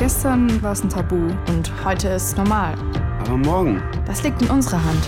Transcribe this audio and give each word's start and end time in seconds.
Gestern 0.00 0.62
war 0.62 0.72
es 0.72 0.82
ein 0.82 0.88
Tabu 0.88 1.30
und 1.48 1.70
heute 1.84 2.08
ist 2.08 2.34
normal. 2.34 2.72
Aber 3.20 3.36
morgen? 3.36 3.82
Das 4.06 4.22
liegt 4.22 4.40
in 4.40 4.48
unserer 4.48 4.82
Hand. 4.82 5.06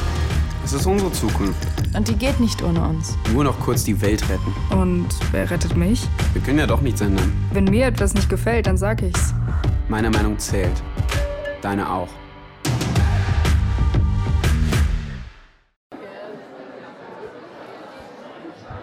Es 0.62 0.74
ist 0.74 0.84
unsere 0.84 1.10
Zukunft. 1.12 1.66
Und 1.96 2.08
die 2.08 2.14
geht 2.14 2.38
nicht 2.38 2.62
ohne 2.62 2.86
uns. 2.86 3.16
Nur 3.32 3.44
noch 3.44 3.58
kurz 3.58 3.84
die 3.84 3.98
Welt 4.02 4.22
retten. 4.28 4.54
Und 4.70 5.08
wer 5.30 5.50
rettet 5.50 5.78
mich? 5.78 6.06
Wir 6.34 6.42
können 6.42 6.58
ja 6.58 6.66
doch 6.66 6.82
nichts 6.82 7.00
ändern. 7.00 7.32
Wenn 7.54 7.64
mir 7.64 7.86
etwas 7.86 8.12
nicht 8.12 8.28
gefällt, 8.28 8.66
dann 8.66 8.76
sag 8.76 9.00
ich's. 9.00 9.32
Meine 9.88 10.10
Meinung 10.10 10.38
zählt. 10.38 10.82
Deine 11.62 11.90
auch. 11.90 12.08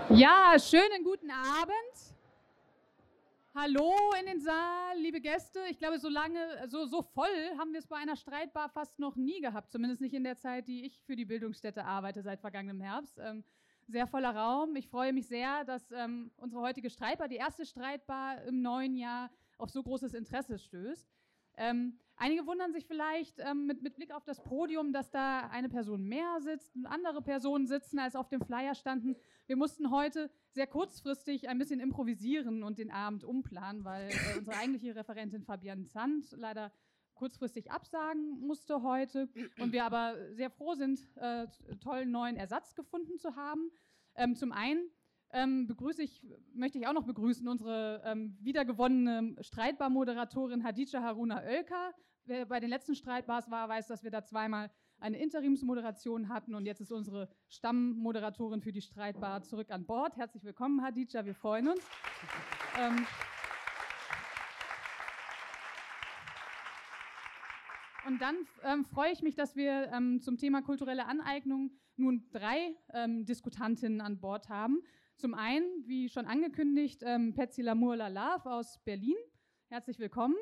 Ja, 0.09 0.55
schönen 0.57 1.03
guten 1.03 1.29
Abend. 1.29 1.88
Hallo 3.61 3.93
in 4.17 4.25
den 4.25 4.39
Saal, 4.39 4.97
liebe 4.99 5.19
Gäste. 5.19 5.59
Ich 5.69 5.79
glaube, 5.79 5.99
so 5.99 6.07
lange, 6.07 6.39
so, 6.69 6.85
so 6.85 7.01
voll 7.01 7.27
haben 7.57 7.73
wir 7.73 7.79
es 7.79 7.87
bei 7.87 7.97
einer 7.97 8.15
Streitbar 8.15 8.69
fast 8.69 8.97
noch 8.99 9.17
nie 9.17 9.41
gehabt. 9.41 9.69
Zumindest 9.69 9.99
nicht 9.99 10.13
in 10.13 10.23
der 10.23 10.37
Zeit, 10.37 10.69
die 10.69 10.85
ich 10.85 11.01
für 11.01 11.17
die 11.17 11.25
Bildungsstätte 11.25 11.83
arbeite 11.83 12.21
seit 12.21 12.39
vergangenem 12.39 12.79
Herbst. 12.79 13.19
Ähm, 13.19 13.43
sehr 13.85 14.07
voller 14.07 14.33
Raum. 14.33 14.77
Ich 14.77 14.87
freue 14.87 15.11
mich 15.11 15.27
sehr, 15.27 15.65
dass 15.65 15.91
ähm, 15.91 16.31
unsere 16.37 16.61
heutige 16.61 16.89
Streitbar, 16.89 17.27
die 17.27 17.35
erste 17.35 17.65
Streitbar 17.65 18.41
im 18.43 18.61
neuen 18.61 18.95
Jahr, 18.95 19.29
auf 19.57 19.69
so 19.69 19.83
großes 19.83 20.13
Interesse 20.13 20.57
stößt. 20.57 21.05
Ähm, 21.57 21.99
einige 22.15 22.47
wundern 22.47 22.71
sich 22.71 22.85
vielleicht 22.85 23.39
ähm, 23.39 23.65
mit, 23.65 23.81
mit, 23.81 23.93
Blick 23.97 24.13
auf 24.13 24.23
das 24.23 24.41
Podium, 24.41 24.93
dass 24.93 25.11
da 25.11 25.49
eine 25.49 25.67
Person 25.67 26.05
mehr 26.05 26.39
sitzt 26.39 26.77
und 26.77 26.85
andere 26.85 27.21
Personen 27.21 27.67
sitzen, 27.67 27.99
als 27.99 28.15
auf 28.15 28.29
dem 28.29 28.39
Flyer 28.39 28.73
standen. 28.73 29.17
Wir 29.47 29.57
mussten 29.57 29.91
heute 29.91 30.31
sehr 30.51 30.67
kurzfristig 30.67 31.49
ein 31.49 31.57
bisschen 31.57 31.79
improvisieren 31.79 32.63
und 32.63 32.77
den 32.77 32.91
Abend 32.91 33.23
umplanen, 33.23 33.83
weil 33.83 34.09
äh, 34.09 34.13
unsere 34.37 34.57
eigentliche 34.57 34.95
Referentin 34.95 35.43
Fabienne 35.43 35.87
Zandt 35.87 36.31
leider 36.31 36.71
kurzfristig 37.13 37.69
absagen 37.69 38.39
musste 38.39 38.81
heute 38.81 39.27
und 39.59 39.73
wir 39.73 39.83
aber 39.83 40.15
sehr 40.33 40.49
froh 40.49 40.73
sind, 40.73 41.01
äh, 41.17 41.47
tollen 41.81 42.11
neuen 42.11 42.37
Ersatz 42.37 42.75
gefunden 42.75 43.17
zu 43.17 43.35
haben. 43.35 43.71
Ähm, 44.15 44.35
zum 44.35 44.53
einen 44.53 44.89
ähm, 45.31 45.67
begrüße 45.67 46.01
ich, 46.01 46.25
möchte 46.53 46.77
ich 46.77 46.87
auch 46.87 46.93
noch 46.93 47.05
begrüßen 47.05 47.47
unsere 47.47 48.01
ähm, 48.05 48.37
wiedergewonnene 48.39 49.35
Streitbar-Moderatorin 49.43 50.63
Hadija 50.63 51.01
Haruna 51.01 51.43
Oelker. 51.43 51.93
Wer 52.23 52.45
bei 52.45 52.59
den 52.59 52.69
letzten 52.69 52.95
Streitbars 52.95 53.51
war, 53.51 53.67
weiß, 53.67 53.87
dass 53.87 54.03
wir 54.03 54.11
da 54.11 54.23
zweimal 54.23 54.71
eine 54.99 55.17
Interimsmoderation 55.17 56.29
hatten 56.29 56.55
und 56.55 56.65
jetzt 56.65 56.81
ist 56.81 56.91
unsere 56.91 57.29
Stammmoderatorin 57.47 58.61
für 58.61 58.71
die 58.71 58.81
Streitbar 58.81 59.43
zurück 59.43 59.71
an 59.71 59.85
Bord. 59.85 60.17
Herzlich 60.17 60.43
willkommen, 60.43 60.81
Hadija, 60.81 61.25
wir 61.25 61.35
freuen 61.35 61.69
uns. 61.69 61.81
Ähm, 62.77 63.05
Und 68.07 68.21
dann 68.23 68.37
ähm, 68.63 68.85
freue 68.85 69.11
ich 69.11 69.21
mich, 69.21 69.35
dass 69.35 69.55
wir 69.55 69.91
ähm, 69.93 70.19
zum 70.19 70.37
Thema 70.37 70.63
kulturelle 70.63 71.05
Aneignung 71.05 71.69
nun 71.95 72.27
drei 72.31 72.75
ähm, 72.91 73.23
Diskutantinnen 73.25 74.01
an 74.01 74.19
Bord 74.19 74.49
haben. 74.49 74.81
Zum 75.15 75.35
einen, 75.35 75.67
wie 75.85 76.09
schon 76.09 76.25
angekündigt, 76.25 77.03
ähm, 77.05 77.35
Petsy 77.35 77.61
Lamour 77.61 77.97
Lalav 77.97 78.47
aus 78.47 78.79
Berlin. 78.83 79.17
Herzlich 79.67 79.99
willkommen. 79.99 80.33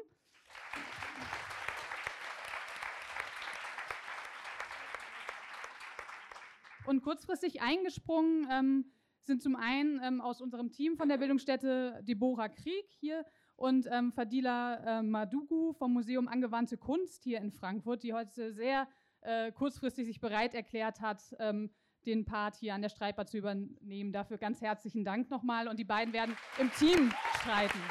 Und 6.88 7.02
kurzfristig 7.02 7.62
eingesprungen 7.62 8.48
ähm, 8.50 8.86
sind 9.20 9.44
zum 9.44 9.58
einen 9.58 10.00
ähm, 10.02 10.22
aus 10.22 10.40
unserem 10.40 10.72
Team 10.72 10.96
von 10.96 11.10
der 11.10 11.18
Bildungsstätte 11.18 12.00
Deborah 12.04 12.48
Krieg 12.48 12.86
hier 13.02 13.26
und 13.58 13.90
ähm, 13.92 14.14
Fadila 14.14 15.00
äh, 15.00 15.04
Madugu 15.04 15.74
vom 15.74 15.92
Museum 15.92 16.30
Angewandte 16.30 16.78
Kunst 16.78 17.26
hier 17.26 17.40
in 17.40 17.52
Frankfurt, 17.52 18.04
die 18.04 18.14
heute 18.14 18.54
sehr 18.54 18.88
äh, 19.20 19.52
kurzfristig 19.52 20.06
sich 20.06 20.22
bereit 20.22 20.56
erklärt 20.56 21.02
hat, 21.02 21.22
ähm, 21.40 21.72
den 22.06 22.24
Part 22.24 22.56
hier 22.56 22.74
an 22.74 22.82
der 22.82 22.90
Streitbar 22.90 23.26
zu 23.26 23.38
übernehmen. 23.38 24.14
Dafür 24.14 24.38
ganz 24.38 24.62
herzlichen 24.62 25.04
Dank 25.04 25.30
nochmal 25.30 25.68
und 25.68 25.78
die 25.78 25.84
beiden 25.84 26.14
werden 26.14 26.38
im 26.58 26.72
Team 26.72 27.12
streiten. 27.42 27.82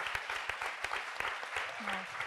Genau. 1.80 2.25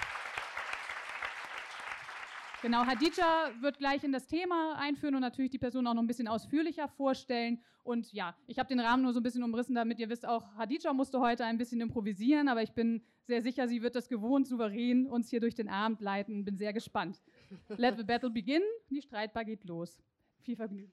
Genau, 2.62 2.86
Hadija 2.86 3.52
wird 3.62 3.78
gleich 3.78 4.04
in 4.04 4.12
das 4.12 4.28
Thema 4.28 4.76
einführen 4.78 5.16
und 5.16 5.22
natürlich 5.22 5.50
die 5.50 5.58
Person 5.58 5.88
auch 5.88 5.94
noch 5.94 6.02
ein 6.02 6.08
bisschen 6.08 6.28
ausführlicher 6.28 6.90
vorstellen. 6.90 7.62
Und 7.84 8.12
ja, 8.12 8.36
ich 8.48 8.60
habe 8.60 8.68
den 8.68 8.82
Rahmen 8.82 9.02
nur 9.02 9.14
so 9.14 9.22
ein 9.22 9.24
bisschen 9.24 9.44
umrissen, 9.44 9.76
damit 9.76 9.98
ihr 9.98 10.10
wisst, 10.10 10.28
auch 10.28 10.54
Hadija 10.58 10.92
musste 10.92 11.22
heute 11.22 11.46
ein 11.46 11.58
bisschen 11.58 11.80
improvisieren, 11.80 12.50
aber 12.50 12.62
ich 12.62 12.74
bin 12.74 13.02
sehr 13.28 13.42
sicher, 13.42 13.68
sie 13.70 13.82
wird 13.82 13.96
das 13.96 14.10
gewohnt 14.10 14.46
souverän 14.46 15.08
uns 15.08 15.30
hier 15.30 15.40
durch 15.40 15.56
den 15.56 15.70
Abend 15.70 16.02
leiten. 16.02 16.44
Bin 16.44 16.58
sehr 16.58 16.74
gespannt. 16.74 17.22
Let 17.70 17.98
the 17.98 18.04
battle 18.04 18.30
begin. 18.30 18.62
Die 18.90 19.02
Streitbar 19.02 19.46
geht 19.46 19.64
los. 19.64 19.98
Viel 20.42 20.58
Vergnügen. 20.58 20.92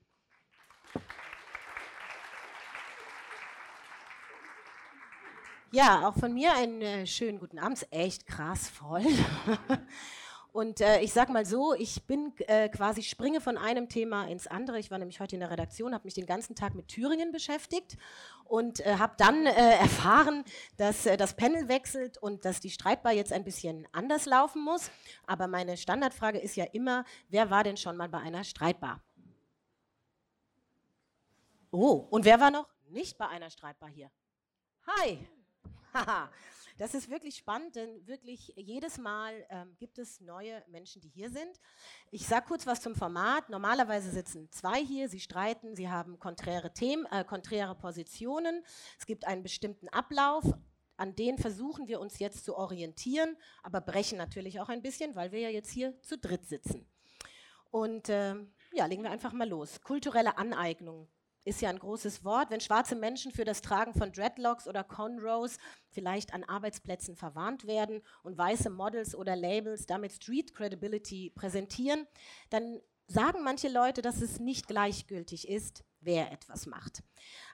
Ja, 5.73 6.07
auch 6.07 6.15
von 6.17 6.33
mir 6.33 6.55
einen 6.55 6.81
äh, 6.81 7.07
schönen 7.07 7.41
guten 7.41 7.59
Abend. 7.59 7.87
Echt 7.91 8.25
krass 8.25 8.69
voll. 8.69 9.03
Und 10.57 10.81
äh, 10.81 11.01
ich 11.03 11.13
sage 11.13 11.35
mal 11.35 11.45
so, 11.45 11.75
ich 11.75 12.07
bin 12.07 12.33
äh, 12.47 12.71
quasi 12.71 13.03
springe 13.03 13.43
von 13.43 13.59
einem 13.59 13.91
Thema 13.91 14.27
ins 14.27 14.47
andere. 14.47 14.79
Ich 14.79 14.91
war 14.91 14.97
nämlich 14.97 15.21
heute 15.21 15.37
in 15.37 15.41
der 15.41 15.51
Redaktion, 15.51 15.93
habe 15.93 16.07
mich 16.07 16.15
den 16.15 16.25
ganzen 16.25 16.57
Tag 16.57 16.75
mit 16.75 16.89
Thüringen 16.89 17.31
beschäftigt 17.31 17.99
und 18.45 18.81
äh, 18.81 18.97
habe 18.97 19.13
dann 19.19 19.45
äh, 19.45 19.51
erfahren, 19.53 20.45
dass 20.79 21.05
äh, 21.05 21.19
das 21.19 21.37
Panel 21.37 21.69
wechselt 21.69 22.17
und 22.17 22.47
dass 22.47 22.61
die 22.61 22.71
Streitbar 22.71 23.13
jetzt 23.13 23.35
ein 23.35 23.45
bisschen 23.45 23.87
anders 23.93 24.25
laufen 24.25 24.65
muss. 24.65 24.91
Aber 25.27 25.47
meine 25.47 25.77
Standardfrage 25.77 26.39
ist 26.39 26.57
ja 26.57 26.65
immer, 26.73 27.05
wer 27.29 27.51
war 27.51 27.63
denn 27.63 27.77
schon 27.77 27.99
mal 27.99 28.09
bei 28.09 28.21
einer 28.21 28.43
Streitbar? 28.43 29.03
Oh, 31.71 32.07
und 32.09 32.25
wer 32.25 32.41
war 32.41 32.51
noch 32.51 32.71
nicht 32.89 33.19
bei 33.19 33.29
einer 33.29 33.51
Streitbar 33.51 33.91
hier? 33.91 34.11
Hi. 34.87 35.19
Haha. 35.93 36.31
Das 36.79 36.95
ist 36.95 37.09
wirklich 37.09 37.37
spannend, 37.37 37.75
denn 37.75 38.07
wirklich 38.07 38.53
jedes 38.57 38.99
Mal 38.99 39.47
ähm, 39.49 39.75
gibt 39.79 39.99
es 39.99 40.21
neue 40.21 40.63
Menschen, 40.69 41.01
die 41.01 41.09
hier 41.09 41.31
sind. 41.31 41.61
Ich 42.11 42.27
sage 42.27 42.47
kurz 42.49 42.67
was 42.67 42.83
zum 42.83 42.95
Format. 42.95 43.49
Normalerweise 43.49 44.11
sitzen 44.11 44.51
zwei 44.53 44.85
hier, 44.85 45.09
sie 45.09 45.21
streiten, 45.21 45.75
sie 45.75 45.89
haben 45.89 46.19
konträre 46.19 46.75
Themen, 46.75 47.07
äh, 47.07 47.25
konträre 47.25 47.75
Positionen. 47.75 48.63
Es 48.99 49.07
gibt 49.07 49.27
einen 49.27 49.43
bestimmten 49.43 49.89
Ablauf. 49.89 50.45
An 50.99 51.15
den 51.15 51.39
versuchen 51.39 51.89
wir 51.89 51.99
uns 51.99 52.19
jetzt 52.19 52.45
zu 52.45 52.57
orientieren, 52.57 53.37
aber 53.63 53.81
brechen 53.81 54.19
natürlich 54.19 54.61
auch 54.61 54.69
ein 54.69 54.83
bisschen, 54.83 55.15
weil 55.15 55.33
wir 55.33 55.41
ja 55.41 55.51
jetzt 55.51 55.71
hier 55.71 55.99
zu 56.03 56.19
dritt 56.19 56.47
sitzen. 56.47 56.87
Und 57.71 58.11
äh, 58.11 58.35
ja, 58.73 58.87
legen 58.87 59.03
wir 59.03 59.11
einfach 59.11 59.33
mal 59.33 59.49
los. 59.49 59.81
Kulturelle 59.81 60.37
Aneignung 60.37 61.09
ist 61.47 61.63
ja 61.63 61.71
ein 61.71 61.79
großes 61.79 62.25
Wort. 62.25 62.51
Wenn 62.51 62.61
schwarze 62.61 62.97
Menschen 62.97 63.31
für 63.31 63.45
das 63.45 63.63
Tragen 63.63 63.95
von 63.95 64.13
Dreadlocks 64.13 64.67
oder 64.67 64.83
Conrows 64.83 65.59
vielleicht 65.89 66.35
an 66.35 66.45
Arbeitsplätzen 66.45 67.15
verwarnt 67.15 67.67
werden 67.67 68.03
und 68.25 68.37
weiße 68.37 68.69
Models 68.69 69.15
oder 69.15 69.37
Labels 69.37 69.87
damit 69.87 70.13
Street 70.13 70.55
Credibility 70.55 71.31
präsentieren, 71.31 72.07
dann 72.51 72.81
sagen 73.07 73.45
manche 73.45 73.69
Leute, 73.69 74.03
dass 74.03 74.21
es 74.21 74.41
nicht 74.41 74.67
gleichgültig 74.67 75.49
ist, 75.49 75.85
wer 76.07 76.33
etwas 76.33 76.65
macht. 76.65 77.03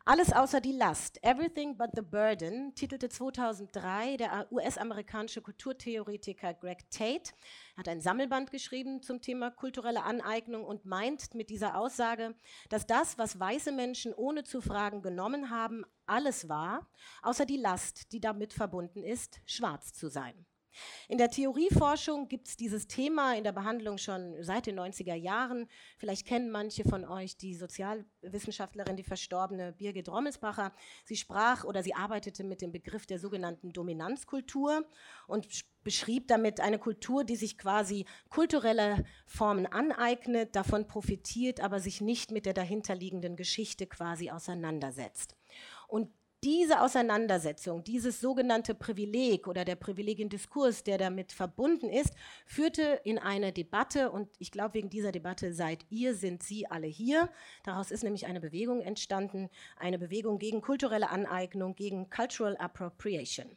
Alles 0.05 0.33
außer 0.33 0.61
die 0.61 0.73
Last, 0.73 1.23
Everything 1.23 1.77
but 1.77 1.91
the 1.95 2.03
Burden, 2.03 2.75
titelte 2.75 3.09
2003 3.09 4.17
der 4.17 4.47
US-amerikanische 4.53 5.41
Kulturtheoretiker 5.41 6.55
Greg 6.55 6.91
Tate. 6.91 7.33
Er 7.75 7.79
hat 7.79 7.89
ein 7.89 8.01
Sammelband 8.01 8.51
geschrieben 8.51 9.01
zum 9.03 9.21
Thema 9.21 9.51
kulturelle 9.51 10.03
Aneignung 10.03 10.65
und 10.65 10.85
meint 10.85 11.35
mit 11.35 11.51
dieser 11.51 11.77
Aussage, 11.77 12.35
dass 12.69 12.87
das, 12.87 13.17
was 13.17 13.39
weiße 13.39 13.73
Menschen 13.73 14.13
ohne 14.13 14.45
zu 14.45 14.61
fragen 14.61 15.03
genommen 15.03 15.51
haben, 15.51 15.85
alles 16.07 16.49
war, 16.49 16.89
außer 17.23 17.47
die 17.47 17.57
Last, 17.57 18.13
die 18.13 18.21
damit 18.21 18.53
verbunden 18.53 19.05
ist, 19.05 19.41
schwarz 19.47 19.93
zu 19.95 20.09
sein. 20.09 20.47
In 21.09 21.19
der 21.19 21.31
Theorieforschung 21.31 22.29
gibt 22.29 22.49
es 22.49 22.57
dieses 22.57 22.87
Thema 22.87 23.35
in 23.35 23.45
der 23.45 23.53
Behandlung 23.53 23.99
schon 23.99 24.43
seit 24.43 24.67
den 24.67 24.79
90er 24.79 25.15
Jahren. 25.15 25.69
Vielleicht 25.99 26.27
kennen 26.27 26.51
manche 26.51 26.85
von 26.85 27.05
euch 27.05 27.37
die 27.37 27.55
Sozialwissenschaftlerin, 27.55 28.97
die 28.97 29.03
verstorbene 29.03 29.73
Birgit 29.73 30.09
Rommelsbacher. 30.09 30.73
Sie 31.05 31.17
sprach 31.17 31.65
oder 31.65 31.83
sie 31.83 31.95
arbeitete 31.95 32.45
mit 32.45 32.63
dem 32.63 32.73
Begriff 32.73 33.07
der 33.07 33.19
sogenannten 33.19 33.73
Dominanzkultur 33.73 34.87
und 35.27 35.47
beschrieb 35.83 36.29
damit 36.29 36.61
eine 36.61 36.79
Kultur, 36.79 37.25
die 37.25 37.37
sich 37.37 37.59
quasi 37.59 38.07
kulturelle 38.29 39.05
Formen 39.27 39.67
aneignet, 39.67 40.55
davon 40.55 40.87
profitiert, 40.87 41.61
aber 41.61 41.81
sich 41.81 42.01
nicht 42.01 42.31
mit 42.31 42.47
der 42.47 42.55
dahinterliegenden 42.55 43.37
Geschichte 43.37 43.87
quasi 43.87 44.31
auseinandersetzt. 44.31 45.37
Und 45.89 46.11
diese 46.45 46.81
Auseinandersetzung, 46.81 47.85
dieses 47.85 48.21
sogenannte 48.21 48.75
Privileg 48.75 49.47
oder 49.47 49.65
der 49.65 49.77
Privilegiendiskurs, 49.77 50.83
der 50.83 50.99
damit 50.99 51.31
verbunden 51.31 51.89
ist, 51.89 52.15
führte 52.47 53.01
in 53.05 53.19
eine 53.19 53.53
Debatte 53.53 54.11
und 54.11 54.29
ich 54.39 54.51
glaube, 54.51 54.75
wegen 54.75 54.91
dieser 54.91 55.13
Debatte 55.13 55.55
seid 55.55 55.85
ihr, 55.91 56.15
sind 56.17 56.43
Sie 56.43 56.67
alle 56.67 56.89
hier. 56.89 57.29
Daraus 57.63 57.93
ist 57.93 58.03
nämlich 58.03 58.27
eine 58.27 58.41
Bewegung 58.41 58.81
entstanden, 58.81 59.51
eine 59.77 59.99
Bewegung 59.99 60.39
gegen 60.39 60.61
kulturelle 60.63 61.11
Aneignung, 61.11 61.77
gegen 61.77 62.11
Cultural 62.11 62.57
Appropriation. 62.57 63.57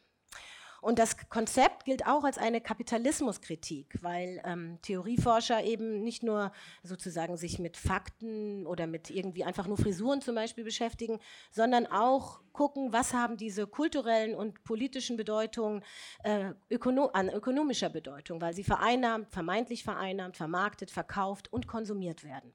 Und 0.86 1.00
das 1.00 1.16
Konzept 1.28 1.84
gilt 1.84 2.06
auch 2.06 2.22
als 2.22 2.38
eine 2.38 2.60
Kapitalismuskritik, 2.60 3.98
weil 4.02 4.40
ähm, 4.44 4.78
Theorieforscher 4.82 5.64
eben 5.64 6.04
nicht 6.04 6.22
nur 6.22 6.52
sozusagen 6.84 7.36
sich 7.36 7.58
mit 7.58 7.76
Fakten 7.76 8.68
oder 8.68 8.86
mit 8.86 9.10
irgendwie 9.10 9.42
einfach 9.42 9.66
nur 9.66 9.78
Frisuren 9.78 10.20
zum 10.20 10.36
Beispiel 10.36 10.62
beschäftigen, 10.62 11.18
sondern 11.50 11.88
auch 11.88 12.38
gucken, 12.52 12.92
was 12.92 13.14
haben 13.14 13.36
diese 13.36 13.66
kulturellen 13.66 14.36
und 14.36 14.62
politischen 14.62 15.16
Bedeutungen 15.16 15.82
äh, 16.22 16.52
ökono 16.70 17.06
an 17.06 17.30
ökonomischer 17.30 17.88
Bedeutung, 17.90 18.40
weil 18.40 18.54
sie 18.54 18.62
vereinnahmt, 18.62 19.32
vermeintlich 19.32 19.82
vereinnahmt, 19.82 20.36
vermarktet, 20.36 20.92
verkauft 20.92 21.52
und 21.52 21.66
konsumiert 21.66 22.22
werden. 22.22 22.54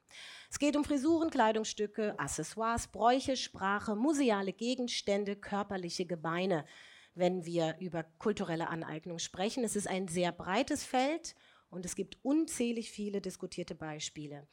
Es 0.49 0.57
geht 0.57 0.77
um 0.77 0.85
Frisuren, 0.85 1.31
Kleidungsstücke, 1.31 2.17
Accessoires, 2.17 2.87
Bräuche, 2.87 3.35
Sprache, 3.35 3.97
museale 3.97 4.53
Gegenstände, 4.53 5.35
körperliche 5.35 6.05
Gebeine, 6.05 6.63
wenn 7.13 7.45
wir 7.45 7.75
über 7.79 8.03
kulturelle 8.03 8.69
Aneignung 8.69 9.19
sprechen. 9.19 9.63
Es 9.63 9.75
ist 9.75 9.87
ein 9.87 10.07
sehr 10.07 10.31
breites 10.31 10.83
Feld 10.83 11.35
und 11.69 11.85
es 11.85 11.95
gibt 11.95 12.17
unzählig 12.23 12.91
viele 12.91 13.21
diskutierte 13.21 13.75
Beispiele. 13.75 14.47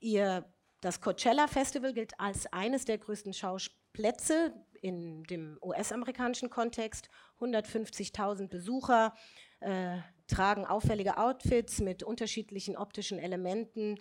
Ihr, 0.00 0.44
das 0.80 1.00
Coachella 1.00 1.48
Festival 1.48 1.92
gilt 1.92 2.18
als 2.20 2.46
eines 2.52 2.84
der 2.84 2.98
größten 2.98 3.32
Schauplätze 3.32 4.54
in 4.82 5.24
dem 5.24 5.58
US-amerikanischen 5.62 6.50
Kontext. 6.50 7.08
150.000 7.40 8.48
Besucher 8.48 9.14
äh, 9.60 9.98
tragen 10.26 10.66
auffällige 10.66 11.18
Outfits 11.18 11.80
mit 11.80 12.02
unterschiedlichen 12.02 12.76
optischen 12.76 13.18
Elementen 13.18 13.98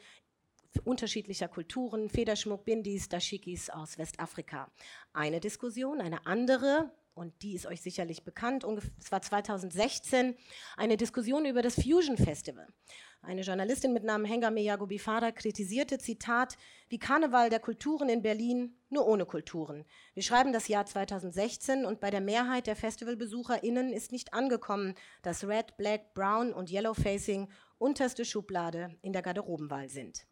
unterschiedlicher 0.84 1.48
Kulturen, 1.48 2.10
Federschmuck, 2.10 2.66
Bindis, 2.66 3.08
Dashikis 3.08 3.70
aus 3.70 3.98
Westafrika. 3.98 4.70
Eine 5.14 5.40
Diskussion, 5.40 6.02
eine 6.02 6.26
andere, 6.26 6.92
und 7.16 7.42
die 7.42 7.56
ist 7.56 7.66
euch 7.66 7.82
sicherlich 7.82 8.24
bekannt, 8.24 8.66
es 9.00 9.12
war 9.12 9.22
2016, 9.22 10.36
eine 10.78 10.98
Diskussion 10.98 11.46
über 11.46 11.62
das 11.62 11.76
Fusion 11.76 12.18
Festival. 12.18 12.68
Eine 13.22 13.42
Journalistin 13.42 13.94
mit 13.94 14.04
Namen 14.04 14.26
Hengame 14.26 14.62
Yagobifara 14.62 15.32
kritisierte, 15.32 15.98
Zitat, 15.98 16.58
wie 16.90 17.00
Karneval 17.00 17.50
der 17.50 17.60
Kulturen 17.60 18.08
in 18.08 18.22
Berlin, 18.22 18.78
nur 18.90 19.08
ohne 19.08 19.26
Kulturen. 19.26 19.86
Wir 20.14 20.22
schreiben 20.22 20.54
das 20.54 20.68
Jahr 20.68 20.86
2016 20.86 21.86
und 21.86 22.00
bei 22.00 22.12
der 22.12 22.22
Mehrheit 22.22 22.68
der 22.68 22.76
FestivalbesucherInnen 22.76 23.94
ist 23.94 24.12
nicht 24.12 24.34
angekommen, 24.34 24.94
dass 25.24 25.48
Red, 25.48 25.76
Black, 25.78 26.14
Brown 26.14 26.54
und 26.54 26.70
Yellow 26.70 26.94
Facing 26.94 27.50
unterste 27.80 28.26
Schublade 28.26 28.96
in 29.02 29.14
der 29.14 29.24
Garderobenwahl 29.24 29.90
sind. 29.90 30.28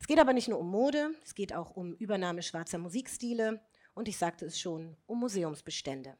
Es 0.00 0.08
geht 0.08 0.18
aber 0.18 0.32
nicht 0.32 0.48
nur 0.48 0.58
um 0.58 0.68
Mode, 0.68 1.10
es 1.22 1.36
geht 1.36 1.54
auch 1.54 1.70
um 1.76 1.94
Übernahme 1.94 2.42
schwarzer 2.42 2.78
Musikstile 2.78 3.60
und 3.94 4.08
ich 4.08 4.16
sagte 4.16 4.46
es 4.46 4.58
schon, 4.58 4.96
um 5.06 5.20
Museumsbestände. 5.20 6.16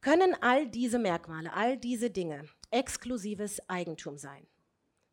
Können 0.00 0.36
all 0.40 0.68
diese 0.68 0.98
Merkmale, 0.98 1.52
all 1.52 1.76
diese 1.76 2.10
Dinge 2.10 2.44
exklusives 2.70 3.60
Eigentum 3.68 4.16
sein? 4.16 4.46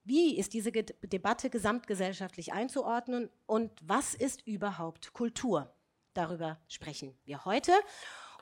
Wie 0.03 0.37
ist 0.37 0.53
diese 0.53 0.71
Debatte 0.71 1.49
gesamtgesellschaftlich 1.49 2.53
einzuordnen 2.53 3.29
und 3.47 3.71
was 3.81 4.13
ist 4.13 4.45
überhaupt 4.45 5.13
Kultur? 5.13 5.73
Darüber 6.13 6.59
sprechen 6.67 7.17
wir 7.25 7.43
heute. 7.45 7.73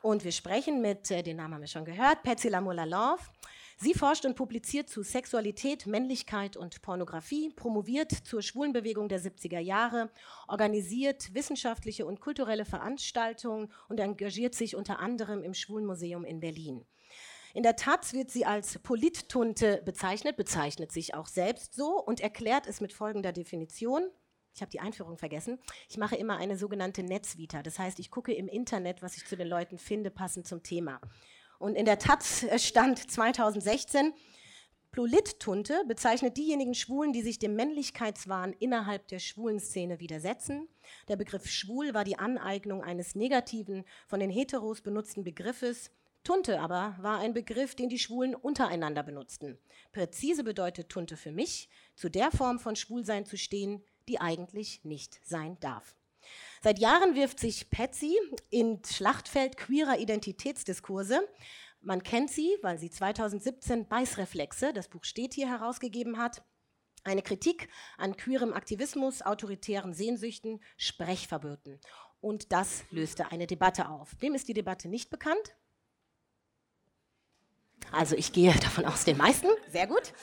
Und 0.01 0.25
wir 0.25 0.33
sprechen 0.33 0.81
mit, 0.81 1.09
äh, 1.11 1.23
den 1.23 1.37
Namen 1.37 1.53
haben 1.53 1.61
wir 1.61 1.67
schon 1.67 1.85
gehört, 1.85 2.23
Patsy 2.23 2.49
Lamola-Love. 2.49 3.23
Sie 3.77 3.93
forscht 3.93 4.25
und 4.25 4.35
publiziert 4.35 4.89
zu 4.89 5.03
Sexualität, 5.03 5.87
Männlichkeit 5.87 6.55
und 6.57 6.81
Pornografie, 6.81 7.49
promoviert 7.49 8.11
zur 8.11 8.41
Schwulenbewegung 8.41 9.09
der 9.09 9.19
70er 9.19 9.59
Jahre, 9.59 10.09
organisiert 10.47 11.33
wissenschaftliche 11.33 12.05
und 12.05 12.21
kulturelle 12.21 12.65
Veranstaltungen 12.65 13.71
und 13.89 13.99
engagiert 13.99 14.55
sich 14.55 14.75
unter 14.75 14.99
anderem 14.99 15.43
im 15.43 15.53
Schwulenmuseum 15.53 16.25
in 16.25 16.39
Berlin. 16.39 16.85
In 17.53 17.61
der 17.61 17.75
Taz 17.75 18.13
wird 18.13 18.31
sie 18.31 18.45
als 18.45 18.79
Polittunte 18.79 19.81
bezeichnet, 19.85 20.37
bezeichnet 20.37 20.91
sich 20.91 21.13
auch 21.13 21.27
selbst 21.27 21.75
so 21.75 21.99
und 22.03 22.19
erklärt 22.19 22.65
es 22.65 22.81
mit 22.81 22.93
folgender 22.93 23.31
Definition. 23.31 24.09
Ich 24.55 24.61
habe 24.61 24.71
die 24.71 24.79
Einführung 24.79 25.17
vergessen. 25.17 25.59
Ich 25.89 25.97
mache 25.97 26.15
immer 26.15 26.37
eine 26.37 26.57
sogenannte 26.57 27.03
Netzvita. 27.03 27.63
Das 27.63 27.79
heißt, 27.79 27.99
ich 27.99 28.11
gucke 28.11 28.33
im 28.33 28.47
Internet, 28.47 29.01
was 29.01 29.17
ich 29.17 29.25
zu 29.25 29.35
den 29.35 29.47
Leuten 29.47 29.77
finde, 29.77 30.11
passend 30.11 30.47
zum 30.47 30.63
Thema. 30.63 30.99
Und 31.63 31.75
in 31.75 31.85
der 31.85 31.97
Taz 31.97 32.45
stand 32.57 33.09
2016, 33.09 34.13
Polittunte 34.91 35.81
bezeichnet 35.87 36.35
diejenigen 36.35 36.73
Schwulen, 36.73 37.13
die 37.13 37.21
sich 37.21 37.39
dem 37.39 37.55
Männlichkeitswahn 37.55 38.51
innerhalb 38.59 39.07
der 39.07 39.19
schwulen 39.19 39.61
Szene 39.61 40.01
widersetzen. 40.01 40.67
Der 41.07 41.15
Begriff 41.15 41.47
schwul 41.47 41.93
war 41.93 42.03
die 42.03 42.19
Aneignung 42.19 42.83
eines 42.83 43.15
negativen, 43.15 43.85
von 44.07 44.19
den 44.19 44.29
Heteros 44.29 44.81
benutzten 44.81 45.23
Begriffes 45.23 45.89
Tunte 46.25 46.59
aber 46.59 46.97
war 46.99 47.19
ein 47.19 47.33
Begriff, 47.33 47.75
den 47.75 47.87
die 47.87 47.99
Schwulen 47.99 48.35
untereinander 48.35 49.03
benutzten. 49.03 49.57
Präzise 49.93 50.43
bedeutet 50.43 50.89
Tunte 50.89 51.15
für 51.15 51.31
mich, 51.31 51.69
zu 51.95 52.09
der 52.09 52.31
Form 52.31 52.59
von 52.59 52.75
Schwulsein 52.75 53.25
zu 53.25 53.37
stehen, 53.37 53.81
die 54.09 54.19
eigentlich 54.19 54.83
nicht 54.83 55.19
sein 55.23 55.57
darf. 55.61 55.95
Seit 56.61 56.79
Jahren 56.79 57.15
wirft 57.15 57.39
sich 57.39 57.69
Patsy 57.69 58.17
ins 58.49 58.95
Schlachtfeld 58.95 59.57
queerer 59.57 59.99
Identitätsdiskurse. 59.99 61.27
Man 61.81 62.03
kennt 62.03 62.31
sie, 62.31 62.57
weil 62.61 62.79
sie 62.79 62.89
2017 62.89 63.87
Beißreflexe, 63.87 64.73
das 64.73 64.87
Buch 64.87 65.03
steht 65.03 65.33
hier, 65.33 65.49
herausgegeben 65.49 66.17
hat. 66.17 66.43
Eine 67.03 67.21
Kritik 67.21 67.67
an 67.97 68.15
queerem 68.15 68.53
Aktivismus, 68.53 69.21
autoritären 69.21 69.93
Sehnsüchten, 69.93 70.61
Sprechverboten. 70.77 71.81
Und 72.21 72.53
das 72.53 72.85
löste 72.91 73.31
eine 73.31 73.47
Debatte 73.47 73.89
auf. 73.89 74.15
Wem 74.19 74.33
ist 74.33 74.47
die 74.47 74.53
Debatte 74.53 74.87
nicht 74.87 75.09
bekannt? 75.09 75.55
Also 77.91 78.15
ich 78.15 78.31
gehe 78.31 78.53
davon 78.53 78.85
aus, 78.85 79.03
den 79.03 79.17
meisten. 79.17 79.47
Sehr 79.69 79.87
gut. 79.87 80.13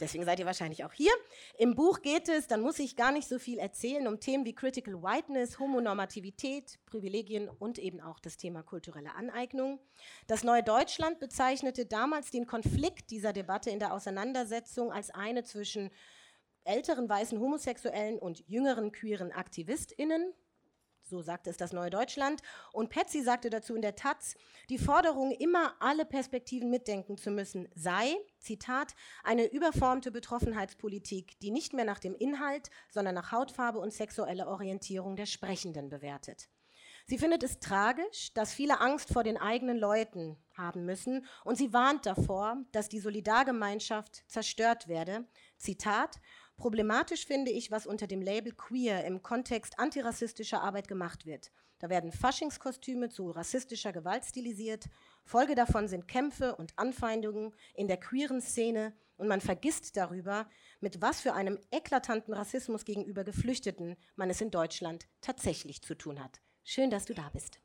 Deswegen 0.00 0.24
seid 0.24 0.38
ihr 0.38 0.46
wahrscheinlich 0.46 0.84
auch 0.84 0.92
hier. 0.92 1.12
Im 1.58 1.74
Buch 1.74 2.02
geht 2.02 2.28
es, 2.28 2.46
dann 2.46 2.60
muss 2.60 2.78
ich 2.78 2.96
gar 2.96 3.12
nicht 3.12 3.28
so 3.28 3.38
viel 3.38 3.58
erzählen, 3.58 4.06
um 4.06 4.20
Themen 4.20 4.44
wie 4.44 4.54
Critical 4.54 5.02
Whiteness, 5.02 5.58
Homonormativität, 5.58 6.78
Privilegien 6.86 7.48
und 7.48 7.78
eben 7.78 8.00
auch 8.00 8.20
das 8.20 8.36
Thema 8.36 8.62
kulturelle 8.62 9.14
Aneignung. 9.14 9.80
Das 10.26 10.44
Neue 10.44 10.62
Deutschland 10.62 11.20
bezeichnete 11.20 11.86
damals 11.86 12.30
den 12.30 12.46
Konflikt 12.46 13.10
dieser 13.10 13.32
Debatte 13.32 13.70
in 13.70 13.78
der 13.78 13.92
Auseinandersetzung 13.92 14.92
als 14.92 15.10
eine 15.10 15.44
zwischen 15.44 15.90
älteren 16.64 17.08
weißen 17.08 17.38
Homosexuellen 17.38 18.18
und 18.18 18.46
jüngeren 18.48 18.90
queeren 18.90 19.32
AktivistInnen, 19.32 20.32
so 21.04 21.22
sagte 21.22 21.50
es 21.50 21.56
das 21.56 21.72
Neue 21.72 21.90
Deutschland. 21.90 22.42
Und 22.72 22.90
Patsy 22.90 23.22
sagte 23.22 23.50
dazu 23.50 23.74
in 23.74 23.82
der 23.82 23.94
Taz, 23.94 24.34
die 24.68 24.78
Forderung, 24.78 25.32
immer 25.32 25.74
alle 25.80 26.04
Perspektiven 26.04 26.70
mitdenken 26.70 27.16
zu 27.18 27.30
müssen, 27.30 27.68
sei, 27.74 28.16
Zitat, 28.38 28.94
eine 29.22 29.46
überformte 29.46 30.10
Betroffenheitspolitik, 30.10 31.38
die 31.40 31.50
nicht 31.50 31.72
mehr 31.72 31.84
nach 31.84 31.98
dem 31.98 32.14
Inhalt, 32.14 32.70
sondern 32.90 33.14
nach 33.14 33.32
Hautfarbe 33.32 33.78
und 33.78 33.92
sexueller 33.92 34.48
Orientierung 34.48 35.16
der 35.16 35.26
Sprechenden 35.26 35.88
bewertet. 35.90 36.48
Sie 37.06 37.18
findet 37.18 37.42
es 37.42 37.60
tragisch, 37.60 38.32
dass 38.32 38.54
viele 38.54 38.80
Angst 38.80 39.12
vor 39.12 39.24
den 39.24 39.36
eigenen 39.36 39.76
Leuten 39.76 40.38
haben 40.56 40.86
müssen 40.86 41.26
und 41.44 41.56
sie 41.56 41.74
warnt 41.74 42.06
davor, 42.06 42.56
dass 42.72 42.88
die 42.88 42.98
Solidargemeinschaft 42.98 44.24
zerstört 44.26 44.88
werde. 44.88 45.26
Zitat, 45.58 46.18
Problematisch 46.56 47.26
finde 47.26 47.50
ich, 47.50 47.70
was 47.70 47.86
unter 47.86 48.06
dem 48.06 48.22
Label 48.22 48.52
queer 48.52 49.04
im 49.04 49.22
Kontext 49.22 49.78
antirassistischer 49.78 50.62
Arbeit 50.62 50.88
gemacht 50.88 51.26
wird. 51.26 51.50
Da 51.80 51.90
werden 51.90 52.12
Faschingskostüme 52.12 53.10
zu 53.10 53.30
rassistischer 53.30 53.92
Gewalt 53.92 54.24
stilisiert. 54.24 54.86
Folge 55.24 55.54
davon 55.54 55.88
sind 55.88 56.08
Kämpfe 56.08 56.56
und 56.56 56.78
Anfeindungen 56.78 57.52
in 57.74 57.88
der 57.88 57.98
queeren 57.98 58.40
Szene 58.40 58.94
und 59.16 59.28
man 59.28 59.40
vergisst 59.40 59.96
darüber, 59.96 60.48
mit 60.80 61.02
was 61.02 61.20
für 61.20 61.34
einem 61.34 61.58
eklatanten 61.70 62.34
Rassismus 62.34 62.84
gegenüber 62.84 63.24
Geflüchteten 63.24 63.96
man 64.16 64.30
es 64.30 64.40
in 64.40 64.50
Deutschland 64.50 65.08
tatsächlich 65.20 65.82
zu 65.82 65.94
tun 65.94 66.22
hat. 66.22 66.40
Schön, 66.62 66.90
dass 66.90 67.04
du 67.04 67.14
da 67.14 67.28
bist. 67.30 67.60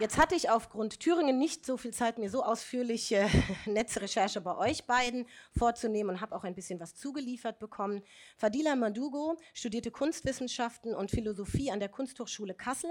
Jetzt 0.00 0.16
hatte 0.16 0.36
ich 0.36 0.48
aufgrund 0.48 1.00
Thüringen 1.00 1.40
nicht 1.40 1.66
so 1.66 1.76
viel 1.76 1.92
Zeit, 1.92 2.18
mir 2.18 2.30
so 2.30 2.44
ausführliche 2.44 3.28
Netzrecherche 3.66 4.40
bei 4.40 4.56
euch 4.56 4.84
beiden 4.84 5.26
vorzunehmen 5.50 6.10
und 6.10 6.20
habe 6.20 6.36
auch 6.36 6.44
ein 6.44 6.54
bisschen 6.54 6.78
was 6.78 6.94
zugeliefert 6.94 7.58
bekommen. 7.58 8.04
Fadila 8.36 8.76
Madugo 8.76 9.36
studierte 9.54 9.90
Kunstwissenschaften 9.90 10.94
und 10.94 11.10
Philosophie 11.10 11.72
an 11.72 11.80
der 11.80 11.88
Kunsthochschule 11.88 12.54
Kassel. 12.54 12.90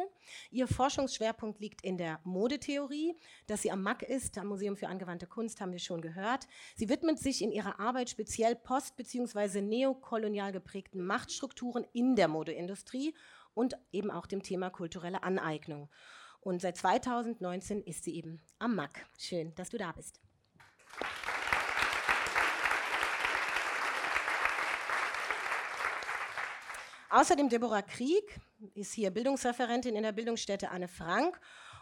Ihr 0.52 0.68
Forschungsschwerpunkt 0.68 1.62
liegt 1.62 1.82
in 1.82 1.98
der 1.98 2.20
Modetheorie, 2.26 3.16
dass 3.46 3.62
sie 3.62 3.72
am 3.72 3.84
MAC 3.84 4.04
ist, 4.04 4.38
am 4.38 4.48
Museum 4.48 4.76
für 4.76 4.90
angewandte 4.90 5.28
Kunst, 5.28 5.62
haben 5.62 5.72
wir 5.72 5.80
schon 5.80 6.02
gehört. 6.02 6.46
Sie 6.76 6.90
widmet 6.90 7.20
sich 7.20 7.42
in 7.42 7.54
ihrer 7.54 7.80
Arbeit 7.80 8.10
speziell 8.10 8.54
post- 8.58 8.98
bzw. 8.98 9.62
neokolonial 9.62 10.52
geprägten 10.52 11.06
Machtstrukturen 11.06 11.88
in 11.94 12.18
der 12.18 12.28
Modeindustrie 12.28 13.16
und 13.54 13.78
eben 13.94 14.12
auch 14.12 14.26
dem 14.26 14.44
Thema 14.44 14.70
kulturelle 14.70 15.24
Aneignung. 15.24 15.90
Und 16.42 16.62
seit 16.62 16.78
2019 16.78 17.84
ist 17.84 18.04
sie 18.04 18.16
eben 18.16 18.42
am 18.60 18.76
MAC. 18.76 19.06
Schön, 19.18 19.54
dass 19.56 19.70
du 19.70 19.78
da 19.78 19.92
bist. 19.92 20.22
Außerdem 27.10 27.50
Deborah 27.50 27.82
Krieg 27.82 28.40
ist 28.76 28.94
hier 28.94 29.12
Bildungsreferentin 29.12 29.96
in 29.96 30.04
der 30.04 30.12
Bildungsstätte 30.12 30.70
Anne 30.70 30.88
Frank 30.88 31.40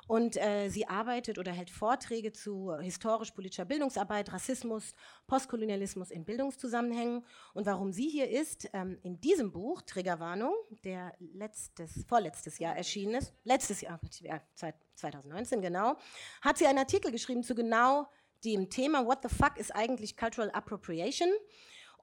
und 0.08 0.38
äh, 0.38 0.70
sie 0.70 0.88
arbeitet 0.88 1.40
oder 1.40 1.52
hält 1.52 1.70
Vorträge 1.70 2.32
zu 2.32 2.76
historisch-politischer 2.78 3.66
Bildungsarbeit, 3.66 4.32
Rassismus, 4.32 4.94
Postkolonialismus 5.28 6.12
in 6.12 6.26
Bildungszusammenhängen. 6.26 7.26
Und 7.54 7.66
warum 7.66 7.92
sie 7.92 8.08
hier 8.08 8.30
ist, 8.30 8.70
ähm, 8.74 9.00
in 9.04 9.20
diesem 9.20 9.52
Buch, 9.52 9.82
Triggerwarnung, 9.82 10.54
der 10.84 11.14
letztes, 11.20 12.06
vorletztes 12.08 12.60
Jahr 12.60 12.76
erschienen 12.76 13.16
ist, 13.16 13.34
letztes 13.44 13.82
Jahr, 13.82 14.00
2019 14.96 15.62
genau, 15.62 15.98
hat 16.42 16.58
sie 16.58 16.68
einen 16.68 16.80
Artikel 16.80 17.12
geschrieben 17.12 17.44
zu 17.44 17.56
genau 17.56 18.08
dem 18.44 18.70
Thema 18.70 19.06
What 19.06 19.20
the 19.24 19.30
fuck 19.30 19.58
ist 19.58 19.76
eigentlich 19.76 20.18
Cultural 20.18 20.52
Appropriation? 20.52 21.30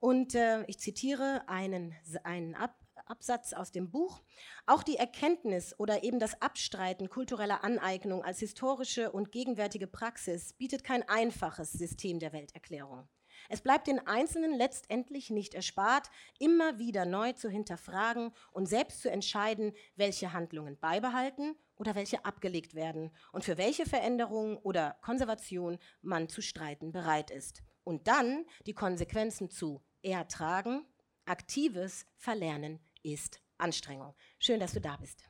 Und 0.00 0.35
äh, 0.35 0.64
ich 0.64 0.80
zitiere 0.80 1.42
einen, 1.47 1.94
einen 2.25 2.56
Ab 2.56 2.75
Absatz 3.12 3.52
aus 3.52 3.71
dem 3.71 3.90
Buch. 3.90 4.23
Auch 4.64 4.83
die 4.83 4.97
Erkenntnis 4.97 5.78
oder 5.78 6.02
eben 6.02 6.19
das 6.19 6.40
Abstreiten 6.40 7.11
kultureller 7.11 7.62
Aneignung 7.62 8.25
als 8.25 8.38
historische 8.38 9.12
und 9.12 9.31
gegenwärtige 9.31 9.87
Praxis 9.87 10.54
bietet 10.54 10.83
kein 10.83 11.07
einfaches 11.07 11.73
System 11.73 12.21
der 12.21 12.33
Welterklärung. 12.33 13.07
Es 13.50 13.61
bleibt 13.61 13.87
den 13.87 14.07
Einzelnen 14.07 14.54
letztendlich 14.54 15.28
nicht 15.28 15.52
erspart, 15.52 16.09
immer 16.38 16.78
wieder 16.78 17.04
neu 17.04 17.33
zu 17.35 17.50
hinterfragen 17.50 18.33
und 18.50 18.66
selbst 18.66 19.02
zu 19.02 19.11
entscheiden, 19.11 19.75
welche 19.95 20.33
Handlungen 20.33 20.78
beibehalten 20.78 21.54
oder 21.76 21.95
welche 21.95 22.25
abgelegt 22.25 22.75
werden 22.75 23.11
und 23.31 23.45
für 23.45 23.59
welche 23.59 23.85
Veränderung 23.85 24.57
oder 24.59 24.97
Konservation 25.02 25.78
man 26.00 26.31
zu 26.31 26.40
streiten 26.40 26.92
bereit 26.92 27.31
ist. 27.31 27.62
Und 27.85 28.09
dann 28.09 28.47
die 28.64 28.75
Konsequenzen 28.75 29.50
zu 29.50 29.83
ertragen, 30.02 30.87
aktives 31.26 32.07
Verlernen 32.16 32.81
ist 33.02 33.40
Anstrengung. 33.59 34.14
Schön, 34.38 34.61
dass 34.61 34.73
du 34.73 34.80
da 34.80 34.97
bist. 34.97 35.25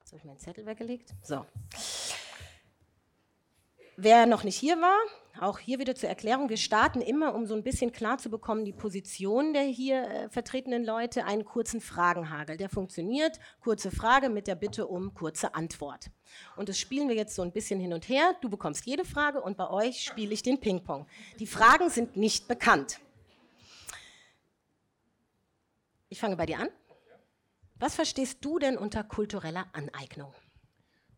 Jetzt 0.00 0.12
habe 0.12 0.18
ich 0.18 0.24
meinen 0.24 0.38
Zettel 0.38 0.66
weggelegt. 0.66 1.14
So. 1.22 1.46
Wer 3.96 4.26
noch 4.26 4.42
nicht 4.42 4.56
hier 4.56 4.80
war, 4.80 4.98
auch 5.40 5.58
hier 5.58 5.78
wieder 5.78 5.94
zur 5.94 6.08
Erklärung, 6.08 6.48
wir 6.48 6.56
starten 6.56 7.00
immer, 7.00 7.34
um 7.34 7.46
so 7.46 7.54
ein 7.54 7.62
bisschen 7.62 7.92
klar 7.92 8.18
zu 8.18 8.28
bekommen, 8.28 8.64
die 8.64 8.72
Position 8.72 9.52
der 9.52 9.62
hier 9.62 10.02
äh, 10.02 10.28
vertretenen 10.28 10.84
Leute, 10.84 11.24
einen 11.24 11.44
kurzen 11.44 11.80
Fragenhagel. 11.80 12.56
Der 12.56 12.68
funktioniert, 12.68 13.38
kurze 13.60 13.90
Frage 13.90 14.30
mit 14.30 14.48
der 14.48 14.56
Bitte 14.56 14.86
um 14.86 15.14
kurze 15.14 15.54
Antwort. 15.54 16.10
Und 16.56 16.68
das 16.68 16.78
spielen 16.78 17.08
wir 17.08 17.14
jetzt 17.14 17.36
so 17.36 17.42
ein 17.42 17.52
bisschen 17.52 17.78
hin 17.78 17.92
und 17.92 18.08
her. 18.08 18.34
Du 18.40 18.48
bekommst 18.48 18.84
jede 18.86 19.04
Frage 19.04 19.40
und 19.40 19.56
bei 19.56 19.70
euch 19.70 20.04
spiele 20.04 20.32
ich 20.32 20.42
den 20.42 20.58
Ping-Pong. 20.58 21.06
Die 21.38 21.46
Fragen 21.46 21.88
sind 21.88 22.16
nicht 22.16 22.48
bekannt. 22.48 22.98
Ich 26.08 26.20
fange 26.20 26.36
bei 26.36 26.46
dir 26.46 26.58
an. 26.58 26.68
Was 27.76 27.94
verstehst 27.94 28.44
du 28.44 28.58
denn 28.58 28.76
unter 28.76 29.04
kultureller 29.04 29.66
Aneignung? 29.72 30.32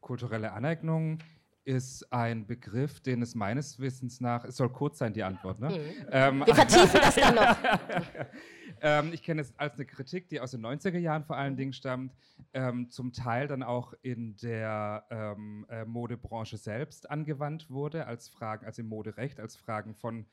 Kulturelle 0.00 0.52
Aneignung 0.52 1.18
ist 1.66 2.12
ein 2.12 2.46
Begriff, 2.46 3.00
den 3.00 3.22
es 3.22 3.34
meines 3.34 3.80
Wissens 3.80 4.20
nach, 4.20 4.44
es 4.44 4.56
soll 4.56 4.70
kurz 4.70 4.98
sein, 4.98 5.12
die 5.12 5.24
Antwort, 5.24 5.58
ne? 5.58 5.68
Mhm. 5.68 6.06
Ähm, 6.12 6.42
Wir 6.46 6.54
vertiefen 6.54 7.00
das 7.02 7.14
dann 7.16 7.34
noch. 7.34 7.56
ähm, 8.80 9.12
ich 9.12 9.22
kenne 9.24 9.40
es 9.40 9.52
als 9.58 9.74
eine 9.74 9.84
Kritik, 9.84 10.28
die 10.28 10.40
aus 10.40 10.52
den 10.52 10.64
90er 10.64 10.98
Jahren 10.98 11.24
vor 11.24 11.36
allen 11.36 11.56
Dingen 11.56 11.72
stammt, 11.72 12.14
ähm, 12.52 12.88
zum 12.88 13.12
Teil 13.12 13.48
dann 13.48 13.64
auch 13.64 13.94
in 14.02 14.36
der 14.36 15.06
ähm, 15.10 15.66
äh, 15.68 15.84
Modebranche 15.84 16.56
selbst 16.56 17.10
angewandt 17.10 17.68
wurde, 17.68 18.06
als 18.06 18.28
Fragen, 18.28 18.64
also 18.64 18.82
im 18.82 18.88
Moderecht, 18.88 19.40
als 19.40 19.56
Fragen 19.56 19.96
von, 19.96 20.24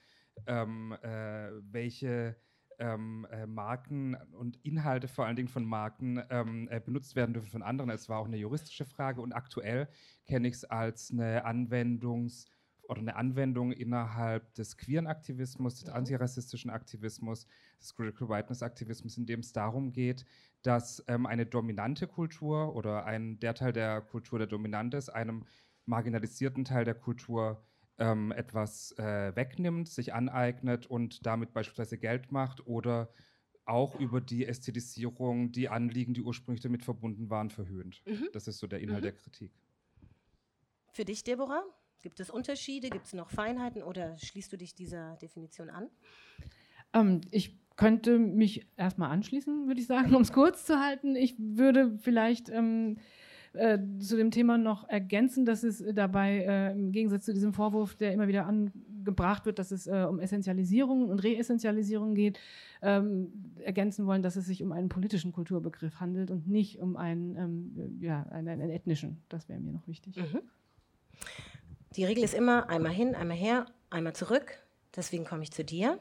ähm, 0.45 0.95
äh, 1.01 1.49
welche 1.71 2.35
ähm, 2.79 3.27
äh, 3.31 3.45
Marken 3.45 4.15
und 4.37 4.57
Inhalte 4.63 5.07
vor 5.07 5.25
allen 5.25 5.35
Dingen 5.35 5.47
von 5.47 5.65
Marken 5.65 6.21
ähm, 6.29 6.67
äh, 6.71 6.79
benutzt 6.79 7.15
werden 7.15 7.33
dürfen 7.33 7.49
von 7.49 7.61
anderen. 7.61 7.89
Es 7.89 8.09
war 8.09 8.19
auch 8.19 8.27
eine 8.27 8.37
juristische 8.37 8.85
Frage 8.85 9.21
und 9.21 9.33
aktuell 9.33 9.87
kenne 10.25 10.47
ich 10.47 10.55
es 10.55 10.65
als 10.65 11.11
eine 11.11 11.45
Anwendungs- 11.45 12.47
oder 12.87 12.99
eine 12.99 13.15
Anwendung 13.15 13.71
innerhalb 13.71 14.53
des 14.55 14.77
queeren 14.77 15.07
Aktivismus, 15.07 15.79
des 15.79 15.89
mhm. 15.89 15.95
antirassistischen 15.95 16.69
Aktivismus, 16.69 17.47
des 17.79 17.95
Critical 17.95 18.29
Whiteness 18.29 18.61
Aktivismus, 18.61 19.17
in 19.17 19.25
dem 19.25 19.39
es 19.39 19.53
darum 19.53 19.91
geht, 19.91 20.25
dass 20.61 21.03
ähm, 21.07 21.25
eine 21.25 21.45
dominante 21.45 22.07
Kultur 22.07 22.75
oder 22.75 23.05
ein 23.05 23.39
der 23.39 23.53
Teil 23.53 23.73
der 23.73 24.01
Kultur, 24.01 24.39
der 24.39 24.47
dominant 24.47 24.93
ist, 24.93 25.09
einem 25.09 25.45
marginalisierten 25.85 26.65
Teil 26.65 26.85
der 26.85 26.95
Kultur 26.95 27.63
ähm, 27.97 28.31
etwas 28.31 28.91
äh, 28.97 29.35
wegnimmt, 29.35 29.89
sich 29.89 30.13
aneignet 30.13 30.85
und 30.85 31.25
damit 31.25 31.53
beispielsweise 31.53 31.97
Geld 31.97 32.31
macht 32.31 32.65
oder 32.65 33.09
auch 33.65 33.99
über 33.99 34.19
die 34.19 34.45
Ästhetisierung 34.45 35.51
die 35.51 35.69
Anliegen, 35.69 36.13
die 36.13 36.21
ursprünglich 36.21 36.61
damit 36.61 36.83
verbunden 36.83 37.29
waren, 37.29 37.49
verhöhnt. 37.49 38.01
Mhm. 38.05 38.27
Das 38.33 38.47
ist 38.47 38.59
so 38.59 38.67
der 38.67 38.79
Inhalt 38.79 39.01
mhm. 39.01 39.03
der 39.03 39.13
Kritik. 39.13 39.51
Für 40.91 41.05
dich, 41.05 41.23
Deborah, 41.23 41.63
gibt 42.01 42.19
es 42.19 42.29
Unterschiede, 42.29 42.89
gibt 42.89 43.05
es 43.05 43.13
noch 43.13 43.29
Feinheiten 43.29 43.81
oder 43.81 44.17
schließt 44.17 44.51
du 44.51 44.57
dich 44.57 44.75
dieser 44.75 45.15
Definition 45.17 45.69
an? 45.69 45.89
Ähm, 46.93 47.21
ich 47.31 47.57
könnte 47.75 48.19
mich 48.19 48.67
erstmal 48.77 49.09
anschließen, 49.09 49.67
würde 49.67 49.81
ich 49.81 49.87
sagen, 49.87 50.13
um 50.15 50.21
es 50.21 50.31
kurz 50.31 50.65
zu 50.65 50.79
halten. 50.79 51.15
Ich 51.15 51.35
würde 51.39 51.97
vielleicht 51.99 52.49
ähm, 52.49 52.97
äh, 53.53 53.79
zu 53.99 54.17
dem 54.17 54.31
Thema 54.31 54.57
noch 54.57 54.89
ergänzen, 54.89 55.45
dass 55.45 55.63
es 55.63 55.83
dabei 55.93 56.39
äh, 56.39 56.71
im 56.71 56.91
Gegensatz 56.91 57.25
zu 57.25 57.33
diesem 57.33 57.53
Vorwurf, 57.53 57.95
der 57.95 58.11
immer 58.11 58.27
wieder 58.27 58.47
angebracht 58.47 59.45
wird, 59.45 59.59
dass 59.59 59.71
es 59.71 59.85
äh, 59.85 60.05
um 60.09 60.19
Essentialisierung 60.19 61.09
und 61.09 61.19
Reessentialisierung 61.19 62.15
geht, 62.15 62.39
ähm, 62.81 63.31
ergänzen 63.59 64.07
wollen, 64.07 64.23
dass 64.23 64.35
es 64.35 64.45
sich 64.45 64.63
um 64.63 64.71
einen 64.71 64.89
politischen 64.89 65.33
Kulturbegriff 65.33 65.99
handelt 65.99 66.31
und 66.31 66.47
nicht 66.47 66.79
um 66.79 66.97
einen, 66.97 67.35
ähm, 67.37 67.99
ja, 68.01 68.23
einen, 68.31 68.47
einen, 68.47 68.69
ethnischen. 68.69 69.21
Das 69.29 69.47
wäre 69.49 69.59
mir 69.59 69.71
noch 69.71 69.87
wichtig. 69.87 70.17
Mhm. 70.17 70.41
Die 71.95 72.05
Regel 72.05 72.23
ist 72.23 72.33
immer 72.33 72.69
einmal 72.69 72.91
hin, 72.91 73.13
einmal 73.13 73.37
her, 73.37 73.67
einmal 73.91 74.13
zurück. 74.13 74.63
Deswegen 74.95 75.25
komme 75.25 75.43
ich 75.43 75.51
zu 75.51 75.63
dir. 75.63 75.99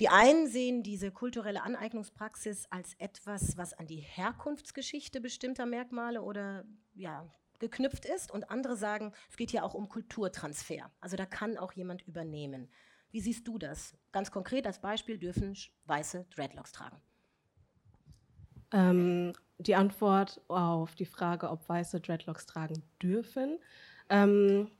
Die 0.00 0.08
einen 0.08 0.46
sehen 0.46 0.82
diese 0.82 1.10
kulturelle 1.10 1.62
Aneignungspraxis 1.62 2.66
als 2.70 2.94
etwas, 2.98 3.56
was 3.56 3.74
an 3.74 3.86
die 3.86 4.00
Herkunftsgeschichte 4.00 5.20
bestimmter 5.20 5.66
Merkmale 5.66 6.22
oder 6.22 6.64
ja, 6.94 7.26
geknüpft 7.58 8.04
ist 8.04 8.30
und 8.30 8.50
andere 8.50 8.76
sagen, 8.76 9.12
es 9.30 9.36
geht 9.36 9.50
hier 9.50 9.64
auch 9.64 9.74
um 9.74 9.88
Kulturtransfer. 9.88 10.90
Also 11.00 11.16
da 11.16 11.26
kann 11.26 11.58
auch 11.58 11.72
jemand 11.72 12.02
übernehmen. 12.06 12.68
Wie 13.10 13.20
siehst 13.20 13.48
du 13.48 13.58
das? 13.58 13.96
Ganz 14.12 14.30
konkret 14.30 14.66
als 14.66 14.80
Beispiel 14.80 15.18
dürfen 15.18 15.56
weiße 15.86 16.26
Dreadlocks 16.34 16.72
tragen. 16.72 17.00
Ähm, 18.70 19.32
die 19.58 19.74
Antwort 19.74 20.40
auf 20.48 20.94
die 20.94 21.06
Frage, 21.06 21.50
ob 21.50 21.68
weiße 21.68 22.00
Dreadlocks 22.00 22.46
tragen 22.46 22.82
dürfen. 23.02 23.58
Ähm, 24.10 24.70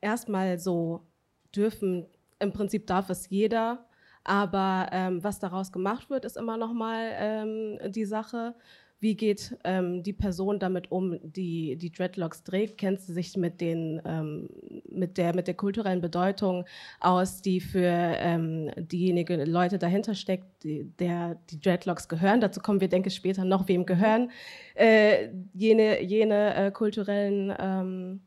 erstmal 0.00 0.58
so 0.58 1.06
dürfen, 1.54 2.06
im 2.38 2.52
Prinzip 2.52 2.86
darf 2.86 3.10
es 3.10 3.28
jeder 3.28 3.88
aber 4.24 4.88
ähm, 4.92 5.22
was 5.24 5.38
daraus 5.38 5.72
gemacht 5.72 6.10
wird, 6.10 6.24
ist 6.24 6.36
immer 6.36 6.56
noch 6.56 6.72
mal 6.72 7.10
ähm, 7.14 7.78
die 7.92 8.04
Sache. 8.04 8.54
Wie 9.02 9.16
geht 9.16 9.56
ähm, 9.64 10.04
die 10.04 10.12
Person 10.12 10.60
damit 10.60 10.92
um, 10.92 11.18
die 11.24 11.74
die 11.74 11.90
Dreadlocks 11.90 12.44
trägt? 12.44 12.78
Kennt 12.78 13.00
sie 13.00 13.12
sich 13.12 13.36
mit, 13.36 13.60
den, 13.60 14.00
ähm, 14.04 14.48
mit, 14.88 15.18
der, 15.18 15.34
mit 15.34 15.48
der 15.48 15.54
kulturellen 15.54 16.00
Bedeutung 16.00 16.66
aus, 17.00 17.42
die 17.42 17.60
für 17.60 17.80
ähm, 17.82 18.70
diejenigen 18.76 19.44
Leute 19.50 19.78
dahinter 19.78 20.14
steckt, 20.14 20.62
die, 20.62 20.84
der 21.00 21.36
die 21.50 21.58
Dreadlocks 21.58 22.06
gehören? 22.06 22.40
Dazu 22.40 22.60
kommen 22.60 22.80
wir, 22.80 22.88
denke 22.88 23.08
ich, 23.08 23.16
später 23.16 23.44
noch, 23.44 23.66
wem 23.66 23.86
gehören 23.86 24.30
äh, 24.76 25.30
jene, 25.52 26.00
jene 26.00 26.54
äh, 26.54 26.70
kulturellen 26.70 27.52
ähm, 27.58 28.20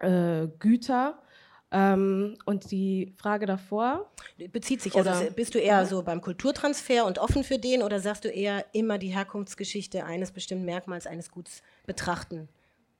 äh, 0.00 0.48
Güter. 0.58 1.22
Ähm, 1.72 2.36
und 2.46 2.70
die 2.70 3.12
Frage 3.16 3.46
davor. 3.46 4.10
Bezieht 4.52 4.82
sich, 4.82 4.96
also 4.96 5.30
bist 5.36 5.54
du 5.54 5.58
eher 5.58 5.86
so 5.86 6.02
beim 6.02 6.20
Kulturtransfer 6.20 7.06
und 7.06 7.18
offen 7.18 7.44
für 7.44 7.58
den 7.58 7.82
oder 7.82 8.00
sagst 8.00 8.24
du 8.24 8.28
eher 8.28 8.64
immer 8.72 8.98
die 8.98 9.08
Herkunftsgeschichte 9.08 10.04
eines 10.04 10.32
bestimmten 10.32 10.64
Merkmals, 10.64 11.06
eines 11.06 11.30
Guts 11.30 11.62
betrachten? 11.86 12.48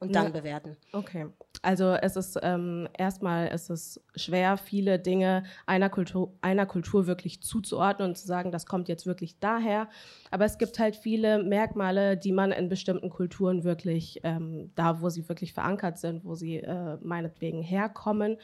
Und 0.01 0.15
dann 0.15 0.27
ja. 0.27 0.31
bewerten. 0.31 0.77
Okay. 0.93 1.27
Also 1.63 1.93
es 1.93 2.17
ist 2.17 2.39
ähm, 2.43 2.89
erstmal 2.97 3.49
ist 3.49 3.69
es 3.69 4.03
schwer, 4.17 4.57
viele 4.57 4.99
Dinge 4.99 5.45
einer 5.67 5.91
Kultur, 5.91 6.33
einer 6.41 6.65
Kultur 6.65 7.07
wirklich 7.07 7.43
zuzuordnen 7.43 8.09
und 8.09 8.17
zu 8.17 8.27
sagen, 8.27 8.51
das 8.51 8.65
kommt 8.65 8.89
jetzt 8.89 9.05
wirklich 9.05 9.39
daher. 9.39 9.89
Aber 10.31 10.47
es 10.47 10.57
gibt 10.57 10.79
halt 10.79 10.97
viele 10.97 11.43
Merkmale, 11.43 12.17
die 12.17 12.33
man 12.33 12.51
in 12.51 12.71
bestimmten 12.71 13.11
Kulturen 13.11 13.63
wirklich, 13.63 14.21
ähm, 14.23 14.73
da 14.75 15.03
wo 15.03 15.11
sie 15.11 15.29
wirklich 15.29 15.53
verankert 15.53 15.99
sind, 15.99 16.25
wo 16.25 16.35
sie 16.35 16.57
äh, 16.57 16.97
meinetwegen 17.03 17.63
herkommen. 17.63 18.39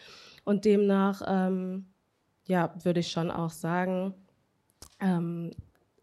Und 0.44 0.66
demnach, 0.66 1.22
ähm, 1.26 1.86
ja, 2.44 2.74
würde 2.82 3.00
ich 3.00 3.10
schon 3.10 3.30
auch 3.30 3.50
sagen, 3.50 4.12
ähm, 5.00 5.52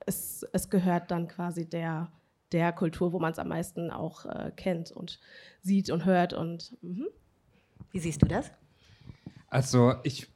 es, 0.06 0.44
es 0.52 0.70
gehört 0.70 1.12
dann 1.12 1.28
quasi 1.28 1.70
der 1.70 2.12
der 2.54 2.72
Kultur, 2.72 3.12
wo 3.12 3.20
man 3.20 3.32
es 3.32 3.40
am 3.40 3.50
meisten 3.50 3.92
auch 3.92 4.26
äh, 4.26 4.52
kennt 4.56 4.92
und 4.92 5.20
sieht 5.62 5.90
und 5.90 6.06
hört. 6.06 6.34
Und, 6.34 6.78
mhm. 6.82 7.08
Wie 7.92 8.00
siehst 8.00 8.22
du 8.22 8.28
das? 8.28 8.52
Also 9.50 9.96
ich, 10.04 10.28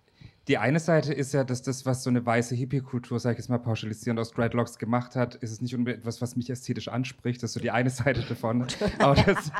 die 0.48 0.58
eine 0.58 0.80
Seite 0.80 1.14
ist 1.14 1.34
ja, 1.34 1.44
dass 1.44 1.62
das, 1.62 1.86
was 1.86 2.04
so 2.04 2.10
eine 2.10 2.26
weiße 2.26 2.56
Hippie-Kultur, 2.56 3.20
sag 3.20 3.34
ich 3.34 3.38
jetzt 3.40 3.50
mal 3.50 3.58
pauschalisierend, 3.58 4.20
aus 4.20 4.32
Dreadlocks 4.32 4.78
gemacht 4.78 5.16
hat, 5.16 5.36
ist 5.36 5.52
es 5.52 5.62
nicht 5.62 5.76
unbedingt 5.76 6.02
etwas, 6.02 6.22
was 6.22 6.36
mich 6.36 6.50
ästhetisch 6.50 6.88
anspricht. 6.88 7.42
Das 7.42 7.52
ist 7.52 7.54
so 7.56 7.60
die 7.60 7.72
eine 7.72 7.90
Seite 7.90 8.22
davon. 8.22 8.68
Aber 9.00 9.16
das, 9.16 9.52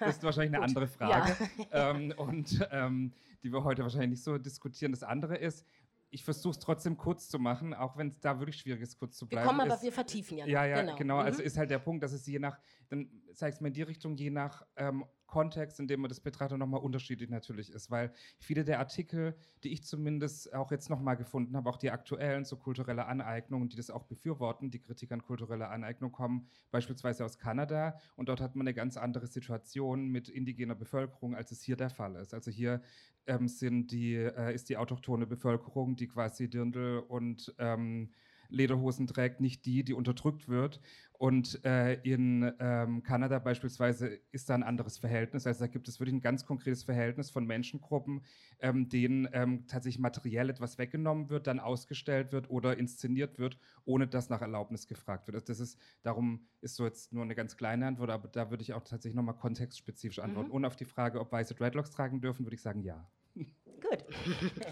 das 0.00 0.16
ist 0.16 0.22
wahrscheinlich 0.22 0.54
eine 0.54 0.64
andere 0.64 0.86
Frage. 0.86 1.36
Ja. 1.72 1.90
Ähm, 1.90 2.12
und 2.16 2.66
ähm, 2.70 3.12
die 3.42 3.52
wir 3.52 3.64
heute 3.64 3.82
wahrscheinlich 3.82 4.10
nicht 4.10 4.24
so 4.24 4.38
diskutieren. 4.38 4.92
Das 4.92 5.02
andere 5.02 5.36
ist, 5.36 5.64
ich 6.10 6.24
versuche 6.24 6.52
es 6.52 6.58
trotzdem 6.58 6.96
kurz 6.96 7.28
zu 7.28 7.38
machen, 7.38 7.74
auch 7.74 7.96
wenn 7.96 8.08
es 8.08 8.20
da 8.20 8.38
wirklich 8.38 8.58
schwierig 8.58 8.82
ist, 8.82 8.98
kurz 8.98 9.16
zu 9.16 9.28
bleiben. 9.28 9.44
Wir 9.44 9.48
kommen 9.48 9.66
ist, 9.66 9.72
aber, 9.72 9.82
wir 9.82 9.92
vertiefen 9.92 10.38
ja. 10.38 10.46
Ja, 10.46 10.64
ja, 10.64 10.80
genau. 10.80 10.96
genau. 10.96 11.16
Also 11.16 11.24
mhm. 11.24 11.28
Also 11.28 11.42
ist 11.42 11.56
halt 11.58 11.70
der 11.70 11.78
Punkt, 11.78 12.02
dass 12.02 12.12
es 12.12 12.26
je 12.26 12.38
nach, 12.38 12.58
dann 12.88 13.10
sag 13.32 13.52
ich 13.52 13.60
mal 13.60 13.68
in 13.68 13.74
die 13.74 13.82
Richtung, 13.82 14.16
je 14.16 14.30
nach 14.30 14.64
ähm, 14.76 15.04
Kontext, 15.26 15.80
in 15.80 15.88
dem 15.88 16.00
man 16.00 16.08
das 16.08 16.20
betrachtet, 16.20 16.58
nochmal 16.58 16.80
unterschiedlich 16.80 17.30
natürlich 17.30 17.70
ist, 17.70 17.90
weil 17.90 18.12
viele 18.38 18.64
der 18.64 18.78
Artikel, 18.78 19.34
die 19.64 19.72
ich 19.72 19.84
zumindest 19.84 20.54
auch 20.54 20.70
jetzt 20.70 20.90
nochmal 20.90 21.16
gefunden 21.16 21.56
habe, 21.56 21.68
auch 21.68 21.76
die 21.76 21.90
aktuellen 21.90 22.44
zu 22.44 22.56
kultureller 22.56 23.08
Aneignung, 23.08 23.68
die 23.68 23.76
das 23.76 23.90
auch 23.90 24.04
befürworten, 24.04 24.70
die 24.70 24.80
Kritik 24.80 25.12
an 25.12 25.22
kultureller 25.22 25.70
Aneignung 25.70 26.12
kommen 26.12 26.48
beispielsweise 26.70 27.24
aus 27.24 27.38
Kanada 27.38 27.98
und 28.16 28.28
dort 28.28 28.40
hat 28.40 28.56
man 28.56 28.66
eine 28.66 28.74
ganz 28.74 28.96
andere 28.96 29.26
Situation 29.26 30.08
mit 30.08 30.28
indigener 30.28 30.74
Bevölkerung, 30.74 31.34
als 31.34 31.50
es 31.50 31.62
hier 31.62 31.76
der 31.76 31.90
Fall 31.90 32.16
ist. 32.16 32.34
Also 32.34 32.50
hier 32.50 32.82
ähm, 33.26 33.48
sind 33.48 33.90
die, 33.92 34.14
äh, 34.14 34.54
ist 34.54 34.68
die 34.68 34.76
autochtone 34.76 35.26
Bevölkerung, 35.26 35.96
die 35.96 36.08
quasi 36.08 36.48
Dirndl 36.48 36.98
und 37.00 37.54
ähm, 37.58 38.10
Lederhosen 38.48 39.06
trägt, 39.06 39.40
nicht 39.40 39.64
die, 39.66 39.84
die 39.84 39.94
unterdrückt 39.94 40.48
wird. 40.48 40.80
Und 41.18 41.64
äh, 41.64 41.94
in 42.02 42.52
ähm, 42.60 43.02
Kanada 43.02 43.38
beispielsweise 43.38 44.18
ist 44.32 44.50
da 44.50 44.54
ein 44.54 44.62
anderes 44.62 44.98
Verhältnis. 44.98 45.46
Also 45.46 45.60
da 45.60 45.66
gibt 45.66 45.88
es 45.88 45.98
wirklich 45.98 46.14
ein 46.14 46.20
ganz 46.20 46.44
konkretes 46.44 46.82
Verhältnis 46.82 47.30
von 47.30 47.46
Menschengruppen, 47.46 48.22
ähm, 48.60 48.88
denen 48.88 49.26
ähm, 49.32 49.66
tatsächlich 49.66 49.98
materiell 49.98 50.50
etwas 50.50 50.76
weggenommen 50.76 51.30
wird, 51.30 51.46
dann 51.46 51.58
ausgestellt 51.58 52.32
wird 52.32 52.50
oder 52.50 52.76
inszeniert 52.76 53.38
wird, 53.38 53.58
ohne 53.84 54.06
dass 54.06 54.28
nach 54.28 54.42
Erlaubnis 54.42 54.86
gefragt 54.86 55.26
wird. 55.26 55.36
Also 55.36 55.46
das 55.46 55.60
ist, 55.60 55.78
darum 56.02 56.46
ist 56.60 56.76
so 56.76 56.84
jetzt 56.84 57.12
nur 57.12 57.22
eine 57.22 57.34
ganz 57.34 57.56
kleine 57.56 57.86
Antwort, 57.86 58.10
aber 58.10 58.28
da 58.28 58.50
würde 58.50 58.62
ich 58.62 58.74
auch 58.74 58.84
tatsächlich 58.84 59.16
nochmal 59.16 59.36
kontextspezifisch 59.36 60.18
antworten. 60.18 60.48
Mhm. 60.48 60.54
Und 60.54 60.64
auf 60.66 60.76
die 60.76 60.84
Frage, 60.84 61.20
ob 61.20 61.32
weiße 61.32 61.54
Dreadlocks 61.54 61.90
tragen 61.90 62.20
dürfen, 62.20 62.44
würde 62.44 62.56
ich 62.56 62.62
sagen, 62.62 62.82
ja. 62.82 63.08
Gut. 63.34 64.04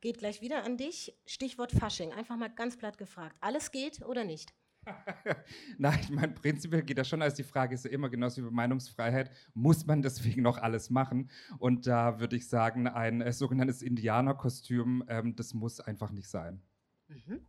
Geht 0.00 0.18
gleich 0.18 0.40
wieder 0.40 0.64
an 0.64 0.76
dich. 0.76 1.14
Stichwort 1.26 1.72
Fasching. 1.72 2.12
Einfach 2.12 2.36
mal 2.36 2.48
ganz 2.48 2.76
platt 2.76 2.98
gefragt. 2.98 3.36
Alles 3.40 3.72
geht 3.72 4.02
oder 4.02 4.24
nicht? 4.24 4.54
Nein, 5.78 5.98
ich 6.00 6.10
meine, 6.10 6.32
prinzipiell 6.32 6.82
geht 6.82 6.98
das 6.98 7.08
schon. 7.08 7.20
Also 7.20 7.36
die 7.36 7.44
Frage 7.44 7.74
ist 7.74 7.84
ja 7.84 7.90
immer 7.90 8.08
genauso 8.08 8.42
wie 8.42 8.46
bei 8.46 8.52
Meinungsfreiheit, 8.52 9.30
muss 9.54 9.86
man 9.86 10.02
deswegen 10.02 10.42
noch 10.42 10.58
alles 10.58 10.88
machen? 10.90 11.30
Und 11.58 11.86
da 11.86 12.20
würde 12.20 12.36
ich 12.36 12.48
sagen, 12.48 12.86
ein 12.86 13.20
äh, 13.20 13.32
sogenanntes 13.32 13.82
Indianerkostüm, 13.82 15.04
ähm, 15.08 15.34
das 15.36 15.52
muss 15.52 15.80
einfach 15.80 16.10
nicht 16.10 16.28
sein. 16.28 16.62
Mhm. 17.08 17.46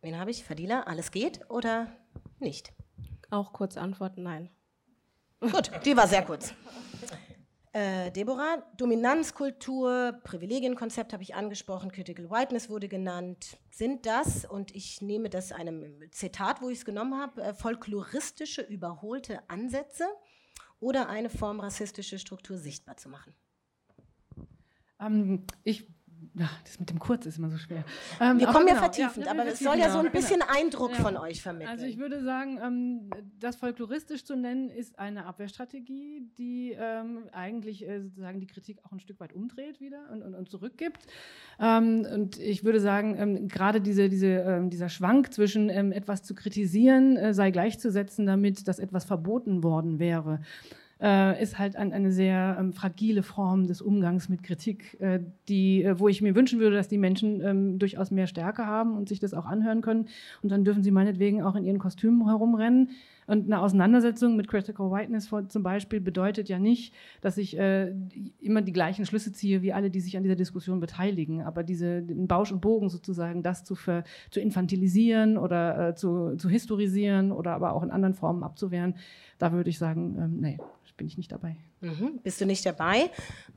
Wen 0.00 0.18
habe 0.18 0.30
ich? 0.30 0.44
Fadila, 0.44 0.82
alles 0.84 1.10
geht 1.10 1.48
oder 1.50 1.94
nicht? 2.38 2.72
Auch 3.28 3.52
kurz 3.52 3.76
antworten, 3.76 4.22
nein. 4.22 4.50
Gut, 5.40 5.70
die 5.84 5.96
war 5.96 6.08
sehr 6.08 6.24
kurz. 6.24 6.54
Äh, 7.72 8.10
Deborah, 8.10 8.66
Dominanzkultur, 8.76 10.18
Privilegienkonzept 10.24 11.12
habe 11.12 11.22
ich 11.22 11.36
angesprochen, 11.36 11.92
Critical 11.92 12.28
Whiteness 12.28 12.68
wurde 12.68 12.88
genannt. 12.88 13.58
Sind 13.70 14.06
das, 14.06 14.44
und 14.44 14.74
ich 14.74 15.00
nehme 15.00 15.30
das 15.30 15.52
einem 15.52 16.00
Zitat, 16.10 16.62
wo 16.62 16.68
ich 16.68 16.78
es 16.78 16.84
genommen 16.84 17.20
habe, 17.20 17.40
äh, 17.42 17.54
folkloristische, 17.54 18.62
überholte 18.62 19.48
Ansätze 19.48 20.04
oder 20.80 21.08
eine 21.08 21.30
Form 21.30 21.60
rassistische 21.60 22.18
Struktur 22.18 22.58
sichtbar 22.58 22.96
zu 22.96 23.08
machen? 23.08 23.36
Ähm, 24.98 25.46
ich 25.62 25.86
ja, 26.34 26.48
das 26.64 26.78
mit 26.78 26.90
dem 26.90 26.98
Kurz 26.98 27.26
ist 27.26 27.38
immer 27.38 27.50
so 27.50 27.58
schwer. 27.58 27.84
Ähm, 28.20 28.38
Wir 28.38 28.46
kommen 28.46 28.66
ja 28.66 28.74
genau, 28.74 28.86
vertiefend, 28.86 29.26
ja, 29.26 29.32
aber 29.32 29.46
es 29.46 29.58
soll 29.58 29.78
ja 29.78 29.90
so 29.90 29.98
ein 29.98 30.04
genau. 30.04 30.14
bisschen 30.14 30.40
genau. 30.40 30.52
Eindruck 30.52 30.92
ja. 30.92 30.96
von 30.96 31.16
euch 31.16 31.42
vermitteln. 31.42 31.70
Also 31.70 31.86
ich 31.86 31.98
würde 31.98 32.22
sagen, 32.22 32.58
ähm, 32.62 33.10
das 33.38 33.56
folkloristisch 33.56 34.24
zu 34.24 34.36
nennen, 34.36 34.70
ist 34.70 34.98
eine 34.98 35.26
Abwehrstrategie, 35.26 36.28
die 36.38 36.76
ähm, 36.78 37.24
eigentlich 37.32 37.86
äh, 37.86 38.00
sozusagen 38.00 38.40
die 38.40 38.46
Kritik 38.46 38.78
auch 38.84 38.92
ein 38.92 39.00
Stück 39.00 39.20
weit 39.20 39.32
umdreht 39.32 39.80
wieder 39.80 40.10
und, 40.12 40.22
und, 40.22 40.34
und 40.34 40.48
zurückgibt. 40.48 41.06
Ähm, 41.58 42.06
und 42.12 42.38
ich 42.38 42.64
würde 42.64 42.80
sagen, 42.80 43.16
ähm, 43.18 43.48
gerade 43.48 43.80
diese, 43.80 44.08
diese, 44.08 44.26
ähm, 44.26 44.70
dieser 44.70 44.88
Schwank 44.88 45.32
zwischen 45.32 45.70
etwas 45.70 46.22
zu 46.22 46.34
kritisieren, 46.34 47.16
äh, 47.16 47.34
sei 47.34 47.50
gleichzusetzen 47.50 48.26
damit, 48.26 48.68
dass 48.68 48.78
etwas 48.78 49.04
verboten 49.04 49.62
worden 49.62 49.98
wäre 49.98 50.40
äh, 51.00 51.42
ist 51.42 51.58
halt 51.58 51.76
ein, 51.76 51.92
eine 51.92 52.12
sehr 52.12 52.56
ähm, 52.58 52.72
fragile 52.72 53.22
Form 53.22 53.66
des 53.66 53.80
Umgangs 53.80 54.28
mit 54.28 54.42
Kritik, 54.42 55.00
äh, 55.00 55.20
die, 55.48 55.82
äh, 55.82 55.98
wo 55.98 56.08
ich 56.08 56.20
mir 56.20 56.34
wünschen 56.34 56.60
würde, 56.60 56.76
dass 56.76 56.88
die 56.88 56.98
Menschen 56.98 57.40
ähm, 57.40 57.78
durchaus 57.78 58.10
mehr 58.10 58.26
Stärke 58.26 58.66
haben 58.66 58.96
und 58.96 59.08
sich 59.08 59.20
das 59.20 59.34
auch 59.34 59.46
anhören 59.46 59.80
können. 59.80 60.08
Und 60.42 60.50
dann 60.50 60.64
dürfen 60.64 60.82
sie 60.82 60.90
meinetwegen 60.90 61.42
auch 61.42 61.56
in 61.56 61.64
ihren 61.64 61.78
Kostümen 61.78 62.26
herumrennen. 62.26 62.90
Und 63.26 63.46
eine 63.46 63.60
Auseinandersetzung 63.60 64.36
mit 64.36 64.48
Critical 64.48 64.90
Whiteness 64.90 65.30
zum 65.48 65.62
Beispiel 65.62 66.00
bedeutet 66.00 66.48
ja 66.48 66.58
nicht, 66.58 66.94
dass 67.20 67.38
ich 67.38 67.58
äh, 67.58 67.94
immer 68.40 68.62
die 68.62 68.72
gleichen 68.72 69.06
Schlüsse 69.06 69.32
ziehe 69.32 69.62
wie 69.62 69.72
alle, 69.72 69.90
die 69.90 70.00
sich 70.00 70.16
an 70.16 70.22
dieser 70.22 70.36
Diskussion 70.36 70.80
beteiligen. 70.80 71.42
Aber 71.42 71.62
diese 71.62 72.02
den 72.02 72.26
Bausch 72.26 72.50
und 72.50 72.60
Bogen 72.60 72.88
sozusagen, 72.88 73.42
das 73.42 73.64
zu, 73.64 73.74
für, 73.74 74.04
zu 74.30 74.40
infantilisieren 74.40 75.38
oder 75.38 75.90
äh, 75.90 75.94
zu, 75.94 76.36
zu 76.36 76.48
historisieren 76.48 77.32
oder 77.32 77.52
aber 77.52 77.72
auch 77.72 77.82
in 77.82 77.90
anderen 77.90 78.14
Formen 78.14 78.42
abzuwehren, 78.42 78.94
da 79.38 79.52
würde 79.52 79.70
ich 79.70 79.78
sagen, 79.78 80.16
ähm, 80.18 80.40
nee, 80.40 80.58
bin 81.00 81.06
ich 81.06 81.16
nicht 81.16 81.32
dabei. 81.32 81.56
Mhm. 81.80 82.20
Bist 82.22 82.42
du 82.42 82.44
nicht 82.44 82.66
dabei? 82.66 83.10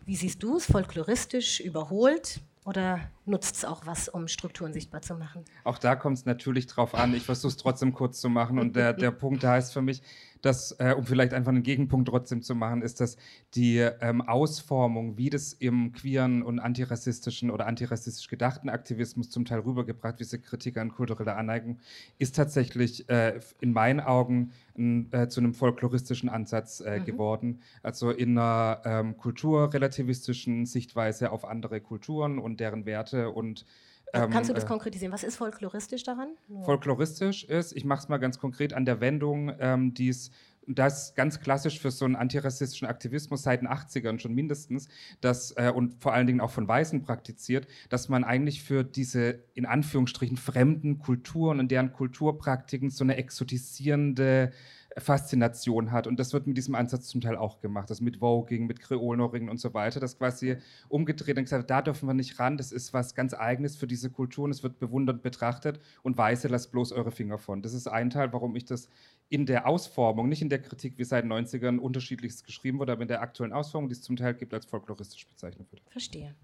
Wie 0.05 0.15
siehst 0.15 0.41
du 0.41 0.55
es? 0.55 0.65
Folkloristisch, 0.65 1.59
überholt? 1.59 2.39
Oder 2.63 3.01
nutzt 3.25 3.55
es 3.57 3.65
auch 3.65 3.85
was, 3.85 4.09
um 4.09 4.27
Strukturen 4.27 4.73
sichtbar 4.73 5.01
zu 5.01 5.15
machen? 5.15 5.45
Auch 5.63 5.77
da 5.77 5.95
kommt 5.95 6.17
es 6.17 6.25
natürlich 6.25 6.67
drauf 6.67 6.95
an. 6.95 7.13
Ich 7.13 7.23
versuche 7.23 7.49
es 7.49 7.57
trotzdem 7.57 7.93
kurz 7.93 8.19
zu 8.19 8.29
machen. 8.29 8.59
Und 8.59 8.75
der, 8.75 8.93
der 8.93 9.11
Punkt 9.11 9.43
heißt 9.43 9.73
für 9.73 9.81
mich, 9.81 10.01
dass, 10.43 10.73
äh, 10.79 10.93
um 10.95 11.05
vielleicht 11.05 11.33
einfach 11.33 11.51
einen 11.51 11.63
Gegenpunkt 11.63 12.09
trotzdem 12.09 12.41
zu 12.41 12.53
machen, 12.53 12.81
ist, 12.81 12.99
dass 12.99 13.15
die 13.55 13.77
ähm, 13.77 14.21
Ausformung, 14.21 15.17
wie 15.17 15.29
das 15.29 15.53
im 15.53 15.93
queeren 15.93 16.43
und 16.43 16.59
antirassistischen 16.59 17.49
oder 17.49 17.65
antirassistisch 17.65 18.27
gedachten 18.27 18.67
Aktivismus 18.67 19.29
zum 19.29 19.45
Teil 19.45 19.59
rübergebracht, 19.59 20.15
wie 20.15 20.23
diese 20.23 20.39
Kritik 20.39 20.77
an 20.77 20.91
kultureller 20.91 21.37
Aneignung, 21.37 21.79
ist 22.17 22.35
tatsächlich 22.35 23.09
äh, 23.09 23.39
in 23.61 23.71
meinen 23.71 24.01
Augen 24.01 24.51
ein, 24.77 25.11
äh, 25.13 25.29
zu 25.29 25.39
einem 25.39 25.53
folkloristischen 25.53 26.27
Ansatz 26.27 26.81
äh, 26.81 26.99
mhm. 26.99 27.05
geworden. 27.05 27.61
Also 27.81 28.11
in 28.11 28.37
einer 28.37 28.81
ähm, 28.83 29.17
kulturrelativistischen 29.17 30.65
Sichtweise 30.65 31.31
auf 31.31 31.45
andere 31.45 31.79
Kulturen 31.79 32.37
und 32.37 32.59
deren 32.59 32.85
Werte 32.85 33.12
und 33.13 33.65
ähm, 34.13 34.29
Kannst 34.29 34.49
du 34.49 34.53
das 34.53 34.63
äh, 34.63 34.67
konkretisieren? 34.67 35.11
Was 35.11 35.23
ist 35.23 35.37
folkloristisch 35.37 36.03
daran? 36.03 36.29
Folkloristisch 36.63 37.45
ist, 37.45 37.75
ich 37.75 37.83
mache 37.83 38.01
es 38.01 38.09
mal 38.09 38.17
ganz 38.17 38.37
konkret 38.37 38.73
an 38.73 38.85
der 38.85 39.01
Wendung, 39.01 39.51
ähm, 39.59 39.93
die 39.93 40.09
es 40.09 40.29
das 40.67 41.13
ganz 41.15 41.39
klassisch 41.39 41.79
für 41.79 41.91
so 41.91 42.05
einen 42.05 42.15
antirassistischen 42.15 42.87
Aktivismus 42.87 43.43
seit 43.43 43.61
den 43.61 43.67
80ern 43.67 44.19
schon 44.19 44.33
mindestens, 44.33 44.87
dass, 45.21 45.51
äh, 45.57 45.71
und 45.73 46.01
vor 46.01 46.13
allen 46.13 46.27
Dingen 46.27 46.41
auch 46.41 46.51
von 46.51 46.67
Weißen 46.67 47.03
praktiziert, 47.03 47.67
dass 47.89 48.07
man 48.07 48.23
eigentlich 48.23 48.63
für 48.63 48.83
diese 48.83 49.43
in 49.53 49.65
Anführungsstrichen 49.65 50.37
fremden 50.37 50.99
Kulturen 50.99 51.59
und 51.59 51.69
deren 51.69 51.91
Kulturpraktiken 51.91 52.89
so 52.89 53.03
eine 53.03 53.17
exotisierende 53.17 54.51
Faszination 54.97 55.91
hat. 55.91 56.07
Und 56.07 56.19
das 56.19 56.33
wird 56.33 56.45
mit 56.47 56.57
diesem 56.57 56.75
Ansatz 56.75 57.07
zum 57.07 57.21
Teil 57.21 57.35
auch 57.35 57.59
gemacht. 57.59 57.89
Das 57.89 58.01
mit 58.01 58.17
Voging, 58.17 58.67
mit 58.67 58.79
Kreolnoringen 58.79 59.49
und 59.49 59.59
so 59.59 59.73
weiter. 59.73 59.99
Das 59.99 60.17
quasi 60.17 60.57
umgedreht 60.89 61.37
und 61.37 61.43
gesagt, 61.43 61.69
da 61.69 61.81
dürfen 61.81 62.07
wir 62.07 62.13
nicht 62.13 62.39
ran. 62.39 62.57
Das 62.57 62.71
ist 62.71 62.93
was 62.93 63.15
ganz 63.15 63.33
Eigenes 63.33 63.75
für 63.75 63.87
diese 63.87 64.09
Kultur 64.09 64.45
und 64.45 64.51
es 64.51 64.63
wird 64.63 64.79
bewundernd 64.79 65.21
betrachtet. 65.21 65.79
Und 66.03 66.17
Weiße, 66.17 66.47
lasst 66.47 66.71
bloß 66.71 66.91
eure 66.91 67.11
Finger 67.11 67.37
von. 67.37 67.61
Das 67.61 67.73
ist 67.73 67.87
ein 67.87 68.09
Teil, 68.09 68.31
warum 68.33 68.55
ich 68.55 68.65
das 68.65 68.89
in 69.29 69.45
der 69.45 69.67
Ausformung, 69.67 70.29
nicht 70.29 70.41
in 70.41 70.49
der 70.49 70.61
Kritik, 70.61 70.97
wie 70.97 71.03
seit 71.03 71.23
den 71.23 71.33
90ern 71.33 71.79
unterschiedlichst 71.79 72.45
geschrieben 72.45 72.79
wurde, 72.79 72.91
aber 72.91 73.01
in 73.01 73.07
der 73.07 73.21
aktuellen 73.21 73.53
Ausformung, 73.53 73.89
die 73.89 73.93
es 73.93 74.03
zum 74.03 74.15
Teil 74.15 74.35
gibt, 74.35 74.53
als 74.53 74.65
folkloristisch 74.65 75.27
bezeichnet 75.27 75.71
wird. 75.71 75.81
Verstehe. 75.89 76.35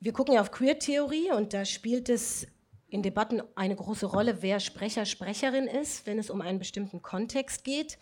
Wir 0.00 0.12
gucken 0.12 0.34
ja 0.34 0.40
auf 0.40 0.50
Queer-Theorie 0.50 1.32
und 1.36 1.52
da 1.52 1.64
spielt 1.64 2.08
es 2.08 2.46
in 2.92 3.02
Debatten 3.02 3.40
eine 3.54 3.74
große 3.74 4.04
Rolle, 4.04 4.42
wer 4.42 4.60
Sprecher, 4.60 5.06
Sprecherin 5.06 5.66
ist, 5.66 6.06
wenn 6.06 6.18
es 6.18 6.28
um 6.28 6.42
einen 6.42 6.58
bestimmten 6.58 7.00
Kontext 7.00 7.64
geht. 7.64 7.98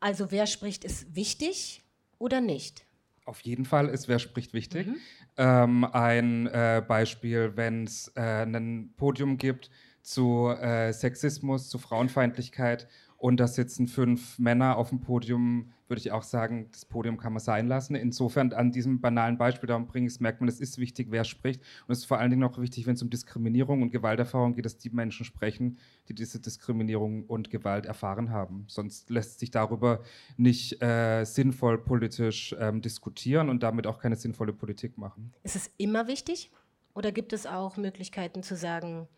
Also 0.00 0.30
wer 0.30 0.46
spricht, 0.46 0.84
ist 0.84 1.16
wichtig 1.16 1.82
oder 2.18 2.42
nicht? 2.42 2.84
Auf 3.24 3.40
jeden 3.40 3.64
Fall 3.64 3.88
ist 3.88 4.06
wer 4.06 4.18
spricht 4.18 4.52
wichtig. 4.52 4.86
Mhm. 4.86 4.96
Ähm, 5.38 5.84
ein 5.84 6.46
äh, 6.48 6.82
Beispiel, 6.86 7.52
wenn 7.56 7.84
es 7.84 8.12
äh, 8.16 8.44
ein 8.44 8.92
Podium 8.98 9.38
gibt 9.38 9.70
zu 10.02 10.48
äh, 10.48 10.92
Sexismus, 10.92 11.70
zu 11.70 11.78
Frauenfeindlichkeit 11.78 12.86
und 13.24 13.38
da 13.38 13.48
sitzen 13.48 13.86
fünf 13.86 14.38
Männer 14.38 14.76
auf 14.76 14.90
dem 14.90 15.00
Podium, 15.00 15.72
würde 15.88 15.98
ich 15.98 16.12
auch 16.12 16.24
sagen, 16.24 16.68
das 16.72 16.84
Podium 16.84 17.16
kann 17.16 17.32
man 17.32 17.40
sein 17.40 17.68
lassen. 17.68 17.94
Insofern 17.94 18.52
an 18.52 18.70
diesem 18.70 19.00
banalen 19.00 19.38
Beispiel, 19.38 19.66
darum 19.66 19.86
bringe 19.86 20.06
ich 20.08 20.12
es, 20.12 20.20
merkt 20.20 20.42
man, 20.42 20.48
es 20.50 20.60
ist 20.60 20.76
wichtig, 20.76 21.06
wer 21.08 21.24
spricht. 21.24 21.62
Und 21.86 21.92
es 21.92 22.00
ist 22.00 22.04
vor 22.04 22.18
allen 22.18 22.30
Dingen 22.30 22.44
auch 22.44 22.58
wichtig, 22.58 22.86
wenn 22.86 22.96
es 22.96 23.02
um 23.02 23.08
Diskriminierung 23.08 23.80
und 23.80 23.92
Gewalterfahrung 23.92 24.52
geht, 24.52 24.66
dass 24.66 24.76
die 24.76 24.90
Menschen 24.90 25.24
sprechen, 25.24 25.78
die 26.06 26.14
diese 26.14 26.38
Diskriminierung 26.38 27.24
und 27.24 27.48
Gewalt 27.48 27.86
erfahren 27.86 28.28
haben. 28.28 28.66
Sonst 28.68 29.08
lässt 29.08 29.40
sich 29.40 29.50
darüber 29.50 30.02
nicht 30.36 30.82
äh, 30.82 31.24
sinnvoll 31.24 31.78
politisch 31.78 32.54
ähm, 32.60 32.82
diskutieren 32.82 33.48
und 33.48 33.62
damit 33.62 33.86
auch 33.86 34.00
keine 34.00 34.16
sinnvolle 34.16 34.52
Politik 34.52 34.98
machen. 34.98 35.32
Ist 35.44 35.56
es 35.56 35.70
immer 35.78 36.08
wichtig? 36.08 36.50
Oder 36.94 37.10
gibt 37.10 37.32
es 37.32 37.46
auch 37.46 37.78
Möglichkeiten 37.78 38.42
zu 38.42 38.54
sagen, 38.54 39.08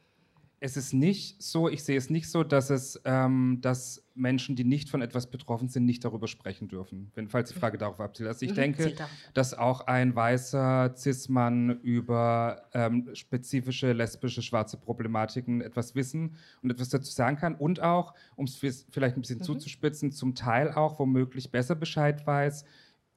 es 0.58 0.76
ist 0.76 0.94
nicht 0.94 1.42
so, 1.42 1.68
ich 1.68 1.84
sehe 1.84 1.98
es 1.98 2.08
nicht 2.08 2.30
so, 2.30 2.42
dass 2.42 2.70
es, 2.70 3.00
ähm, 3.04 3.58
dass 3.60 4.02
Menschen, 4.14 4.56
die 4.56 4.64
nicht 4.64 4.88
von 4.88 5.02
etwas 5.02 5.30
betroffen 5.30 5.68
sind, 5.68 5.84
nicht 5.84 6.02
darüber 6.02 6.28
sprechen 6.28 6.68
dürfen. 6.68 7.12
Wenn, 7.14 7.28
falls 7.28 7.50
die 7.52 7.58
Frage 7.58 7.76
darauf 7.76 8.00
abzielt. 8.00 8.28
Also 8.28 8.46
ich 8.46 8.52
mhm, 8.52 8.56
denke, 8.56 8.94
dass 9.34 9.52
auch 9.52 9.82
ein 9.82 10.16
weißer 10.16 10.94
Cis-Mann 10.96 11.80
über 11.80 12.62
ähm, 12.72 13.10
spezifische 13.12 13.92
lesbische, 13.92 14.40
schwarze 14.40 14.78
Problematiken 14.78 15.60
etwas 15.60 15.94
wissen 15.94 16.36
und 16.62 16.70
etwas 16.70 16.88
dazu 16.88 17.12
sagen 17.12 17.36
kann 17.36 17.54
und 17.54 17.82
auch, 17.82 18.14
um 18.34 18.46
es 18.46 18.56
vielleicht 18.56 19.16
ein 19.16 19.20
bisschen 19.20 19.40
mhm. 19.40 19.44
zuzuspitzen, 19.44 20.10
zum 20.10 20.34
Teil 20.34 20.72
auch 20.72 20.98
womöglich 20.98 21.50
besser 21.50 21.74
Bescheid 21.74 22.26
weiß 22.26 22.64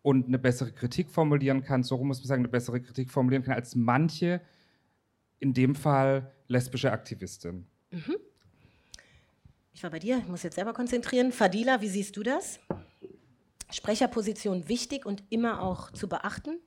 und 0.01 0.27
eine 0.27 0.39
bessere 0.39 0.73
Kritik 0.73 1.09
formulieren 1.09 1.63
kann, 1.63 1.83
so 1.83 1.97
muss 2.03 2.19
man 2.19 2.27
sagen, 2.27 2.41
eine 2.41 2.49
bessere 2.49 2.81
Kritik 2.81 3.11
formulieren 3.11 3.43
kann 3.43 3.55
als 3.55 3.75
manche, 3.75 4.41
in 5.39 5.53
dem 5.53 5.73
Fall 5.75 6.33
lesbische 6.49 6.91
Aktivistin. 6.91 7.65
Mhm. 7.91 8.17
Ich 9.73 9.83
war 9.83 9.91
bei 9.91 9.99
dir, 9.99 10.17
ich 10.17 10.27
muss 10.27 10.43
jetzt 10.43 10.55
selber 10.55 10.73
konzentrieren. 10.73 11.31
Fadila, 11.31 11.79
wie 11.79 11.87
siehst 11.87 12.17
du 12.17 12.23
das? 12.23 12.59
Sprecherposition 13.71 14.67
wichtig 14.67 15.05
und 15.05 15.23
immer 15.29 15.61
auch 15.61 15.91
zu 15.91 16.09
beachten? 16.09 16.59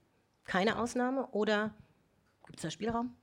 Keine 0.45 0.79
Ausnahme? 0.79 1.27
Oder 1.33 1.75
gibt 2.47 2.59
es 2.59 2.63
da 2.63 2.71
Spielraum? 2.71 3.15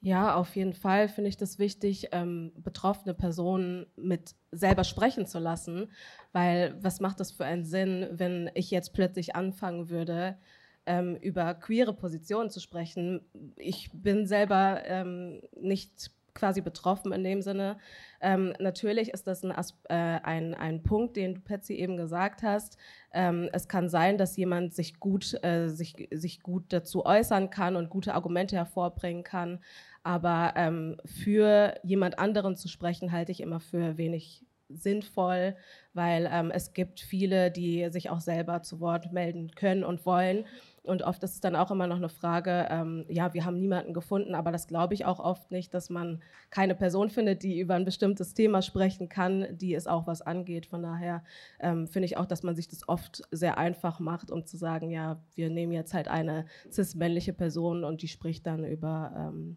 Ja, 0.00 0.36
auf 0.36 0.54
jeden 0.54 0.74
Fall 0.74 1.08
finde 1.08 1.30
ich 1.30 1.36
das 1.36 1.58
wichtig, 1.58 2.10
ähm, 2.12 2.52
betroffene 2.56 3.14
Personen 3.14 3.86
mit 3.96 4.36
selber 4.52 4.84
sprechen 4.84 5.26
zu 5.26 5.38
lassen, 5.38 5.90
weil 6.32 6.76
was 6.80 7.00
macht 7.00 7.18
das 7.18 7.32
für 7.32 7.44
einen 7.44 7.64
Sinn, 7.64 8.06
wenn 8.12 8.50
ich 8.54 8.70
jetzt 8.70 8.92
plötzlich 8.92 9.34
anfangen 9.34 9.88
würde, 9.88 10.38
ähm, 10.86 11.16
über 11.16 11.54
queere 11.54 11.92
Positionen 11.92 12.50
zu 12.50 12.60
sprechen. 12.60 13.20
Ich 13.56 13.90
bin 13.92 14.26
selber 14.26 14.82
ähm, 14.86 15.42
nicht 15.60 16.10
quasi 16.36 16.60
betroffen 16.60 17.12
in 17.12 17.24
dem 17.24 17.42
Sinne. 17.42 17.78
Ähm, 18.20 18.52
natürlich 18.60 19.10
ist 19.10 19.26
das 19.26 19.42
ein, 19.42 19.50
äh, 19.50 19.94
ein, 20.22 20.54
ein 20.54 20.82
Punkt, 20.82 21.16
den 21.16 21.34
du, 21.34 21.40
Patsy, 21.40 21.74
eben 21.74 21.96
gesagt 21.96 22.42
hast. 22.42 22.76
Ähm, 23.12 23.48
es 23.52 23.68
kann 23.68 23.88
sein, 23.88 24.18
dass 24.18 24.36
jemand 24.36 24.74
sich 24.74 25.00
gut, 25.00 25.42
äh, 25.42 25.68
sich, 25.68 26.08
sich 26.12 26.42
gut 26.42 26.64
dazu 26.68 27.04
äußern 27.04 27.50
kann 27.50 27.74
und 27.74 27.90
gute 27.90 28.14
Argumente 28.14 28.56
hervorbringen 28.56 29.24
kann. 29.24 29.60
Aber 30.04 30.52
ähm, 30.56 30.98
für 31.04 31.74
jemand 31.82 32.18
anderen 32.20 32.54
zu 32.56 32.68
sprechen, 32.68 33.10
halte 33.10 33.32
ich 33.32 33.40
immer 33.40 33.58
für 33.58 33.96
wenig 33.96 34.44
sinnvoll, 34.68 35.56
weil 35.94 36.28
ähm, 36.30 36.50
es 36.50 36.72
gibt 36.72 37.00
viele, 37.00 37.50
die 37.50 37.88
sich 37.90 38.10
auch 38.10 38.20
selber 38.20 38.62
zu 38.62 38.80
Wort 38.80 39.12
melden 39.12 39.52
können 39.54 39.84
und 39.84 40.04
wollen. 40.06 40.44
Und 40.86 41.02
oft 41.02 41.22
ist 41.22 41.34
es 41.34 41.40
dann 41.40 41.56
auch 41.56 41.70
immer 41.70 41.86
noch 41.86 41.96
eine 41.96 42.08
Frage, 42.08 42.66
ähm, 42.70 43.04
ja, 43.08 43.34
wir 43.34 43.44
haben 43.44 43.58
niemanden 43.58 43.92
gefunden, 43.92 44.34
aber 44.34 44.52
das 44.52 44.66
glaube 44.66 44.94
ich 44.94 45.04
auch 45.04 45.20
oft 45.20 45.50
nicht, 45.50 45.74
dass 45.74 45.90
man 45.90 46.22
keine 46.50 46.74
Person 46.74 47.10
findet, 47.10 47.42
die 47.42 47.58
über 47.58 47.74
ein 47.74 47.84
bestimmtes 47.84 48.34
Thema 48.34 48.62
sprechen 48.62 49.08
kann, 49.08 49.46
die 49.56 49.74
es 49.74 49.86
auch 49.86 50.06
was 50.06 50.22
angeht. 50.22 50.66
Von 50.66 50.82
daher 50.82 51.24
ähm, 51.60 51.88
finde 51.88 52.06
ich 52.06 52.16
auch, 52.16 52.26
dass 52.26 52.42
man 52.42 52.54
sich 52.54 52.68
das 52.68 52.88
oft 52.88 53.22
sehr 53.30 53.58
einfach 53.58 54.00
macht, 54.00 54.30
um 54.30 54.46
zu 54.46 54.56
sagen, 54.56 54.90
ja, 54.90 55.20
wir 55.34 55.50
nehmen 55.50 55.72
jetzt 55.72 55.94
halt 55.94 56.08
eine 56.08 56.46
cis-männliche 56.70 57.32
Person 57.32 57.84
und 57.84 58.02
die 58.02 58.08
spricht 58.08 58.46
dann 58.46 58.64
über, 58.64 59.12
ähm, 59.16 59.56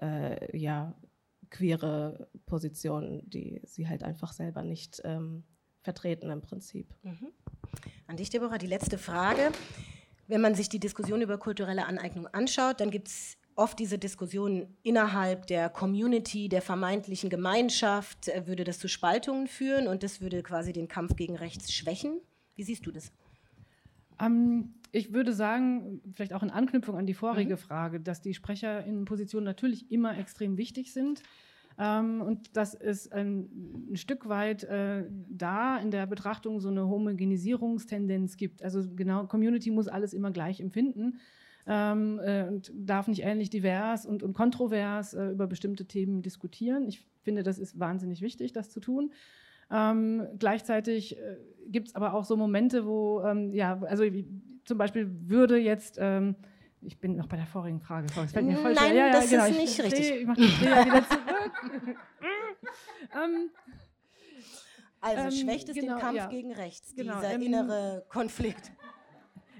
äh, 0.00 0.56
ja, 0.56 0.94
queere 1.50 2.28
Positionen, 2.46 3.28
die 3.28 3.60
sie 3.64 3.88
halt 3.88 4.02
einfach 4.02 4.32
selber 4.32 4.62
nicht 4.62 5.00
ähm, 5.04 5.44
vertreten 5.82 6.30
im 6.30 6.40
Prinzip. 6.40 6.94
Mhm. 7.02 7.32
An 8.06 8.16
dich, 8.16 8.30
Deborah, 8.30 8.58
die 8.58 8.66
letzte 8.66 8.98
Frage. 8.98 9.52
Wenn 10.32 10.40
man 10.40 10.54
sich 10.54 10.70
die 10.70 10.80
Diskussion 10.80 11.20
über 11.20 11.36
kulturelle 11.36 11.84
Aneignung 11.84 12.26
anschaut, 12.28 12.80
dann 12.80 12.90
gibt 12.90 13.08
es 13.08 13.36
oft 13.54 13.78
diese 13.78 13.98
Diskussion 13.98 14.66
innerhalb 14.82 15.46
der 15.46 15.68
Community, 15.68 16.48
der 16.48 16.62
vermeintlichen 16.62 17.28
Gemeinschaft, 17.28 18.28
äh, 18.28 18.46
würde 18.46 18.64
das 18.64 18.78
zu 18.78 18.88
Spaltungen 18.88 19.46
führen 19.46 19.88
und 19.88 20.02
das 20.02 20.22
würde 20.22 20.42
quasi 20.42 20.72
den 20.72 20.88
Kampf 20.88 21.16
gegen 21.16 21.36
rechts 21.36 21.70
schwächen. 21.70 22.18
Wie 22.56 22.62
siehst 22.62 22.86
du 22.86 22.92
das? 22.92 23.12
Ähm, 24.18 24.72
ich 24.90 25.12
würde 25.12 25.34
sagen, 25.34 26.00
vielleicht 26.14 26.32
auch 26.32 26.42
in 26.42 26.50
Anknüpfung 26.50 26.96
an 26.96 27.04
die 27.04 27.12
vorige 27.12 27.56
mhm. 27.56 27.60
Frage, 27.60 28.00
dass 28.00 28.22
die 28.22 28.32
Sprecherinnenpositionen 28.32 29.44
natürlich 29.44 29.92
immer 29.92 30.16
extrem 30.16 30.56
wichtig 30.56 30.94
sind. 30.94 31.22
Ähm, 31.78 32.22
und 32.22 32.56
dass 32.56 32.74
es 32.74 33.10
ein, 33.10 33.48
ein 33.90 33.96
Stück 33.96 34.28
weit 34.28 34.64
äh, 34.64 35.04
da 35.28 35.78
in 35.78 35.90
der 35.90 36.06
Betrachtung 36.06 36.60
so 36.60 36.68
eine 36.68 36.88
Homogenisierungstendenz 36.88 38.36
gibt. 38.36 38.62
Also 38.62 38.82
genau, 38.94 39.26
Community 39.26 39.70
muss 39.70 39.88
alles 39.88 40.12
immer 40.12 40.30
gleich 40.30 40.60
empfinden. 40.60 41.18
Ähm, 41.66 42.18
äh, 42.24 42.44
und 42.48 42.72
darf 42.74 43.06
nicht 43.06 43.22
ähnlich 43.22 43.48
divers 43.48 44.04
und, 44.04 44.24
und 44.24 44.32
kontrovers 44.32 45.14
äh, 45.14 45.28
über 45.28 45.46
bestimmte 45.46 45.84
Themen 45.84 46.22
diskutieren. 46.22 46.88
Ich 46.88 47.06
finde, 47.22 47.44
das 47.44 47.58
ist 47.58 47.78
wahnsinnig 47.78 48.20
wichtig, 48.20 48.52
das 48.52 48.70
zu 48.70 48.80
tun. 48.80 49.12
Ähm, 49.70 50.26
gleichzeitig 50.38 51.16
äh, 51.16 51.36
gibt 51.68 51.88
es 51.88 51.94
aber 51.94 52.14
auch 52.14 52.24
so 52.24 52.36
Momente, 52.36 52.84
wo, 52.84 53.22
ähm, 53.22 53.52
ja, 53.52 53.80
also 53.82 54.04
zum 54.64 54.76
Beispiel 54.76 55.08
würde 55.28 55.56
jetzt 55.56 55.98
ähm, 56.00 56.34
ich 56.82 56.98
bin 56.98 57.16
noch 57.16 57.26
bei 57.26 57.36
der 57.36 57.46
vorigen 57.46 57.80
Frage. 57.80 58.06
Das 58.14 58.32
fällt 58.32 58.46
mir 58.46 58.56
voll 58.56 58.74
Nein, 58.74 58.96
ja, 58.96 59.06
ja, 59.06 59.12
das 59.12 59.30
genau. 59.30 59.46
ist 59.46 59.58
nicht 59.58 59.78
ich, 59.78 59.84
richtig. 59.84 60.10
Ich 60.20 60.26
mache 60.26 60.40
Dreher 60.40 60.86
wieder 60.86 61.08
zurück. 61.08 61.52
ähm, 63.14 63.50
also 65.00 65.22
ähm, 65.22 65.30
schwächt 65.30 65.68
es 65.68 65.74
genau, 65.74 65.94
den 65.94 66.00
Kampf 66.00 66.16
ja. 66.16 66.26
gegen 66.28 66.52
rechts, 66.52 66.94
genau, 66.94 67.16
dieser 67.16 67.34
ähm, 67.34 67.42
innere 67.42 68.04
Konflikt. 68.08 68.72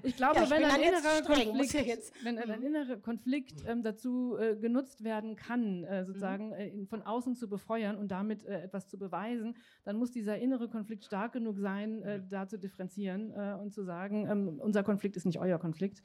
Ich 0.05 0.17
glaube, 0.17 0.35
ja, 0.35 0.43
ich 0.43 0.49
wenn, 0.49 0.65
ein 0.65 0.81
innerer 0.81 1.21
Konflikt, 1.25 2.11
wenn 2.23 2.37
ein 2.37 2.59
mhm. 2.59 2.65
innerer 2.65 2.97
Konflikt 2.97 3.63
ähm, 3.65 3.83
dazu 3.83 4.37
äh, 4.37 4.57
genutzt 4.57 5.03
werden 5.03 5.37
kann, 5.37 5.85
äh, 5.85 6.03
sozusagen 6.03 6.49
mhm. 6.49 6.83
äh, 6.83 6.85
von 6.87 7.03
außen 7.03 7.35
zu 7.35 7.47
befeuern 7.47 7.97
und 7.97 8.09
damit 8.09 8.45
äh, 8.45 8.63
etwas 8.63 8.89
zu 8.89 8.97
beweisen, 8.97 9.55
dann 9.85 9.95
muss 9.95 10.11
dieser 10.11 10.37
innere 10.37 10.67
Konflikt 10.67 11.05
stark 11.05 11.31
genug 11.31 11.57
sein, 11.57 12.01
äh, 12.01 12.21
da 12.29 12.47
zu 12.47 12.59
differenzieren 12.59 13.31
äh, 13.31 13.55
und 13.61 13.73
zu 13.73 13.83
sagen, 13.83 14.27
ähm, 14.29 14.59
unser 14.59 14.83
Konflikt 14.83 15.15
ist 15.15 15.25
nicht 15.25 15.39
euer 15.39 15.57
Konflikt. 15.57 16.01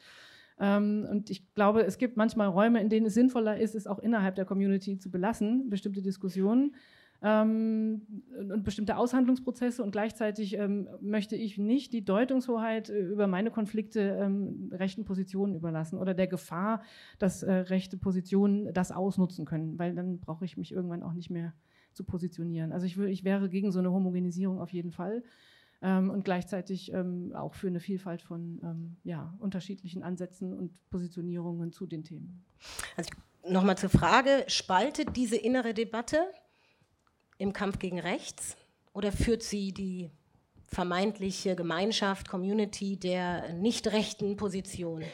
Ähm, 0.61 1.07
und 1.11 1.31
ich 1.31 1.55
glaube, 1.55 1.83
es 1.83 1.99
gibt 1.99 2.17
manchmal 2.17 2.49
Räume, 2.49 2.81
in 2.81 2.89
denen 2.89 3.07
es 3.07 3.15
sinnvoller 3.15 3.59
ist, 3.59 3.75
es 3.75 3.87
auch 3.87 3.99
innerhalb 3.99 4.35
der 4.35 4.45
Community 4.45 4.99
zu 4.99 5.11
belassen, 5.11 5.71
bestimmte 5.71 6.03
Diskussionen 6.03 6.75
ähm, 7.23 8.03
und 8.39 8.65
bestimmte 8.65 8.97
Aushandlungsprozesse. 8.97 9.83
Und 9.83 9.91
gleichzeitig 9.91 10.57
ähm, 10.57 10.89
möchte 11.01 11.37
ich 11.37 11.59
nicht 11.59 11.93
die 11.93 12.05
Deutungshoheit 12.05 12.91
äh, 12.91 13.07
über 13.07 13.27
meine 13.27 13.51
Konflikte 13.51 14.01
ähm, 14.21 14.71
rechten 14.73 15.05
Positionen 15.05 15.55
überlassen 15.55 15.99
oder 15.99 16.15
der 16.15 16.27
Gefahr, 16.27 16.83
dass 17.19 17.43
äh, 17.43 17.53
rechte 17.53 17.97
Positionen 17.97 18.73
das 18.73 18.93
ausnutzen 18.93 19.45
können, 19.45 19.79
weil 19.79 19.95
dann 19.95 20.21
brauche 20.21 20.45
ich 20.45 20.57
mich 20.57 20.73
irgendwann 20.73 21.03
auch 21.03 21.13
nicht 21.13 21.31
mehr 21.31 21.55
zu 21.93 22.05
positionieren. 22.05 22.73
Also 22.73 22.87
ich, 22.87 22.97
will, 22.97 23.09
ich 23.09 23.25
wäre 23.25 23.49
gegen 23.49 23.73
so 23.73 23.81
eine 23.81 23.91
Homogenisierung 23.91 24.61
auf 24.61 24.73
jeden 24.73 24.93
Fall 24.93 25.23
ähm, 25.83 26.11
und 26.11 26.25
gleichzeitig 26.25 26.93
ähm, 26.93 27.33
auch 27.35 27.55
für 27.55 27.69
eine 27.69 27.81
Vielfalt 27.81 28.23
von 28.23 28.61
ähm, 28.63 28.97
ja, 29.05 29.35
unterschiedlichen 29.39 30.03
Ansätzen 30.03 30.53
und 30.53 30.73
Positionierungen 30.91 31.73
zu 31.73 31.87
den 31.87 32.05
Themen. 32.05 32.45
Also 32.97 33.11
nochmal 33.49 33.79
zur 33.79 33.91
Frage, 33.91 34.45
spaltet 34.49 35.17
diese 35.17 35.37
innere 35.37 35.75
Debatte 35.75 36.21
im 37.39 37.53
Kampf 37.53 37.79
gegen 37.79 38.01
Rechts 38.01 38.57
oder 38.93 39.13
führt 39.13 39.43
sie 39.43 39.73
die 39.73 40.11
vermeintliche 40.67 41.57
Gemeinschaft, 41.57 42.29
Community 42.29 42.99
der 42.99 43.55
nicht 43.55 43.87
rechten 43.87 44.37
Position 44.37 45.05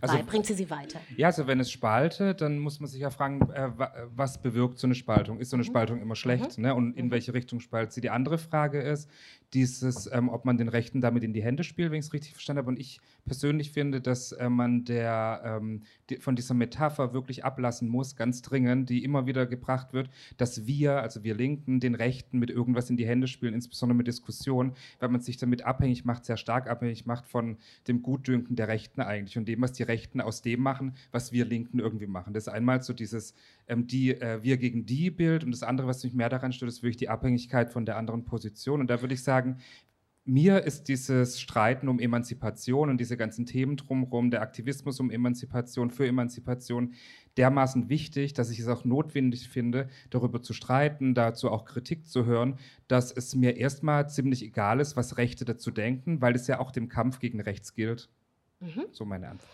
also, 0.00 0.18
bringt 0.24 0.46
sie 0.46 0.54
sie 0.54 0.70
weiter. 0.70 1.00
Ja, 1.16 1.28
also 1.28 1.46
wenn 1.46 1.60
es 1.60 1.70
spaltet, 1.70 2.40
dann 2.40 2.58
muss 2.58 2.80
man 2.80 2.88
sich 2.88 3.00
ja 3.00 3.10
fragen, 3.10 3.42
äh, 3.50 3.70
was 4.14 4.40
bewirkt 4.40 4.78
so 4.78 4.86
eine 4.86 4.94
Spaltung? 4.94 5.38
Ist 5.38 5.50
so 5.50 5.56
eine 5.56 5.64
mhm. 5.64 5.68
Spaltung 5.68 6.00
immer 6.00 6.16
schlecht? 6.16 6.56
Mhm. 6.56 6.64
Ne? 6.64 6.74
Und 6.74 6.96
in 6.96 7.06
mhm. 7.06 7.10
welche 7.10 7.34
Richtung 7.34 7.60
spaltet 7.60 7.92
sie? 7.92 8.00
Die 8.00 8.10
andere 8.10 8.38
Frage 8.38 8.80
ist, 8.80 9.10
dieses, 9.54 10.10
ähm, 10.10 10.28
ob 10.28 10.44
man 10.44 10.56
den 10.56 10.68
Rechten 10.68 11.00
damit 11.00 11.24
in 11.24 11.32
die 11.32 11.42
Hände 11.42 11.62
spielt, 11.62 11.90
wenn 11.90 11.98
ich 11.98 12.06
es 12.06 12.12
richtig 12.12 12.32
verstanden 12.32 12.58
habe. 12.58 12.68
Und 12.68 12.78
ich 12.78 13.00
persönlich 13.26 13.70
finde, 13.70 14.00
dass 14.00 14.32
äh, 14.32 14.48
man 14.48 14.84
der, 14.84 15.42
ähm, 15.44 15.82
die, 16.08 16.16
von 16.16 16.36
dieser 16.36 16.54
Metapher 16.54 17.12
wirklich 17.12 17.44
ablassen 17.44 17.88
muss, 17.88 18.16
ganz 18.16 18.40
dringend, 18.42 18.88
die 18.88 19.04
immer 19.04 19.26
wieder 19.26 19.46
gebracht 19.46 19.92
wird, 19.92 20.08
dass 20.38 20.66
wir, 20.66 21.02
also 21.02 21.22
wir 21.22 21.34
Linken, 21.34 21.80
den 21.80 21.94
Rechten 21.94 22.38
mit 22.38 22.50
irgendwas 22.50 22.88
in 22.88 22.96
die 22.96 23.06
Hände 23.06 23.28
spielen, 23.28 23.54
insbesondere 23.54 23.96
mit 23.96 24.06
Diskussionen, 24.06 24.72
weil 25.00 25.10
man 25.10 25.20
sich 25.20 25.36
damit 25.36 25.62
abhängig 25.62 26.04
macht, 26.04 26.24
sehr 26.24 26.36
stark 26.38 26.68
abhängig 26.68 27.04
macht 27.04 27.26
von 27.26 27.58
dem 27.88 28.02
Gutdünken 28.02 28.56
der 28.56 28.68
Rechten 28.68 29.02
eigentlich 29.02 29.36
und 29.36 29.46
dem, 29.46 29.60
was 29.60 29.72
die 29.72 29.82
Rechten 29.82 30.20
aus 30.20 30.42
dem 30.42 30.60
machen, 30.60 30.94
was 31.10 31.32
wir 31.32 31.44
Linken 31.44 31.78
irgendwie 31.78 32.06
machen. 32.06 32.32
Das 32.32 32.46
ist 32.46 32.52
einmal 32.52 32.82
so 32.82 32.92
dieses 32.92 33.34
ähm, 33.72 33.86
die, 33.86 34.20
äh, 34.20 34.42
wir 34.42 34.58
gegen 34.58 34.84
die 34.84 35.10
Bild 35.10 35.44
und 35.44 35.50
das 35.50 35.62
andere, 35.62 35.86
was 35.86 36.04
mich 36.04 36.12
mehr 36.12 36.28
daran 36.28 36.52
stört, 36.52 36.70
ist 36.70 36.82
wirklich 36.82 36.98
die 36.98 37.08
Abhängigkeit 37.08 37.70
von 37.70 37.86
der 37.86 37.96
anderen 37.96 38.24
Position. 38.24 38.80
Und 38.80 38.90
da 38.90 39.00
würde 39.00 39.14
ich 39.14 39.22
sagen, 39.22 39.58
mir 40.24 40.62
ist 40.62 40.84
dieses 40.84 41.40
Streiten 41.40 41.88
um 41.88 41.98
Emanzipation 41.98 42.90
und 42.90 42.98
diese 43.00 43.16
ganzen 43.16 43.44
Themen 43.44 43.76
drumherum, 43.76 44.30
der 44.30 44.42
Aktivismus 44.42 45.00
um 45.00 45.10
Emanzipation, 45.10 45.90
für 45.90 46.06
Emanzipation, 46.06 46.92
dermaßen 47.36 47.88
wichtig, 47.88 48.34
dass 48.34 48.50
ich 48.50 48.60
es 48.60 48.68
auch 48.68 48.84
notwendig 48.84 49.48
finde, 49.48 49.88
darüber 50.10 50.42
zu 50.42 50.52
streiten, 50.52 51.14
dazu 51.14 51.50
auch 51.50 51.64
Kritik 51.64 52.06
zu 52.06 52.24
hören, 52.26 52.58
dass 52.86 53.10
es 53.10 53.34
mir 53.34 53.56
erstmal 53.56 54.08
ziemlich 54.08 54.44
egal 54.44 54.80
ist, 54.80 54.96
was 54.96 55.16
Rechte 55.16 55.44
dazu 55.44 55.70
denken, 55.70 56.20
weil 56.20 56.36
es 56.36 56.46
ja 56.46 56.60
auch 56.60 56.70
dem 56.70 56.88
Kampf 56.88 57.18
gegen 57.18 57.40
Rechts 57.40 57.74
gilt. 57.74 58.10
Mhm. 58.60 58.84
So 58.92 59.04
meine 59.04 59.30
Antwort. 59.30 59.50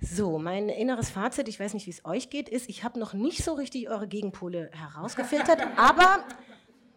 So, 0.00 0.38
mein 0.38 0.68
inneres 0.68 1.10
Fazit, 1.10 1.48
ich 1.48 1.58
weiß 1.58 1.74
nicht, 1.74 1.86
wie 1.86 1.90
es 1.90 2.04
euch 2.04 2.30
geht, 2.30 2.48
ist, 2.48 2.68
ich 2.68 2.84
habe 2.84 2.98
noch 2.98 3.14
nicht 3.14 3.42
so 3.44 3.54
richtig 3.54 3.88
eure 3.88 4.06
Gegenpole 4.06 4.70
herausgefiltert, 4.72 5.60
aber 5.76 6.24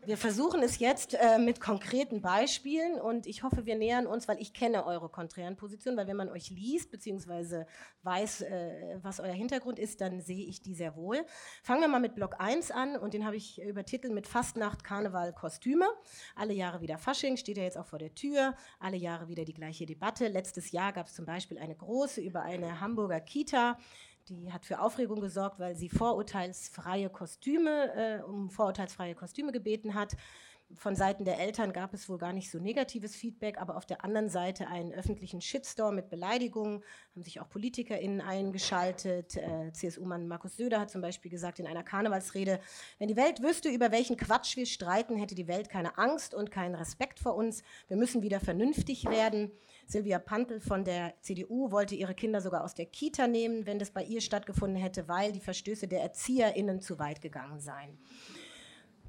wir 0.07 0.15
versuchen 0.15 0.63
es 0.63 0.79
jetzt 0.79 1.15
äh, 1.15 1.37
mit 1.37 1.59
konkreten 1.59 2.21
Beispielen 2.21 2.93
und 2.99 3.27
ich 3.27 3.43
hoffe, 3.43 3.65
wir 3.65 3.75
nähern 3.75 4.07
uns, 4.07 4.29
weil 4.29 4.39
ich 4.41 4.53
kenne 4.53 4.85
eure 4.85 5.09
konträren 5.09 5.57
Positionen, 5.57 5.97
weil 5.97 6.07
wenn 6.07 6.15
man 6.15 6.29
euch 6.29 6.49
liest 6.49 6.91
bzw. 6.91 7.65
weiß, 8.03 8.43
äh, 8.43 8.99
was 9.01 9.19
euer 9.19 9.33
Hintergrund 9.33 9.79
ist, 9.79 9.99
dann 9.99 10.21
sehe 10.21 10.45
ich 10.45 10.61
die 10.61 10.75
sehr 10.75 10.95
wohl. 10.95 11.25
Fangen 11.61 11.81
wir 11.81 11.89
mal 11.89 11.99
mit 11.99 12.15
Block 12.15 12.35
1 12.39 12.71
an 12.71 12.95
und 12.95 13.13
den 13.13 13.25
habe 13.25 13.35
ich 13.35 13.61
übertitelt 13.61 14.13
mit 14.13 14.27
Fastnacht, 14.27 14.85
Karneval, 14.85 15.33
Kostüme. 15.33 15.85
Alle 16.37 16.53
Jahre 16.53 16.79
wieder 16.79 16.97
Fasching, 16.97 17.35
steht 17.35 17.57
ja 17.57 17.63
jetzt 17.63 17.77
auch 17.77 17.85
vor 17.85 17.99
der 17.99 18.15
Tür. 18.15 18.55
Alle 18.79 18.95
Jahre 18.95 19.27
wieder 19.27 19.43
die 19.43 19.53
gleiche 19.53 19.85
Debatte. 19.85 20.29
Letztes 20.29 20.71
Jahr 20.71 20.93
gab 20.93 21.07
es 21.07 21.15
zum 21.15 21.25
Beispiel 21.25 21.57
eine 21.57 21.75
große 21.75 22.21
über 22.21 22.43
eine 22.43 22.79
Hamburger 22.79 23.19
Kita, 23.19 23.77
die 24.29 24.51
hat 24.51 24.65
für 24.65 24.79
Aufregung 24.81 25.21
gesorgt, 25.21 25.59
weil 25.59 25.75
sie 25.75 25.89
vorurteilsfreie 25.89 27.09
Kostüme, 27.09 27.93
äh, 27.95 28.21
um 28.23 28.49
vorurteilsfreie 28.49 29.15
Kostüme 29.15 29.51
gebeten 29.51 29.93
hat. 29.93 30.15
Von 30.75 30.97
Seiten 30.97 31.23
der 31.23 31.39
Eltern 31.39 31.71
gab 31.71 31.93
es 31.93 32.09
wohl 32.09 32.17
gar 32.17 32.33
nicht 32.33 32.51
so 32.51 32.59
negatives 32.59 33.15
Feedback, 33.15 33.57
aber 33.57 33.77
auf 33.77 33.85
der 33.85 34.03
anderen 34.03 34.27
Seite 34.27 34.67
einen 34.67 34.91
öffentlichen 34.91 35.39
Shitstorm 35.39 35.95
mit 35.95 36.09
Beleidigungen, 36.09 36.83
haben 37.15 37.23
sich 37.23 37.39
auch 37.39 37.47
PolitikerInnen 37.47 38.19
eingeschaltet. 38.19 39.37
Äh, 39.37 39.71
CSU-Mann 39.71 40.27
Markus 40.27 40.57
Söder 40.57 40.81
hat 40.81 40.91
zum 40.91 41.01
Beispiel 41.01 41.31
gesagt 41.31 41.59
in 41.59 41.67
einer 41.67 41.83
Karnevalsrede, 41.83 42.59
wenn 42.99 43.07
die 43.07 43.15
Welt 43.15 43.41
wüsste, 43.41 43.69
über 43.69 43.93
welchen 43.93 44.17
Quatsch 44.17 44.57
wir 44.57 44.65
streiten, 44.65 45.15
hätte 45.15 45.35
die 45.35 45.47
Welt 45.47 45.69
keine 45.69 45.97
Angst 45.97 46.33
und 46.33 46.51
keinen 46.51 46.75
Respekt 46.75 47.19
vor 47.19 47.35
uns. 47.35 47.63
Wir 47.87 47.95
müssen 47.95 48.21
wieder 48.21 48.41
vernünftig 48.41 49.05
werden. 49.05 49.51
Silvia 49.85 50.19
Pantel 50.19 50.59
von 50.59 50.83
der 50.83 51.13
CDU 51.21 51.71
wollte 51.71 51.95
ihre 51.95 52.13
Kinder 52.13 52.41
sogar 52.41 52.65
aus 52.65 52.75
der 52.75 52.87
Kita 52.87 53.27
nehmen, 53.27 53.65
wenn 53.65 53.79
das 53.79 53.91
bei 53.91 54.03
ihr 54.03 54.19
stattgefunden 54.19 54.77
hätte, 54.77 55.07
weil 55.07 55.31
die 55.31 55.39
Verstöße 55.39 55.87
der 55.87 56.01
ErzieherInnen 56.01 56.81
zu 56.81 56.99
weit 56.99 57.21
gegangen 57.21 57.61
seien. 57.61 57.97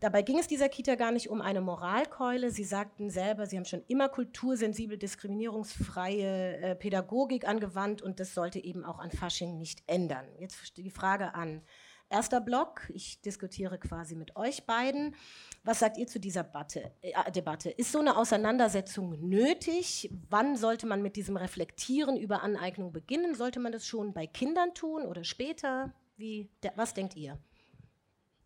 Dabei 0.01 0.23
ging 0.23 0.39
es 0.39 0.47
dieser 0.47 0.69
Kita 0.69 0.95
gar 0.95 1.13
nicht 1.13 1.29
um 1.29 1.41
eine 1.41 1.61
Moralkeule. 1.61 2.51
Sie 2.51 2.65
sagten 2.65 3.11
selber, 3.11 3.47
sie 3.47 3.57
haben 3.57 3.65
schon 3.65 3.83
immer 3.89 4.09
kultursensibel, 4.09 4.97
diskriminierungsfreie 4.97 6.57
äh, 6.59 6.75
Pädagogik 6.75 7.47
angewandt 7.47 8.03
und 8.03 8.21
das 8.21 8.35
sollte 8.35 8.63
eben 8.63 8.85
auch 8.85 8.99
an 8.99 9.11
Fasching 9.11 9.59
nicht 9.59 9.83
ändern. 9.87 10.27
Jetzt 10.39 10.77
die 10.77 10.91
Frage 10.91 11.35
an 11.35 11.63
erster 12.11 12.41
Block. 12.41 12.91
Ich 12.95 13.21
diskutiere 13.21 13.79
quasi 13.79 14.15
mit 14.15 14.37
euch 14.37 14.65
beiden. 14.67 15.15
Was 15.65 15.81
sagt 15.81 15.99
ihr 15.99 16.07
zu 16.07 16.21
dieser 16.21 16.45
Debatte? 16.45 16.93
Äh, 17.03 17.31
Debatte? 17.33 17.71
Ist 17.71 17.93
so 17.93 17.99
eine 17.99 18.17
Auseinandersetzung 18.17 19.29
nötig? 19.29 20.11
Wann 20.31 20.57
sollte 20.57 20.87
man 20.87 21.03
mit 21.03 21.17
diesem 21.17 21.37
Reflektieren 21.37 22.17
über 22.17 22.43
Aneignung 22.43 22.93
beginnen? 22.93 23.35
Sollte 23.35 23.61
man 23.61 23.73
das 23.73 23.87
schon 23.87 24.13
bei 24.13 24.27
Kindern 24.27 24.75
tun 24.75 25.03
oder 25.03 25.25
später? 25.25 25.93
Wie, 26.17 26.49
was 26.75 26.95
denkt 26.95 27.17
ihr? 27.17 27.39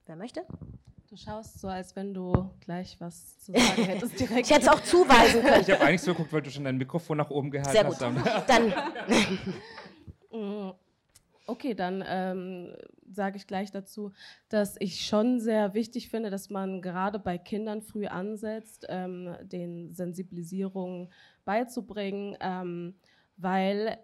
Wer 0.06 0.16
möchte? 0.16 0.46
Du 1.12 1.18
schaust 1.18 1.61
so, 1.61 1.68
als 1.68 1.94
wenn 1.94 2.14
du 2.14 2.33
gleich 2.61 2.98
was 2.98 3.38
zu 3.40 3.53
sagen 3.53 3.85
hättest 3.85 4.18
direkt. 4.18 4.46
ich 4.46 4.51
hätte 4.51 4.62
es 4.62 4.68
auch 4.68 4.81
zuweisen 4.81 5.42
können. 5.44 5.61
Ich 5.61 5.70
habe 5.70 5.85
eigentlich 5.85 6.01
so 6.01 6.12
geguckt, 6.12 6.33
weil 6.33 6.40
du 6.40 6.51
schon 6.51 6.64
dein 6.64 6.79
Mikrofon 6.79 7.18
nach 7.18 7.29
oben 7.29 7.51
gehalten 7.51 7.70
Sehr 7.70 7.85
gut. 7.85 8.25
hast. 8.25 8.48
Dann. 8.48 8.72
Mm. 10.35 10.70
Okay, 11.46 11.75
dann 11.75 12.03
ähm, 12.07 12.75
sage 13.11 13.37
ich 13.37 13.46
gleich 13.46 13.70
dazu, 13.70 14.12
dass 14.48 14.77
ich 14.79 15.05
schon 15.05 15.40
sehr 15.40 15.75
wichtig 15.75 16.09
finde, 16.09 16.31
dass 16.31 16.48
man 16.48 16.81
gerade 16.81 17.18
bei 17.18 17.37
Kindern 17.37 17.83
früh 17.83 18.07
ansetzt, 18.07 18.87
ähm, 18.88 19.37
den 19.42 19.92
Sensibilisierungen 19.92 21.12
beizubringen, 21.44 22.38
ähm, 22.40 22.94
weil 23.37 23.98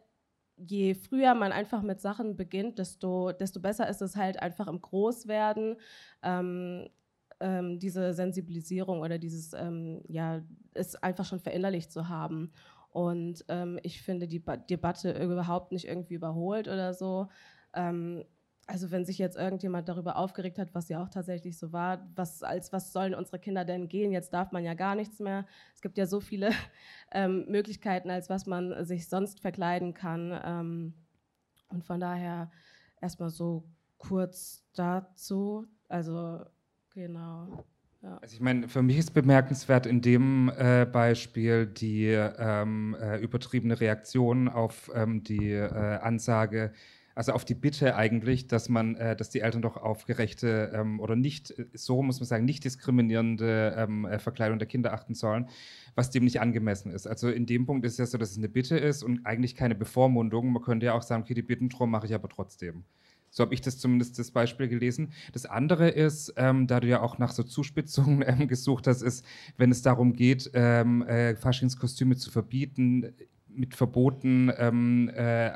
je 0.58 0.94
früher 0.94 1.34
man 1.34 1.52
einfach 1.52 1.80
mit 1.80 2.02
Sachen 2.02 2.36
beginnt, 2.36 2.78
desto, 2.78 3.32
desto 3.32 3.60
besser 3.60 3.88
ist 3.88 4.02
es 4.02 4.16
halt 4.16 4.42
einfach 4.42 4.66
im 4.66 4.82
Großwerden. 4.82 5.76
Ähm, 6.22 6.90
ähm, 7.40 7.78
diese 7.78 8.12
Sensibilisierung 8.14 9.00
oder 9.00 9.18
dieses, 9.18 9.52
ähm, 9.52 10.02
ja, 10.08 10.42
ist 10.74 11.02
einfach 11.02 11.24
schon 11.24 11.40
verinnerlicht 11.40 11.92
zu 11.92 12.08
haben. 12.08 12.52
Und 12.90 13.44
ähm, 13.48 13.78
ich 13.82 14.02
finde 14.02 14.26
die 14.28 14.38
ba 14.38 14.56
Debatte 14.56 15.12
überhaupt 15.22 15.72
nicht 15.72 15.86
irgendwie 15.86 16.14
überholt 16.14 16.68
oder 16.68 16.94
so. 16.94 17.28
Ähm, 17.74 18.24
also 18.66 18.90
wenn 18.90 19.06
sich 19.06 19.16
jetzt 19.16 19.36
irgendjemand 19.36 19.88
darüber 19.88 20.16
aufgeregt 20.16 20.58
hat, 20.58 20.74
was 20.74 20.90
ja 20.90 21.02
auch 21.02 21.08
tatsächlich 21.08 21.56
so 21.56 21.72
war, 21.72 22.06
was, 22.14 22.42
als 22.42 22.70
was 22.70 22.92
sollen 22.92 23.14
unsere 23.14 23.38
Kinder 23.38 23.64
denn 23.64 23.88
gehen? 23.88 24.12
Jetzt 24.12 24.34
darf 24.34 24.52
man 24.52 24.62
ja 24.62 24.74
gar 24.74 24.94
nichts 24.94 25.20
mehr. 25.20 25.46
Es 25.74 25.80
gibt 25.80 25.96
ja 25.96 26.06
so 26.06 26.20
viele 26.20 26.50
ähm, 27.12 27.46
Möglichkeiten, 27.48 28.10
als 28.10 28.28
was 28.28 28.46
man 28.46 28.84
sich 28.84 29.08
sonst 29.08 29.40
verkleiden 29.40 29.94
kann. 29.94 30.38
Ähm, 30.44 30.94
und 31.70 31.84
von 31.84 31.98
daher 31.98 32.50
erstmal 33.00 33.30
so 33.30 33.64
kurz 33.96 34.64
dazu. 34.74 35.66
Also 35.88 36.44
genau. 36.98 37.64
Ja. 38.02 38.18
Also 38.18 38.34
ich 38.34 38.40
meine, 38.40 38.68
für 38.68 38.82
mich 38.82 38.98
ist 38.98 39.12
bemerkenswert 39.12 39.86
in 39.86 40.00
dem 40.00 40.52
äh, 40.56 40.86
Beispiel 40.86 41.66
die 41.66 42.06
ähm, 42.06 42.96
äh, 43.00 43.18
übertriebene 43.18 43.80
Reaktion 43.80 44.48
auf 44.48 44.90
ähm, 44.94 45.24
die 45.24 45.52
äh, 45.52 45.66
Ansage, 45.66 46.72
also 47.16 47.32
auf 47.32 47.44
die 47.44 47.56
Bitte 47.56 47.96
eigentlich, 47.96 48.46
dass 48.46 48.68
man, 48.68 48.94
äh, 48.94 49.16
dass 49.16 49.30
die 49.30 49.40
Eltern 49.40 49.62
doch 49.62 49.76
auf 49.76 50.04
gerechte 50.04 50.70
ähm, 50.72 51.00
oder 51.00 51.16
nicht, 51.16 51.52
so 51.72 52.00
muss 52.00 52.20
man 52.20 52.28
sagen, 52.28 52.44
nicht 52.44 52.64
diskriminierende 52.64 53.74
ähm, 53.76 54.04
äh, 54.04 54.20
Verkleidung 54.20 54.60
der 54.60 54.68
Kinder 54.68 54.92
achten 54.92 55.14
sollen, 55.14 55.48
was 55.96 56.10
dem 56.10 56.22
nicht 56.22 56.40
angemessen 56.40 56.92
ist. 56.92 57.08
Also 57.08 57.28
in 57.28 57.46
dem 57.46 57.66
Punkt 57.66 57.84
ist 57.84 57.94
es 57.94 57.98
ja 57.98 58.06
so, 58.06 58.18
dass 58.18 58.30
es 58.30 58.38
eine 58.38 58.48
Bitte 58.48 58.78
ist 58.78 59.02
und 59.02 59.26
eigentlich 59.26 59.56
keine 59.56 59.74
Bevormundung. 59.74 60.52
Man 60.52 60.62
könnte 60.62 60.86
ja 60.86 60.92
auch 60.92 61.02
sagen, 61.02 61.24
okay, 61.24 61.34
die 61.34 61.42
Bitten 61.42 61.68
drum 61.68 61.90
mache 61.90 62.06
ich 62.06 62.14
aber 62.14 62.28
trotzdem. 62.28 62.84
So 63.30 63.42
habe 63.42 63.54
ich 63.54 63.60
das 63.60 63.78
zumindest 63.78 64.18
das 64.18 64.30
Beispiel 64.30 64.68
gelesen. 64.68 65.12
Das 65.32 65.46
andere 65.46 65.88
ist, 65.88 66.32
ähm, 66.36 66.66
da 66.66 66.80
du 66.80 66.88
ja 66.88 67.00
auch 67.00 67.18
nach 67.18 67.32
so 67.32 67.42
Zuspitzungen 67.42 68.22
ähm, 68.26 68.48
gesucht 68.48 68.86
hast, 68.86 69.02
ist, 69.02 69.24
wenn 69.56 69.70
es 69.70 69.82
darum 69.82 70.12
geht, 70.12 70.50
ähm, 70.54 71.02
äh, 71.02 71.36
Faschingskostüme 71.36 72.16
zu 72.16 72.30
verbieten, 72.30 73.14
mit 73.48 73.74
Verboten 73.74 74.52
ähm, 74.56 75.10
äh, 75.14 75.50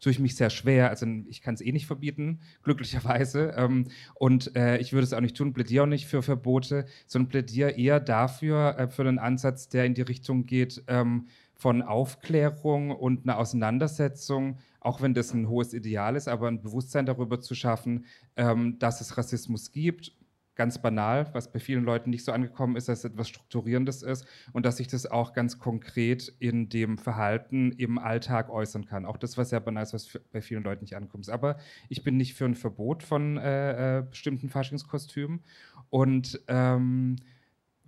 tue 0.00 0.10
ich 0.10 0.18
mich 0.18 0.36
sehr 0.36 0.50
schwer. 0.50 0.90
Also 0.90 1.06
ich 1.28 1.42
kann 1.42 1.54
es 1.54 1.60
eh 1.60 1.72
nicht 1.72 1.86
verbieten, 1.86 2.40
glücklicherweise. 2.62 3.54
Ähm, 3.56 3.86
und 4.14 4.54
äh, 4.56 4.78
ich 4.78 4.92
würde 4.92 5.04
es 5.04 5.12
auch 5.12 5.20
nicht 5.20 5.36
tun, 5.36 5.52
plädiere 5.52 5.84
auch 5.84 5.88
nicht 5.88 6.06
für 6.06 6.22
Verbote, 6.22 6.86
sondern 7.06 7.28
plädiere 7.28 7.70
eher 7.70 8.00
dafür, 8.00 8.76
äh, 8.78 8.88
für 8.88 9.02
einen 9.02 9.18
Ansatz, 9.18 9.68
der 9.68 9.84
in 9.84 9.94
die 9.94 10.02
Richtung 10.02 10.46
geht 10.46 10.82
ähm, 10.88 11.28
von 11.62 11.80
Aufklärung 11.82 12.90
und 12.90 13.24
einer 13.24 13.38
Auseinandersetzung 13.38 14.58
auch 14.84 15.00
wenn 15.00 15.14
das 15.14 15.32
ein 15.32 15.48
hohes 15.48 15.74
Ideal 15.74 16.16
ist, 16.16 16.28
aber 16.28 16.48
ein 16.48 16.60
Bewusstsein 16.60 17.06
darüber 17.06 17.40
zu 17.40 17.54
schaffen, 17.54 18.04
ähm, 18.36 18.80
dass 18.80 19.00
es 19.00 19.16
Rassismus 19.16 19.70
gibt, 19.70 20.12
ganz 20.54 20.82
banal, 20.82 21.30
was 21.32 21.50
bei 21.50 21.60
vielen 21.60 21.84
Leuten 21.84 22.10
nicht 22.10 22.24
so 22.24 22.32
angekommen 22.32 22.76
ist, 22.76 22.88
dass 22.88 22.98
es 22.98 23.04
etwas 23.04 23.28
Strukturierendes 23.28 24.02
ist 24.02 24.26
und 24.52 24.66
dass 24.66 24.76
sich 24.76 24.88
das 24.88 25.06
auch 25.06 25.32
ganz 25.32 25.58
konkret 25.58 26.34
in 26.40 26.68
dem 26.68 26.98
Verhalten 26.98 27.72
im 27.72 27.98
Alltag 27.98 28.50
äußern 28.50 28.84
kann. 28.84 29.06
Auch 29.06 29.16
das, 29.16 29.38
was 29.38 29.50
sehr 29.50 29.60
banal 29.60 29.84
ist, 29.84 29.94
was 29.94 30.20
bei 30.30 30.42
vielen 30.42 30.62
Leuten 30.62 30.84
nicht 30.84 30.96
ankommt. 30.96 31.30
Aber 31.30 31.56
ich 31.88 32.02
bin 32.02 32.16
nicht 32.16 32.34
für 32.34 32.44
ein 32.44 32.54
Verbot 32.54 33.02
von 33.02 33.38
äh, 33.38 33.98
äh, 33.98 34.02
bestimmten 34.02 34.50
Faschingskostümen 34.50 35.42
und 35.88 36.42
ähm, 36.48 37.16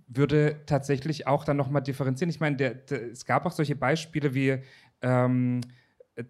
würde 0.07 0.61
tatsächlich 0.65 1.27
auch 1.27 1.43
dann 1.45 1.57
nochmal 1.57 1.81
differenzieren. 1.81 2.29
Ich 2.29 2.39
meine, 2.39 2.55
der, 2.55 2.75
der, 2.75 3.11
es 3.11 3.25
gab 3.25 3.45
auch 3.45 3.51
solche 3.51 3.75
Beispiele 3.75 4.33
wie 4.33 4.59
ähm, 5.01 5.61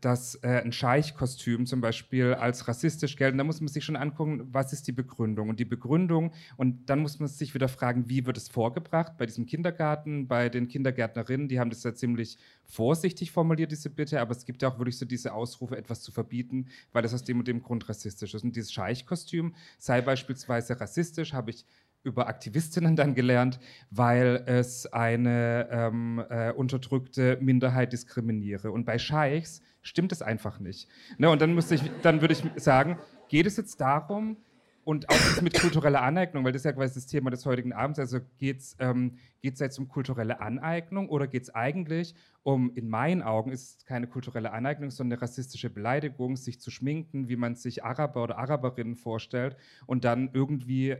dass 0.01 0.35
äh, 0.35 0.61
ein 0.63 0.71
Scheichkostüm 0.71 1.67
zum 1.67 1.79
Beispiel 1.79 2.33
als 2.33 2.67
rassistisch 2.67 3.17
gelten, 3.17 3.38
da 3.38 3.43
muss 3.43 3.61
man 3.61 3.67
sich 3.67 3.83
schon 3.85 3.95
angucken, 3.95 4.47
was 4.51 4.73
ist 4.73 4.88
die 4.88 4.91
Begründung. 4.91 5.49
Und 5.49 5.59
die 5.59 5.65
Begründung, 5.65 6.31
und 6.57 6.89
dann 6.89 6.99
muss 6.99 7.19
man 7.19 7.27
sich 7.27 7.53
wieder 7.53 7.67
fragen, 7.67 8.09
wie 8.09 8.25
wird 8.25 8.38
es 8.38 8.49
vorgebracht 8.49 9.17
bei 9.17 9.27
diesem 9.27 9.45
Kindergarten, 9.45 10.27
bei 10.27 10.49
den 10.49 10.67
Kindergärtnerinnen, 10.67 11.47
die 11.47 11.59
haben 11.59 11.69
das 11.69 11.83
ja 11.83 11.93
ziemlich 11.93 12.38
vorsichtig 12.63 13.31
formuliert, 13.31 13.71
diese 13.71 13.91
Bitte, 13.91 14.21
aber 14.21 14.31
es 14.31 14.45
gibt 14.45 14.63
ja 14.63 14.69
auch 14.69 14.79
wirklich 14.79 14.97
so 14.97 15.05
diese 15.05 15.33
Ausrufe, 15.33 15.77
etwas 15.77 16.01
zu 16.01 16.11
verbieten, 16.11 16.67
weil 16.91 17.03
das 17.03 17.13
aus 17.13 17.23
dem 17.23 17.39
und 17.39 17.47
dem 17.47 17.61
Grund 17.61 17.88
rassistisch 17.88 18.33
ist. 18.33 18.43
Und 18.43 18.55
dieses 18.55 18.73
Scheichkostüm 18.73 19.53
sei 19.77 20.01
beispielsweise 20.01 20.79
rassistisch, 20.79 21.33
habe 21.33 21.51
ich 21.51 21.63
über 22.05 22.27
Aktivistinnen 22.27 22.95
dann 22.95 23.15
gelernt, 23.15 23.59
weil 23.91 24.43
es 24.45 24.85
eine 24.93 25.67
ähm, 25.71 26.23
äh, 26.29 26.51
unterdrückte 26.51 27.37
Minderheit 27.41 27.91
diskriminiere. 27.91 28.71
Und 28.71 28.85
bei 28.85 28.97
Scheichs 28.97 29.61
stimmt 29.81 30.11
es 30.11 30.21
einfach 30.21 30.59
nicht. 30.59 30.87
Ne, 31.17 31.29
und 31.29 31.41
dann, 31.41 31.59
dann 32.01 32.21
würde 32.21 32.33
ich 32.33 32.43
sagen, 32.55 32.97
geht 33.27 33.47
es 33.47 33.57
jetzt 33.57 33.81
darum, 33.81 34.37
und 34.85 35.09
auch 35.09 35.41
mit 35.41 35.59
kultureller 35.59 36.01
Aneignung, 36.01 36.45
weil 36.45 36.51
das 36.51 36.61
ist 36.61 36.65
ja 36.65 36.71
quasi 36.71 36.93
das 36.93 37.07
Thema 37.07 37.31
des 37.31 37.45
heutigen 37.45 37.73
Abends. 37.73 37.99
Also 37.99 38.19
geht 38.37 38.59
es 38.59 38.75
ähm, 38.79 39.17
jetzt 39.41 39.79
um 39.79 39.87
kulturelle 39.87 40.39
Aneignung 40.39 41.09
oder 41.09 41.27
geht 41.27 41.43
es 41.43 41.53
eigentlich 41.53 42.13
um, 42.43 42.71
in 42.75 42.87
meinen 42.87 43.23
Augen 43.23 43.51
ist 43.51 43.79
es 43.79 43.85
keine 43.85 44.05
kulturelle 44.05 44.53
Aneignung, 44.53 44.91
sondern 44.91 45.17
eine 45.17 45.23
rassistische 45.23 45.71
Beleidigung, 45.71 46.37
sich 46.37 46.61
zu 46.61 46.69
schminken, 46.69 47.27
wie 47.27 47.35
man 47.35 47.55
sich 47.55 47.83
Araber 47.83 48.21
oder 48.21 48.37
Araberinnen 48.37 48.95
vorstellt 48.95 49.57
und 49.87 50.05
dann 50.05 50.29
irgendwie 50.33 50.95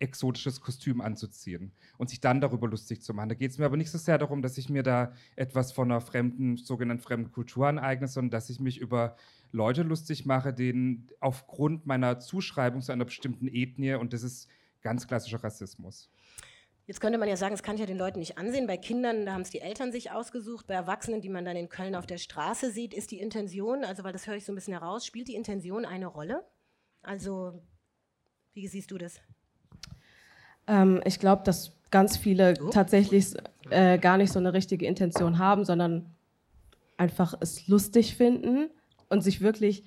exotisches 0.00 0.60
Kostüm 0.60 1.00
anzuziehen 1.00 1.72
und 1.98 2.10
sich 2.10 2.20
dann 2.20 2.40
darüber 2.40 2.66
lustig 2.68 3.02
zu 3.02 3.14
machen. 3.14 3.28
Da 3.28 3.34
geht 3.34 3.50
es 3.50 3.58
mir 3.58 3.66
aber 3.66 3.76
nicht 3.76 3.90
so 3.90 3.98
sehr 3.98 4.18
darum, 4.18 4.42
dass 4.42 4.58
ich 4.58 4.68
mir 4.68 4.82
da 4.82 5.12
etwas 5.36 5.72
von 5.72 5.90
einer 5.90 6.00
fremden, 6.00 6.56
sogenannten 6.56 7.02
fremden 7.02 7.30
Kultur 7.30 7.68
aneigne, 7.68 8.08
sondern 8.08 8.30
dass 8.30 8.50
ich 8.50 8.60
mich 8.60 8.78
über 8.78 9.16
Leute 9.52 9.82
lustig 9.82 10.26
mache, 10.26 10.52
denen 10.52 11.08
aufgrund 11.20 11.86
meiner 11.86 12.18
Zuschreibung 12.18 12.80
zu 12.80 12.92
einer 12.92 13.04
bestimmten 13.04 13.48
Ethnie, 13.48 13.94
und 13.94 14.12
das 14.12 14.22
ist 14.22 14.48
ganz 14.80 15.06
klassischer 15.06 15.44
Rassismus. 15.44 16.10
Jetzt 16.86 17.00
könnte 17.00 17.18
man 17.18 17.28
ja 17.28 17.36
sagen, 17.36 17.54
es 17.54 17.62
kann 17.62 17.76
ich 17.76 17.80
ja 17.80 17.86
den 17.86 17.98
Leuten 17.98 18.18
nicht 18.18 18.36
ansehen. 18.36 18.66
Bei 18.66 18.76
Kindern, 18.76 19.24
da 19.24 19.32
haben 19.32 19.42
es 19.42 19.50
die 19.50 19.60
Eltern 19.60 19.92
sich 19.92 20.10
ausgesucht. 20.10 20.66
Bei 20.66 20.74
Erwachsenen, 20.74 21.20
die 21.20 21.28
man 21.28 21.44
dann 21.44 21.56
in 21.56 21.68
Köln 21.68 21.94
auf 21.94 22.04
der 22.04 22.18
Straße 22.18 22.72
sieht, 22.72 22.94
ist 22.94 23.12
die 23.12 23.20
Intention, 23.20 23.84
also 23.84 24.02
weil 24.02 24.12
das 24.12 24.26
höre 24.26 24.34
ich 24.34 24.44
so 24.44 24.50
ein 24.50 24.56
bisschen 24.56 24.72
heraus, 24.72 25.06
spielt 25.06 25.28
die 25.28 25.36
Intention 25.36 25.84
eine 25.84 26.06
Rolle? 26.06 26.44
Also, 27.02 27.62
wie 28.54 28.66
siehst 28.66 28.90
du 28.90 28.98
das? 28.98 29.20
Ähm, 30.70 31.00
ich 31.04 31.18
glaube, 31.18 31.42
dass 31.44 31.72
ganz 31.90 32.16
viele 32.16 32.54
oh. 32.62 32.70
tatsächlich 32.70 33.34
äh, 33.68 33.98
gar 33.98 34.16
nicht 34.16 34.32
so 34.32 34.38
eine 34.38 34.54
richtige 34.54 34.86
Intention 34.86 35.38
haben, 35.38 35.64
sondern 35.64 36.06
einfach 36.96 37.34
es 37.40 37.66
lustig 37.66 38.14
finden 38.16 38.70
und 39.08 39.22
sich 39.22 39.40
wirklich 39.40 39.84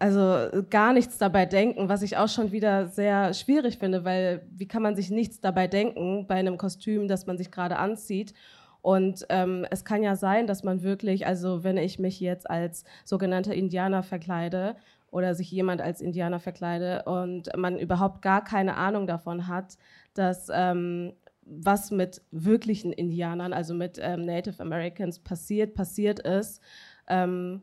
also 0.00 0.62
gar 0.70 0.94
nichts 0.94 1.18
dabei 1.18 1.44
denken, 1.44 1.90
was 1.90 2.00
ich 2.00 2.16
auch 2.16 2.28
schon 2.28 2.52
wieder 2.52 2.86
sehr 2.86 3.34
schwierig 3.34 3.78
finde, 3.78 4.02
weil 4.02 4.46
wie 4.50 4.66
kann 4.66 4.82
man 4.82 4.96
sich 4.96 5.10
nichts 5.10 5.40
dabei 5.40 5.68
denken 5.68 6.26
bei 6.26 6.36
einem 6.36 6.56
Kostüm, 6.56 7.06
das 7.06 7.26
man 7.26 7.36
sich 7.36 7.50
gerade 7.50 7.76
anzieht? 7.76 8.32
Und 8.80 9.26
ähm, 9.28 9.66
es 9.70 9.84
kann 9.84 10.02
ja 10.02 10.16
sein, 10.16 10.46
dass 10.46 10.64
man 10.64 10.82
wirklich, 10.82 11.26
also 11.26 11.64
wenn 11.64 11.76
ich 11.76 11.98
mich 11.98 12.18
jetzt 12.18 12.48
als 12.48 12.84
sogenannter 13.04 13.54
Indianer 13.54 14.02
verkleide 14.02 14.76
oder 15.10 15.34
sich 15.34 15.50
jemand 15.50 15.80
als 15.80 16.00
Indianer 16.00 16.40
verkleide 16.40 17.02
und 17.04 17.48
man 17.56 17.78
überhaupt 17.78 18.22
gar 18.22 18.44
keine 18.44 18.76
Ahnung 18.76 19.06
davon 19.06 19.48
hat, 19.48 19.76
dass 20.14 20.48
ähm, 20.52 21.12
was 21.42 21.90
mit 21.90 22.22
wirklichen 22.30 22.92
Indianern, 22.92 23.52
also 23.52 23.74
mit 23.74 23.98
ähm, 24.00 24.24
Native 24.24 24.60
Americans 24.60 25.18
passiert, 25.18 25.74
passiert 25.74 26.20
ist. 26.20 26.60
Ähm, 27.08 27.62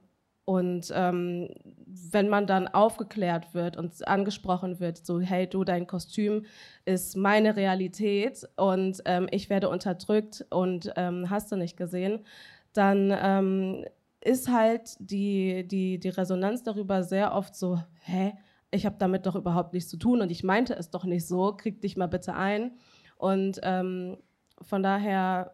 und 0.50 0.94
ähm, 0.96 1.50
wenn 1.86 2.30
man 2.30 2.48
dann 2.48 2.70
aufgeklärt 2.70 3.54
wird 3.54 3.76
und 3.76 4.08
angesprochen 4.08 4.80
wird, 4.80 5.06
so, 5.06 5.20
hey 5.20 5.46
du, 5.46 5.66
dein 5.66 5.88
Kostüm 5.88 6.46
ist 6.86 7.18
meine 7.18 7.58
Realität 7.58 8.48
und 8.56 9.02
ähm, 9.04 9.28
ich 9.32 9.50
werde 9.50 9.68
unterdrückt 9.68 10.46
und 10.50 10.92
ähm, 10.96 11.30
hast 11.30 11.52
du 11.52 11.58
nicht 11.58 11.76
gesehen, 11.76 12.26
dann 12.72 13.14
ähm, 13.22 13.86
ist 14.28 14.50
halt 14.52 14.98
die, 15.00 15.66
die, 15.66 16.00
die 16.00 16.10
Resonanz 16.10 16.62
darüber 16.62 17.04
sehr 17.04 17.34
oft 17.34 17.56
so, 17.56 17.82
hä, 18.02 18.34
ich 18.72 18.86
habe 18.86 18.98
damit 19.00 19.26
doch 19.26 19.36
überhaupt 19.36 19.74
nichts 19.74 19.90
zu 19.90 19.96
tun 19.96 20.22
und 20.22 20.30
ich 20.30 20.44
meinte 20.44 20.76
es 20.76 20.90
doch 20.90 21.06
nicht 21.06 21.26
so, 21.26 21.56
krieg 21.56 21.80
dich 21.80 21.96
mal 21.96 22.08
bitte 22.08 22.36
ein. 22.36 22.74
Und 23.16 23.62
ähm, 23.64 24.18
von 24.62 24.84
daher 24.84 25.54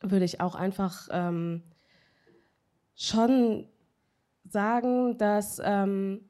würde 0.00 0.24
ich 0.24 0.40
auch 0.40 0.56
einfach 0.56 1.08
ähm, 1.12 1.62
schon 2.96 3.68
sagen, 4.48 5.16
dass, 5.18 5.60
ähm, 5.64 6.28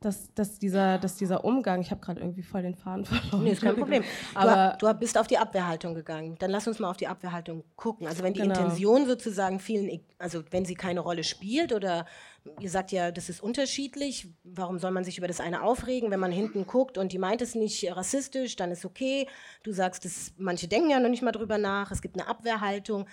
dass, 0.00 0.34
dass, 0.34 0.58
dieser, 0.58 0.98
dass 0.98 1.16
dieser 1.16 1.44
Umgang, 1.44 1.80
ich 1.80 1.90
habe 1.90 2.00
gerade 2.00 2.20
irgendwie 2.20 2.42
voll 2.42 2.62
den 2.62 2.74
Faden 2.74 3.04
verloren. 3.04 3.44
Nee, 3.44 3.52
ist 3.52 3.62
kein 3.62 3.76
Problem. 3.76 4.04
Aber 4.34 4.76
du, 4.78 4.86
du, 4.86 4.94
bist 4.94 5.16
auf 5.16 5.26
die 5.26 5.38
Abwehrhaltung 5.38 5.94
gegangen. 5.94 6.36
Dann 6.38 6.50
lass 6.50 6.66
uns 6.68 6.78
mal 6.78 6.90
auf 6.90 6.96
die 6.96 7.06
Abwehrhaltung 7.06 7.64
gucken. 7.76 8.06
Also 8.06 8.22
wenn 8.22 8.34
die 8.34 8.40
genau. 8.40 8.54
Intention 8.54 9.06
sozusagen 9.06 9.60
vielen, 9.60 10.00
also 10.18 10.42
wenn 10.50 10.64
sie 10.64 10.74
keine 10.74 11.00
Rolle 11.00 11.24
spielt 11.24 11.72
oder 11.72 12.04
ihr 12.60 12.68
sagt 12.68 12.92
ja, 12.92 13.10
das 13.10 13.28
ist 13.30 13.42
unterschiedlich, 13.42 14.28
warum 14.42 14.78
soll 14.78 14.90
man 14.90 15.04
sich 15.04 15.16
über 15.16 15.28
das 15.28 15.40
eine 15.40 15.62
aufregen, 15.62 16.10
wenn 16.10 16.20
man 16.20 16.32
hinten 16.32 16.66
guckt 16.66 16.98
und 16.98 17.12
die 17.12 17.18
meint 17.18 17.40
es 17.40 17.54
nicht 17.54 17.90
rassistisch, 17.90 18.56
dann 18.56 18.70
ist 18.70 18.84
okay. 18.84 19.26
Du 19.62 19.72
sagst, 19.72 20.04
das, 20.04 20.34
manche 20.36 20.68
denken 20.68 20.90
ja 20.90 21.00
noch 21.00 21.08
nicht 21.08 21.22
mal 21.22 21.32
drüber 21.32 21.56
nach, 21.56 21.90
es 21.90 22.02
gibt 22.02 22.18
eine 22.18 22.28
Abwehrhaltung. 22.28 23.06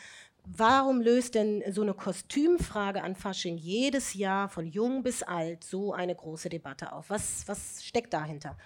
Warum 0.45 1.01
löst 1.01 1.35
denn 1.35 1.63
so 1.71 1.81
eine 1.81 1.93
Kostümfrage 1.93 3.03
an 3.03 3.15
Fasching 3.15 3.57
jedes 3.57 4.15
Jahr 4.15 4.49
von 4.49 4.65
jung 4.65 5.03
bis 5.03 5.21
alt 5.23 5.63
so 5.63 5.93
eine 5.93 6.15
große 6.15 6.49
Debatte 6.49 6.93
auf? 6.93 7.09
Was, 7.09 7.47
was 7.47 7.83
steckt 7.83 8.13
dahinter? 8.13 8.57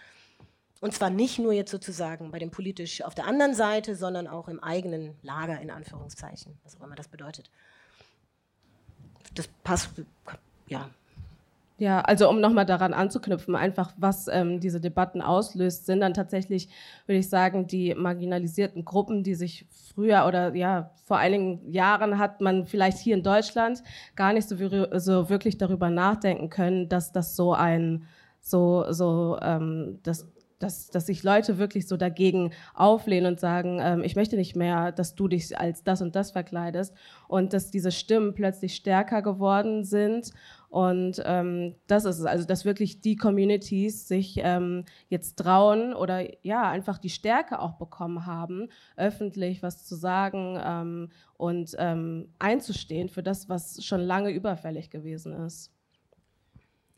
Und 0.81 0.93
zwar 0.93 1.09
nicht 1.09 1.39
nur 1.39 1.53
jetzt 1.53 1.71
sozusagen 1.71 2.31
bei 2.31 2.39
dem 2.39 2.51
politisch 2.51 3.01
auf 3.01 3.15
der 3.15 3.25
anderen 3.25 3.53
Seite, 3.53 3.95
sondern 3.95 4.27
auch 4.27 4.47
im 4.47 4.61
eigenen 4.61 5.15
Lager, 5.21 5.59
in 5.59 5.71
Anführungszeichen, 5.71 6.57
was 6.63 6.79
auch 6.79 6.85
immer 6.85 6.95
das 6.95 7.07
bedeutet. 7.07 7.49
Das 9.33 9.47
passt, 9.63 9.89
ja, 10.67 10.89
ja, 11.77 11.99
also 12.01 12.29
um 12.29 12.39
nochmal 12.39 12.65
daran 12.65 12.93
anzuknüpfen, 12.93 13.55
einfach 13.55 13.91
was 13.97 14.27
ähm, 14.29 14.61
diese 14.61 14.79
Debatten 14.79 15.21
auslöst, 15.21 15.85
sind 15.85 15.99
dann 15.99 16.13
tatsächlich, 16.13 16.69
würde 17.05 17.19
ich 17.19 17.29
sagen, 17.29 17.67
die 17.67 17.93
marginalisierten 17.93 18.85
Gruppen, 18.85 19.23
die 19.23 19.35
sich 19.35 19.67
früher 19.93 20.25
oder 20.25 20.55
ja, 20.55 20.91
vor 21.03 21.17
einigen 21.17 21.69
Jahren 21.69 22.17
hat 22.17 22.39
man 22.39 22.65
vielleicht 22.65 22.99
hier 22.99 23.15
in 23.15 23.23
Deutschland 23.23 23.83
gar 24.15 24.31
nicht 24.31 24.47
so, 24.47 24.55
so 24.55 25.29
wirklich 25.29 25.57
darüber 25.57 25.89
nachdenken 25.89 26.49
können, 26.49 26.87
dass 26.87 27.11
das 27.11 27.35
so 27.35 27.53
ein, 27.53 28.05
so, 28.39 28.85
so, 28.91 29.37
ähm, 29.41 29.99
das, 30.03 30.27
dass, 30.59 30.89
dass 30.89 31.07
sich 31.07 31.23
Leute 31.23 31.57
wirklich 31.57 31.87
so 31.87 31.97
dagegen 31.97 32.51
auflehnen 32.73 33.33
und 33.33 33.39
sagen, 33.39 33.79
ähm, 33.81 34.03
ich 34.03 34.15
möchte 34.15 34.37
nicht 34.37 34.55
mehr, 34.55 34.91
dass 34.91 35.15
du 35.15 35.27
dich 35.27 35.57
als 35.59 35.83
das 35.83 36.01
und 36.01 36.15
das 36.15 36.31
verkleidest. 36.31 36.93
Und 37.27 37.53
dass 37.53 37.71
diese 37.71 37.91
Stimmen 37.91 38.33
plötzlich 38.33 38.75
stärker 38.75 39.21
geworden 39.21 39.83
sind 39.83 40.31
und 40.75 41.21
ähm, 41.23 41.75
das 41.87 42.03
ist 42.03 42.19
es, 42.19 42.25
also 42.25 42.45
dass 42.45 42.65
wirklich 42.65 42.99
die 42.99 43.15
Communities 43.15 44.09
sich 44.09 44.41
ähm, 44.43 44.83
jetzt 45.07 45.37
trauen 45.37 45.93
oder 45.93 46.43
ja 46.45 46.69
einfach 46.69 46.97
die 46.97 47.09
Stärke 47.09 47.59
auch 47.59 47.77
bekommen 47.77 48.25
haben, 48.25 48.67
öffentlich 48.97 49.63
was 49.63 49.85
zu 49.85 49.95
sagen 49.95 50.59
ähm, 50.61 51.11
und 51.37 51.77
ähm, 51.79 52.27
einzustehen 52.39 53.07
für 53.07 53.23
das, 53.23 53.47
was 53.47 53.85
schon 53.85 54.01
lange 54.01 54.31
überfällig 54.31 54.89
gewesen 54.89 55.31
ist. 55.45 55.71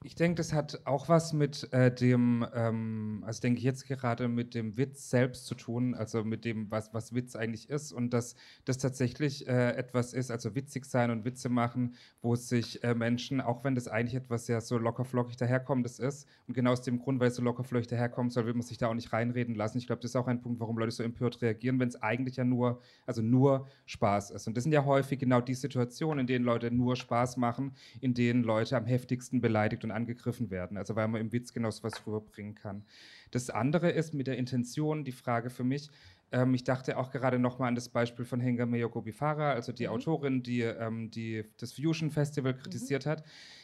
Ich 0.08 0.16
denke, 0.16 0.36
das 0.36 0.54
hat 0.54 0.80
auch 0.86 1.10
was 1.10 1.34
mit 1.34 1.68
äh, 1.74 1.94
dem, 1.94 2.48
ähm, 2.54 3.26
also 3.28 3.42
denke 3.42 3.58
ich 3.58 3.66
jetzt 3.66 3.86
gerade 3.88 4.30
mit 4.30 4.56
dem 4.56 4.78
Witz 4.78 5.10
selbst 5.10 5.46
zu 5.46 5.54
tun, 5.54 5.96
also 5.96 6.24
mit 6.24 6.46
dem, 6.46 6.72
was, 6.72 6.94
was 6.94 7.14
Witz 7.14 7.36
eigentlich 7.36 7.70
ist 7.70 7.92
und 7.92 8.14
dass 8.14 8.38
das 8.64 8.78
tatsächlich 8.78 9.50
äh, 9.50 9.72
etwas 9.72 10.14
ist, 10.14 10.32
also 10.32 10.56
witzig 10.56 10.86
sein 10.86 11.12
und 11.12 11.26
Witze 11.26 11.50
machen, 11.50 11.96
wo 12.22 12.38
sich 12.38 12.82
äh, 12.86 12.96
Menschen, 12.96 13.42
auch 13.42 13.66
wenn 13.66 13.76
das 13.76 13.90
eigentlich 13.90 14.16
etwas 14.16 14.48
ja 14.48 14.62
so 14.62 14.78
lockerflockig 14.78 15.36
daherkommendes 15.36 16.00
ist 16.00 16.26
und 16.48 16.54
genau 16.54 16.72
aus 16.72 16.84
dem 16.84 17.00
Grund, 17.00 17.20
weil 17.20 17.28
es 17.28 17.36
so 17.36 17.42
lockerflockig 17.42 17.88
daherkommen 17.88 18.30
soll, 18.30 18.46
will 18.46 18.54
man 18.54 18.62
sich 18.62 18.78
da 18.78 18.88
auch 18.88 18.94
nicht 18.94 19.12
reinreden 19.12 19.56
lassen. 19.56 19.78
Ich 19.78 19.88
glaube, 19.88 20.02
das 20.02 20.12
ist 20.12 20.16
auch 20.16 20.28
ein 20.28 20.40
Punkt, 20.42 20.62
warum 20.62 20.78
Leute 20.78 20.92
so 20.92 21.04
empört 21.04 21.42
reagieren, 21.42 21.82
wenn 21.82 21.90
es 21.90 22.02
eigentlich 22.02 22.38
ja 22.38 22.46
nur, 22.46 22.80
also 23.06 23.22
nur 23.22 23.68
Spaß 23.88 24.32
ist. 24.32 24.48
Und 24.48 24.56
das 24.56 24.64
sind 24.64 24.72
ja 24.72 24.86
häufig 24.86 25.20
genau 25.20 25.42
die 25.42 25.54
Situationen, 25.54 26.20
in 26.20 26.28
denen 26.28 26.46
Leute 26.46 26.72
nur 26.72 26.96
Spaß 26.96 27.36
machen, 27.36 27.74
in 28.00 28.14
denen 28.14 28.44
Leute 28.44 28.78
am 28.78 28.86
heftigsten 28.86 29.42
beleidigt 29.42 29.84
und 29.84 29.97
angegriffen 29.98 30.50
werden. 30.50 30.78
Also 30.78 30.96
weil 30.96 31.08
man 31.10 31.20
im 31.20 31.34
Witz 31.34 31.54
genau 31.54 31.70
so 31.72 31.84
was 31.84 32.08
rüberbringen 32.08 32.56
kann. 32.56 32.86
Das 33.32 33.50
andere 33.50 33.90
ist 33.90 34.14
mit 34.14 34.28
der 34.28 34.38
Intention 34.38 35.04
die 35.04 35.12
Frage 35.12 35.50
für 35.50 35.66
mich, 35.66 35.90
ähm, 36.32 36.54
ich 36.54 36.64
dachte 36.64 36.98
auch 36.98 37.10
gerade 37.10 37.40
nochmal 37.40 37.70
an 37.70 37.76
das 37.76 37.90
Beispiel 37.90 38.26
von 38.26 38.40
Hengame 38.40 38.78
Yoko 38.78 39.02
Bifara, 39.02 39.52
also 39.52 39.72
die 39.72 39.86
mhm. 39.86 39.94
Autorin, 39.94 40.44
die, 40.44 40.62
ähm, 40.62 41.10
die 41.10 41.46
das 41.58 41.74
Fusion 41.74 42.12
Festival 42.12 42.54
mhm. 42.54 42.58
kritisiert 42.58 43.06
mhm. 43.06 43.10
hat. 43.12 43.24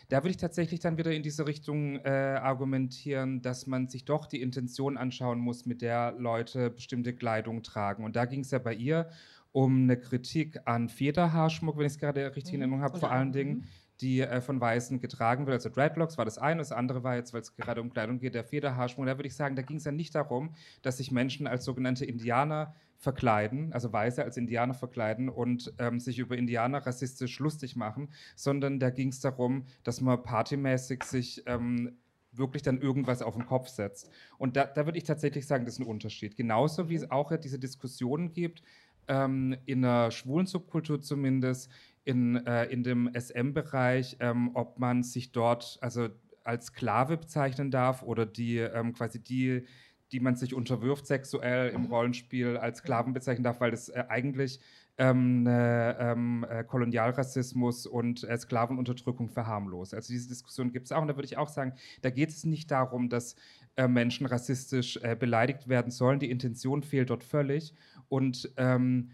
Da 0.10 0.18
würde 0.18 0.30
ich 0.30 0.38
tatsächlich 0.38 0.80
dann 0.80 0.98
wieder 0.98 1.12
in 1.12 1.24
diese 1.24 1.46
Richtung 1.48 1.98
äh, 2.00 2.10
argumentieren, 2.10 3.42
dass 3.42 3.68
man 3.68 3.88
sich 3.88 4.06
doch 4.06 4.26
die 4.28 4.42
Intention 4.42 4.98
anschauen 4.98 5.40
muss, 5.40 5.66
mit 5.66 5.82
der 5.82 6.14
Leute 6.18 6.70
bestimmte 6.70 7.14
Kleidung 7.14 7.64
tragen. 7.64 8.04
Und 8.06 8.16
da 8.16 8.26
ging 8.26 8.42
es 8.42 8.52
ja 8.52 8.60
bei 8.60 8.74
ihr 8.74 9.10
um 9.52 9.84
eine 9.84 9.98
Kritik 9.98 10.60
an 10.66 10.90
Federhaarschmuck, 10.90 11.78
wenn 11.78 11.86
ich 11.86 11.94
es 11.94 12.00
gerade 12.00 12.36
richtig 12.36 12.54
in 12.54 12.60
mhm. 12.60 12.64
Erinnerung 12.64 12.82
habe, 12.84 13.00
vor 13.00 13.12
allen 13.12 13.32
Dingen 13.32 13.58
mhm 13.58 13.64
die 14.02 14.22
äh, 14.22 14.42
von 14.42 14.60
Weißen 14.60 15.00
getragen 15.00 15.46
wird. 15.46 15.56
Also 15.56 15.70
Dreadlocks 15.70 16.18
war 16.18 16.26
das 16.26 16.38
eine, 16.38 16.60
das 16.60 16.72
andere 16.72 17.04
war 17.04 17.16
jetzt, 17.16 17.34
weil 17.34 17.42
es 17.42 17.56
gerade 17.56 17.82
um 17.82 17.92
Kleidung 17.92 18.20
geht, 18.20 18.36
der 18.36 18.44
Federhaarschmuck. 18.44 19.06
Da 19.06 19.18
würde 19.18 19.28
ich 19.28 19.36
sagen, 19.36 19.56
da 19.56 19.62
ging 19.62 19.78
es 19.78 19.86
ja 19.86 19.92
nicht 19.92 20.16
darum, 20.16 20.56
dass 20.82 20.98
sich 20.98 21.12
Menschen 21.12 21.48
als 21.48 21.66
sogenannte 21.66 22.06
Indianer 22.06 22.76
verkleiden, 22.98 23.74
also 23.74 23.92
Weiße 23.92 24.24
als 24.24 24.38
Indianer 24.38 24.74
verkleiden 24.74 25.28
und 25.30 25.74
ähm, 25.78 26.00
sich 26.00 26.20
über 26.20 26.38
Indianer 26.38 26.86
rassistisch 26.86 27.38
lustig 27.40 27.76
machen, 27.76 28.10
sondern 28.36 28.80
da 28.80 28.90
ging 28.90 29.10
es 29.10 29.20
darum, 29.20 29.66
dass 29.84 30.00
man 30.00 30.24
partymäßig 30.24 31.04
sich 31.04 31.44
ähm, 31.46 31.98
wirklich 32.32 32.64
dann 32.64 32.82
irgendwas 32.82 33.22
auf 33.22 33.36
den 33.36 33.46
Kopf 33.46 33.68
setzt. 33.68 34.10
Und 34.38 34.56
da, 34.56 34.66
da 34.66 34.86
würde 34.86 34.98
ich 34.98 35.04
tatsächlich 35.04 35.46
sagen, 35.46 35.66
das 35.66 35.76
ist 35.76 35.80
ein 35.82 35.86
Unterschied. 35.86 36.36
Genauso 36.36 36.90
wie 36.90 36.96
es 36.96 37.12
auch 37.12 37.30
ja 37.30 37.38
diese 37.38 37.60
Diskussionen 37.60 38.34
gibt, 38.34 38.64
ähm, 39.08 39.56
in 39.66 39.82
der 39.82 40.12
schwulen 40.12 40.46
Subkultur 40.46 41.02
zumindest, 41.02 41.70
in, 42.06 42.46
äh, 42.46 42.66
in 42.66 42.84
dem 42.84 43.10
SM-Bereich, 43.14 44.18
ähm, 44.20 44.52
ob 44.54 44.80
man 44.80 45.04
sich 45.04 45.32
dort 45.32 45.78
also 45.82 46.10
als 46.44 46.68
Sklave 46.68 47.18
bezeichnen 47.18 47.72
darf 47.72 48.04
oder 48.04 48.26
die 48.26 48.58
ähm, 48.58 48.94
quasi 48.94 49.24
die, 49.24 49.66
die 50.12 50.20
man 50.20 50.36
sich 50.36 50.54
unterwirft 50.54 51.08
sexuell 51.08 51.70
im 51.70 51.84
Mhm. 51.84 51.88
Rollenspiel 51.88 52.58
als 52.58 52.80
Sklaven 52.80 53.14
bezeichnen 53.14 53.44
darf, 53.44 53.62
weil 53.62 53.72
das 53.72 53.90
äh, 53.90 54.04
eigentlich 54.10 54.60
ähm, 54.98 55.44
ne, 55.44 55.98
ähm, 56.00 56.46
äh, 56.48 56.64
Kolonialrassismus 56.64 57.88
und 57.88 58.24
äh, 58.26 58.38
Sklavenunterdrückung 58.38 59.30
verharmlost. 59.30 59.94
Also 59.96 60.14
diese 60.14 60.30
Diskussion 60.30 60.72
gibt 60.72 60.86
es 60.86 60.92
auch 60.92 61.02
und 61.02 61.08
da 61.08 61.16
würde 61.16 61.26
ich 61.26 61.38
auch 61.38 61.50
sagen, 61.50 61.74
da 62.02 62.12
geht 62.12 62.30
es 62.30 62.44
nicht 62.44 62.70
darum, 62.70 63.10
dass 63.10 63.36
äh, 63.76 63.88
Menschen 63.88 64.28
rassistisch 64.28 65.00
äh, 65.02 65.16
beleidigt 65.16 65.68
werden 65.68 65.92
sollen. 65.92 66.20
Die 66.20 66.30
Intention 66.30 66.84
fehlt 66.84 67.10
dort 67.10 67.24
völlig 67.24 67.74
und 68.08 68.54
ähm, 68.58 69.10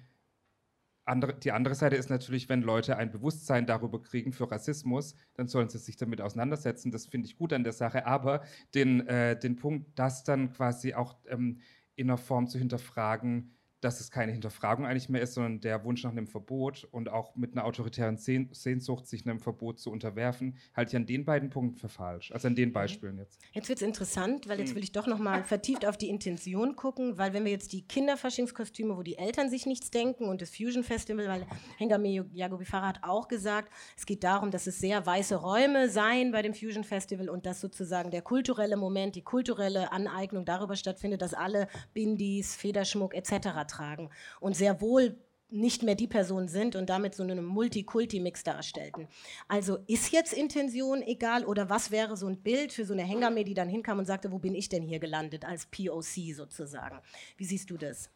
andere, 1.09 1.33
die 1.33 1.51
andere 1.51 1.75
Seite 1.75 1.95
ist 1.95 2.09
natürlich, 2.09 2.47
wenn 2.47 2.61
Leute 2.61 2.97
ein 2.97 3.11
Bewusstsein 3.11 3.65
darüber 3.65 4.01
kriegen 4.01 4.31
für 4.31 4.49
Rassismus, 4.49 5.15
dann 5.33 5.47
sollen 5.47 5.69
sie 5.69 5.79
sich 5.79 5.97
damit 5.97 6.21
auseinandersetzen. 6.21 6.91
Das 6.91 7.07
finde 7.07 7.27
ich 7.27 7.37
gut 7.37 7.51
an 7.51 7.63
der 7.63 7.73
Sache. 7.73 8.05
Aber 8.05 8.43
den, 8.75 9.05
äh, 9.07 9.37
den 9.37 9.55
Punkt, 9.55 9.97
das 9.99 10.23
dann 10.23 10.51
quasi 10.51 10.93
auch 10.93 11.17
ähm, 11.27 11.59
in 11.95 12.09
einer 12.09 12.17
Form 12.17 12.47
zu 12.47 12.57
hinterfragen, 12.57 13.58
dass 13.81 13.99
es 13.99 14.11
keine 14.11 14.31
Hinterfragung 14.31 14.85
eigentlich 14.85 15.09
mehr 15.09 15.21
ist, 15.21 15.33
sondern 15.33 15.61
der 15.61 15.83
Wunsch 15.83 16.03
nach 16.03 16.11
einem 16.11 16.27
Verbot 16.27 16.87
und 16.91 17.09
auch 17.09 17.35
mit 17.35 17.53
einer 17.53 17.65
autoritären 17.65 18.17
Sehn 18.17 18.49
Sehnsucht, 18.51 19.07
sich 19.07 19.25
einem 19.25 19.39
Verbot 19.39 19.79
zu 19.79 19.91
unterwerfen, 19.91 20.57
halte 20.75 20.89
ich 20.91 20.95
an 20.95 21.05
den 21.05 21.25
beiden 21.25 21.49
Punkten 21.49 21.77
für 21.77 21.89
falsch. 21.89 22.31
Also 22.31 22.47
an 22.47 22.55
den 22.55 22.73
Beispielen 22.73 23.17
jetzt. 23.17 23.39
Jetzt 23.53 23.69
wird 23.69 23.79
es 23.79 23.87
interessant, 23.87 24.47
weil 24.47 24.59
jetzt 24.59 24.75
will 24.75 24.83
ich 24.83 24.91
doch 24.91 25.07
noch 25.07 25.19
mal 25.19 25.43
vertieft 25.43 25.85
auf 25.85 25.97
die 25.97 26.09
Intention 26.09 26.75
gucken, 26.75 27.17
weil 27.17 27.33
wenn 27.33 27.45
wir 27.45 27.51
jetzt 27.51 27.73
die 27.73 27.87
Kinderfaschingskostüme, 27.87 28.97
wo 28.97 29.03
die 29.03 29.17
Eltern 29.17 29.49
sich 29.49 29.65
nichts 29.65 29.91
denken 29.91 30.25
und 30.25 30.41
das 30.41 30.55
Fusion 30.55 30.83
Festival, 30.83 31.27
weil 31.27 31.47
Hengame 31.77 32.25
Yagobifara 32.33 32.87
hat 32.87 32.99
auch 33.03 33.27
gesagt, 33.27 33.71
es 33.97 34.05
geht 34.05 34.23
darum, 34.23 34.51
dass 34.51 34.67
es 34.67 34.79
sehr 34.79 35.05
weiße 35.05 35.35
Räume 35.35 35.89
seien 35.89 36.31
bei 36.31 36.41
dem 36.41 36.53
Fusion 36.53 36.83
Festival 36.83 37.29
und 37.29 37.45
dass 37.45 37.61
sozusagen 37.61 38.11
der 38.11 38.21
kulturelle 38.21 38.77
Moment, 38.77 39.15
die 39.15 39.21
kulturelle 39.21 39.91
Aneignung 39.91 40.45
darüber 40.45 40.75
stattfindet, 40.75 41.21
dass 41.21 41.33
alle 41.33 41.67
Bindis, 41.93 42.55
Federschmuck 42.55 43.13
etc. 43.13 43.68
tragen 43.69 44.09
und 44.41 44.55
sehr 44.55 44.81
wohl 44.81 45.15
nicht 45.51 45.81
mehr 45.81 45.95
die 45.95 46.07
Personen 46.07 46.47
sind 46.47 46.75
und 46.75 46.89
damit 46.89 47.15
so 47.15 47.23
einen 47.23 47.43
Multikulti-Mix 47.43 48.43
darstellten. 48.43 49.07
Also 49.47 49.79
ist 49.87 50.11
jetzt 50.11 50.31
Intention 50.33 51.01
egal 51.01 51.43
oder 51.43 51.69
was 51.69 51.89
wäre 51.89 52.17
so 52.17 52.27
ein 52.27 52.37
Bild 52.41 52.71
für 52.71 52.85
so 52.85 52.93
eine 52.93 53.01
Hengame, 53.03 53.43
die 53.43 53.55
dann 53.55 53.67
hinkam 53.67 53.97
und 53.97 54.05
sagte, 54.05 54.31
wo 54.31 54.37
bin 54.37 54.53
ich 54.53 54.69
denn 54.69 54.83
hier 54.83 54.99
gelandet 54.99 55.45
als 55.45 55.65
POC 55.65 56.35
sozusagen? 56.35 56.99
Wie 57.37 57.45
siehst 57.45 57.69
du 57.71 57.77
das? 57.77 58.11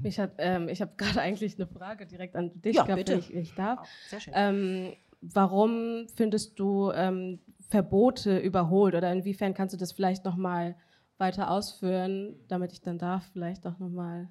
Mich 0.00 0.18
hat, 0.18 0.32
ähm, 0.38 0.68
ich 0.68 0.80
habe 0.82 0.92
gerade 0.96 1.20
eigentlich 1.20 1.54
eine 1.56 1.66
Frage 1.68 2.06
direkt 2.06 2.34
an 2.34 2.60
dich 2.60 2.74
Ja, 2.76 2.82
gehabt, 2.82 2.98
bitte. 3.04 3.12
wenn 3.12 3.18
ich, 3.20 3.32
wenn 3.32 3.42
ich 3.42 3.54
darf. 3.54 3.88
Sehr 4.08 4.20
schön. 4.20 4.32
Ähm, 4.36 4.92
warum 5.20 6.08
findest 6.14 6.58
du 6.58 6.90
ähm, 6.90 7.38
Verbote 7.68 8.38
überholt 8.38 8.94
oder 8.96 9.12
inwiefern 9.12 9.54
kannst 9.54 9.74
du 9.74 9.78
das 9.78 9.92
vielleicht 9.92 10.24
noch 10.24 10.36
mal 10.36 10.76
weiter 11.18 11.50
ausführen, 11.50 12.34
damit 12.48 12.72
ich 12.72 12.80
dann 12.82 12.98
da 12.98 13.20
vielleicht 13.32 13.66
auch 13.66 13.78
noch 13.78 13.88
mal 13.88 14.28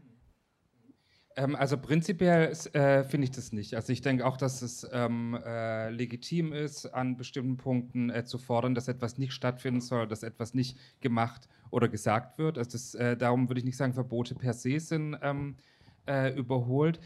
Ähm, 1.35 1.55
also 1.55 1.77
prinzipiell 1.77 2.51
äh, 2.73 3.03
finde 3.03 3.25
ich 3.25 3.31
das 3.31 3.51
nicht. 3.51 3.75
Also 3.75 3.91
ich 3.91 4.01
denke 4.01 4.25
auch, 4.25 4.37
dass 4.37 4.61
es 4.61 4.87
ähm, 4.91 5.37
äh, 5.45 5.89
legitim 5.89 6.53
ist, 6.53 6.85
an 6.87 7.17
bestimmten 7.17 7.57
Punkten 7.57 8.09
äh, 8.09 8.23
zu 8.25 8.37
fordern, 8.37 8.73
dass 8.75 8.87
etwas 8.87 9.17
nicht 9.17 9.33
stattfinden 9.33 9.81
soll, 9.81 10.07
dass 10.07 10.23
etwas 10.23 10.53
nicht 10.53 10.77
gemacht 11.01 11.47
oder 11.71 11.89
gesagt 11.89 12.37
wird. 12.37 12.57
Also 12.57 12.71
das, 12.71 12.95
äh, 12.95 13.17
darum 13.17 13.49
würde 13.49 13.59
ich 13.59 13.65
nicht 13.65 13.77
sagen, 13.77 13.93
Verbote 13.93 14.35
per 14.35 14.53
se 14.53 14.79
sind 14.79 15.17
ähm, 15.21 15.57
äh, 16.07 16.33
überholt. 16.33 16.99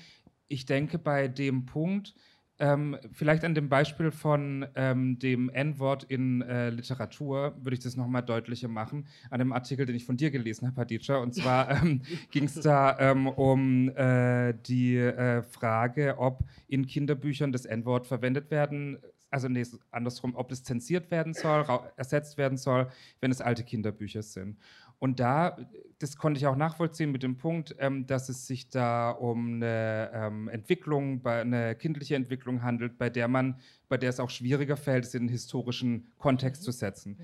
Ich 0.47 0.65
denke 0.65 0.99
bei 0.99 1.27
dem 1.27 1.65
Punkt, 1.65 2.13
ähm, 2.59 2.97
vielleicht 3.13 3.43
an 3.45 3.55
dem 3.55 3.69
Beispiel 3.69 4.11
von 4.11 4.65
ähm, 4.75 5.17
dem 5.19 5.49
N-Wort 5.49 6.03
in 6.03 6.41
äh, 6.41 6.69
Literatur 6.69 7.55
würde 7.61 7.75
ich 7.75 7.79
das 7.79 7.95
nochmal 7.95 8.21
deutlicher 8.21 8.67
machen, 8.67 9.07
an 9.29 9.39
dem 9.39 9.53
Artikel, 9.53 9.85
den 9.85 9.95
ich 9.95 10.05
von 10.05 10.17
dir 10.17 10.29
gelesen 10.29 10.67
habe, 10.67 10.81
Hadija. 10.81 11.17
Und 11.17 11.33
zwar 11.33 11.69
ähm, 11.83 12.01
ging 12.31 12.43
es 12.43 12.55
da 12.55 12.97
ähm, 12.99 13.27
um 13.27 13.89
äh, 13.95 14.53
die 14.65 14.97
äh, 14.97 15.41
Frage, 15.41 16.15
ob 16.17 16.43
in 16.67 16.85
Kinderbüchern 16.85 17.51
das 17.51 17.65
N-Wort 17.65 18.07
verwendet 18.07 18.51
werden, 18.51 18.99
also 19.31 19.47
nee, 19.47 19.63
andersrum, 19.91 20.35
ob 20.35 20.51
es 20.51 20.63
zensiert 20.63 21.11
werden 21.11 21.33
soll, 21.33 21.65
ersetzt 21.97 22.37
werden 22.37 22.57
soll, 22.57 22.87
wenn 23.21 23.31
es 23.31 23.41
alte 23.41 23.63
Kinderbücher 23.63 24.23
sind. 24.23 24.57
Und 24.99 25.21
da, 25.21 25.57
das 25.97 26.17
konnte 26.17 26.37
ich 26.37 26.45
auch 26.45 26.57
nachvollziehen 26.57 27.11
mit 27.11 27.23
dem 27.23 27.37
Punkt, 27.37 27.75
ähm, 27.79 28.05
dass 28.05 28.27
es 28.29 28.45
sich 28.45 28.69
da 28.69 29.11
um 29.11 29.55
eine 29.55 30.11
ähm, 30.13 30.47
Entwicklung, 30.49 31.25
eine 31.25 31.75
kindliche 31.75 32.15
Entwicklung 32.15 32.61
handelt, 32.61 32.97
bei 32.97 33.09
der 33.09 33.29
man, 33.29 33.59
bei 33.87 33.97
der 33.97 34.09
es 34.09 34.19
auch 34.19 34.29
schwieriger 34.29 34.75
fällt, 34.75 35.05
es 35.05 35.13
in 35.13 35.21
einen 35.21 35.29
historischen 35.29 36.07
Kontext 36.17 36.63
zu 36.63 36.71
setzen. 36.71 37.17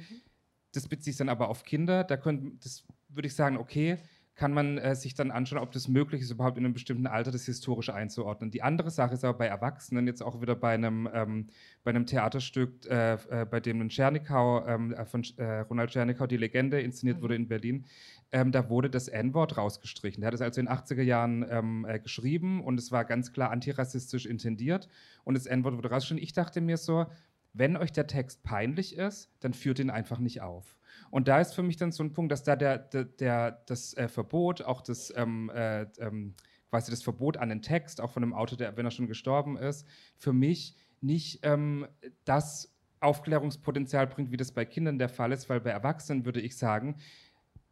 Das 0.72 0.88
bezieht 0.88 1.04
sich 1.06 1.18
dann 1.18 1.30
aber 1.30 1.50
auf 1.50 1.64
Kinder. 1.64 2.04
Da 2.04 2.18
könnt, 2.18 2.64
das 2.64 2.86
würde 3.10 3.28
ich 3.28 3.36
sagen, 3.36 3.58
okay, 3.58 3.98
kann 4.36 4.52
man 4.52 4.78
äh, 4.78 4.96
sich 4.96 5.14
dann 5.14 5.32
anschauen, 5.32 5.60
ob 5.60 5.72
das 5.72 5.88
möglich 5.88 6.22
ist, 6.22 6.30
überhaupt 6.30 6.58
in 6.58 6.66
einem 6.66 6.74
bestimmten 6.74 7.08
Alter 7.08 7.32
das 7.32 7.46
historisch 7.46 7.90
einzuordnen. 7.90 8.52
Die 8.52 8.62
andere 8.62 8.92
Sache 8.92 9.14
ist 9.14 9.24
aber 9.24 9.38
bei 9.38 9.48
Erwachsenen, 9.48 10.08
jetzt 10.08 10.22
auch 10.22 10.42
wieder 10.42 10.56
bei 10.56 10.74
einem, 10.74 11.10
ähm, 11.14 11.48
bei 11.84 11.92
einem 11.92 12.06
Theaterstück, 12.06 12.86
äh, 12.86 13.14
äh, 13.14 13.46
bei 13.46 13.62
dem 13.62 13.80
ein 13.80 13.90
Tschernikau, 13.90 14.66
ähm, 14.68 14.94
äh, 14.94 15.06
von 15.06 15.24
äh, 15.38 15.60
Ronald 15.62 15.92
Tschernikau, 15.92 16.28
die 16.28 16.38
Legende, 16.38 16.82
inszeniert 16.82 17.22
wurde 17.22 17.36
in 17.36 17.48
Berlin, 17.48 17.86
ähm, 18.34 18.52
da 18.52 18.70
wurde 18.70 18.90
das 18.90 19.08
N-Wort 19.08 19.58
rausgestrichen. 19.58 20.20
Der 20.20 20.28
hat 20.28 20.34
es 20.34 20.42
also 20.42 20.60
in 20.60 20.68
den 20.68 20.76
80er 20.76 21.04
Jahren 21.04 21.46
ähm, 21.50 21.86
äh, 21.88 22.00
geschrieben 22.00 22.62
und 22.62 22.78
es 22.78 22.92
war 22.92 23.06
ganz 23.06 23.32
klar 23.32 23.52
antirassistisch 23.52 24.26
intendiert 24.26 24.90
und 25.24 25.36
das 25.36 25.46
N-Wort 25.46 25.78
wurde 25.78 25.90
rausgestrichen. 25.90 26.24
Ich 26.24 26.34
dachte 26.34 26.60
mir 26.60 26.76
so, 26.76 27.06
wenn 27.54 27.78
euch 27.78 27.94
der 27.94 28.08
Text 28.08 28.44
peinlich 28.44 28.98
ist, 28.98 29.32
dann 29.40 29.54
führt 29.54 29.80
ihn 29.80 29.90
einfach 29.90 30.20
nicht 30.20 30.42
auf. 30.42 30.76
Und 31.16 31.30
da 31.30 31.40
ist 31.40 31.54
für 31.54 31.64
mich 31.64 31.78
dann 31.78 31.94
so 31.94 32.04
ein 32.04 32.12
Punkt, 32.12 32.30
dass 32.34 32.44
da 32.44 32.58
der, 32.58 32.78
der, 32.78 33.06
der, 33.06 33.64
das 33.68 33.94
äh, 33.94 34.10
Verbot, 34.10 34.62
auch 34.62 34.82
das, 34.82 35.14
ähm, 35.16 35.50
äh, 35.56 35.84
ähm, 36.00 36.36
quasi 36.70 36.92
das 36.92 37.04
Verbot 37.04 37.38
an 37.38 37.48
den 37.48 37.62
Text, 37.62 38.02
auch 38.02 38.12
von 38.12 38.22
einem 38.22 38.34
Autor, 38.34 38.58
der, 38.58 38.76
wenn 38.76 38.86
er 38.86 38.92
schon 38.92 39.08
gestorben 39.08 39.56
ist, 39.56 39.88
für 40.18 40.34
mich 40.34 40.76
nicht 41.00 41.40
ähm, 41.44 41.88
das 42.26 42.76
Aufklärungspotenzial 43.00 44.08
bringt, 44.08 44.34
wie 44.34 44.36
das 44.36 44.52
bei 44.52 44.66
Kindern 44.66 45.00
der 45.00 45.08
Fall 45.08 45.32
ist, 45.32 45.48
weil 45.50 45.62
bei 45.62 45.70
Erwachsenen 45.70 46.26
würde 46.26 46.42
ich 46.42 46.58
sagen, 46.58 46.98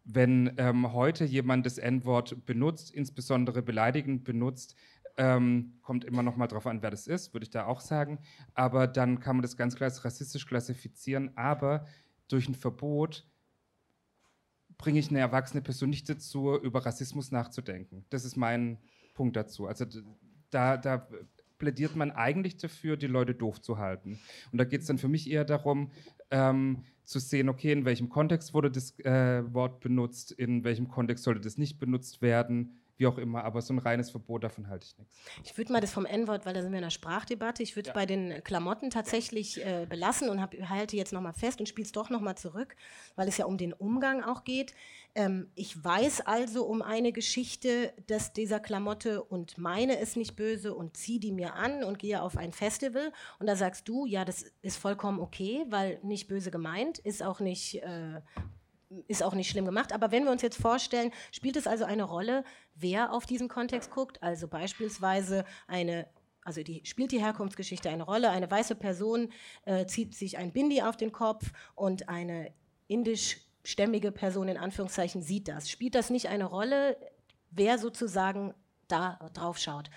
wenn 0.06 0.54
ähm, 0.56 0.94
heute 0.94 1.26
jemand 1.26 1.66
das 1.66 1.78
N-Wort 1.80 2.46
benutzt, 2.46 2.92
insbesondere 2.92 3.62
beleidigend 3.62 4.24
benutzt, 4.24 4.78
ähm, 5.18 5.74
kommt 5.82 6.06
immer 6.06 6.24
noch 6.24 6.38
mal 6.38 6.48
drauf 6.48 6.66
an, 6.66 6.82
wer 6.82 6.92
das 6.92 7.08
ist, 7.08 7.34
würde 7.34 7.44
ich 7.44 7.52
da 7.52 7.66
auch 7.66 7.82
sagen. 7.82 8.20
Aber 8.54 8.88
dann 8.88 9.20
kann 9.20 9.36
man 9.36 9.44
das 9.44 9.58
ganz 9.58 9.76
klar 9.76 9.90
als 9.90 10.06
rassistisch 10.06 10.46
klassifizieren. 10.46 11.36
Aber 11.36 11.86
durch 12.30 12.48
ein 12.48 12.56
Verbot 12.56 13.28
bringe 14.84 15.00
ich 15.00 15.10
eine 15.10 15.20
erwachsene 15.20 15.62
Person 15.62 15.90
nicht 15.90 16.10
dazu, 16.10 16.60
über 16.60 16.86
Rassismus 16.86 17.32
nachzudenken. 17.32 18.04
Das 18.10 18.26
ist 18.26 18.36
mein 18.36 18.80
Punkt 19.14 19.38
dazu. 19.38 19.66
Also 19.66 19.86
da, 20.50 20.76
da 20.76 21.08
plädiert 21.58 21.96
man 21.96 22.12
eigentlich 22.12 22.58
dafür, 22.58 22.98
die 22.98 23.08
Leute 23.08 23.34
doof 23.34 23.62
zu 23.62 23.78
halten. 23.78 24.20
Und 24.52 24.58
da 24.58 24.66
geht 24.66 24.82
es 24.82 24.88
dann 24.88 24.98
für 24.98 25.08
mich 25.08 25.32
eher 25.32 25.46
darum, 25.46 25.90
ähm, 26.32 26.84
zu 27.06 27.20
sehen, 27.20 27.48
okay, 27.48 27.72
in 27.72 27.86
welchem 27.86 28.10
Kontext 28.10 28.54
wurde 28.54 28.70
das 28.70 29.00
äh, 29.00 29.44
Wort 29.54 29.80
benutzt, 29.80 30.34
in 30.34 30.66
welchem 30.66 30.90
Kontext 30.90 31.24
sollte 31.24 31.40
das 31.40 31.58
nicht 31.58 31.80
benutzt 31.80 32.22
werden, 32.22 32.82
wie 32.98 33.08
auch 33.08 33.18
immer. 33.18 33.44
Aber 33.44 33.62
so 33.62 33.74
ein 33.74 33.80
reines 33.80 34.12
Verbot, 34.12 34.44
davon 34.44 34.68
halte 34.68 34.86
ich 34.86 34.98
nichts. 34.98 35.16
Ich 35.44 35.58
würde 35.58 35.72
mal 35.72 35.82
das 35.82 35.92
vom 35.92 36.06
N-Wort, 36.06 36.46
weil 36.46 36.54
da 36.54 36.62
sind 36.62 36.72
wir 36.72 36.78
in 36.78 36.84
einer 36.84 36.92
Sprachdebatte, 36.92 37.64
ich 37.64 37.76
würde 37.76 37.90
Ja. 37.90 37.94
bei 37.94 38.06
den 38.06 38.44
Klamotten 38.44 38.90
tatsächlich 38.90 39.64
äh, 39.66 39.86
belassen 39.90 40.30
und 40.30 40.42
hab, 40.42 40.54
halte 40.70 40.96
jetzt 40.96 41.14
nochmal 41.14 41.34
fest 41.34 41.60
und 41.60 41.68
spiele 41.68 41.86
es 41.86 41.92
doch 41.92 42.10
nochmal 42.10 42.38
zurück, 42.38 42.76
weil 43.16 43.28
es 43.28 43.38
ja 43.38 43.46
um 43.46 43.58
den 43.58 43.74
Umgang 43.74 44.24
auch 44.24 44.44
geht. 44.44 44.74
Ähm, 45.16 45.50
ich 45.56 45.84
weiß 45.84 46.22
also 46.22 46.66
um 46.66 46.82
eine 46.82 47.12
Geschichte 47.12 47.94
dass 48.08 48.34
dieser 48.34 48.60
Klamotte 48.60 49.24
und 49.24 49.58
meine 49.58 50.00
es 50.00 50.16
nicht 50.16 50.36
böse 50.36 50.74
und 50.74 50.98
ziehe 50.98 51.20
die 51.20 51.32
mir 51.32 51.54
an 51.56 51.84
und 51.84 52.00
gehe 52.00 52.22
auf 52.22 52.38
ein 52.38 52.52
Festival 52.52 53.12
und 53.40 53.48
da 53.48 53.56
sagst 53.56 53.88
du, 53.88 54.06
ja, 54.06 54.26
das 54.26 54.44
ist 54.62 54.78
vollkommen 54.78 55.20
okay, 55.20 55.66
weil 55.70 56.00
nicht 56.04 56.28
böse 56.28 56.52
gemeint, 56.52 57.00
ist 57.00 57.24
auch 57.24 57.40
nicht... 57.40 57.82
Äh, 57.84 58.22
ist 59.08 59.24
auch 59.24 59.34
nicht 59.34 59.50
schlimm 59.50 59.66
gemacht. 59.66 59.94
Aber 59.94 60.12
wenn 60.12 60.24
wir 60.24 60.32
uns 60.32 60.42
jetzt 60.42 60.60
vorstellen, 60.60 61.12
spielt 61.32 61.56
es 61.56 61.68
also 61.68 61.86
eine 61.86 62.04
Rolle, 62.04 62.44
wer 62.76 63.14
auf 63.14 63.26
diesen 63.26 63.48
Kontext 63.48 63.92
guckt? 63.92 64.22
Also 64.22 64.48
beispielsweise 64.48 65.46
eine, 65.68 66.08
also 66.44 66.64
die, 66.64 66.82
spielt 66.86 67.12
die 67.12 67.22
Herkunftsgeschichte 67.22 67.90
eine 67.90 68.04
Rolle? 68.04 68.30
Eine 68.30 68.50
weiße 68.50 68.76
Person 68.76 69.32
äh, 69.66 69.86
zieht 69.86 70.16
sich 70.16 70.38
ein 70.38 70.52
Bindi 70.52 70.82
auf 70.82 70.98
den 70.98 71.12
Kopf 71.12 71.52
und 71.76 72.10
eine 72.10 72.54
indischstämmige 72.88 74.12
Person 74.12 74.48
in 74.48 74.58
Anführungszeichen 74.58 75.22
sieht 75.22 75.48
das. 75.48 75.70
Spielt 75.70 75.96
das 75.96 76.10
nicht 76.10 76.28
eine 76.28 76.46
Rolle, 76.46 76.98
wer 77.52 77.78
sozusagen 77.78 78.54
da 78.88 79.30
drauf 79.34 79.58
schaut? 79.58 79.90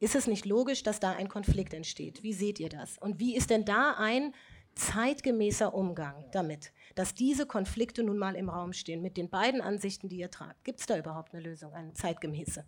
Ist 0.00 0.14
es 0.14 0.26
nicht 0.28 0.44
logisch, 0.44 0.84
dass 0.84 1.00
da 1.00 1.12
ein 1.12 1.28
Konflikt 1.28 1.74
entsteht? 1.74 2.22
Wie 2.22 2.32
seht 2.32 2.60
ihr 2.60 2.68
das? 2.68 2.98
Und 2.98 3.18
wie 3.18 3.36
ist 3.36 3.50
denn 3.50 3.64
da 3.64 3.96
ein 3.98 4.32
zeitgemäßer 4.78 5.74
Umgang 5.74 6.24
damit, 6.32 6.72
dass 6.94 7.14
diese 7.14 7.46
Konflikte 7.46 8.02
nun 8.02 8.18
mal 8.18 8.34
im 8.34 8.48
Raum 8.48 8.72
stehen 8.72 9.02
mit 9.02 9.16
den 9.16 9.28
beiden 9.28 9.60
Ansichten, 9.60 10.08
die 10.08 10.18
ihr 10.18 10.30
tragt? 10.30 10.64
Gibt 10.64 10.80
es 10.80 10.86
da 10.86 10.96
überhaupt 10.98 11.34
eine 11.34 11.42
Lösung, 11.42 11.74
eine 11.74 11.92
zeitgemäße? 11.92 12.64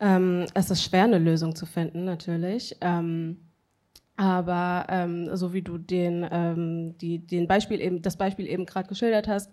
Ähm, 0.00 0.46
es 0.54 0.70
ist 0.70 0.82
schwer, 0.82 1.04
eine 1.04 1.18
Lösung 1.18 1.54
zu 1.54 1.66
finden, 1.66 2.04
natürlich. 2.04 2.76
Ähm, 2.80 3.38
aber 4.16 4.86
ähm, 4.88 5.34
so 5.36 5.52
wie 5.52 5.62
du 5.62 5.78
den, 5.78 6.26
ähm, 6.30 6.96
die, 6.98 7.18
den 7.18 7.48
Beispiel 7.48 7.80
eben, 7.80 8.02
das 8.02 8.16
Beispiel 8.16 8.46
eben 8.46 8.64
gerade 8.64 8.88
geschildert 8.88 9.28
hast, 9.28 9.50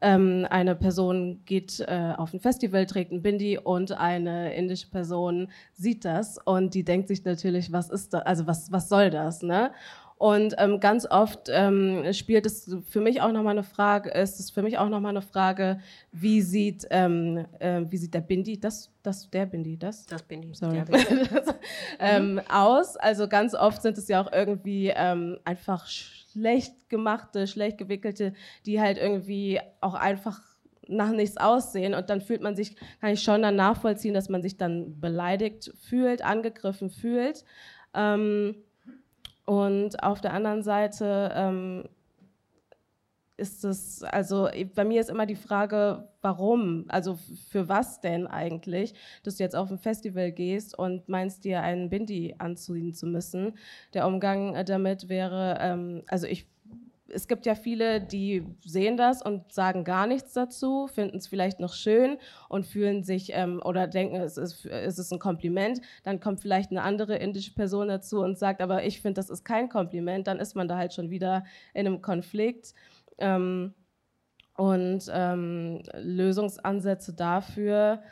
ähm, 0.00 0.46
eine 0.50 0.74
Person 0.74 1.40
geht 1.44 1.80
äh, 1.80 2.12
auf 2.16 2.32
ein 2.32 2.40
Festival, 2.40 2.86
trägt 2.86 3.12
ein 3.12 3.22
Bindi 3.22 3.58
und 3.58 3.92
eine 3.92 4.54
indische 4.54 4.88
Person 4.88 5.48
sieht 5.74 6.04
das 6.04 6.38
und 6.44 6.74
die 6.74 6.84
denkt 6.84 7.08
sich 7.08 7.24
natürlich, 7.24 7.72
was 7.72 7.90
ist 7.90 8.14
das, 8.14 8.22
also 8.22 8.46
was, 8.46 8.70
was 8.72 8.88
soll 8.88 9.10
das, 9.10 9.42
ne? 9.42 9.72
Und 10.18 10.56
ähm, 10.58 10.80
ganz 10.80 11.06
oft 11.08 11.48
ähm, 11.48 12.12
spielt 12.12 12.44
es 12.44 12.76
für 12.88 13.00
mich 13.00 13.22
auch 13.22 13.30
nochmal 13.30 13.52
eine 13.52 13.62
Frage, 13.62 14.10
ist 14.10 14.40
es 14.40 14.50
für 14.50 14.62
mich 14.62 14.76
auch 14.76 14.88
nochmal 14.88 15.10
eine 15.10 15.22
Frage, 15.22 15.78
wie 16.10 16.42
sieht, 16.42 16.88
ähm, 16.90 17.46
äh, 17.60 17.82
wie 17.88 17.96
sieht 17.96 18.14
der 18.14 18.20
Bindi, 18.20 18.58
das, 18.58 18.90
das, 19.04 19.30
der 19.30 19.46
Bindi, 19.46 19.78
das? 19.78 20.06
Das 20.06 20.24
Bindi. 20.24 20.52
Sorry. 20.54 20.82
das, 20.88 21.54
ähm, 22.00 22.40
aus. 22.50 22.96
Also 22.96 23.28
ganz 23.28 23.54
oft 23.54 23.80
sind 23.80 23.96
es 23.96 24.08
ja 24.08 24.20
auch 24.20 24.32
irgendwie 24.32 24.92
ähm, 24.94 25.38
einfach 25.44 25.86
schlecht 26.38 26.88
gemachte, 26.88 27.46
schlecht 27.46 27.78
gewickelte, 27.78 28.32
die 28.66 28.80
halt 28.80 28.98
irgendwie 28.98 29.60
auch 29.80 29.94
einfach 29.94 30.40
nach 30.86 31.10
nichts 31.10 31.36
aussehen 31.36 31.94
und 31.94 32.08
dann 32.08 32.20
fühlt 32.20 32.40
man 32.40 32.56
sich, 32.56 32.74
kann 33.00 33.12
ich 33.12 33.22
schon 33.22 33.42
dann 33.42 33.56
nachvollziehen, 33.56 34.14
dass 34.14 34.28
man 34.28 34.42
sich 34.42 34.56
dann 34.56 34.98
beleidigt 35.00 35.72
fühlt, 35.76 36.22
angegriffen 36.22 36.90
fühlt. 36.90 37.44
Ähm, 37.94 38.56
und 39.44 40.02
auf 40.02 40.20
der 40.20 40.32
anderen 40.32 40.62
Seite 40.62 41.32
ähm, 41.34 41.88
ist 43.38 43.64
es, 43.64 44.02
also 44.02 44.48
bei 44.74 44.84
mir 44.84 45.00
ist 45.00 45.10
immer 45.10 45.24
die 45.24 45.36
Frage, 45.36 46.08
warum? 46.20 46.84
Also 46.88 47.18
für 47.50 47.68
was 47.68 48.00
denn 48.00 48.26
eigentlich, 48.26 48.94
dass 49.22 49.36
du 49.36 49.44
jetzt 49.44 49.56
auf 49.56 49.70
ein 49.70 49.78
Festival 49.78 50.32
gehst 50.32 50.76
und 50.76 51.08
meinst 51.08 51.44
dir 51.44 51.62
einen 51.62 51.88
Bindi 51.88 52.34
anziehen 52.38 52.92
zu 52.92 53.06
müssen? 53.06 53.56
Der 53.94 54.06
Umgang 54.06 54.64
damit 54.66 55.08
wäre, 55.08 55.58
ähm, 55.60 56.02
also 56.08 56.26
ich 56.26 56.46
es 57.10 57.26
gibt 57.26 57.46
ja 57.46 57.54
viele, 57.54 58.00
die 58.00 58.44
sehen 58.64 58.96
das 58.96 59.22
und 59.22 59.52
sagen 59.52 59.84
gar 59.84 60.06
nichts 60.06 60.34
dazu, 60.34 60.88
finden 60.88 61.16
es 61.16 61.26
vielleicht 61.26 61.60
noch 61.60 61.72
schön 61.72 62.18
und 62.48 62.66
fühlen 62.66 63.02
sich 63.02 63.30
ähm, 63.34 63.62
oder 63.64 63.86
denken, 63.86 64.16
es 64.16 64.36
ist, 64.36 64.66
es 64.66 64.98
ist 64.98 65.12
ein 65.12 65.18
Kompliment. 65.18 65.80
Dann 66.02 66.20
kommt 66.20 66.40
vielleicht 66.40 66.70
eine 66.70 66.82
andere 66.82 67.16
indische 67.16 67.54
Person 67.54 67.88
dazu 67.88 68.20
und 68.20 68.38
sagt, 68.38 68.60
aber 68.60 68.84
ich 68.84 69.00
finde, 69.00 69.14
das 69.14 69.30
ist 69.30 69.44
kein 69.44 69.68
Kompliment. 69.68 70.26
Dann 70.26 70.38
ist 70.38 70.54
man 70.54 70.68
da 70.68 70.76
halt 70.76 70.92
schon 70.92 71.10
wieder 71.10 71.44
in 71.72 71.86
einem 71.86 72.02
Konflikt. 72.02 72.74
Ähm, 73.18 73.74
und 74.56 75.08
ähm, 75.12 75.82
Lösungsansätze 75.94 77.14
dafür 77.14 78.02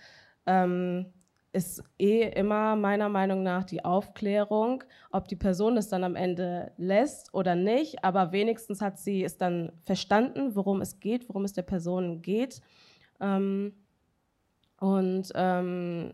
ähm, 0.46 1.06
ist 1.52 1.82
eh 1.98 2.28
immer 2.28 2.76
meiner 2.76 3.08
Meinung 3.08 3.42
nach 3.42 3.64
die 3.64 3.84
Aufklärung, 3.84 4.84
ob 5.10 5.26
die 5.26 5.36
Person 5.36 5.76
es 5.76 5.88
dann 5.88 6.04
am 6.04 6.14
Ende 6.14 6.70
lässt 6.76 7.32
oder 7.32 7.54
nicht, 7.54 8.04
aber 8.04 8.30
wenigstens 8.30 8.80
hat 8.82 8.98
sie 8.98 9.24
es 9.24 9.38
dann 9.38 9.72
verstanden, 9.84 10.54
worum 10.54 10.82
es 10.82 11.00
geht, 11.00 11.28
worum 11.28 11.44
es 11.44 11.54
der 11.54 11.62
Person 11.62 12.20
geht. 12.20 12.60
Ähm, 13.20 13.72
und 14.78 15.32
ähm, 15.34 16.12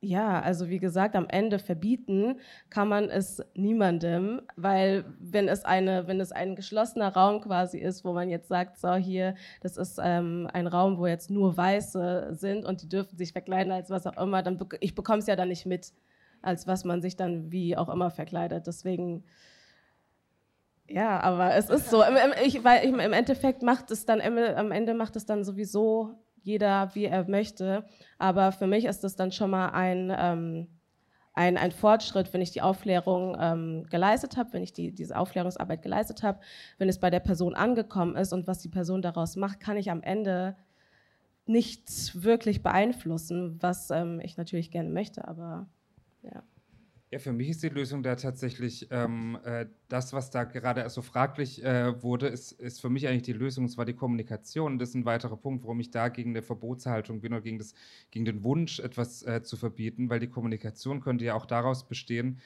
ja, 0.00 0.40
also 0.40 0.68
wie 0.68 0.78
gesagt, 0.78 1.16
am 1.16 1.28
Ende 1.28 1.58
verbieten 1.58 2.38
kann 2.70 2.88
man 2.88 3.10
es 3.10 3.42
niemandem, 3.54 4.42
weil 4.54 5.04
wenn 5.18 5.48
es 5.48 5.64
eine, 5.64 6.06
wenn 6.06 6.20
es 6.20 6.30
ein 6.30 6.54
geschlossener 6.54 7.12
Raum 7.12 7.40
quasi 7.40 7.78
ist, 7.78 8.04
wo 8.04 8.12
man 8.12 8.30
jetzt 8.30 8.48
sagt, 8.48 8.78
so 8.78 8.94
hier, 8.94 9.34
das 9.60 9.76
ist 9.76 9.98
ähm, 10.00 10.48
ein 10.52 10.68
Raum, 10.68 10.98
wo 10.98 11.06
jetzt 11.08 11.30
nur 11.30 11.56
Weiße 11.56 12.28
sind 12.30 12.64
und 12.64 12.82
die 12.82 12.88
dürfen 12.88 13.16
sich 13.18 13.32
verkleiden 13.32 13.72
als 13.72 13.90
was 13.90 14.06
auch 14.06 14.16
immer, 14.16 14.42
dann 14.42 14.58
be 14.58 14.68
ich 14.80 14.94
bekomme 14.94 15.18
es 15.18 15.26
ja 15.26 15.34
dann 15.34 15.48
nicht 15.48 15.66
mit, 15.66 15.92
als 16.42 16.68
was 16.68 16.84
man 16.84 17.02
sich 17.02 17.16
dann 17.16 17.50
wie 17.50 17.76
auch 17.76 17.88
immer 17.88 18.10
verkleidet. 18.10 18.68
Deswegen 18.68 19.24
ja, 20.90 21.20
aber 21.20 21.54
es 21.54 21.68
ist 21.68 21.90
so. 21.90 22.02
Ich, 22.44 22.64
weil 22.64 22.84
im 22.84 22.98
Endeffekt 23.12 23.62
macht 23.62 23.90
es 23.90 24.06
dann 24.06 24.20
am 24.22 24.70
Ende 24.72 24.94
macht 24.94 25.16
es 25.16 25.26
dann 25.26 25.44
sowieso 25.44 26.14
jeder, 26.48 26.94
wie 26.94 27.04
er 27.04 27.28
möchte. 27.28 27.84
Aber 28.18 28.52
für 28.52 28.66
mich 28.66 28.86
ist 28.86 29.04
das 29.04 29.16
dann 29.16 29.30
schon 29.32 29.50
mal 29.50 29.68
ein, 29.68 30.12
ähm, 30.16 30.66
ein, 31.34 31.56
ein 31.58 31.70
Fortschritt, 31.70 32.32
wenn 32.32 32.40
ich 32.40 32.50
die 32.50 32.62
Aufklärung 32.62 33.36
ähm, 33.38 33.86
geleistet 33.90 34.36
habe, 34.36 34.54
wenn 34.54 34.62
ich 34.62 34.72
die, 34.72 34.92
diese 34.92 35.16
Aufklärungsarbeit 35.16 35.82
geleistet 35.82 36.22
habe, 36.22 36.40
wenn 36.78 36.88
es 36.88 36.98
bei 36.98 37.10
der 37.10 37.20
Person 37.20 37.54
angekommen 37.54 38.16
ist 38.16 38.32
und 38.32 38.46
was 38.46 38.60
die 38.60 38.70
Person 38.70 39.02
daraus 39.02 39.36
macht, 39.36 39.60
kann 39.60 39.76
ich 39.76 39.90
am 39.90 40.02
Ende 40.02 40.56
nicht 41.44 42.22
wirklich 42.22 42.62
beeinflussen, 42.62 43.58
was 43.60 43.90
ähm, 43.90 44.20
ich 44.20 44.36
natürlich 44.36 44.70
gerne 44.70 44.90
möchte, 44.90 45.28
aber 45.28 45.68
ja. 46.22 46.42
Ja, 47.10 47.18
für 47.18 47.32
mich 47.32 47.48
ist 47.48 47.62
die 47.62 47.70
Lösung 47.70 48.02
da 48.02 48.16
tatsächlich 48.16 48.88
ähm, 48.90 49.38
äh, 49.42 49.64
das, 49.88 50.12
was 50.12 50.30
da 50.30 50.44
gerade 50.44 50.88
so 50.90 51.00
fraglich 51.00 51.64
äh, 51.64 52.02
wurde, 52.02 52.26
ist, 52.26 52.52
ist 52.52 52.82
für 52.82 52.90
mich 52.90 53.08
eigentlich 53.08 53.22
die 53.22 53.32
Lösung, 53.32 53.64
und 53.64 53.70
zwar 53.70 53.86
die 53.86 53.94
Kommunikation. 53.94 54.78
Das 54.78 54.90
ist 54.90 54.94
ein 54.94 55.06
weiterer 55.06 55.38
Punkt, 55.38 55.64
warum 55.64 55.80
ich 55.80 55.90
da 55.90 56.08
gegen 56.08 56.30
eine 56.30 56.42
Verbotshaltung 56.42 57.22
bin 57.22 57.32
oder 57.32 57.40
gegen, 57.40 57.56
das, 57.56 57.72
gegen 58.10 58.26
den 58.26 58.42
Wunsch, 58.42 58.78
etwas 58.78 59.22
äh, 59.22 59.42
zu 59.42 59.56
verbieten, 59.56 60.10
weil 60.10 60.20
die 60.20 60.26
Kommunikation 60.26 61.00
könnte 61.00 61.24
ja 61.24 61.34
auch 61.34 61.46
daraus 61.46 61.88
bestehen, 61.88 62.40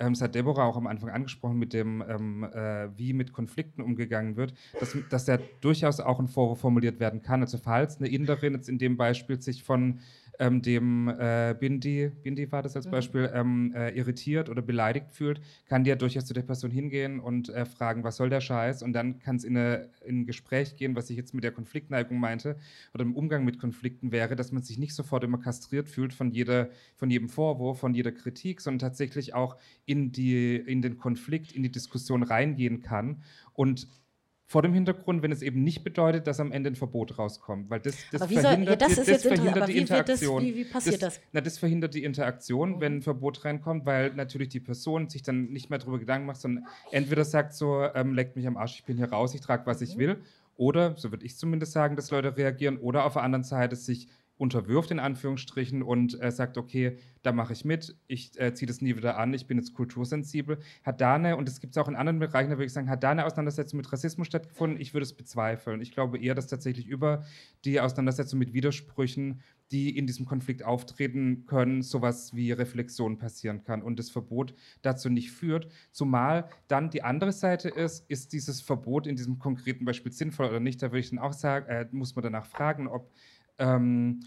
ähm, 0.00 0.12
das 0.14 0.22
hat 0.22 0.34
Deborah 0.34 0.64
auch 0.64 0.76
am 0.76 0.86
Anfang 0.86 1.10
angesprochen, 1.10 1.58
mit 1.58 1.72
dem, 1.72 2.02
ähm, 2.08 2.44
äh, 2.44 2.88
wie 2.96 3.12
mit 3.12 3.32
Konflikten 3.32 3.82
umgegangen 3.82 4.36
wird, 4.36 4.54
dass, 4.80 4.96
dass 5.10 5.24
da 5.24 5.38
durchaus 5.60 6.00
auch 6.00 6.20
ein 6.20 6.28
Vorwurf 6.28 6.60
formuliert 6.60 7.00
werden 7.00 7.22
kann. 7.22 7.40
Also 7.40 7.58
falls 7.58 7.98
eine 7.98 8.08
Inderin 8.08 8.54
jetzt 8.54 8.68
in 8.68 8.78
dem 8.78 8.96
Beispiel 8.96 9.40
sich 9.40 9.62
von 9.62 10.00
ähm, 10.38 10.62
dem 10.62 11.08
äh, 11.08 11.54
Bindi, 11.58 12.10
Bindi 12.22 12.50
war 12.52 12.62
das 12.62 12.76
als 12.76 12.86
mhm. 12.86 12.90
Beispiel, 12.90 13.30
ähm, 13.34 13.72
äh, 13.74 13.90
irritiert 13.90 14.48
oder 14.48 14.62
beleidigt 14.62 15.12
fühlt, 15.12 15.40
kann 15.66 15.84
die 15.84 15.90
ja 15.90 15.96
durchaus 15.96 16.26
zu 16.26 16.34
der 16.34 16.42
Person 16.42 16.70
hingehen 16.70 17.20
und 17.20 17.48
äh, 17.48 17.64
fragen, 17.64 18.04
was 18.04 18.16
soll 18.16 18.30
der 18.30 18.40
Scheiß? 18.40 18.82
Und 18.82 18.92
dann 18.92 19.18
kann 19.18 19.36
es 19.36 19.44
in, 19.44 19.56
in, 19.56 19.88
ein 20.06 20.26
Gespräch 20.26 20.76
gehen, 20.76 20.94
was 20.94 21.10
ich 21.10 21.16
jetzt 21.16 21.34
mit 21.34 21.44
der 21.44 21.52
Konfliktneigung 21.52 22.18
meinte 22.20 22.56
oder 22.94 23.02
im 23.02 23.16
Umgang 23.16 23.44
mit 23.44 23.58
Konflikten 23.58 24.12
wäre, 24.12 24.36
dass 24.36 24.52
man 24.52 24.62
sich 24.62 24.78
nicht 24.78 24.94
sofort 24.94 25.24
immer 25.24 25.38
kastriert 25.38 25.88
fühlt 25.88 26.14
von, 26.14 26.30
jeder, 26.30 26.70
von 26.96 27.10
jedem 27.10 27.28
Vorwurf, 27.28 27.80
von 27.80 27.94
jeder 27.94 28.12
Kritik, 28.12 28.60
sondern 28.60 28.78
tatsächlich 28.78 29.34
auch 29.34 29.56
in, 29.86 30.12
die, 30.12 30.56
in 30.56 30.82
den 30.82 30.98
Konflikt, 30.98 31.52
in 31.52 31.62
die 31.62 31.72
Diskussion 31.72 32.22
reingehen 32.22 32.80
kann 32.80 33.22
und 33.54 33.88
vor 34.50 34.62
dem 34.62 34.72
Hintergrund, 34.72 35.22
wenn 35.22 35.30
es 35.30 35.42
eben 35.42 35.62
nicht 35.62 35.84
bedeutet, 35.84 36.26
dass 36.26 36.40
am 36.40 36.52
Ende 36.52 36.70
ein 36.70 36.74
Verbot 36.74 37.18
rauskommt, 37.18 37.68
weil 37.68 37.80
das, 37.80 37.96
das 38.10 38.24
verhindert, 38.24 38.80
ja, 38.80 38.88
das 38.88 38.96
das 38.96 39.22
verhindert 39.22 39.68
die 39.68 39.74
wie 39.74 39.78
Interaktion. 39.78 40.36
Das, 40.36 40.42
wie, 40.42 40.56
wie, 40.56 40.64
passiert 40.64 41.02
das? 41.02 41.16
das? 41.16 41.22
Na, 41.32 41.42
das 41.42 41.58
verhindert 41.58 41.92
die 41.92 42.02
Interaktion, 42.02 42.76
mhm. 42.76 42.80
wenn 42.80 42.96
ein 42.96 43.02
Verbot 43.02 43.44
reinkommt, 43.44 43.84
weil 43.84 44.14
natürlich 44.14 44.48
die 44.48 44.60
Person 44.60 45.10
sich 45.10 45.22
dann 45.22 45.50
nicht 45.50 45.68
mehr 45.68 45.78
darüber 45.78 45.98
Gedanken 45.98 46.26
macht, 46.26 46.40
sondern 46.40 46.66
entweder 46.90 47.26
sagt 47.26 47.52
so, 47.52 47.84
ähm, 47.94 48.14
leckt 48.14 48.36
mich 48.36 48.46
am 48.46 48.56
Arsch, 48.56 48.76
ich 48.76 48.84
bin 48.84 48.96
hier 48.96 49.10
raus, 49.12 49.34
ich 49.34 49.42
trage, 49.42 49.66
was 49.66 49.82
ich 49.82 49.96
mhm. 49.96 50.00
will, 50.00 50.16
oder, 50.56 50.96
so 50.96 51.10
würde 51.10 51.26
ich 51.26 51.36
zumindest 51.36 51.72
sagen, 51.72 51.94
dass 51.94 52.10
Leute 52.10 52.34
reagieren, 52.34 52.78
oder 52.78 53.04
auf 53.04 53.12
der 53.12 53.24
anderen 53.24 53.44
Seite 53.44 53.76
sich 53.76 54.08
unterwirft 54.38 54.90
in 54.92 55.00
Anführungsstrichen 55.00 55.82
und 55.82 56.20
äh, 56.22 56.30
sagt, 56.30 56.56
okay, 56.56 56.96
da 57.22 57.32
mache 57.32 57.52
ich 57.52 57.64
mit, 57.64 57.96
ich 58.06 58.38
äh, 58.40 58.54
ziehe 58.54 58.68
das 58.68 58.80
nie 58.80 58.96
wieder 58.96 59.18
an, 59.18 59.34
ich 59.34 59.46
bin 59.46 59.58
jetzt 59.58 59.74
kultursensibel. 59.74 60.58
Hat 60.84 61.00
da 61.00 61.16
eine, 61.16 61.36
und 61.36 61.48
das 61.48 61.60
gibt 61.60 61.76
es 61.76 61.82
auch 61.82 61.88
in 61.88 61.96
anderen 61.96 62.20
Bereichen, 62.20 62.50
da 62.50 62.56
würde 62.56 62.66
ich 62.66 62.72
sagen, 62.72 62.88
hat 62.88 63.02
da 63.02 63.10
eine 63.10 63.26
Auseinandersetzung 63.26 63.76
mit 63.76 63.92
Rassismus 63.92 64.28
stattgefunden? 64.28 64.80
Ich 64.80 64.94
würde 64.94 65.02
es 65.02 65.12
bezweifeln. 65.12 65.80
Ich 65.80 65.90
glaube 65.90 66.18
eher, 66.18 66.36
dass 66.36 66.46
tatsächlich 66.46 66.86
über 66.86 67.24
die 67.64 67.80
Auseinandersetzung 67.80 68.38
mit 68.38 68.52
Widersprüchen, 68.52 69.42
die 69.72 69.96
in 69.98 70.06
diesem 70.06 70.24
Konflikt 70.24 70.62
auftreten 70.62 71.44
können, 71.46 71.82
sowas 71.82 72.34
wie 72.34 72.52
Reflexion 72.52 73.18
passieren 73.18 73.64
kann 73.64 73.82
und 73.82 73.98
das 73.98 74.08
Verbot 74.08 74.54
dazu 74.82 75.10
nicht 75.10 75.30
führt. 75.32 75.68
Zumal 75.92 76.48
dann 76.68 76.90
die 76.90 77.02
andere 77.02 77.32
Seite 77.32 77.68
ist, 77.68 78.08
ist 78.08 78.32
dieses 78.32 78.60
Verbot 78.60 79.06
in 79.06 79.16
diesem 79.16 79.38
konkreten 79.38 79.84
Beispiel 79.84 80.12
sinnvoll 80.12 80.48
oder 80.48 80.60
nicht? 80.60 80.80
Da 80.80 80.86
würde 80.86 81.00
ich 81.00 81.10
dann 81.10 81.18
auch 81.18 81.34
sagen, 81.34 81.66
äh, 81.68 81.86
muss 81.90 82.16
man 82.16 82.22
danach 82.22 82.46
fragen, 82.46 82.88
ob 82.88 83.12
ähm, 83.58 84.20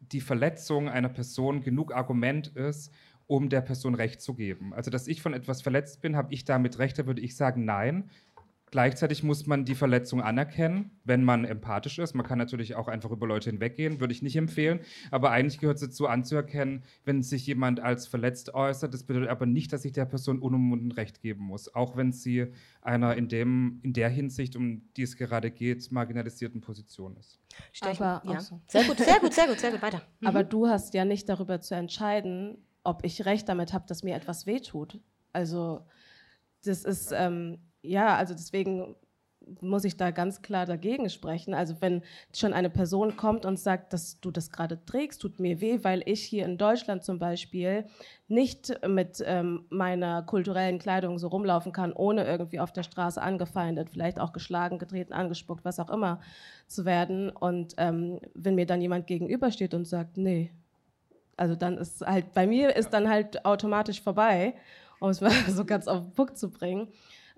die 0.00 0.20
Verletzung 0.20 0.88
einer 0.88 1.08
Person 1.08 1.62
genug 1.62 1.94
Argument 1.94 2.48
ist, 2.48 2.92
um 3.26 3.50
der 3.50 3.60
Person 3.60 3.94
Recht 3.94 4.20
zu 4.22 4.34
geben. 4.34 4.72
Also, 4.72 4.90
dass 4.90 5.06
ich 5.06 5.20
von 5.20 5.34
etwas 5.34 5.60
verletzt 5.62 6.00
bin, 6.00 6.16
habe 6.16 6.32
ich 6.32 6.44
damit 6.44 6.78
Recht, 6.78 6.98
da 6.98 7.06
würde 7.06 7.20
ich 7.20 7.36
sagen, 7.36 7.64
nein. 7.64 8.10
Gleichzeitig 8.70 9.22
muss 9.22 9.46
man 9.46 9.64
die 9.64 9.74
Verletzung 9.74 10.22
anerkennen, 10.22 10.90
wenn 11.04 11.24
man 11.24 11.44
empathisch 11.44 11.98
ist. 11.98 12.14
Man 12.14 12.26
kann 12.26 12.38
natürlich 12.38 12.74
auch 12.74 12.88
einfach 12.88 13.10
über 13.10 13.26
Leute 13.26 13.50
hinweggehen, 13.50 14.00
würde 14.00 14.12
ich 14.12 14.22
nicht 14.22 14.36
empfehlen. 14.36 14.80
Aber 15.10 15.30
eigentlich 15.30 15.58
gehört 15.58 15.76
es 15.76 15.82
dazu 15.82 16.06
anzuerkennen, 16.06 16.84
wenn 17.04 17.22
sich 17.22 17.46
jemand 17.46 17.80
als 17.80 18.06
verletzt 18.06 18.54
äußert. 18.54 18.92
Das 18.92 19.04
bedeutet 19.04 19.30
aber 19.30 19.46
nicht, 19.46 19.72
dass 19.72 19.84
ich 19.84 19.92
der 19.92 20.04
Person 20.04 20.40
unumwunden 20.40 20.92
Recht 20.92 21.20
geben 21.20 21.44
muss. 21.44 21.74
Auch 21.74 21.96
wenn 21.96 22.12
sie 22.12 22.52
einer 22.82 23.16
in, 23.16 23.28
dem, 23.28 23.80
in 23.82 23.92
der 23.92 24.08
Hinsicht, 24.08 24.56
um 24.56 24.82
die 24.96 25.02
es 25.02 25.16
gerade 25.16 25.50
geht, 25.50 25.90
marginalisierten 25.90 26.60
Position 26.60 27.16
ist. 27.16 27.40
Aber 27.80 28.22
ja. 28.24 28.40
so. 28.40 28.60
Sehr 28.66 28.84
gut, 28.84 28.98
sehr 28.98 29.20
gut, 29.20 29.32
sehr 29.32 29.46
gut, 29.46 29.60
sehr 29.60 29.70
gut, 29.70 29.82
weiter. 29.82 30.02
Mhm. 30.20 30.26
Aber 30.26 30.44
du 30.44 30.68
hast 30.68 30.94
ja 30.94 31.04
nicht 31.04 31.28
darüber 31.28 31.60
zu 31.60 31.74
entscheiden, 31.74 32.58
ob 32.84 33.04
ich 33.04 33.24
recht 33.24 33.48
damit 33.48 33.72
habe, 33.72 33.86
dass 33.86 34.02
mir 34.02 34.14
etwas 34.14 34.46
wehtut. 34.46 35.00
Also 35.32 35.86
das 36.64 36.84
ist, 36.84 37.12
ähm, 37.14 37.58
ja, 37.88 38.16
also 38.16 38.34
deswegen 38.34 38.94
muss 39.62 39.84
ich 39.84 39.96
da 39.96 40.10
ganz 40.10 40.42
klar 40.42 40.66
dagegen 40.66 41.08
sprechen. 41.08 41.54
Also 41.54 41.76
wenn 41.80 42.02
schon 42.34 42.52
eine 42.52 42.68
Person 42.68 43.16
kommt 43.16 43.46
und 43.46 43.58
sagt, 43.58 43.94
dass 43.94 44.20
du 44.20 44.30
das 44.30 44.50
gerade 44.50 44.84
trägst, 44.84 45.22
tut 45.22 45.40
mir 45.40 45.62
weh, 45.62 45.80
weil 45.82 46.02
ich 46.04 46.22
hier 46.22 46.44
in 46.44 46.58
Deutschland 46.58 47.02
zum 47.02 47.18
Beispiel 47.18 47.86
nicht 48.28 48.78
mit 48.86 49.22
ähm, 49.24 49.64
meiner 49.70 50.22
kulturellen 50.22 50.78
Kleidung 50.78 51.18
so 51.18 51.28
rumlaufen 51.28 51.72
kann, 51.72 51.94
ohne 51.94 52.26
irgendwie 52.26 52.60
auf 52.60 52.72
der 52.72 52.82
Straße 52.82 53.22
angefeindet, 53.22 53.88
vielleicht 53.90 54.20
auch 54.20 54.32
geschlagen, 54.32 54.78
getreten, 54.78 55.14
angespuckt, 55.14 55.64
was 55.64 55.80
auch 55.80 55.90
immer 55.90 56.20
zu 56.66 56.84
werden. 56.84 57.30
Und 57.30 57.74
ähm, 57.78 58.20
wenn 58.34 58.54
mir 58.54 58.66
dann 58.66 58.82
jemand 58.82 59.06
gegenübersteht 59.06 59.72
und 59.72 59.86
sagt, 59.86 60.18
nee, 60.18 60.50
also 61.38 61.54
dann 61.54 61.78
ist 61.78 62.06
halt, 62.06 62.34
bei 62.34 62.46
mir 62.46 62.76
ist 62.76 62.90
dann 62.90 63.08
halt 63.08 63.46
automatisch 63.46 64.02
vorbei, 64.02 64.54
um 65.00 65.08
es 65.08 65.22
mal 65.22 65.30
so 65.48 65.64
ganz 65.64 65.88
auf 65.88 66.00
den 66.00 66.12
Punkt 66.12 66.36
zu 66.36 66.50
bringen 66.50 66.88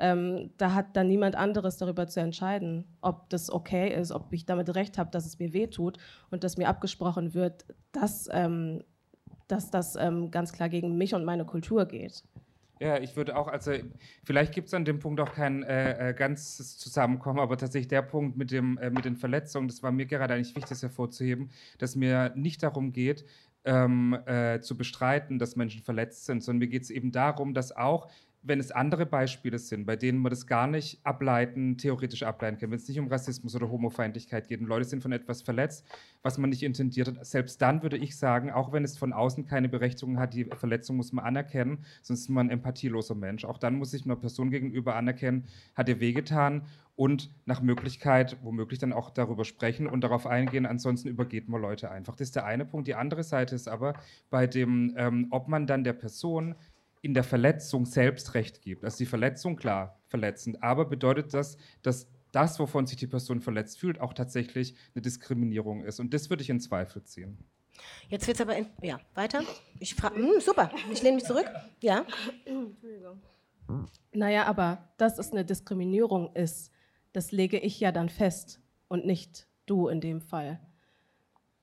ähm, 0.01 0.51
da 0.57 0.75
hat 0.75 0.97
dann 0.97 1.09
niemand 1.09 1.37
anderes 1.37 1.77
darüber 1.77 2.09
zu 2.09 2.21
entscheiden, 2.21 2.87
ob 3.03 3.29
das 3.31 3.51
okay 3.51 3.95
ist, 3.95 4.13
ob 4.13 4.33
ich 4.33 4.47
damit 4.47 4.75
recht 4.75 4.99
habe, 4.99 5.11
dass 5.11 5.27
es 5.27 5.39
mir 5.39 5.53
wehtut 5.53 5.99
und 6.31 6.43
dass 6.43 6.57
mir 6.57 6.69
abgesprochen 6.69 7.35
wird, 7.35 7.67
dass, 7.93 8.29
ähm, 8.33 8.83
dass 9.47 9.71
das 9.71 9.97
ähm, 9.97 10.31
ganz 10.31 10.53
klar 10.53 10.71
gegen 10.71 10.97
mich 10.97 11.15
und 11.15 11.25
meine 11.25 11.45
Kultur 11.45 11.87
geht. 11.87 12.25
Ja, 12.81 12.99
ich 12.99 13.15
würde 13.15 13.37
auch, 13.37 13.47
also 13.47 13.73
vielleicht 14.25 14.55
gibt 14.55 14.69
es 14.69 14.75
an 14.75 14.87
dem 14.87 15.01
Punkt 15.01 15.21
auch 15.21 15.33
kein 15.33 15.63
äh, 15.65 16.11
äh, 16.11 16.15
ganzes 16.15 16.79
Zusammenkommen, 16.79 17.39
aber 17.39 17.59
tatsächlich 17.59 17.89
der 17.89 18.01
Punkt 18.01 18.39
mit, 18.39 18.51
dem, 18.51 18.79
äh, 18.79 18.89
mit 18.89 19.05
den 19.05 19.17
Verletzungen, 19.17 19.69
das 19.69 19.83
war 19.83 19.93
mir 19.93 20.07
gerade 20.07 20.33
eigentlich 20.33 20.57
wichtig, 20.57 20.71
das 20.71 20.83
hervorzuheben, 20.83 21.51
dass 21.77 21.95
mir 21.95 22.33
nicht 22.37 22.63
darum 22.63 22.93
geht, 22.93 23.27
ähm, 23.67 24.19
äh, 24.25 24.61
zu 24.61 24.79
bestreiten, 24.79 25.39
dass 25.39 25.57
Menschen 25.57 25.83
verletzt 25.83 26.25
sind, 26.25 26.43
sondern 26.43 26.61
mir 26.61 26.69
geht 26.69 26.85
es 26.85 26.91
eben 26.91 27.13
darum, 27.13 27.53
dass 27.53 27.77
auch 27.77 28.09
wenn 28.43 28.59
es 28.59 28.71
andere 28.71 29.05
Beispiele 29.05 29.59
sind, 29.59 29.85
bei 29.85 29.97
denen 29.97 30.19
man 30.19 30.31
das 30.31 30.47
gar 30.47 30.67
nicht 30.67 31.05
ableiten, 31.05 31.77
theoretisch 31.77 32.23
ableiten 32.23 32.59
kann, 32.59 32.71
wenn 32.71 32.79
es 32.79 32.89
nicht 32.89 32.99
um 32.99 33.09
Rassismus 33.09 33.55
oder 33.55 33.71
Homofeindlichkeit 33.71 34.49
geht 34.49 34.61
und 34.61 34.67
Leute 34.67 34.87
sind 34.87 35.03
von 35.03 35.13
etwas 35.13 35.43
verletzt, 35.43 35.87
was 36.23 36.39
man 36.39 36.49
nicht 36.51 36.63
intendiert 36.63 37.09
hat, 37.09 37.27
selbst 37.27 37.61
dann 37.61 37.83
würde 37.83 37.99
ich 37.99 38.17
sagen, 38.17 38.51
auch 38.51 38.73
wenn 38.73 38.83
es 38.83 38.97
von 38.97 39.13
außen 39.13 39.47
keine 39.47 39.69
Berechtigung 39.69 40.19
hat, 40.19 40.33
die 40.33 40.45
Verletzung 40.45 40.97
muss 40.97 41.13
man 41.13 41.25
anerkennen, 41.25 41.85
sonst 42.03 42.21
ist 42.21 42.29
man 42.31 42.47
ein 42.47 42.51
empathieloser 42.51 43.15
Mensch. 43.15 43.45
Auch 43.45 43.59
dann 43.59 43.75
muss 43.75 43.93
ich 43.93 44.05
einer 44.05 44.17
Person 44.17 44.51
gegenüber 44.51 44.97
anerkennen, 44.97 45.45
hat 45.75 45.89
ihr 45.89 46.01
wehgetan 46.01 46.63
und 47.01 47.31
nach 47.47 47.63
Möglichkeit 47.63 48.37
womöglich 48.43 48.79
dann 48.79 48.93
auch 48.93 49.09
darüber 49.09 49.47
sprechen 49.47 49.87
und 49.87 50.03
darauf 50.03 50.27
eingehen. 50.27 50.67
Ansonsten 50.67 51.09
übergeht 51.09 51.49
man 51.49 51.63
Leute 51.63 51.91
einfach. 51.91 52.15
Das 52.15 52.29
ist 52.29 52.37
der 52.37 52.45
eine 52.45 52.67
Punkt. 52.67 52.89
Die 52.89 52.95
andere 52.95 53.23
Seite 53.23 53.55
ist 53.55 53.69
aber 53.69 53.95
bei 54.29 54.47
dem, 54.47 54.93
ähm, 54.99 55.29
ob 55.31 55.49
man 55.49 55.67
dann 55.67 55.83
der 55.83 55.95
Person 55.95 56.55
in 57.03 57.15
der 57.15 57.25
Verletzung 57.25 57.87
selbst 57.87 58.35
Recht 58.35 58.63
gibt. 58.63 58.85
Also 58.85 58.99
die 58.99 59.07
Verletzung, 59.07 59.57
klar, 59.57 60.01
verletzend, 60.07 60.63
aber 60.63 60.85
bedeutet 60.85 61.33
das, 61.33 61.57
dass 61.83 62.09
das, 62.33 62.59
wovon 62.59 62.87
sich 62.87 62.97
die 62.97 63.07
Person 63.07 63.41
verletzt 63.41 63.79
fühlt, 63.79 64.01
auch 64.01 64.13
tatsächlich 64.13 64.75
eine 64.95 65.03
Diskriminierung 65.03 65.85
ist. 65.85 65.99
Und 65.99 66.15
das 66.15 66.31
würde 66.31 66.43
ich 66.43 66.51
in 66.51 66.61
Zweifel 66.61 67.03
ziehen. 67.03 67.39
Jetzt 68.09 68.27
wird 68.27 68.37
es 68.37 68.41
aber, 68.41 68.57
in, 68.57 68.67
ja, 68.83 69.01
weiter. 69.15 69.43
Ich 69.79 69.95
frage, 69.95 70.17
hm, 70.17 70.41
super, 70.41 70.71
ich 70.93 71.03
lehne 71.03 71.17
mich 71.17 71.25
zurück. 71.25 71.51
Ja. 71.81 72.05
Entschuldigung. 72.45 73.21
Naja, 74.13 74.45
aber 74.47 74.89
dass 74.97 75.19
es 75.19 75.33
eine 75.33 75.45
Diskriminierung 75.45 76.35
ist, 76.35 76.73
das 77.13 77.33
lege 77.33 77.59
ich 77.59 77.81
ja 77.81 77.93
dann 77.93 78.09
fest 78.09 78.61
und 78.89 79.07
nicht 79.07 79.47
du 79.67 79.89
in 79.89 80.01
dem 80.01 80.21
Fall. 80.21 80.61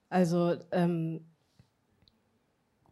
Also 0.09 0.55
ähm, 0.71 1.25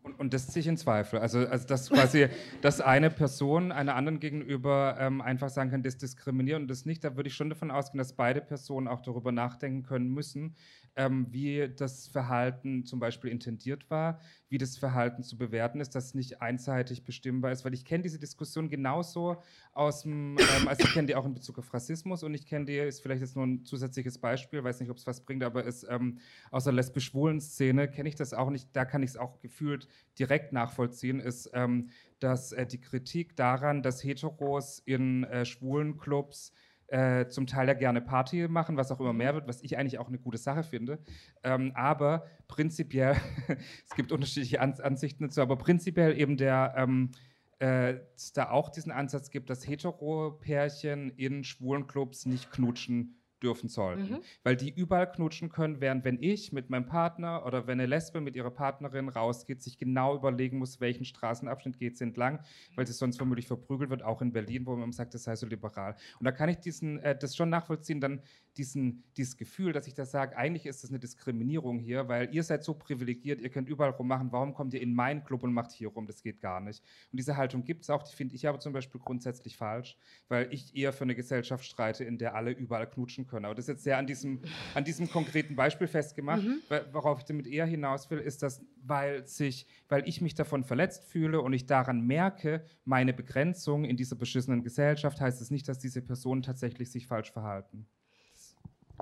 und, 0.06 0.20
und, 0.20 0.34
das 0.34 0.48
ziehe 0.48 0.62
ich 0.62 0.68
in 0.68 0.78
Zweifel. 0.78 1.20
Also, 1.20 1.40
also 1.40 1.66
dass 1.66 1.90
quasi, 1.90 2.28
dass 2.62 2.80
eine 2.80 3.10
Person 3.10 3.72
einer 3.72 3.96
anderen 3.96 4.20
gegenüber 4.20 4.96
ähm, 5.00 5.20
einfach 5.20 5.50
sagen 5.50 5.72
kann, 5.72 5.84
das 5.84 5.98
diskriminieren 5.98 6.64
und 6.64 6.68
das 6.68 6.86
nicht, 6.86 7.04
da 7.04 7.16
würde 7.16 7.28
ich 7.28 7.36
schon 7.36 7.50
davon 7.50 7.72
ausgehen, 7.72 7.98
dass 7.98 8.14
beide 8.14 8.42
Personen 8.42 8.88
auch 8.88 9.02
darüber 9.02 9.32
nachdenken 9.32 9.84
können 9.84 10.14
müssen, 10.14 10.56
ähm, 10.96 11.28
wie 11.32 11.70
das 11.76 12.08
Verhalten 12.08 12.86
zum 12.86 13.00
Beispiel 13.00 13.30
intendiert 13.30 13.90
war, 13.90 14.20
wie 14.48 14.58
das 14.58 14.78
Verhalten 14.78 15.24
zu 15.24 15.38
bewerten 15.38 15.82
ist, 15.82 15.96
dass 15.96 16.06
es 16.06 16.14
nicht 16.14 16.42
einseitig 16.42 17.04
bestimmbar 17.04 17.52
ist, 17.52 17.66
weil 17.66 17.74
ich 17.74 17.84
kenne 17.84 18.04
diese 18.04 18.20
Diskussion 18.20 18.70
genauso 18.70 19.42
aus 19.74 20.04
dem, 20.04 20.38
ähm, 20.38 20.68
also 20.68 20.84
ich 20.84 20.94
kenne 20.94 21.08
die 21.08 21.16
auch 21.16 21.26
in 21.26 21.34
Bezug 21.34 21.60
auf 21.60 21.74
Rassismus 21.74 22.24
und 22.24 22.34
ich 22.34 22.46
kenne 22.46 22.66
die, 22.66 22.78
ist 22.78 23.02
vielleicht 23.02 23.22
jetzt 23.22 23.36
nur 23.36 23.46
ein 23.46 23.66
zusätzliches 23.66 24.18
Beispiel, 24.18 24.64
weiß 24.64 24.80
nicht, 24.80 24.90
ob 24.90 24.98
es 24.98 25.08
was 25.08 25.22
bringt, 25.22 25.44
aber 25.44 25.64
ist 25.64 25.86
ähm, 25.90 26.20
aus 26.52 26.64
der 26.64 26.74
lesbisch-schwulen 26.74 27.42
Szene 27.42 27.90
kenne 27.90 28.08
ich 28.08 28.16
das 28.16 28.34
auch 28.34 28.50
nicht, 28.50 28.70
da 28.74 28.86
kann 28.86 29.04
ich 29.04 29.12
es 29.12 29.18
auch 29.18 29.40
gefühlt 29.42 29.88
direkt 30.18 30.54
nachvollziehen, 30.54 31.20
ist, 31.20 31.50
ähm, 31.54 31.90
dass 32.20 32.52
äh, 32.52 32.66
die 32.66 32.82
Kritik 32.82 33.36
daran, 33.36 33.84
dass 33.84 34.04
Heteros 34.04 34.80
in 34.80 35.24
äh, 35.26 35.46
schwulen 35.46 35.98
Clubs 35.98 36.54
äh, 36.88 37.28
zum 37.28 37.48
Teil 37.48 37.68
ja 37.68 37.74
gerne 37.74 38.02
Party 38.02 38.48
machen, 38.48 38.78
was 38.78 38.92
auch 38.92 39.00
immer 39.00 39.14
mehr 39.14 39.34
wird, 39.34 39.48
was 39.48 39.62
ich 39.64 39.78
eigentlich 39.78 39.98
auch 40.00 40.08
eine 40.08 40.20
gute 40.20 40.38
Sache 40.38 40.64
finde. 40.64 41.00
Ähm, 41.44 41.72
aber 41.76 42.26
prinzipiell, 42.48 43.16
es 43.88 43.96
gibt 43.96 44.12
unterschiedliche 44.12 44.62
An 44.62 44.74
Ansichten 44.74 45.26
dazu, 45.26 45.42
aber 45.42 45.58
prinzipiell 45.58 46.20
eben 46.20 46.38
der, 46.38 46.76
ähm, 46.78 47.12
äh, 47.60 47.96
es 48.16 48.34
da 48.34 48.50
auch 48.52 48.70
diesen 48.70 48.92
Ansatz 48.92 49.30
gibt, 49.32 49.50
dass 49.50 49.68
Hetero-Pärchen 49.68 51.10
in 51.12 51.44
schwulen 51.44 51.88
Clubs 51.88 52.26
nicht 52.26 52.52
knutschen 52.52 53.18
dürfen 53.42 53.70
sollten. 53.70 54.12
Mhm. 54.12 54.20
Weil 54.44 54.56
die 54.56 54.70
überall 54.70 55.12
knutschen 55.12 55.50
können, 55.50 55.82
während 55.82 56.06
wenn 56.06 56.22
ich 56.22 56.52
mit 56.52 56.70
meinem 56.70 56.86
Partner 56.86 57.46
oder 57.46 57.68
wenn 57.68 57.80
eine 57.80 57.86
Lesbe 57.86 58.22
mit 58.22 58.36
ihrer 58.36 58.52
Partnerin 58.52 59.10
rausgeht, 59.10 59.62
sich 59.62 59.78
genau 59.78 60.16
überlegen 60.16 60.58
muss, 60.58 60.80
welchen 60.80 61.06
Straßenabschnitt 61.06 61.78
geht 61.78 61.98
sie 61.98 62.06
entlang, 62.06 62.40
weil 62.76 62.88
sie 62.88 62.94
sonst 62.94 63.18
vermutlich 63.18 63.48
verprügelt 63.48 63.90
wird, 63.90 64.04
auch 64.04 64.22
in 64.22 64.32
Berlin, 64.32 64.66
wo 64.66 64.76
man 64.76 64.92
sagt, 64.92 65.14
das 65.14 65.24
sei 65.24 65.36
so 65.36 65.48
liberal. 65.48 65.96
Und 66.20 66.26
da 66.26 66.32
kann 66.32 66.50
ich 66.50 66.58
diesen, 66.58 67.00
äh, 67.00 67.18
das 67.18 67.36
schon 67.36 67.50
nachvollziehen, 67.50 68.00
dann 68.00 68.22
diesen, 68.58 69.04
dieses 69.18 69.38
Gefühl, 69.38 69.74
dass 69.74 69.88
ich 69.88 69.94
da 69.94 70.06
sage, 70.06 70.38
eigentlich 70.38 70.66
ist 70.66 70.84
das 70.84 70.90
eine 70.90 71.00
Diskriminierung 71.00 71.80
hier, 71.80 72.08
weil 72.08 72.34
ihr 72.34 72.44
seid 72.44 72.64
so 72.64 72.74
privilegiert, 72.74 73.42
ihr 73.42 73.50
könnt 73.50 73.70
überall 73.70 73.92
rummachen, 73.92 74.32
warum 74.32 74.54
kommt 74.54 74.74
ihr 74.74 74.82
in 74.82 74.94
meinen 74.94 75.24
Club 75.24 75.44
und 75.44 75.54
macht 75.54 75.72
hier 75.72 75.90
rum, 75.90 76.08
das 76.08 76.22
geht 76.22 76.42
gar 76.42 76.62
nicht. 76.62 76.82
Und 77.12 77.18
diese 77.18 77.38
Haltung 77.38 77.64
gibt 77.64 77.84
es 77.84 77.90
auch, 77.90 78.04
die 78.04 78.16
finde 78.16 78.36
ich 78.36 78.48
aber 78.48 78.60
zum 78.60 78.74
Beispiel 78.74 79.02
grundsätzlich 79.02 79.58
falsch, 79.58 79.98
weil 80.30 80.54
ich 80.54 80.76
eher 80.76 80.94
für 80.94 81.04
eine 81.04 81.16
Gesellschaft 81.16 81.66
streite, 81.66 82.04
in 82.04 82.18
der 82.18 82.36
alle 82.36 82.52
überall 82.52 82.90
knutschen 82.90 83.25
können. 83.28 83.46
Aber 83.46 83.56
das 83.56 83.66
ist 83.66 83.70
jetzt 83.70 83.84
sehr 83.84 83.98
an 83.98 84.08
diesem, 84.08 84.42
an 84.74 84.84
diesem 84.84 85.10
konkreten 85.10 85.56
Beispiel 85.56 85.88
festgemacht, 85.88 86.44
mhm. 86.44 86.62
worauf 86.92 87.20
ich 87.20 87.26
damit 87.26 87.48
eher 87.48 87.66
hinaus 87.66 88.10
will, 88.10 88.20
ist, 88.20 88.44
dass 88.44 88.62
weil, 88.84 89.28
sich, 89.28 89.68
weil 89.90 90.08
ich 90.08 90.22
mich 90.22 90.36
davon 90.36 90.64
verletzt 90.64 91.04
fühle 91.06 91.42
und 91.42 91.54
ich 91.54 91.66
daran 91.66 92.02
merke, 92.02 92.64
meine 92.84 93.14
Begrenzung 93.14 93.86
in 93.86 93.98
dieser 93.98 94.16
beschissenen 94.16 94.64
Gesellschaft, 94.64 95.20
heißt 95.22 95.42
es 95.42 95.52
nicht, 95.52 95.68
dass 95.68 95.80
diese 95.80 96.02
Personen 96.02 96.42
tatsächlich 96.42 96.92
sich 96.92 97.08
falsch 97.08 97.32
verhalten. 97.32 97.88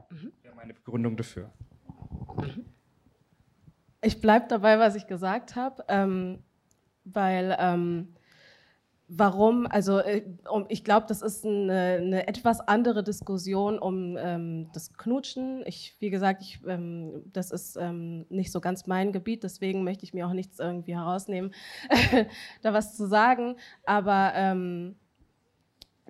Mhm. 0.09 0.32
wäre 0.41 0.55
meine 0.55 0.74
Begründung 0.74 1.17
dafür. 1.17 1.51
Ich 4.01 4.19
bleibe 4.19 4.47
dabei, 4.49 4.80
was 4.80 4.95
ich 4.95 5.07
gesagt 5.07 5.55
habe, 5.55 5.84
ähm, 5.88 6.43
weil 7.05 7.55
ähm, 7.59 8.15
warum, 9.16 9.68
also 9.68 9.99
äh, 9.99 10.24
ich 10.70 10.84
glaube, 10.84 11.05
das 11.07 11.22
ist 11.22 11.45
eine, 11.45 11.99
eine, 12.01 12.28
etwas 12.28 12.59
andere 12.61 13.03
Diskussion 13.03 13.78
um 13.80 14.18
ähm, 14.18 14.70
das 14.74 14.93
Knutschen. 14.93 15.64
Ich, 15.66 15.95
wie 15.99 16.09
gesagt, 16.09 16.41
ich, 16.41 16.59
ähm, 16.68 17.24
das 17.32 17.51
ist 17.51 17.78
ähm, 17.78 18.26
nicht 18.30 18.51
so 18.51 18.59
ganz 18.59 18.88
mein 18.88 19.11
Gebiet, 19.11 19.43
deswegen 19.43 19.84
möchte 19.84 20.03
ich 20.03 20.14
mir 20.14 20.28
auch 20.28 20.34
nichts 20.34 20.59
irgendwie 20.59 20.95
herausnehmen, 20.95 21.53
da 22.61 22.74
was 22.74 22.95
zu 22.95 23.07
sagen. 23.07 23.55
Aber 23.86 24.32
ähm, 24.36 24.95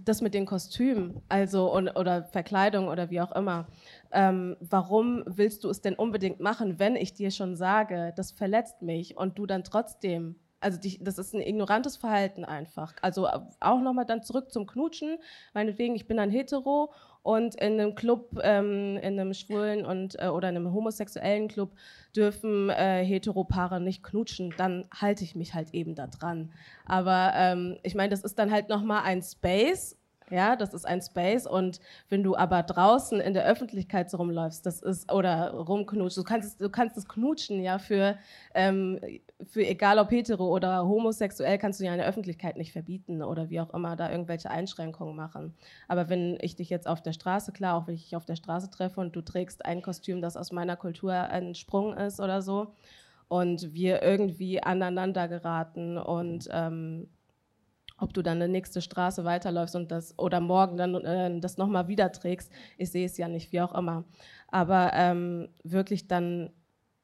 das 0.02 0.22
mit 0.22 0.34
den 0.34 0.46
Kostümen, 0.46 1.22
also 1.30 1.72
und, 1.72 1.90
oder 1.90 2.24
Verkleidung 2.24 2.88
oder 2.88 3.10
wie 3.10 3.22
auch 3.22 3.32
immer. 3.34 3.68
Ähm, 4.12 4.58
warum 4.60 5.24
willst 5.26 5.64
du 5.64 5.70
es 5.70 5.82
denn 5.82 5.96
unbedingt 5.96 6.40
machen, 6.40 6.80
wenn 6.80 6.96
ich 6.96 7.14
dir 7.14 7.32
schon 7.32 7.56
sage, 7.56 8.14
das 8.16 8.32
verletzt 8.32 8.82
mich 8.82 9.18
und 9.18 9.38
du 9.38 9.46
dann 9.46 9.64
trotzdem 9.64 10.36
also 10.64 10.80
die, 10.80 11.04
das 11.04 11.18
ist 11.18 11.34
ein 11.34 11.42
ignorantes 11.42 11.98
Verhalten 11.98 12.46
einfach. 12.46 12.94
Also 13.02 13.28
auch 13.60 13.82
nochmal 13.82 14.06
dann 14.06 14.24
zurück 14.24 14.52
zum 14.52 14.66
Knutschen. 14.66 15.18
Meinetwegen, 15.54 15.96
ich 15.96 16.08
bin 16.08 16.20
ein 16.20 16.32
Hetero 16.32 16.92
und 17.22 17.56
in 17.56 17.80
einem 17.80 17.96
Club, 17.96 18.40
ähm, 18.44 18.98
in 18.98 19.20
einem 19.20 19.34
schwulen 19.34 19.86
und 19.86 20.20
äh, 20.20 20.28
oder 20.28 20.50
in 20.50 20.58
einem 20.58 20.74
homosexuellen 20.74 21.48
Club 21.48 21.72
dürfen 22.16 22.70
äh, 22.70 23.04
Heteropaare 23.04 23.80
nicht 23.80 24.04
knutschen. 24.04 24.54
Dann 24.58 24.86
halte 24.94 25.24
ich 25.24 25.36
mich 25.36 25.54
halt 25.54 25.74
eben 25.74 25.96
da 25.96 26.08
dran. 26.08 26.52
Aber 26.86 27.32
ähm, 27.36 27.78
ich 27.84 27.96
meine, 27.96 28.10
das 28.10 28.24
ist 28.24 28.40
dann 28.40 28.52
halt 28.52 28.70
nochmal 28.70 29.04
ein 29.04 29.22
Space 29.22 29.98
ja, 30.34 30.56
das 30.56 30.74
ist 30.74 30.86
ein 30.86 31.02
Space 31.02 31.46
und 31.46 31.80
wenn 32.10 32.24
du 32.24 32.36
aber 32.36 32.64
draußen 32.64 33.20
in 33.20 33.34
der 33.34 33.46
Öffentlichkeit 33.46 34.10
so 34.10 34.18
rumläufst, 34.18 34.66
das 34.66 34.82
ist 34.82 35.12
oder 35.12 35.52
rumknutschst, 35.52 36.18
du 36.18 36.24
kannst 36.24 36.60
du 36.60 36.70
kannst 36.70 36.98
das 36.98 37.08
Knutschen 37.08 37.62
ja 37.62 37.78
für 37.78 38.18
ähm, 38.56 39.00
für 39.46 39.66
egal 39.66 40.00
ob 40.00 40.12
hetero 40.12 40.48
oder 40.48 40.88
homosexuell 40.88 41.58
kannst 41.58 41.80
du 41.80 41.86
ja 41.86 41.92
in 41.92 42.00
der 42.00 42.08
Öffentlichkeit 42.08 42.58
nicht 42.58 42.72
verbieten 42.72 43.22
oder 43.22 43.50
wie 43.50 43.62
auch 43.62 43.74
immer 43.74 43.96
da 43.96 44.10
irgendwelche 44.10 44.50
Einschränkungen 44.50 45.16
machen. 45.16 45.54
Aber 45.88 46.10
wenn 46.10 46.38
ich 46.42 46.56
dich 46.56 46.70
jetzt 46.70 46.88
auf 46.88 47.02
der 47.02 47.14
Straße, 47.14 47.52
klar, 47.52 47.76
auch 47.78 47.88
wenn 47.88 47.96
ich 47.96 48.04
dich 48.04 48.16
auf 48.16 48.26
der 48.26 48.36
Straße 48.36 48.72
treffe 48.72 49.00
und 49.02 49.16
du 49.16 49.22
trägst 49.22 49.66
ein 49.66 49.82
Kostüm, 49.82 50.22
das 50.22 50.38
aus 50.38 50.52
meiner 50.52 50.76
Kultur 50.76 51.14
ein 51.14 51.56
Sprung 51.56 51.94
ist 51.94 52.20
oder 52.20 52.42
so 52.42 52.74
und 53.28 53.74
wir 53.74 54.02
irgendwie 54.02 54.62
aneinander 54.62 55.28
geraten 55.28 55.98
und 55.98 56.48
ähm, 56.52 57.08
ob 57.98 58.14
du 58.14 58.22
dann 58.22 58.42
eine 58.42 58.48
nächste 58.48 58.82
Straße 58.82 59.24
weiterläufst 59.24 59.76
und 59.76 59.92
das 59.92 60.18
oder 60.18 60.40
morgen 60.40 60.78
dann 60.78 60.96
äh, 60.96 61.40
das 61.40 61.58
nochmal 61.58 61.88
wieder 61.88 62.12
trägst. 62.12 62.52
Ich 62.78 62.92
sehe 62.92 63.06
es 63.06 63.18
ja 63.18 63.28
nicht, 63.28 63.52
wie 63.52 63.62
auch 63.62 63.76
immer. 63.76 64.04
Aber 64.48 64.92
ähm, 64.94 65.50
wirklich 65.64 66.08
dann, 66.08 66.52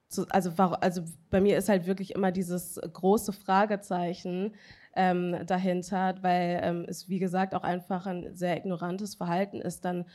zu, 0.08 0.26
also, 0.30 0.52
also 0.58 1.04
bei 1.30 1.42
mir 1.42 1.58
ist 1.58 1.70
halt 1.70 1.86
wirklich 1.86 2.16
immer 2.16 2.32
dieses 2.32 2.80
große 2.82 3.34
Fragezeichen 3.34 4.54
ähm, 4.96 5.36
dahinter, 5.46 6.16
weil 6.22 6.60
ähm, 6.64 6.86
es, 6.88 7.10
wie 7.10 7.20
gesagt, 7.20 7.54
auch 7.54 7.64
einfach 7.64 8.06
ein 8.06 8.36
sehr 8.36 8.58
ignorantes 8.58 9.16
Verhalten 9.16 9.62
ist, 9.62 9.86
dann 9.86 10.06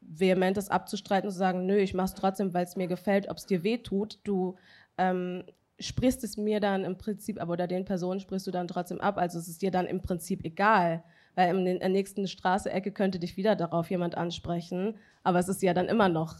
vehementes 0.00 0.68
abzustreiten 0.68 1.28
und 1.28 1.32
zu 1.32 1.38
sagen, 1.38 1.66
nö, 1.66 1.76
ich 1.76 1.94
mache 1.94 2.06
es 2.06 2.14
trotzdem, 2.14 2.52
weil 2.52 2.64
es 2.64 2.76
mir 2.76 2.88
gefällt, 2.88 3.28
ob 3.30 3.38
es 3.38 3.46
dir 3.46 3.62
weh 3.62 3.78
tut. 3.78 4.18
Du 4.24 4.56
ähm, 4.98 5.44
sprichst 5.80 6.22
es 6.24 6.36
mir 6.36 6.60
dann 6.60 6.84
im 6.84 6.96
Prinzip, 6.96 7.40
aber 7.40 7.54
oder 7.54 7.66
den 7.66 7.84
Personen 7.84 8.20
sprichst 8.20 8.46
du 8.46 8.50
dann 8.50 8.68
trotzdem 8.68 9.00
ab. 9.00 9.18
Also 9.18 9.38
es 9.38 9.48
ist 9.48 9.62
dir 9.62 9.70
dann 9.70 9.86
im 9.86 10.00
Prinzip 10.00 10.44
egal, 10.44 11.02
weil 11.34 11.54
in 11.66 11.80
der 11.80 11.88
nächsten 11.88 12.28
Straße-Ecke 12.28 12.92
könnte 12.92 13.18
dich 13.18 13.36
wieder 13.36 13.56
darauf 13.56 13.90
jemand 13.90 14.16
ansprechen, 14.16 14.94
aber 15.24 15.38
es 15.40 15.48
ist 15.48 15.62
ja 15.62 15.74
dann 15.74 15.86
immer 15.86 16.08
noch. 16.08 16.36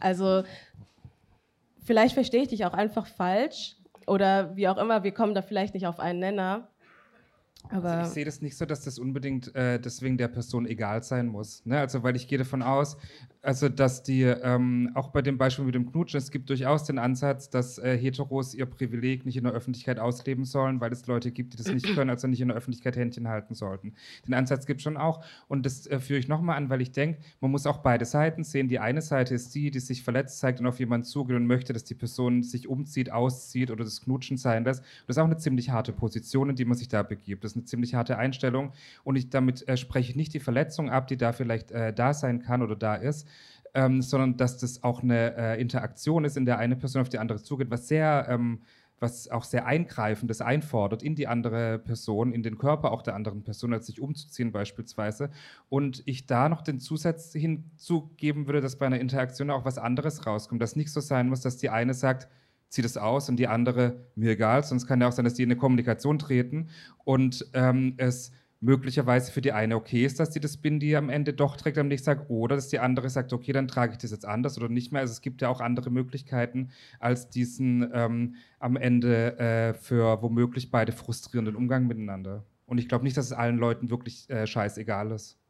Also 0.00 0.42
vielleicht 1.84 2.14
verstehe 2.14 2.42
ich 2.42 2.48
dich 2.48 2.64
auch 2.64 2.72
einfach 2.72 3.06
falsch 3.06 3.76
oder 4.06 4.56
wie 4.56 4.68
auch 4.68 4.78
immer, 4.78 5.04
wir 5.04 5.12
kommen 5.12 5.34
da 5.34 5.42
vielleicht 5.42 5.74
nicht 5.74 5.86
auf 5.86 6.00
einen 6.00 6.18
Nenner. 6.18 6.68
Aber 7.70 7.90
also 7.90 8.08
ich 8.08 8.14
sehe 8.14 8.24
das 8.24 8.42
nicht 8.42 8.56
so, 8.56 8.66
dass 8.66 8.82
das 8.82 8.98
unbedingt 8.98 9.54
äh, 9.54 9.78
deswegen 9.80 10.18
der 10.18 10.28
Person 10.28 10.66
egal 10.66 11.02
sein 11.02 11.28
muss. 11.28 11.64
Ne? 11.64 11.78
Also, 11.78 12.02
weil 12.02 12.16
ich 12.16 12.28
gehe 12.28 12.38
davon 12.38 12.62
aus, 12.62 12.96
also 13.40 13.68
dass 13.68 14.02
die, 14.02 14.22
ähm, 14.22 14.90
auch 14.94 15.08
bei 15.08 15.22
dem 15.22 15.38
Beispiel 15.38 15.64
mit 15.64 15.74
dem 15.74 15.90
Knutschen, 15.90 16.18
es 16.18 16.30
gibt 16.30 16.48
durchaus 16.48 16.84
den 16.84 16.98
Ansatz, 16.98 17.50
dass 17.50 17.78
äh, 17.78 17.96
Heteros 17.96 18.54
ihr 18.54 18.66
Privileg 18.66 19.26
nicht 19.26 19.36
in 19.36 19.44
der 19.44 19.52
Öffentlichkeit 19.52 19.98
ausleben 19.98 20.44
sollen, 20.44 20.80
weil 20.80 20.92
es 20.92 21.06
Leute 21.06 21.32
gibt, 21.32 21.54
die 21.54 21.56
das 21.56 21.72
nicht 21.72 21.94
können, 21.94 22.10
also 22.10 22.28
nicht 22.28 22.40
in 22.40 22.48
der 22.48 22.56
Öffentlichkeit 22.56 22.96
Händchen 22.96 23.28
halten 23.28 23.54
sollten. 23.54 23.94
Den 24.26 24.34
Ansatz 24.34 24.66
gibt 24.66 24.78
es 24.78 24.84
schon 24.84 24.96
auch. 24.96 25.24
Und 25.48 25.66
das 25.66 25.86
äh, 25.86 25.98
führe 25.98 26.20
ich 26.20 26.28
nochmal 26.28 26.56
an, 26.56 26.70
weil 26.70 26.80
ich 26.80 26.92
denke, 26.92 27.20
man 27.40 27.50
muss 27.50 27.66
auch 27.66 27.78
beide 27.78 28.04
Seiten 28.04 28.44
sehen. 28.44 28.68
Die 28.68 28.78
eine 28.78 29.02
Seite 29.02 29.34
ist 29.34 29.54
die, 29.54 29.70
die 29.70 29.80
sich 29.80 30.02
verletzt 30.02 30.38
zeigt 30.38 30.60
und 30.60 30.66
auf 30.66 30.78
jemanden 30.78 31.04
zugeht 31.04 31.36
und 31.36 31.46
möchte, 31.46 31.72
dass 31.72 31.84
die 31.84 31.94
Person 31.94 32.42
sich 32.42 32.68
umzieht, 32.68 33.10
auszieht 33.10 33.70
oder 33.70 33.82
das 33.84 34.02
Knutschen 34.02 34.36
sein 34.36 34.64
lässt. 34.64 34.82
Das 35.06 35.16
ist 35.16 35.18
auch 35.18 35.26
eine 35.26 35.38
ziemlich 35.38 35.70
harte 35.70 35.92
Position, 35.92 36.50
in 36.50 36.56
die 36.56 36.64
man 36.64 36.76
sich 36.76 36.88
da 36.88 37.02
begibt. 37.02 37.41
Das 37.44 37.52
ist 37.52 37.56
eine 37.56 37.64
ziemlich 37.64 37.94
harte 37.94 38.18
Einstellung. 38.18 38.72
Und 39.04 39.16
ich, 39.16 39.30
damit 39.30 39.66
äh, 39.68 39.76
spreche 39.76 40.10
ich 40.10 40.16
nicht 40.16 40.34
die 40.34 40.40
Verletzung 40.40 40.90
ab, 40.90 41.06
die 41.08 41.16
da 41.16 41.32
vielleicht 41.32 41.70
äh, 41.70 41.92
da 41.92 42.14
sein 42.14 42.40
kann 42.40 42.62
oder 42.62 42.76
da 42.76 42.94
ist, 42.94 43.26
ähm, 43.74 44.02
sondern 44.02 44.36
dass 44.36 44.58
das 44.58 44.82
auch 44.82 45.02
eine 45.02 45.36
äh, 45.36 45.60
Interaktion 45.60 46.24
ist, 46.24 46.36
in 46.36 46.44
der 46.44 46.58
eine 46.58 46.76
Person 46.76 47.02
auf 47.02 47.08
die 47.08 47.18
andere 47.18 47.42
zugeht, 47.42 47.70
was 47.70 47.88
sehr, 47.88 48.26
ähm, 48.28 48.62
was 48.98 49.28
auch 49.28 49.44
sehr 49.44 49.66
eingreifendes 49.66 50.40
einfordert 50.40 51.02
in 51.02 51.16
die 51.16 51.26
andere 51.26 51.78
Person, 51.78 52.32
in 52.32 52.42
den 52.42 52.56
Körper 52.56 52.92
auch 52.92 53.02
der 53.02 53.14
anderen 53.14 53.42
Person, 53.42 53.72
als 53.72 53.86
sich 53.86 54.00
umzuziehen 54.00 54.52
beispielsweise. 54.52 55.30
Und 55.68 56.02
ich 56.06 56.26
da 56.26 56.48
noch 56.48 56.62
den 56.62 56.78
Zusatz 56.78 57.32
hinzugeben 57.32 58.46
würde, 58.46 58.60
dass 58.60 58.76
bei 58.76 58.86
einer 58.86 59.00
Interaktion 59.00 59.50
auch 59.50 59.64
was 59.64 59.78
anderes 59.78 60.26
rauskommt, 60.26 60.62
dass 60.62 60.76
nicht 60.76 60.92
so 60.92 61.00
sein 61.00 61.28
muss, 61.28 61.40
dass 61.40 61.56
die 61.56 61.70
eine 61.70 61.94
sagt, 61.94 62.28
zieh 62.72 62.82
das 62.82 62.96
aus 62.96 63.28
und 63.28 63.36
die 63.36 63.46
andere, 63.46 63.96
mir 64.14 64.30
egal, 64.30 64.64
sonst 64.64 64.86
kann 64.86 65.00
ja 65.00 65.08
auch 65.08 65.12
sein, 65.12 65.26
dass 65.26 65.34
die 65.34 65.42
in 65.42 65.50
eine 65.50 65.58
Kommunikation 65.58 66.18
treten 66.18 66.68
und 67.04 67.46
ähm, 67.52 67.94
es 67.98 68.32
möglicherweise 68.60 69.30
für 69.30 69.42
die 69.42 69.52
eine 69.52 69.76
okay 69.76 70.06
ist, 70.06 70.20
dass 70.20 70.30
die 70.30 70.40
das 70.40 70.56
Bindi 70.56 70.96
am 70.96 71.10
Ende 71.10 71.34
doch 71.34 71.56
trägt, 71.56 71.76
am 71.78 71.88
nächsten 71.88 72.06
Tag, 72.06 72.30
oder 72.30 72.54
dass 72.54 72.68
die 72.68 72.78
andere 72.78 73.10
sagt, 73.10 73.32
okay, 73.32 73.52
dann 73.52 73.68
trage 73.68 73.92
ich 73.92 73.98
das 73.98 74.12
jetzt 74.12 74.24
anders 74.24 74.56
oder 74.56 74.68
nicht 74.68 74.92
mehr. 74.92 75.02
Also 75.02 75.12
es 75.12 75.20
gibt 75.20 75.42
ja 75.42 75.48
auch 75.48 75.60
andere 75.60 75.90
Möglichkeiten 75.90 76.70
als 77.00 77.28
diesen 77.28 77.90
ähm, 77.92 78.36
am 78.60 78.76
Ende 78.76 79.38
äh, 79.38 79.74
für 79.74 80.22
womöglich 80.22 80.70
beide 80.70 80.92
frustrierenden 80.92 81.56
Umgang 81.56 81.88
miteinander. 81.88 82.44
Und 82.64 82.78
ich 82.78 82.88
glaube 82.88 83.04
nicht, 83.04 83.16
dass 83.16 83.26
es 83.26 83.32
allen 83.32 83.58
Leuten 83.58 83.90
wirklich 83.90 84.30
äh, 84.30 84.46
scheißegal 84.46 85.10
ist. 85.10 85.41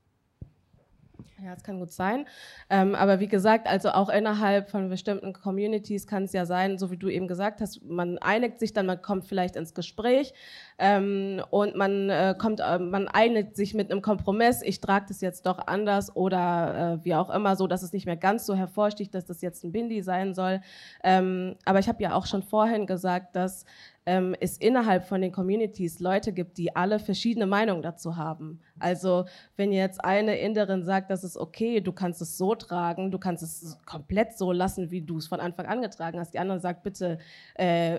Ja, 1.43 1.55
das 1.55 1.65
kann 1.65 1.79
gut 1.79 1.91
sein. 1.91 2.27
Ähm, 2.71 2.95
aber 2.95 3.21
wie 3.21 3.29
gesagt, 3.29 3.67
also 3.67 3.91
auch 3.91 4.09
innerhalb 4.09 4.71
von 4.71 4.89
bestimmten 4.89 5.33
Communities 5.33 6.07
kann 6.07 6.25
es 6.25 6.33
ja 6.33 6.47
sein, 6.47 6.79
so 6.79 6.91
wie 6.91 6.97
du 6.97 7.09
eben 7.09 7.27
gesagt 7.29 7.61
hast, 7.61 7.83
man 7.85 8.19
einigt 8.19 8.59
sich 8.59 8.73
dann, 8.73 8.87
man 8.87 9.03
kommt 9.03 9.25
vielleicht 9.25 9.57
ins 9.57 9.75
Gespräch 9.75 10.33
ähm, 10.79 11.43
und 11.51 11.77
man 11.77 12.11
äh, 12.11 12.35
kommt, 12.39 12.61
äh, 12.61 12.79
man 12.79 13.09
einigt 13.09 13.57
sich 13.57 13.75
mit 13.75 13.91
einem 13.91 14.03
Kompromiss. 14.03 14.63
Ich 14.63 14.81
trage 14.81 15.07
das 15.09 15.21
jetzt 15.21 15.47
doch 15.47 15.67
anders 15.67 16.15
oder 16.15 16.99
äh, 17.01 17.05
wie 17.05 17.15
auch 17.15 17.31
immer, 17.31 17.57
so 17.57 17.67
dass 17.67 17.83
es 17.83 17.93
nicht 17.93 18.07
mehr 18.07 18.17
ganz 18.17 18.47
so 18.47 18.55
hervorsticht, 18.55 19.15
dass 19.15 19.25
das 19.25 19.43
jetzt 19.43 19.65
ein 19.65 19.73
Bindi 19.73 20.03
sein 20.03 20.35
soll. 20.35 20.61
Ähm, 21.03 21.57
aber 21.65 21.79
ich 21.79 21.89
habe 21.89 22.03
ja 22.03 22.15
auch 22.15 22.27
schon 22.27 22.43
vorhin 22.43 22.87
gesagt, 22.87 23.35
dass 23.37 23.65
ähm, 24.05 24.35
es 24.41 24.57
innerhalb 24.59 25.05
von 25.05 25.21
den 25.21 25.31
Communities 25.31 26.01
Leute 26.01 26.33
gibt, 26.33 26.59
die 26.59 26.75
alle 26.75 26.99
verschiedene 26.99 27.47
Meinungen 27.47 27.83
dazu 27.83 28.17
haben. 28.17 28.61
Also 28.79 29.27
wenn 29.57 29.73
jetzt 29.73 30.05
eine 30.05 30.39
Inderin 30.39 30.83
sagt, 30.83 31.11
das 31.11 31.23
ist 31.23 31.37
okay, 31.37 31.81
du 31.81 31.93
kannst 31.93 32.21
es 32.21 32.37
so 32.37 32.55
tragen, 32.55 33.11
du 33.11 33.19
kannst 33.19 33.43
es 33.43 33.79
komplett 33.87 34.37
so 34.37 34.51
lassen, 34.51 34.91
wie 34.91 35.03
du 35.03 35.19
es 35.19 35.29
von 35.29 35.41
Anfang 35.41 35.67
an 35.67 35.83
getragen 35.83 36.19
hast. 36.19 36.35
Die 36.35 36.39
andere 36.39 36.59
sagt, 36.59 36.83
bitte 36.83 37.19
äh, 37.55 37.97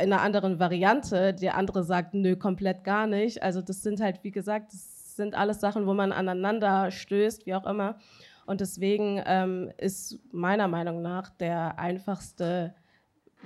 in 0.00 0.12
einer 0.12 0.22
anderen 0.22 0.58
Variante. 0.58 1.34
Der 1.34 1.56
andere 1.56 1.84
sagt, 1.84 2.14
nö, 2.14 2.36
komplett 2.36 2.82
gar 2.82 3.06
nicht. 3.06 3.42
Also 3.42 3.62
das 3.62 3.82
sind 3.82 4.00
halt, 4.00 4.24
wie 4.24 4.32
gesagt, 4.32 4.72
das 4.72 5.16
sind 5.16 5.36
alles 5.36 5.60
Sachen, 5.60 5.86
wo 5.86 5.94
man 5.94 6.12
aneinander 6.12 6.90
stößt, 6.90 7.46
wie 7.46 7.54
auch 7.54 7.66
immer. 7.66 7.98
Und 8.46 8.60
deswegen 8.60 9.22
ähm, 9.26 9.70
ist 9.76 10.18
meiner 10.32 10.68
Meinung 10.68 11.02
nach 11.02 11.30
der 11.30 11.78
einfachste 11.78 12.74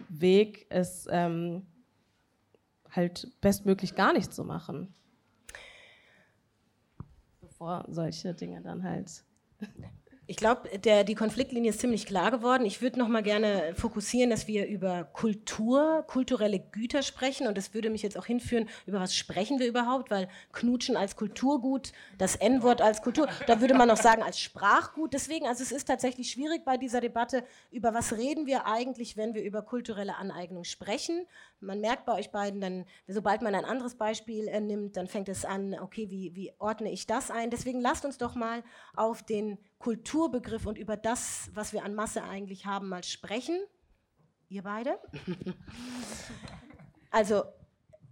Weg, 0.09 0.67
es 0.71 1.07
ähm, 1.11 1.67
halt 2.93 3.29
bestmöglich 3.41 3.95
gar 3.95 4.13
nicht 4.13 4.33
zu 4.33 4.45
machen. 4.45 4.95
Bevor 7.41 7.85
solche 7.89 8.35
Dinge 8.35 8.63
dann 8.63 8.85
halt 8.85 9.25
ich 10.33 10.39
glaube, 10.39 10.67
die 10.79 11.15
Konfliktlinie 11.15 11.69
ist 11.69 11.81
ziemlich 11.81 12.07
klar 12.07 12.31
geworden. 12.31 12.65
Ich 12.65 12.81
würde 12.81 12.99
noch 12.99 13.09
mal 13.09 13.23
gerne 13.23 13.75
fokussieren, 13.75 14.31
dass 14.31 14.49
wir 14.49 14.67
über 14.67 15.05
Kultur, 15.05 16.07
kulturelle 16.07 16.59
Güter 16.59 17.03
sprechen. 17.03 17.47
Und 17.47 17.59
das 17.59 17.75
würde 17.75 17.91
mich 17.91 18.01
jetzt 18.01 18.17
auch 18.17 18.25
hinführen, 18.25 18.67
über 18.87 18.99
was 18.99 19.15
sprechen 19.15 19.59
wir 19.59 19.67
überhaupt? 19.67 20.11
Weil 20.11 20.29
Knutschen 20.53 20.97
als 20.97 21.17
Kulturgut, 21.17 21.93
das 22.17 22.37
N-Wort 22.37 22.81
als 22.81 23.03
Kultur, 23.03 23.29
da 23.47 23.61
würde 23.61 23.75
man 23.75 23.89
noch 23.89 23.99
sagen 23.99 24.23
als 24.23 24.41
Sprachgut. 24.41 25.13
Deswegen, 25.13 25.47
also 25.47 25.63
es 25.63 25.71
ist 25.71 25.85
tatsächlich 25.85 26.31
schwierig 26.31 26.65
bei 26.65 26.79
dieser 26.79 27.03
Debatte, 27.03 27.45
über 27.71 27.93
was 27.93 28.17
reden 28.17 28.47
wir 28.47 28.67
eigentlich, 28.67 29.19
wenn 29.19 29.35
wir 29.35 29.45
über 29.45 29.61
kulturelle 29.61 30.17
Aneignung 30.17 30.65
sprechen. 30.65 31.27
Man 31.61 31.83
merkt 31.83 32.07
bei 32.07 32.15
euch 32.15 32.31
beiden 32.31 32.63
dann, 32.63 32.87
sobald 33.07 33.43
man 33.43 33.55
ein 33.55 33.67
anderes 33.67 33.97
Beispiel 33.97 34.49
äh, 34.49 34.61
nimmt, 34.61 34.97
dann 34.97 35.09
fängt 35.09 35.29
es 35.29 35.45
an, 35.45 35.77
okay, 35.79 36.09
wie, 36.09 36.35
wie 36.35 36.53
ordne 36.59 36.91
ich 36.91 37.07
das 37.07 37.31
ein? 37.31 37.51
Deswegen 37.51 37.83
lasst 37.83 38.07
uns 38.07 38.17
doch 38.17 38.35
mal 38.35 38.65
auf 38.97 39.23
den 39.23 39.59
Kulturbegriff 39.83 40.65
und 40.65 40.79
über 40.79 40.97
das, 40.97 41.51
was 41.55 41.73
wir 41.73 41.83
an 41.85 41.97
Masse 41.97 42.23
eigentlich 42.23 42.67
haben, 42.67 42.89
mal 42.89 43.03
sprechen. 43.03 43.59
Ihr 44.49 44.63
beide? 44.63 44.97
also, 47.11 47.43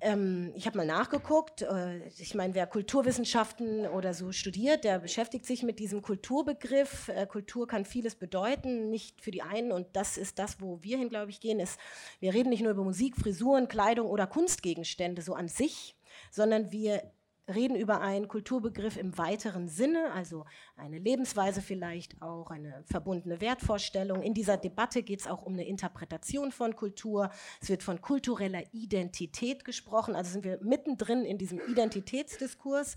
ähm, 0.01 0.53
ich 0.57 0.67
habe 0.67 0.79
mal 0.79 0.87
nachgeguckt. 0.87 1.63
Äh, 1.63 2.09
ich 2.09 2.35
meine, 2.35 2.55
wer 2.55 2.67
Kulturwissenschaften 2.67 3.87
oder 3.87 4.15
so 4.15 4.33
studiert, 4.33 4.83
der 4.83 4.99
beschäftigt 4.99 5.47
sich 5.47 5.63
mit 5.63 5.79
diesem 5.79 6.03
Kulturbegriff. 6.03 7.07
Äh, 7.09 7.27
Kultur 7.27 7.69
kann 7.69 7.85
vieles 7.85 8.17
bedeuten, 8.17 8.91
nicht 8.91 9.23
für 9.23 9.31
die 9.31 9.43
einen. 9.43 9.71
Und 9.71 9.87
das 9.93 10.19
ist 10.19 10.41
das, 10.41 10.61
wo 10.61 10.83
wir 10.83 10.99
hin, 10.99 11.09
glaube 11.09 11.31
ich, 11.31 11.41
gehen. 11.41 11.61
Ist, 11.61 11.79
wir 12.19 12.35
reden 12.35 12.49
nicht 12.49 12.63
nur 12.63 12.73
über 12.73 12.83
Musik, 12.83 13.15
Frisuren, 13.15 13.69
Kleidung 13.69 14.09
oder 14.09 14.27
Kunstgegenstände 14.27 15.23
so 15.23 15.35
an 15.35 15.47
sich, 15.47 15.95
sondern 16.33 16.73
wir 16.73 17.13
reden 17.51 17.77
über 17.77 18.01
einen 18.01 18.29
Kulturbegriff 18.29 18.97
im 18.97 19.17
weiteren 19.19 19.69
Sinne, 19.69 20.13
also 20.13 20.45
eine 20.77 20.99
Lebensweise 20.99 21.63
vielleicht 21.63 22.23
auch, 22.23 22.51
eine 22.51 22.83
verbundene 22.87 23.41
Wertvorstellung. 23.41 24.23
In 24.23 24.35
dieser 24.35 24.57
Debatte 24.57 25.03
geht 25.03 25.21
es 25.21 25.27
auch 25.27 25.43
um 25.43 25.55
eine 25.55 25.67
Interpretation 25.67 26.53
von 26.53 26.77
Kultur. 26.77 27.31
Es 27.61 27.69
wird 27.69 27.83
von 27.83 28.01
kultureller 28.01 28.63
Identität 28.73 29.65
gesprochen, 29.65 30.15
also 30.15 30.31
sind 30.31 30.45
wir 30.45 30.59
mittendrin 30.63 31.25
in 31.25 31.39
diesem 31.39 31.61
Identitätsdiskurs. 31.61 32.97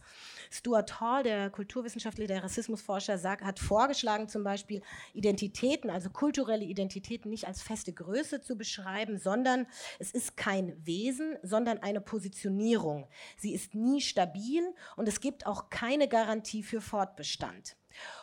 Stuart 0.49 1.01
Hall, 1.01 1.23
der 1.23 1.49
Kulturwissenschaftler, 1.49 2.27
der 2.27 2.43
Rassismusforscher, 2.43 3.17
sagt, 3.17 3.43
hat 3.43 3.59
vorgeschlagen, 3.59 4.27
zum 4.27 4.43
Beispiel 4.43 4.81
Identitäten, 5.13 5.89
also 5.89 6.09
kulturelle 6.09 6.63
Identitäten 6.63 7.29
nicht 7.29 7.47
als 7.47 7.61
feste 7.61 7.93
Größe 7.93 8.41
zu 8.41 8.57
beschreiben, 8.57 9.17
sondern 9.17 9.67
es 9.99 10.11
ist 10.11 10.37
kein 10.37 10.73
Wesen, 10.85 11.37
sondern 11.41 11.79
eine 11.79 12.01
Positionierung. 12.01 13.07
Sie 13.37 13.53
ist 13.53 13.73
nie 13.73 14.01
stabil 14.01 14.42
stabil 14.43 14.73
und 14.95 15.07
es 15.07 15.19
gibt 15.19 15.45
auch 15.45 15.69
keine 15.69 16.07
Garantie 16.07 16.63
für 16.63 16.81
Fortbestand. 16.81 17.75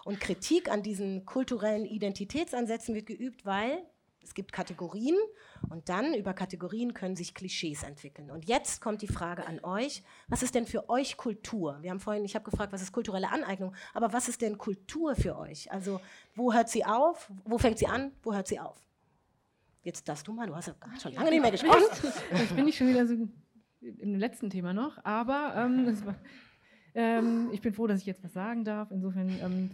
Und 0.04 0.20
Kritik 0.20 0.70
an 0.70 0.82
diesen 0.82 1.24
kulturellen 1.24 1.84
Identitätsansätzen 1.84 2.94
wird 2.94 3.06
geübt, 3.06 3.44
weil 3.44 3.82
es 4.22 4.34
gibt 4.34 4.52
Kategorien 4.52 5.16
und 5.70 5.88
dann 5.88 6.12
über 6.14 6.34
Kategorien 6.34 6.92
können 6.92 7.16
sich 7.16 7.34
Klischees 7.34 7.84
entwickeln. 7.84 8.30
Und 8.30 8.48
jetzt 8.48 8.80
kommt 8.80 9.00
die 9.00 9.08
Frage 9.08 9.46
an 9.46 9.60
euch, 9.64 10.02
was 10.28 10.42
ist 10.42 10.54
denn 10.54 10.66
für 10.66 10.90
euch 10.90 11.16
Kultur? 11.16 11.78
Wir 11.80 11.90
haben 11.90 12.00
vorhin, 12.00 12.24
ich 12.24 12.34
habe 12.34 12.44
gefragt, 12.44 12.72
was 12.72 12.82
ist 12.82 12.92
kulturelle 12.92 13.30
Aneignung, 13.30 13.74
aber 13.94 14.12
was 14.12 14.28
ist 14.28 14.42
denn 14.42 14.58
Kultur 14.58 15.14
für 15.14 15.38
euch? 15.38 15.70
Also 15.72 16.00
wo 16.34 16.52
hört 16.52 16.68
sie 16.68 16.84
auf? 16.84 17.30
Wo 17.44 17.58
fängt 17.58 17.78
sie 17.78 17.86
an? 17.86 18.12
Wo 18.22 18.34
hört 18.34 18.48
sie 18.48 18.60
auf? 18.60 18.76
Jetzt 19.82 20.06
darfst 20.08 20.26
du 20.28 20.32
mal, 20.32 20.46
du 20.46 20.54
hast 20.54 20.66
ja 20.66 20.74
schon 21.00 21.14
lange 21.14 21.30
nicht 21.30 21.40
mehr 21.40 21.50
gesprochen. 21.52 21.84
Jetzt 22.32 22.54
bin 22.54 22.68
ich 22.68 22.76
schon 22.76 22.88
wieder 22.88 23.06
so 23.06 23.14
im 23.80 24.14
letzten 24.16 24.50
Thema 24.50 24.72
noch, 24.72 25.04
aber 25.04 25.54
ähm, 25.56 25.86
war, 26.06 26.16
ähm, 26.94 27.50
ich 27.52 27.60
bin 27.60 27.72
froh, 27.72 27.86
dass 27.86 28.00
ich 28.00 28.06
jetzt 28.06 28.22
was 28.24 28.32
sagen 28.32 28.64
darf. 28.64 28.90
Insofern, 28.90 29.28
ähm, 29.42 29.70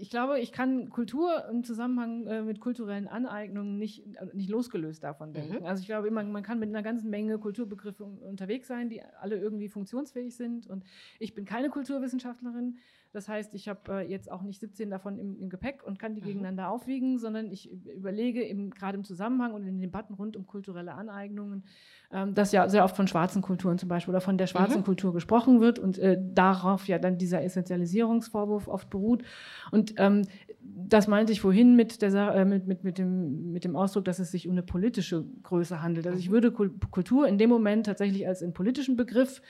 ich 0.00 0.10
glaube, 0.10 0.40
ich 0.40 0.52
kann 0.52 0.90
Kultur 0.90 1.44
im 1.50 1.64
Zusammenhang 1.64 2.26
äh, 2.26 2.42
mit 2.42 2.60
kulturellen 2.60 3.08
Aneignungen 3.08 3.78
nicht, 3.78 4.06
äh, 4.16 4.26
nicht 4.32 4.50
losgelöst 4.50 5.02
davon 5.02 5.32
denken. 5.32 5.60
Mhm. 5.60 5.66
Also 5.66 5.80
ich 5.80 5.86
glaube, 5.86 6.10
man, 6.10 6.30
man 6.32 6.42
kann 6.42 6.58
mit 6.58 6.68
einer 6.68 6.82
ganzen 6.82 7.10
Menge 7.10 7.38
Kulturbegriffe 7.38 8.04
unterwegs 8.04 8.68
sein, 8.68 8.88
die 8.88 9.02
alle 9.20 9.36
irgendwie 9.36 9.68
funktionsfähig 9.68 10.34
sind. 10.36 10.66
Und 10.66 10.84
ich 11.18 11.34
bin 11.34 11.44
keine 11.44 11.68
Kulturwissenschaftlerin. 11.68 12.78
Das 13.12 13.28
heißt, 13.28 13.54
ich 13.54 13.68
habe 13.68 13.80
äh, 13.92 14.10
jetzt 14.10 14.30
auch 14.30 14.42
nicht 14.42 14.58
17 14.60 14.88
davon 14.88 15.18
im, 15.18 15.38
im, 15.38 15.50
Gepäck 15.50 15.82
und 15.84 15.98
kann 15.98 16.14
die 16.14 16.22
mhm. 16.22 16.26
gegeneinander 16.26 16.70
aufwiegen, 16.70 17.18
sondern 17.18 17.50
ich 17.50 17.70
überlege 17.70 18.42
gerade 18.70 18.96
im 18.96 19.04
Zusammenhang 19.04 19.52
und 19.52 19.62
in 19.62 19.74
den 19.74 19.80
Debatten 19.80 20.14
rund 20.14 20.34
um 20.36 20.46
kulturelle 20.46 20.94
Aneignungen, 20.94 21.64
ähm, 22.10 22.34
dass 22.34 22.52
ja 22.52 22.68
sehr 22.68 22.84
oft 22.84 22.96
von 22.96 23.06
schwarzen 23.06 23.42
Kulturen 23.42 23.78
zum 23.78 23.90
Beispiel 23.90 24.12
oder 24.12 24.22
von 24.22 24.38
der 24.38 24.46
schwarzen 24.46 24.78
mhm. 24.78 24.84
Kultur 24.84 25.12
gesprochen 25.12 25.60
wird 25.60 25.78
und 25.78 25.98
äh, 25.98 26.18
darauf 26.20 26.88
ja 26.88 26.98
dann 26.98 27.18
dieser 27.18 27.42
Essentialisierungsvorwurf 27.42 28.66
oft 28.66 28.88
beruht. 28.88 29.22
Und 29.70 29.94
ähm, 29.98 30.22
das 30.64 31.08
meinte 31.08 31.32
ich 31.32 31.40
vorhin 31.40 31.76
mit, 31.76 32.02
der, 32.02 32.34
äh, 32.34 32.44
mit, 32.44 32.66
mit, 32.66 32.84
mit, 32.84 32.98
dem, 32.98 33.52
mit 33.52 33.64
dem 33.64 33.76
Ausdruck, 33.76 34.04
dass 34.04 34.18
es 34.20 34.30
sich 34.30 34.46
um 34.46 34.52
eine 34.52 34.62
politische 34.62 35.24
Größe 35.42 35.82
handelt. 35.82 36.06
Also 36.06 36.18
ich 36.18 36.28
mhm. 36.28 36.34
würde 36.34 36.52
Kultur 36.52 37.26
in 37.26 37.36
dem 37.36 37.50
Moment 37.50 37.86
tatsächlich 37.86 38.26
als 38.26 38.42
einen 38.42 38.52
politischen 38.52 38.96
Begriff 38.96 39.42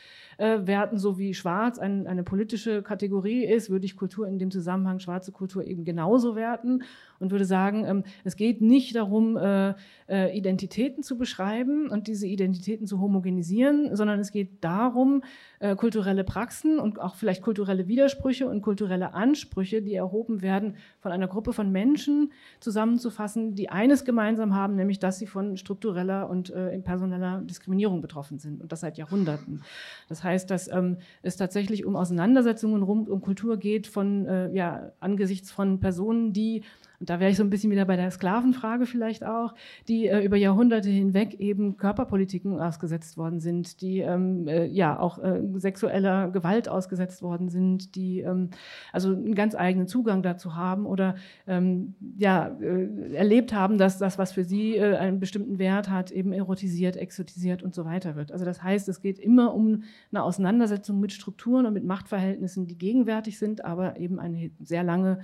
äh, 0.42 0.66
werten, 0.66 0.98
so 0.98 1.18
wie 1.18 1.34
Schwarz 1.34 1.78
ein, 1.78 2.08
eine 2.08 2.24
politische 2.24 2.82
Kategorie 2.82 3.44
ist, 3.44 3.70
würde 3.70 3.84
ich 3.84 3.94
Kultur 3.94 4.26
in 4.26 4.40
dem 4.40 4.50
Zusammenhang 4.50 4.98
schwarze 4.98 5.30
Kultur 5.30 5.64
eben 5.64 5.84
genauso 5.84 6.34
werten 6.34 6.82
und 7.22 7.30
würde 7.30 7.44
sagen, 7.44 7.84
ähm, 7.86 8.04
es 8.24 8.36
geht 8.36 8.60
nicht 8.60 8.96
darum, 8.96 9.36
äh, 9.36 9.74
äh, 10.08 10.36
Identitäten 10.36 11.02
zu 11.02 11.16
beschreiben 11.16 11.88
und 11.88 12.08
diese 12.08 12.26
Identitäten 12.26 12.86
zu 12.86 13.00
homogenisieren, 13.00 13.94
sondern 13.96 14.18
es 14.18 14.32
geht 14.32 14.62
darum, 14.62 15.22
äh, 15.60 15.76
kulturelle 15.76 16.24
Praxen 16.24 16.78
und 16.78 17.00
auch 17.00 17.14
vielleicht 17.14 17.40
kulturelle 17.40 17.86
Widersprüche 17.86 18.48
und 18.48 18.60
kulturelle 18.60 19.14
Ansprüche, 19.14 19.80
die 19.80 19.94
erhoben 19.94 20.42
werden, 20.42 20.74
von 20.98 21.12
einer 21.12 21.28
Gruppe 21.28 21.52
von 21.52 21.70
Menschen 21.70 22.32
zusammenzufassen, 22.58 23.54
die 23.54 23.70
eines 23.70 24.04
gemeinsam 24.04 24.54
haben, 24.54 24.74
nämlich 24.74 24.98
dass 24.98 25.18
sie 25.18 25.26
von 25.26 25.56
struktureller 25.56 26.28
und 26.28 26.52
personeller 26.84 27.40
Diskriminierung 27.42 28.00
betroffen 28.00 28.38
sind 28.38 28.60
und 28.60 28.72
das 28.72 28.80
seit 28.80 28.98
Jahrhunderten. 28.98 29.62
Das 30.08 30.24
heißt, 30.24 30.50
dass 30.50 30.68
ähm, 30.68 30.96
es 31.22 31.36
tatsächlich 31.36 31.84
um 31.84 31.94
Auseinandersetzungen 31.94 32.82
rund 32.82 33.08
um 33.08 33.20
Kultur 33.20 33.56
geht, 33.56 33.86
von, 33.86 34.26
ja, 34.52 34.92
angesichts 35.00 35.50
von 35.50 35.80
Personen, 35.80 36.32
die 36.32 36.62
und 37.02 37.10
da 37.10 37.18
wäre 37.18 37.32
ich 37.32 37.36
so 37.36 37.42
ein 37.42 37.50
bisschen 37.50 37.72
wieder 37.72 37.84
bei 37.84 37.96
der 37.96 38.12
Sklavenfrage 38.12 38.86
vielleicht 38.86 39.24
auch, 39.26 39.56
die 39.88 40.06
äh, 40.06 40.24
über 40.24 40.36
Jahrhunderte 40.36 40.88
hinweg 40.88 41.34
eben 41.40 41.76
Körperpolitiken 41.76 42.60
ausgesetzt 42.60 43.16
worden 43.16 43.40
sind, 43.40 43.80
die 43.80 43.98
ähm, 43.98 44.46
äh, 44.46 44.66
ja 44.66 45.00
auch 45.00 45.18
äh, 45.18 45.40
sexueller 45.56 46.30
Gewalt 46.30 46.68
ausgesetzt 46.68 47.20
worden 47.20 47.48
sind, 47.48 47.96
die 47.96 48.20
ähm, 48.20 48.50
also 48.92 49.08
einen 49.08 49.34
ganz 49.34 49.56
eigenen 49.56 49.88
Zugang 49.88 50.22
dazu 50.22 50.54
haben 50.54 50.86
oder 50.86 51.16
ähm, 51.48 51.96
ja, 52.18 52.56
äh, 52.60 53.14
erlebt 53.16 53.52
haben, 53.52 53.78
dass 53.78 53.98
das, 53.98 54.16
was 54.16 54.30
für 54.30 54.44
sie 54.44 54.76
äh, 54.76 54.94
einen 54.94 55.18
bestimmten 55.18 55.58
Wert 55.58 55.90
hat, 55.90 56.12
eben 56.12 56.32
erotisiert, 56.32 56.96
exotisiert 56.96 57.64
und 57.64 57.74
so 57.74 57.84
weiter 57.84 58.14
wird. 58.14 58.30
Also 58.30 58.44
das 58.44 58.62
heißt, 58.62 58.88
es 58.88 59.00
geht 59.00 59.18
immer 59.18 59.54
um 59.54 59.82
eine 60.12 60.22
Auseinandersetzung 60.22 61.00
mit 61.00 61.10
Strukturen 61.10 61.66
und 61.66 61.74
mit 61.74 61.84
Machtverhältnissen, 61.84 62.68
die 62.68 62.78
gegenwärtig 62.78 63.40
sind, 63.40 63.64
aber 63.64 63.98
eben 63.98 64.20
eine 64.20 64.52
sehr 64.60 64.84
lange 64.84 65.18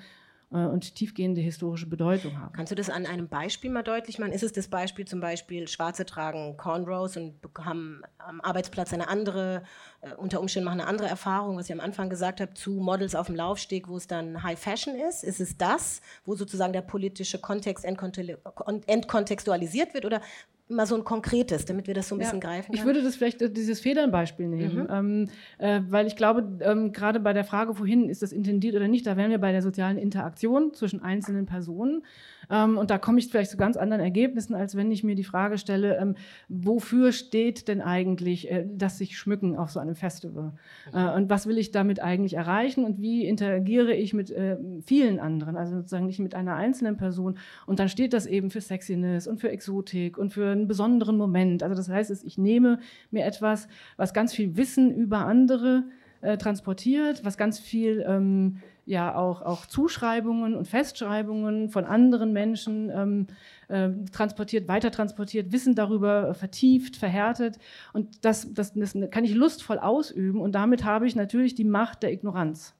und 0.50 0.94
tiefgehende 0.94 1.42
historische 1.42 1.86
Bedeutung 1.86 2.40
haben. 2.40 2.54
Kannst 2.54 2.72
du 2.72 2.74
das 2.74 2.88
an 2.88 3.04
einem 3.04 3.28
Beispiel 3.28 3.70
mal 3.70 3.82
deutlich 3.82 4.18
machen? 4.18 4.32
Ist 4.32 4.42
es 4.42 4.52
das 4.52 4.68
Beispiel 4.68 5.06
zum 5.06 5.20
Beispiel, 5.20 5.68
Schwarze 5.68 6.06
tragen 6.06 6.56
Cornrows 6.56 7.18
und 7.18 7.34
haben 7.58 8.00
am 8.16 8.40
Arbeitsplatz 8.40 8.94
eine 8.94 9.08
andere, 9.08 9.62
äh, 10.00 10.14
unter 10.14 10.40
Umständen 10.40 10.64
machen 10.64 10.80
eine 10.80 10.88
andere 10.88 11.08
Erfahrung, 11.08 11.58
was 11.58 11.66
ich 11.66 11.72
am 11.72 11.80
Anfang 11.80 12.08
gesagt 12.08 12.40
habe, 12.40 12.54
zu 12.54 12.70
Models 12.70 13.14
auf 13.14 13.26
dem 13.26 13.36
Laufsteg, 13.36 13.88
wo 13.88 13.98
es 13.98 14.06
dann 14.06 14.42
High 14.42 14.58
Fashion 14.58 14.94
ist? 14.94 15.22
Ist 15.22 15.40
es 15.40 15.58
das, 15.58 16.00
wo 16.24 16.34
sozusagen 16.34 16.72
der 16.72 16.80
politische 16.80 17.38
Kontext 17.38 17.84
entkontextualisiert 17.84 19.92
wird? 19.92 20.06
Oder 20.06 20.22
mal 20.68 20.86
so 20.86 20.96
ein 20.96 21.04
konkretes, 21.04 21.64
damit 21.64 21.86
wir 21.86 21.94
das 21.94 22.08
so 22.08 22.14
ein 22.14 22.18
bisschen 22.18 22.40
ja, 22.40 22.48
greifen 22.48 22.66
können? 22.66 22.78
Ich 22.78 22.84
würde 22.84 23.02
das 23.02 23.16
vielleicht 23.16 23.40
äh, 23.42 23.50
dieses 23.50 23.80
Federnbeispiel 23.80 24.48
nehmen, 24.48 24.82
mhm. 24.82 24.88
ähm, 24.90 25.28
äh, 25.58 25.80
weil 25.88 26.06
ich 26.06 26.16
glaube, 26.16 26.58
ähm, 26.60 26.92
gerade 26.92 27.20
bei 27.20 27.32
der 27.32 27.44
Frage, 27.44 27.78
wohin 27.78 28.08
ist 28.08 28.22
das 28.22 28.32
intendiert 28.32 28.74
oder 28.74 28.88
nicht, 28.88 29.06
da 29.06 29.16
wären 29.16 29.30
wir 29.30 29.38
bei 29.38 29.52
der 29.52 29.62
sozialen 29.62 29.98
Interaktion 29.98 30.74
zwischen 30.74 31.02
einzelnen 31.02 31.46
Personen. 31.46 32.02
Ähm, 32.50 32.78
und 32.78 32.90
da 32.90 32.98
komme 32.98 33.18
ich 33.18 33.28
vielleicht 33.28 33.50
zu 33.50 33.56
ganz 33.56 33.76
anderen 33.76 34.02
Ergebnissen, 34.02 34.54
als 34.54 34.76
wenn 34.76 34.90
ich 34.90 35.04
mir 35.04 35.14
die 35.14 35.24
Frage 35.24 35.58
stelle, 35.58 35.98
ähm, 35.98 36.14
wofür 36.48 37.12
steht 37.12 37.68
denn 37.68 37.80
eigentlich 37.80 38.50
äh, 38.50 38.66
das 38.70 38.98
sich 38.98 39.18
schmücken 39.18 39.56
auf 39.56 39.70
so 39.70 39.80
einem 39.80 39.94
Festival? 39.94 40.52
Äh, 40.92 41.12
und 41.12 41.30
was 41.30 41.46
will 41.46 41.58
ich 41.58 41.72
damit 41.72 42.00
eigentlich 42.00 42.34
erreichen 42.34 42.84
und 42.84 43.00
wie 43.00 43.26
interagiere 43.26 43.94
ich 43.94 44.14
mit 44.14 44.30
äh, 44.30 44.56
vielen 44.84 45.20
anderen, 45.20 45.56
also 45.56 45.76
sozusagen 45.76 46.06
nicht 46.06 46.20
mit 46.20 46.34
einer 46.34 46.56
einzelnen 46.56 46.96
Person? 46.96 47.38
Und 47.66 47.78
dann 47.78 47.88
steht 47.88 48.12
das 48.12 48.26
eben 48.26 48.50
für 48.50 48.60
Sexiness 48.60 49.26
und 49.26 49.40
für 49.40 49.50
Exotik 49.50 50.18
und 50.18 50.32
für 50.32 50.57
einen 50.58 50.68
besonderen 50.68 51.16
Moment. 51.16 51.62
Also 51.62 51.74
das 51.74 51.88
heißt, 51.88 52.24
ich 52.24 52.38
nehme 52.38 52.78
mir 53.10 53.24
etwas, 53.24 53.68
was 53.96 54.12
ganz 54.12 54.34
viel 54.34 54.56
Wissen 54.56 54.94
über 54.94 55.18
andere 55.18 55.84
äh, 56.20 56.36
transportiert, 56.36 57.24
was 57.24 57.36
ganz 57.36 57.58
viel 57.58 58.04
ähm, 58.06 58.58
ja 58.86 59.14
auch, 59.14 59.42
auch 59.42 59.66
Zuschreibungen 59.66 60.54
und 60.54 60.66
Festschreibungen 60.66 61.68
von 61.68 61.84
anderen 61.84 62.32
Menschen 62.32 62.90
ähm, 62.90 63.26
äh, 63.68 63.90
transportiert, 64.10 64.66
weiter 64.66 64.90
transportiert, 64.90 65.52
Wissen 65.52 65.74
darüber 65.74 66.34
vertieft, 66.34 66.96
verhärtet. 66.96 67.58
Und 67.92 68.24
das, 68.24 68.52
das, 68.52 68.72
das 68.72 68.96
kann 69.10 69.24
ich 69.24 69.34
lustvoll 69.34 69.78
ausüben 69.78 70.40
und 70.40 70.52
damit 70.52 70.84
habe 70.84 71.06
ich 71.06 71.14
natürlich 71.14 71.54
die 71.54 71.64
Macht 71.64 72.02
der 72.02 72.12
Ignoranz. 72.12 72.74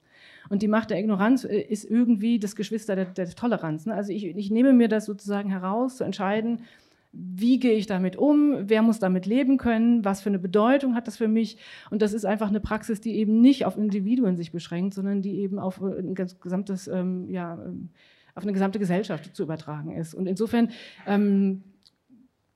Und 0.49 0.63
die 0.63 0.67
Macht 0.67 0.89
der 0.89 0.99
Ignoranz 0.99 1.43
äh, 1.43 1.59
ist 1.61 1.85
irgendwie 1.85 2.39
das 2.39 2.55
Geschwister 2.55 2.95
der, 2.95 3.05
der 3.05 3.29
Toleranz. 3.29 3.85
Ne? 3.85 3.93
Also 3.93 4.11
ich, 4.11 4.25
ich 4.25 4.51
nehme 4.51 4.73
mir 4.73 4.87
das 4.87 5.05
sozusagen 5.05 5.49
heraus, 5.49 5.97
zu 5.97 6.03
entscheiden, 6.03 6.63
wie 7.11 7.59
gehe 7.59 7.73
ich 7.73 7.87
damit 7.87 8.15
um, 8.17 8.69
wer 8.69 8.81
muss 8.81 8.99
damit 8.99 9.25
leben 9.25 9.57
können, 9.57 10.05
was 10.05 10.21
für 10.21 10.29
eine 10.29 10.39
Bedeutung 10.39 10.95
hat 10.95 11.07
das 11.07 11.17
für 11.17 11.27
mich. 11.27 11.57
Und 11.89 12.01
das 12.01 12.13
ist 12.13 12.25
einfach 12.25 12.49
eine 12.49 12.59
Praxis, 12.59 13.01
die 13.01 13.15
eben 13.15 13.41
nicht 13.41 13.65
auf 13.65 13.77
Individuen 13.77 14.37
sich 14.37 14.51
beschränkt, 14.51 14.93
sondern 14.93 15.21
die 15.21 15.39
eben 15.39 15.57
auf 15.59 15.81
ein 15.81 16.13
gesamtes, 16.13 16.87
ähm, 16.87 17.27
ja, 17.29 17.53
ähm, 17.53 17.89
auf 18.35 18.43
eine 18.43 18.53
gesamte 18.53 18.79
Gesellschaft 18.79 19.35
zu 19.35 19.43
übertragen 19.43 19.91
ist. 19.91 20.13
Und 20.13 20.27
insofern 20.27 20.69
ähm, 21.07 21.63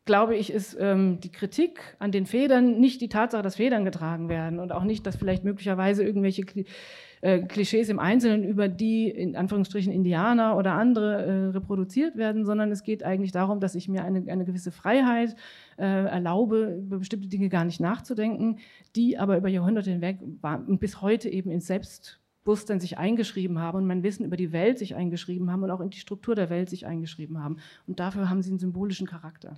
glaube 0.05 0.35
ich, 0.35 0.51
ist 0.51 0.77
ähm, 0.79 1.19
die 1.19 1.31
Kritik 1.31 1.79
an 1.99 2.11
den 2.11 2.25
Federn 2.25 2.79
nicht 2.79 3.01
die 3.01 3.09
Tatsache, 3.09 3.41
dass 3.41 3.55
Federn 3.55 3.85
getragen 3.85 4.29
werden 4.29 4.59
und 4.59 4.71
auch 4.71 4.83
nicht, 4.83 5.05
dass 5.05 5.15
vielleicht 5.15 5.43
möglicherweise 5.43 6.03
irgendwelche 6.03 6.43
äh, 7.23 7.39
Klischees 7.39 7.87
im 7.87 7.99
Einzelnen 7.99 8.43
über 8.43 8.67
die 8.67 9.09
in 9.09 9.37
Anführungsstrichen 9.37 9.93
Indianer 9.93 10.57
oder 10.57 10.73
andere 10.73 11.23
äh, 11.23 11.45
reproduziert 11.51 12.17
werden, 12.17 12.43
sondern 12.43 12.69
es 12.69 12.83
geht 12.83 13.01
eigentlich 13.01 13.31
darum, 13.31 13.61
dass 13.61 13.75
ich 13.75 13.87
mir 13.87 14.03
eine, 14.03 14.29
eine 14.29 14.43
gewisse 14.43 14.73
Freiheit 14.73 15.33
äh, 15.77 15.83
erlaube, 15.85 16.81
über 16.85 16.97
bestimmte 16.97 17.29
Dinge 17.29 17.47
gar 17.47 17.63
nicht 17.63 17.79
nachzudenken, 17.79 18.57
die 18.97 19.17
aber 19.17 19.37
über 19.37 19.47
Jahrhunderte 19.47 19.89
hinweg 19.89 20.19
und 20.67 20.79
bis 20.81 21.01
heute 21.01 21.29
eben 21.29 21.49
ins 21.49 21.67
Selbstbewusstsein 21.67 22.81
sich 22.81 22.97
eingeschrieben 22.97 23.57
haben 23.57 23.77
und 23.77 23.87
mein 23.87 24.03
Wissen 24.03 24.25
über 24.25 24.35
die 24.35 24.51
Welt 24.51 24.77
sich 24.77 24.95
eingeschrieben 24.95 25.49
haben 25.49 25.63
und 25.63 25.71
auch 25.71 25.79
in 25.79 25.91
die 25.91 25.99
Struktur 25.99 26.35
der 26.35 26.49
Welt 26.49 26.69
sich 26.69 26.85
eingeschrieben 26.85 27.41
haben. 27.41 27.55
Und 27.87 28.01
dafür 28.01 28.29
haben 28.29 28.41
sie 28.41 28.49
einen 28.49 28.59
symbolischen 28.59 29.07
Charakter. 29.07 29.55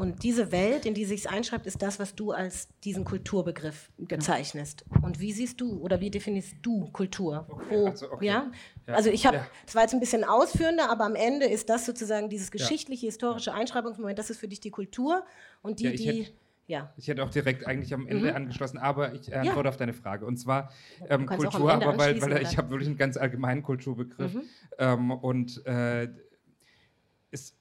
Und 0.00 0.22
diese 0.22 0.50
Welt, 0.50 0.86
in 0.86 0.94
die 0.94 1.04
sich 1.04 1.28
einschreibt, 1.28 1.66
ist 1.66 1.82
das, 1.82 1.98
was 1.98 2.14
du 2.14 2.32
als 2.32 2.68
diesen 2.84 3.04
Kulturbegriff 3.04 3.90
genau. 3.98 4.08
bezeichnest. 4.08 4.86
Und 5.02 5.20
wie 5.20 5.30
siehst 5.30 5.60
du 5.60 5.78
oder 5.78 6.00
wie 6.00 6.10
definierst 6.10 6.54
du 6.62 6.86
Kultur? 6.90 7.44
Okay, 7.50 7.64
Wo, 7.68 7.86
also, 7.88 8.10
okay. 8.10 8.24
ja? 8.24 8.50
ja? 8.86 8.94
Also 8.94 9.10
ich 9.10 9.26
habe, 9.26 9.36
ja. 9.36 9.46
das 9.66 9.74
war 9.74 9.82
jetzt 9.82 9.92
ein 9.92 10.00
bisschen 10.00 10.24
ausführender, 10.24 10.90
aber 10.90 11.04
am 11.04 11.16
Ende 11.16 11.44
ist 11.44 11.68
das 11.68 11.84
sozusagen 11.84 12.30
dieses 12.30 12.50
geschichtliche, 12.50 13.04
historische 13.04 13.52
Einschreibungsmoment, 13.52 14.18
das 14.18 14.30
ist 14.30 14.40
für 14.40 14.48
dich 14.48 14.60
die 14.60 14.70
Kultur 14.70 15.22
und 15.60 15.80
die, 15.80 15.84
ja, 15.84 15.90
die. 15.90 16.22
Hätte, 16.22 16.32
ja. 16.66 16.94
Ich 16.96 17.06
hätte 17.08 17.22
auch 17.22 17.30
direkt 17.30 17.66
eigentlich 17.66 17.92
am 17.92 18.06
Ende 18.06 18.30
mhm. 18.30 18.36
angeschlossen, 18.36 18.78
aber 18.78 19.12
ich 19.12 19.36
antworte 19.36 19.68
auf 19.68 19.76
deine 19.76 19.92
Frage. 19.92 20.24
Und 20.24 20.38
zwar 20.38 20.72
ähm, 21.10 21.26
Kultur, 21.26 21.70
aber 21.70 21.98
weil, 21.98 22.22
weil 22.22 22.40
ich 22.40 22.56
habe 22.56 22.70
wirklich 22.70 22.88
einen 22.88 22.96
ganz 22.96 23.18
allgemeinen 23.18 23.62
Kulturbegriff. 23.62 24.32
Mhm. 24.32 24.42
Ähm, 24.78 25.10
und 25.10 25.66
äh, 25.66 26.08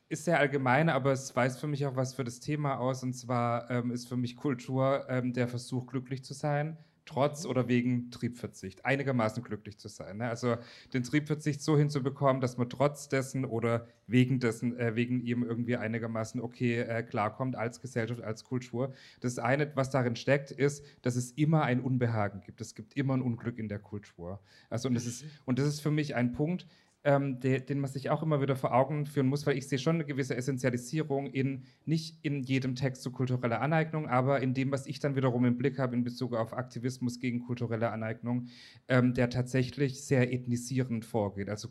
ist 0.10 0.26
sehr 0.26 0.40
allgemein, 0.40 0.90
aber 0.90 1.12
es 1.12 1.36
weist 1.36 1.60
für 1.60 1.68
mich 1.68 1.86
auch 1.86 1.96
was 1.96 2.16
für 2.16 2.24
das 2.24 2.40
Thema 2.40 2.80
aus. 2.80 3.04
Und 3.04 3.14
zwar 3.14 3.70
ähm, 3.70 3.92
ist 3.92 4.08
für 4.08 4.18
mich 4.18 4.36
Kultur 4.36 5.06
ähm, 5.08 5.34
der 5.34 5.48
Versuch, 5.48 5.86
glücklich 5.86 6.24
zu 6.24 6.34
sein, 6.34 6.78
trotz 7.06 7.46
oder 7.46 7.68
wegen 7.68 8.10
Triebverzicht, 8.10 8.86
einigermaßen 8.86 9.44
glücklich 9.44 9.78
zu 9.78 9.88
sein. 9.88 10.18
Ne? 10.18 10.28
Also 10.28 10.58
den 10.94 11.04
Triebverzicht 11.04 11.62
so 11.62 11.78
hinzubekommen, 11.78 12.42
dass 12.42 12.58
man 12.58 12.70
trotz 12.70 13.08
dessen 13.08 13.46
oder 13.46 13.88
wegen 14.08 14.40
dessen, 14.40 14.78
äh, 14.80 14.96
wegen 14.96 15.22
ihm 15.22 15.44
irgendwie 15.44 15.78
einigermaßen 15.78 16.42
okay 16.42 16.80
äh, 16.80 17.04
klarkommt 17.04 17.56
als 17.56 17.80
Gesellschaft, 17.80 18.22
als 18.22 18.44
Kultur. 18.44 18.94
Das 19.22 19.38
eine, 19.38 19.72
was 19.76 19.92
darin 19.92 20.16
steckt, 20.16 20.50
ist, 20.50 20.84
dass 21.04 21.16
es 21.16 21.32
immer 21.32 21.64
ein 21.64 21.82
Unbehagen 21.82 22.42
gibt. 22.42 22.62
Es 22.62 22.74
gibt 22.74 22.96
immer 22.96 23.16
ein 23.16 23.22
Unglück 23.22 23.60
in 23.60 23.70
der 23.70 23.80
Kultur. 23.80 24.40
Also 24.72 24.88
und 24.88 24.96
das 24.96 25.06
ist, 25.06 25.24
und 25.46 25.60
das 25.60 25.68
ist 25.68 25.82
für 25.82 25.92
mich 25.92 26.16
ein 26.16 26.32
Punkt, 26.32 26.66
ähm, 27.04 27.40
de, 27.40 27.62
den 27.62 27.80
man 27.80 27.90
sich 27.90 28.10
auch 28.10 28.22
immer 28.24 28.42
wieder 28.42 28.56
vor 28.56 28.74
Augen 28.74 29.06
führen 29.06 29.28
muss, 29.28 29.46
weil 29.46 29.58
ich 29.58 29.68
sehe 29.68 29.80
schon 29.80 29.96
eine 29.96 30.06
gewisse 30.06 30.36
Essentialisierung 30.36 31.28
in 31.28 31.64
nicht 31.86 32.18
in 32.24 32.44
jedem 32.44 32.76
Text 32.76 33.04
zu 33.04 33.12
kultureller 33.12 33.62
Aneignung, 33.62 34.08
aber 34.08 34.42
in 34.42 34.54
dem, 34.54 34.72
was 34.72 34.86
ich 34.86 35.00
dann 35.00 35.16
wiederum 35.16 35.46
im 35.46 35.58
Blick 35.58 35.80
habe 35.80 35.96
in 35.96 36.04
Bezug 36.04 36.34
auf 36.34 36.54
Aktivismus 36.54 37.20
gegen 37.20 37.40
kulturelle 37.40 37.92
Aneignung, 37.92 38.48
ähm, 38.90 39.14
der 39.14 39.30
tatsächlich 39.30 40.04
sehr 40.04 40.34
ethnisierend 40.34 41.06
vorgeht, 41.06 41.50
also 41.50 41.70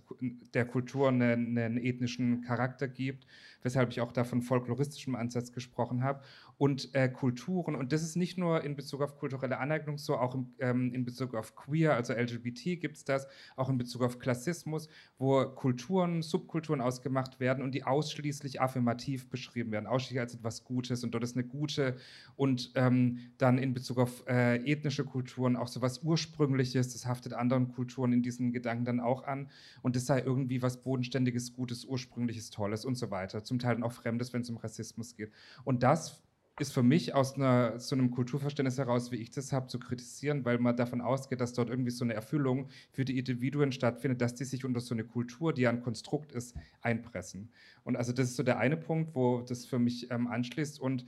der 0.54 0.64
Kultur 0.64 1.08
einen, 1.08 1.58
einen 1.58 1.76
ethnischen 1.76 2.40
Charakter 2.40 2.88
gibt, 2.88 3.26
weshalb 3.62 3.90
ich 3.90 4.00
auch 4.00 4.12
da 4.12 4.24
von 4.24 4.40
folkloristischem 4.40 5.14
Ansatz 5.14 5.52
gesprochen 5.52 6.02
habe 6.02 6.22
und 6.58 6.92
äh, 6.94 7.08
Kulturen. 7.08 7.76
Und 7.76 7.92
das 7.92 8.02
ist 8.02 8.16
nicht 8.16 8.36
nur 8.36 8.64
in 8.64 8.74
Bezug 8.74 9.00
auf 9.00 9.16
kulturelle 9.16 9.58
Aneignung 9.58 9.96
so, 9.96 10.16
auch 10.16 10.34
im, 10.34 10.54
ähm, 10.58 10.92
in 10.92 11.04
Bezug 11.04 11.34
auf 11.34 11.54
Queer, 11.54 11.94
also 11.94 12.12
LGBT 12.12 12.80
gibt 12.80 12.96
es 12.96 13.04
das, 13.04 13.28
auch 13.56 13.68
in 13.68 13.78
Bezug 13.78 14.02
auf 14.02 14.18
Klassismus, 14.18 14.88
wo 15.18 15.44
Kulturen, 15.44 16.20
Subkulturen 16.22 16.80
ausgemacht 16.80 17.38
werden 17.38 17.62
und 17.62 17.74
die 17.74 17.84
ausschließlich 17.84 18.60
affirmativ 18.60 19.30
beschrieben 19.30 19.70
werden, 19.70 19.86
ausschließlich 19.86 20.20
als 20.20 20.34
etwas 20.34 20.64
Gutes 20.64 21.04
und 21.04 21.12
dort 21.12 21.22
ist 21.22 21.36
eine 21.36 21.46
gute 21.46 21.96
und 22.34 22.72
ähm, 22.74 23.20
dann 23.38 23.58
in 23.58 23.72
Bezug 23.72 23.98
auf 23.98 24.26
äh, 24.26 24.56
ethnische 24.70 25.04
Kulturen 25.04 25.54
auch 25.54 25.68
so 25.68 25.80
was 25.80 26.02
Ursprüngliches, 26.02 26.92
das 26.92 27.06
haftet 27.06 27.34
anderen 27.34 27.68
Kulturen 27.68 28.12
in 28.12 28.22
diesen 28.22 28.52
Gedanken 28.52 28.84
dann 28.84 29.00
auch 29.00 29.22
an 29.22 29.48
und 29.82 29.94
das 29.94 30.06
sei 30.06 30.20
irgendwie 30.20 30.60
was 30.60 30.82
Bodenständiges, 30.82 31.52
Gutes, 31.52 31.84
Ursprüngliches, 31.84 32.50
Tolles 32.50 32.84
und 32.84 32.96
so 32.96 33.12
weiter, 33.12 33.44
zum 33.44 33.60
Teil 33.60 33.74
dann 33.74 33.84
auch 33.84 33.92
Fremdes, 33.92 34.32
wenn 34.32 34.40
es 34.42 34.50
um 34.50 34.56
Rassismus 34.56 35.14
geht. 35.14 35.30
Und 35.64 35.84
das 35.84 36.20
ist 36.60 36.72
für 36.72 36.82
mich 36.82 37.14
aus 37.14 37.34
einer, 37.34 37.78
so 37.78 37.94
einem 37.94 38.10
Kulturverständnis 38.10 38.78
heraus, 38.78 39.12
wie 39.12 39.16
ich 39.16 39.30
das 39.30 39.52
habe, 39.52 39.68
zu 39.68 39.78
kritisieren, 39.78 40.44
weil 40.44 40.58
man 40.58 40.76
davon 40.76 41.00
ausgeht, 41.00 41.40
dass 41.40 41.52
dort 41.52 41.70
irgendwie 41.70 41.90
so 41.90 42.04
eine 42.04 42.14
Erfüllung 42.14 42.68
für 42.90 43.04
die 43.04 43.18
Individuen 43.18 43.72
stattfindet, 43.72 44.20
dass 44.20 44.34
die 44.34 44.44
sich 44.44 44.64
unter 44.64 44.80
so 44.80 44.94
eine 44.94 45.04
Kultur, 45.04 45.52
die 45.52 45.62
ja 45.62 45.70
ein 45.70 45.82
Konstrukt 45.82 46.32
ist, 46.32 46.56
einpressen. 46.80 47.50
Und 47.84 47.96
also 47.96 48.12
das 48.12 48.30
ist 48.30 48.36
so 48.36 48.42
der 48.42 48.58
eine 48.58 48.76
Punkt, 48.76 49.14
wo 49.14 49.42
das 49.42 49.66
für 49.66 49.78
mich 49.78 50.10
ähm, 50.10 50.26
anschließt 50.26 50.80
und 50.80 51.04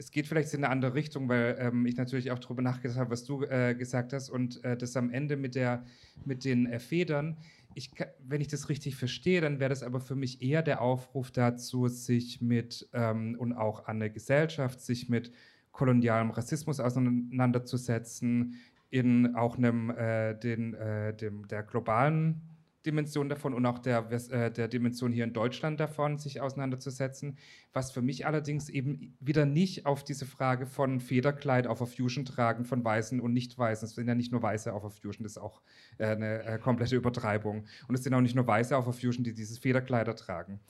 es 0.00 0.12
geht 0.12 0.28
vielleicht 0.28 0.54
in 0.54 0.64
eine 0.64 0.72
andere 0.72 0.94
Richtung, 0.94 1.28
weil 1.28 1.56
ähm, 1.58 1.84
ich 1.84 1.96
natürlich 1.96 2.30
auch 2.30 2.38
darüber 2.38 2.62
nachgedacht 2.62 2.98
habe, 2.98 3.10
was 3.10 3.24
du 3.24 3.42
äh, 3.42 3.74
gesagt 3.74 4.12
hast 4.12 4.30
und 4.30 4.62
äh, 4.62 4.76
das 4.76 4.96
am 4.96 5.10
Ende 5.10 5.36
mit, 5.36 5.56
der, 5.56 5.84
mit 6.24 6.44
den 6.44 6.66
äh, 6.66 6.78
Federn 6.78 7.36
ich, 7.78 7.92
wenn 8.18 8.40
ich 8.40 8.48
das 8.48 8.68
richtig 8.68 8.96
verstehe, 8.96 9.40
dann 9.40 9.60
wäre 9.60 9.70
das 9.70 9.82
aber 9.82 10.00
für 10.00 10.16
mich 10.16 10.42
eher 10.42 10.62
der 10.62 10.82
Aufruf 10.82 11.30
dazu, 11.30 11.86
sich 11.86 12.42
mit 12.42 12.88
ähm, 12.92 13.36
und 13.38 13.52
auch 13.52 13.86
an 13.86 14.00
der 14.00 14.10
Gesellschaft, 14.10 14.80
sich 14.80 15.08
mit 15.08 15.32
kolonialem 15.70 16.30
Rassismus 16.30 16.80
auseinanderzusetzen, 16.80 18.56
in 18.90 19.36
auch 19.36 19.56
einem, 19.56 19.90
äh, 19.90 20.34
den, 20.34 20.74
äh, 20.74 21.14
dem, 21.14 21.46
der 21.46 21.62
globalen 21.62 22.42
Dimension 22.88 23.28
davon 23.28 23.52
und 23.52 23.66
auch 23.66 23.78
der, 23.78 24.10
äh, 24.10 24.50
der 24.50 24.68
Dimension 24.68 25.12
hier 25.12 25.24
in 25.24 25.32
Deutschland 25.32 25.78
davon 25.78 26.16
sich 26.16 26.40
auseinanderzusetzen. 26.40 27.36
Was 27.72 27.90
für 27.92 28.00
mich 28.00 28.26
allerdings 28.26 28.68
eben 28.70 29.14
wieder 29.20 29.44
nicht 29.44 29.84
auf 29.84 30.04
diese 30.04 30.24
Frage 30.24 30.66
von 30.66 31.00
Federkleid 31.00 31.66
auf 31.66 31.78
der 31.78 31.86
Fusion 31.86 32.24
tragen 32.24 32.64
von 32.64 32.82
Weißen 32.82 33.20
und 33.20 33.34
Nicht-Weißen. 33.34 33.86
Es 33.86 33.94
sind 33.94 34.08
ja 34.08 34.14
nicht 34.14 34.32
nur 34.32 34.42
Weiße 34.42 34.72
auf 34.72 34.82
der 34.82 34.90
Fusion, 34.90 35.24
das 35.24 35.32
ist 35.32 35.38
auch 35.38 35.60
äh, 35.98 36.06
eine 36.06 36.44
äh, 36.44 36.58
komplette 36.58 36.96
Übertreibung. 36.96 37.66
Und 37.88 37.94
es 37.94 38.02
sind 38.02 38.14
auch 38.14 38.22
nicht 38.22 38.34
nur 38.34 38.46
Weiße 38.46 38.76
auf 38.76 38.84
der 38.84 38.94
Fusion, 38.94 39.22
die 39.24 39.34
dieses 39.34 39.58
Federkleider 39.58 40.16
tragen. 40.16 40.60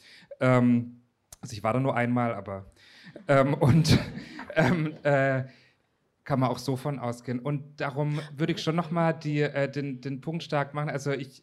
Ähm, 0.40 1.02
also 1.40 1.52
ich 1.52 1.62
war 1.62 1.72
da 1.72 1.80
nur 1.80 1.96
einmal, 1.96 2.34
aber 2.34 2.66
ähm, 3.28 3.54
und 3.54 3.96
ähm, 4.56 4.94
äh, 5.04 5.44
kann 6.24 6.40
man 6.40 6.50
auch 6.50 6.58
so 6.58 6.76
von 6.76 6.98
ausgehen. 6.98 7.38
Und 7.38 7.80
darum 7.80 8.20
würde 8.36 8.52
ich 8.52 8.62
schon 8.62 8.76
nochmal 8.76 9.18
äh, 9.24 9.70
den, 9.70 10.02
den 10.02 10.20
Punkt 10.20 10.42
stark 10.42 10.74
machen. 10.74 10.90
Also 10.90 11.12
ich, 11.12 11.42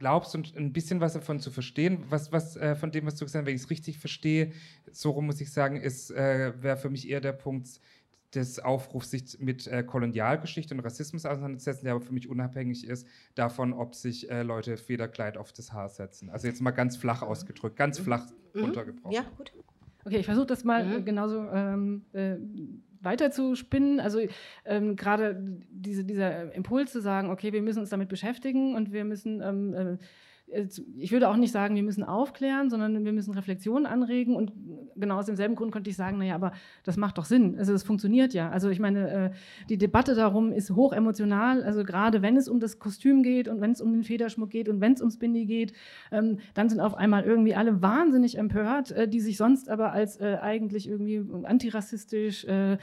glaubst 0.00 0.34
und 0.34 0.56
ein 0.56 0.72
bisschen 0.72 1.00
was 1.00 1.12
davon 1.12 1.38
zu 1.38 1.52
verstehen, 1.52 2.04
was, 2.08 2.32
was 2.32 2.56
äh, 2.56 2.74
von 2.74 2.90
dem, 2.90 3.06
was 3.06 3.14
du 3.14 3.24
gesagt 3.24 3.42
hast, 3.42 3.46
wenn 3.46 3.54
ich 3.54 3.62
es 3.62 3.70
richtig 3.70 3.98
verstehe, 3.98 4.52
so 4.90 5.10
rum 5.10 5.26
muss 5.26 5.40
ich 5.40 5.52
sagen, 5.52 5.76
ist, 5.76 6.10
äh, 6.10 6.52
wäre 6.60 6.76
für 6.76 6.90
mich 6.90 7.08
eher 7.08 7.20
der 7.20 7.32
Punkt 7.32 7.68
des 8.34 8.58
Aufrufs, 8.60 9.10
sich 9.10 9.38
mit 9.40 9.66
äh, 9.66 9.82
Kolonialgeschichte 9.82 10.74
und 10.74 10.80
Rassismus 10.80 11.26
auseinanderzusetzen, 11.26 11.84
der 11.84 11.94
aber 11.94 12.04
für 12.04 12.14
mich 12.14 12.28
unabhängig 12.28 12.86
ist 12.86 13.06
davon, 13.34 13.72
ob 13.72 13.94
sich 13.94 14.30
äh, 14.30 14.42
Leute 14.42 14.76
Federkleid 14.78 15.36
auf 15.36 15.52
das 15.52 15.72
Haar 15.72 15.90
setzen. 15.90 16.30
Also 16.30 16.46
jetzt 16.46 16.60
mal 16.60 16.70
ganz 16.70 16.96
flach 16.96 17.22
ausgedrückt, 17.22 17.76
ganz 17.76 17.98
flach 17.98 18.26
mhm. 18.54 18.62
runtergebrochen. 18.62 19.12
Ja, 19.12 19.24
gut. 19.36 19.52
Okay, 20.04 20.18
ich 20.18 20.26
versuche 20.26 20.46
das 20.46 20.64
mal 20.64 21.00
mhm. 21.00 21.04
genauso 21.04 21.46
ähm, 21.50 22.06
äh, 22.12 22.36
weiter 23.00 23.30
zu 23.30 23.54
spinnen. 23.54 24.00
Also 24.00 24.20
ähm, 24.64 24.96
gerade 24.96 25.42
diese, 25.70 26.04
dieser 26.04 26.52
Impuls 26.54 26.92
zu 26.92 27.00
sagen, 27.00 27.30
okay, 27.30 27.52
wir 27.52 27.62
müssen 27.62 27.80
uns 27.80 27.90
damit 27.90 28.08
beschäftigen 28.08 28.74
und 28.74 28.92
wir 28.92 29.04
müssen 29.04 29.40
ähm, 29.40 29.74
äh, 29.74 29.98
ich 30.96 31.12
würde 31.12 31.28
auch 31.28 31.36
nicht 31.36 31.52
sagen, 31.52 31.76
wir 31.76 31.82
müssen 31.82 32.02
aufklären, 32.02 32.70
sondern 32.70 33.04
wir 33.04 33.12
müssen 33.12 33.34
Reflexionen 33.34 33.86
anregen. 33.86 34.34
Und 34.34 34.52
genau 34.96 35.18
aus 35.18 35.26
demselben 35.26 35.54
Grund 35.54 35.72
konnte 35.72 35.90
ich 35.90 35.96
sagen, 35.96 36.18
naja, 36.18 36.34
aber 36.34 36.52
das 36.84 36.96
macht 36.96 37.18
doch 37.18 37.24
Sinn. 37.24 37.56
Also 37.58 37.72
es 37.72 37.82
funktioniert 37.82 38.34
ja. 38.34 38.50
Also 38.50 38.68
ich 38.68 38.80
meine, 38.80 39.10
äh, 39.10 39.30
die 39.68 39.78
Debatte 39.78 40.14
darum 40.14 40.52
ist 40.52 40.70
hoch 40.70 40.92
emotional. 40.92 41.62
Also 41.62 41.84
gerade 41.84 42.22
wenn 42.22 42.36
es 42.36 42.48
um 42.48 42.60
das 42.60 42.78
Kostüm 42.78 43.22
geht 43.22 43.48
und 43.48 43.60
wenn 43.60 43.72
es 43.72 43.80
um 43.80 43.92
den 43.92 44.02
Federschmuck 44.02 44.50
geht 44.50 44.68
und 44.68 44.80
wenn 44.80 44.92
es 44.92 45.00
ums 45.00 45.18
Bindi 45.18 45.46
geht, 45.46 45.72
ähm, 46.10 46.38
dann 46.54 46.68
sind 46.68 46.80
auf 46.80 46.94
einmal 46.94 47.24
irgendwie 47.24 47.54
alle 47.54 47.82
wahnsinnig 47.82 48.38
empört, 48.38 48.90
äh, 48.90 49.08
die 49.08 49.20
sich 49.20 49.36
sonst 49.36 49.68
aber 49.68 49.92
als 49.92 50.20
äh, 50.20 50.38
eigentlich 50.40 50.88
irgendwie 50.88 51.22
antirassistisch, 51.44 52.46
ähm, 52.48 52.78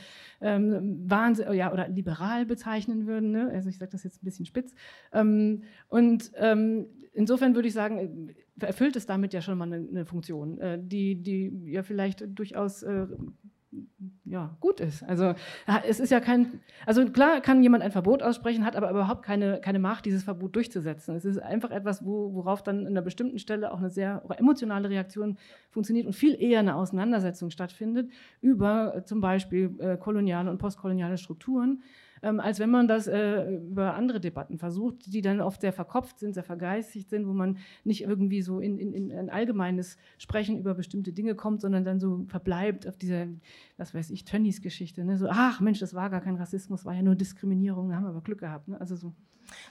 wahnsinn, 1.08 1.54
ja, 1.54 1.72
oder 1.74 1.88
liberal 1.88 2.46
bezeichnen 2.46 3.08
würden. 3.08 3.32
Ne? 3.32 3.52
Also 3.54 3.70
ich 3.70 3.78
sage 3.78 3.92
das 3.92 4.04
jetzt 4.04 4.22
ein 4.22 4.26
bisschen 4.26 4.46
spitz. 4.46 4.74
Ähm, 5.12 5.64
und 5.90 6.32
insofern 7.18 7.56
würde 7.56 7.68
ich 7.68 7.74
sagen, 7.74 8.30
äh, 8.60 8.66
erfüllt 8.66 8.96
es 8.96 9.06
damit 9.06 9.34
ja 9.34 9.42
schon 9.42 9.58
mal 9.58 9.66
eine, 9.66 9.88
eine 9.88 10.06
Funktion, 10.06 10.60
äh, 10.60 10.80
die, 10.82 11.22
die 11.22 11.72
ja 11.72 11.84
vielleicht 11.84 12.24
durchaus 12.38 12.84
äh, 12.84 13.08
ja, 14.24 14.58
gut 14.60 14.80
ist. 14.80 15.04
Also 15.04 15.36
es 15.88 16.00
ist 16.00 16.10
ja 16.10 16.20
kein, 16.20 16.62
also 16.86 17.06
klar 17.06 17.42
kann 17.42 17.62
jemand 17.62 17.84
ein 17.84 17.92
Verbot 17.92 18.24
aussprechen, 18.24 18.66
hat 18.66 18.76
aber 18.76 18.90
überhaupt 18.90 19.24
keine, 19.24 19.60
keine 19.60 19.80
Macht, 19.80 20.06
dieses 20.06 20.24
Verbot 20.24 20.56
durchzusetzen. 20.56 21.16
Es 21.16 21.26
ist 21.26 21.38
einfach 21.40 21.72
etwas, 21.72 22.06
wo, 22.06 22.34
worauf 22.34 22.64
dann 22.64 22.82
an 22.82 22.88
einer 22.88 23.02
bestimmten 23.02 23.40
Stelle 23.40 23.72
auch 23.72 23.80
eine 23.80 23.90
sehr 23.90 24.24
emotionale 24.38 24.90
Reaktion 24.90 25.38
funktioniert 25.70 26.08
und 26.08 26.14
viel 26.14 26.42
eher 26.42 26.60
eine 26.60 26.76
Auseinandersetzung 26.76 27.50
stattfindet 27.50 28.10
über 28.42 29.04
zum 29.06 29.22
Beispiel 29.22 29.76
äh, 29.80 29.98
koloniale 29.98 30.50
und 30.50 30.58
postkoloniale 30.58 31.18
Strukturen 31.18 31.84
ähm, 32.22 32.40
als 32.40 32.60
wenn 32.60 32.70
man 32.70 32.88
das 32.88 33.08
äh, 33.08 33.44
über 33.52 33.96
andere 33.96 34.20
Debatten 34.20 34.58
versucht, 34.58 35.14
die 35.14 35.22
dann 35.22 35.42
oft 35.42 35.62
sehr 35.62 35.74
verkopft 35.74 36.20
sind, 36.20 36.34
sehr 36.34 36.44
vergeistigt 36.44 37.10
sind, 37.10 37.28
wo 37.28 37.34
man 37.34 37.58
nicht 37.84 38.04
irgendwie 38.04 38.42
so 38.42 38.60
in, 38.60 38.78
in, 38.78 38.94
in 38.94 39.12
ein 39.12 39.30
allgemeines 39.30 39.98
Sprechen 40.18 40.58
über 40.58 40.74
bestimmte 40.74 41.14
Dinge 41.14 41.36
kommt, 41.36 41.62
sondern 41.62 41.84
dann 41.86 42.00
so 42.00 42.26
verbleibt 42.28 42.88
auf 42.88 42.98
dieser, 42.98 43.28
was 43.78 43.94
weiß 43.94 44.10
ich, 44.10 44.26
Tönnies 44.26 44.62
Geschichte. 44.62 45.04
Ne? 45.04 45.18
So, 45.18 45.28
ach 45.30 45.60
Mensch, 45.60 45.80
das 45.80 45.94
war 45.94 46.10
gar 46.10 46.22
kein 46.22 46.36
Rassismus, 46.36 46.86
war 46.86 46.94
ja 46.94 47.02
nur 47.02 47.16
Diskriminierung, 47.16 47.90
da 47.90 47.96
haben 47.96 48.04
wir 48.04 48.10
aber 48.10 48.22
Glück 48.22 48.40
gehabt. 48.40 48.68
Ne? 48.68 48.80
Also 48.80 48.96
so. 48.96 49.14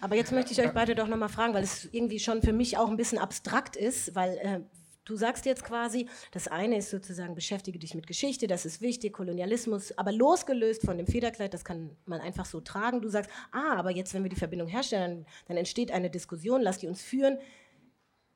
Aber 0.01 0.17
jetzt 0.17 0.33
möchte 0.33 0.53
ich 0.53 0.61
euch 0.61 0.73
beide 0.73 0.95
doch 0.95 1.09
nochmal 1.09 1.29
fragen, 1.29 1.55
weil 1.55 1.65
es 1.65 1.89
irgendwie 1.93 2.19
schon 2.19 2.41
für 2.43 2.53
mich 2.53 2.79
auch 2.79 2.89
ein 2.89 2.97
bisschen 2.97 3.19
abstrakt 3.19 3.77
ist, 3.77 4.15
weil 4.15 4.39
äh, 4.39 4.61
Du 5.07 5.17
sagst 5.17 5.47
jetzt 5.47 5.65
quasi, 5.65 6.09
das 6.33 6.49
eine 6.49 6.77
ist 6.79 6.91
sozusagen, 6.91 7.37
beschäftige 7.37 7.79
dich 7.79 7.95
mit 7.95 8.09
Geschichte, 8.09 8.49
das 8.49 8.67
ist 8.67 8.81
wichtig, 8.81 9.13
Kolonialismus, 9.13 9.97
aber 9.97 10.11
losgelöst 10.11 10.85
von 10.85 10.99
dem 10.99 11.07
Federkleid, 11.07 11.55
das 11.55 11.65
kann 11.65 11.97
man 12.07 12.21
einfach 12.21 12.45
so 12.45 12.61
tragen. 12.61 13.01
Du 13.01 13.09
sagst, 13.09 13.31
ah, 13.53 13.77
aber 13.77 13.93
jetzt, 13.93 14.15
wenn 14.15 14.25
wir 14.25 14.31
die 14.31 14.37
Verbindung 14.37 14.67
herstellen, 14.67 15.25
dann 15.47 15.57
entsteht 15.57 15.93
eine 15.93 16.11
Diskussion, 16.11 16.61
lass 16.61 16.79
die 16.79 16.89
uns 16.89 17.03
führen. 17.03 17.39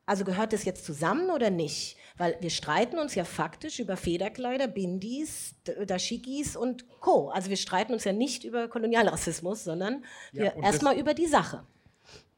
Also 0.06 0.24
gehört 0.24 0.52
das 0.52 0.64
jetzt 0.64 0.84
zusammen 0.84 1.30
oder 1.30 1.50
nicht? 1.50 1.96
Weil 2.16 2.36
wir 2.40 2.50
streiten 2.50 2.98
uns 3.00 3.16
ja 3.16 3.24
faktisch 3.24 3.80
über 3.80 3.96
Federkleider, 3.96 4.68
Bindis, 4.68 5.56
Dashikis 5.86 6.56
und 6.56 6.88
Co. 7.00 7.30
Also 7.30 7.50
wir 7.50 7.56
streiten 7.56 7.92
uns 7.92 8.04
ja 8.04 8.12
nicht 8.12 8.44
über 8.44 8.68
Kolonialrassismus, 8.68 9.64
sondern 9.64 10.04
ja, 10.32 10.52
erstmal 10.62 10.96
über 10.96 11.14
die 11.14 11.26
Sache. 11.26 11.64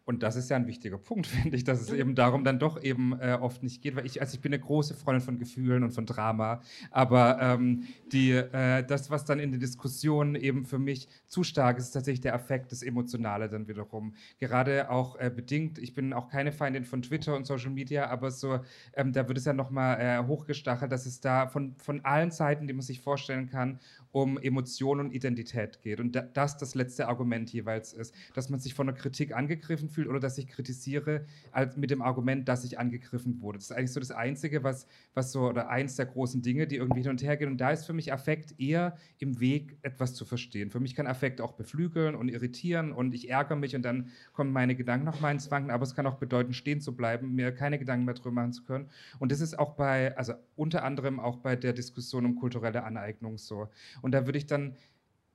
Und 0.05 0.23
das 0.23 0.37
ist 0.37 0.51
ja 0.51 0.57
ein 0.57 0.67
wichtiger 0.67 0.99
Punkt, 0.99 1.27
finde 1.43 1.57
ich, 1.57 1.65
dass 1.65 1.81
es 1.81 1.91
eben 1.91 2.15
darum 2.15 2.45
dann 2.45 2.59
doch 2.59 2.83
eben 2.83 3.19
äh, 3.21 3.39
oft 3.41 3.63
nicht 3.63 3.83
geht, 3.83 3.97
weil 3.97 4.07
ich, 4.07 4.21
also 4.21 4.35
ich 4.35 4.41
bin 4.41 4.53
eine 4.53 4.63
große 4.63 4.95
Freundin 4.95 5.23
von 5.23 5.39
Gefühlen 5.39 5.83
und 5.85 5.93
von 5.93 6.07
Drama, 6.07 6.61
aber 6.91 7.41
ähm, 7.41 7.85
die, 8.11 8.33
äh, 8.33 8.85
das, 8.85 9.11
was 9.11 9.25
dann 9.25 9.39
in 9.39 9.53
den 9.53 9.61
Diskussionen 9.61 10.35
eben 10.35 10.65
für 10.65 10.79
mich 10.79 11.09
zu 11.27 11.45
stark 11.45 11.79
ist, 11.79 11.87
ist 11.87 11.93
tatsächlich 11.93 12.21
der 12.21 12.35
Affekt, 12.35 12.73
das 12.73 12.83
Emotionale 12.83 13.49
dann 13.49 13.69
wiederum. 13.69 14.15
Gerade 14.39 14.91
auch 14.91 15.19
äh, 15.19 15.31
bedingt, 15.35 15.79
ich 15.79 15.95
bin 15.95 16.13
auch 16.13 16.29
keine 16.29 16.53
Feindin 16.53 16.85
von 16.85 17.03
Twitter 17.03 17.37
und 17.37 17.47
Social 17.47 17.71
Media, 17.71 18.09
aber 18.09 18.31
so, 18.31 18.61
ähm, 18.95 19.13
da 19.13 19.29
wird 19.29 19.39
es 19.39 19.45
ja 19.45 19.53
nochmal 19.53 20.01
äh, 20.01 20.27
hochgestachelt, 20.27 20.91
dass 20.91 21.07
es 21.07 21.21
da 21.21 21.47
von, 21.47 21.75
von 21.77 22.05
allen 22.05 22.31
Seiten, 22.31 22.67
die 22.67 22.73
man 22.73 22.83
sich 22.83 23.01
vorstellen 23.01 23.49
kann, 23.49 23.79
um 24.13 24.39
Emotion 24.39 25.01
und 25.01 25.13
Identität 25.13 25.81
geht. 25.81 25.99
Und 25.99 26.17
das 26.35 26.59
das 26.59 26.75
letzte 26.75 27.09
Argument 27.09 27.51
jeweils 27.53 27.93
ist, 27.95 28.15
dass 28.35 28.51
man 28.51 28.61
sich 28.61 28.75
von 28.75 28.87
der 28.87 28.95
Kritik 28.95 29.35
angegriffen 29.35 29.89
fühlt 29.89 30.07
oder 30.07 30.21
dass 30.21 30.39
ich 30.39 30.47
kritisiere 30.47 31.25
als 31.51 31.77
mit 31.77 31.91
dem 31.91 32.03
Argument, 32.03 32.47
dass 32.49 32.65
ich 32.65 32.79
angegriffen 32.79 33.41
wurde. 33.41 33.59
Das 33.59 33.71
ist 33.71 33.77
eigentlich 33.77 33.93
so 33.93 34.01
das 34.01 34.11
Einzige, 34.11 34.63
was, 34.63 34.87
was 35.15 35.33
so, 35.33 35.49
oder 35.49 35.71
eins 35.71 35.97
der 35.97 36.07
großen 36.07 36.43
Dinge, 36.43 36.67
die 36.67 36.77
irgendwie 36.77 37.01
hin 37.03 37.11
und 37.11 37.23
her 37.23 37.37
gehen. 37.39 37.49
Und 37.49 37.59
da 37.59 37.71
ist 37.71 37.87
für 37.87 37.95
mich 37.95 38.13
Affekt 38.13 38.55
eher 38.61 38.97
im 39.19 39.41
Weg, 39.41 39.79
etwas 39.83 40.15
zu 40.15 40.25
verstehen. 40.27 40.71
Für 40.71 40.81
mich 40.81 40.95
kann 40.95 41.07
Affekt 41.07 41.41
auch 41.41 41.53
beflügeln 41.53 42.15
und 42.15 42.29
irritieren 42.29 42.93
und 42.93 43.15
ich 43.15 43.31
ärgere 43.31 43.57
mich 43.57 43.75
und 43.75 43.83
dann 43.83 44.11
kommen 44.35 44.53
meine 44.53 44.77
Gedanken 44.77 45.07
noch 45.07 45.21
mal 45.21 45.33
ins 45.33 45.51
Wanken, 45.51 45.71
aber 45.71 45.85
es 45.85 45.95
kann 45.95 46.07
auch 46.07 46.17
bedeuten, 46.17 46.53
stehen 46.53 46.81
zu 46.81 46.95
bleiben, 46.95 47.35
mir 47.35 47.53
keine 47.53 47.79
Gedanken 47.79 48.05
mehr 48.05 48.15
drüber 48.15 48.33
machen 48.33 48.53
zu 48.53 48.65
können. 48.65 48.91
Und 49.19 49.33
das 49.33 49.41
ist 49.41 49.59
auch 49.59 49.75
bei, 49.75 50.17
also 50.19 50.35
unter 50.55 50.85
anderem 50.85 51.19
auch 51.19 51.39
bei 51.39 51.57
der 51.57 51.73
Diskussion 51.73 52.27
um 52.27 52.37
kulturelle 52.37 52.85
Aneignung 52.85 53.39
so. 53.39 53.69
Und 54.03 54.13
da 54.13 54.27
würde 54.27 54.39
ich 54.39 54.47
dann 54.47 54.77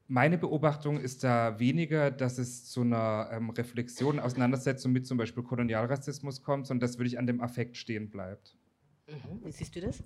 meine 0.08 0.38
Beobachtung 0.38 1.00
ist 1.00 1.24
da 1.24 1.60
weniger, 1.60 2.12
dass 2.12 2.38
es 2.38 2.66
zu 2.66 2.82
einer 2.82 3.30
ähm, 3.32 3.50
Reflexion, 3.50 4.20
Auseinandersetzung 4.20 4.94
mit 4.94 5.06
zum 5.06 5.18
Beispiel 5.18 5.44
Kolonialrassismus 5.44 6.44
kommt, 6.44 6.68
sondern 6.68 6.88
dass 6.88 6.98
wirklich 6.98 7.20
an 7.20 7.28
dem 7.28 7.42
Affekt 7.42 7.76
stehen 7.76 8.10
bleibt. 8.10 8.56
Mhm. 9.08 9.46
Wie 9.46 9.52
siehst 9.52 9.76
du 9.76 9.82
das? 9.82 10.04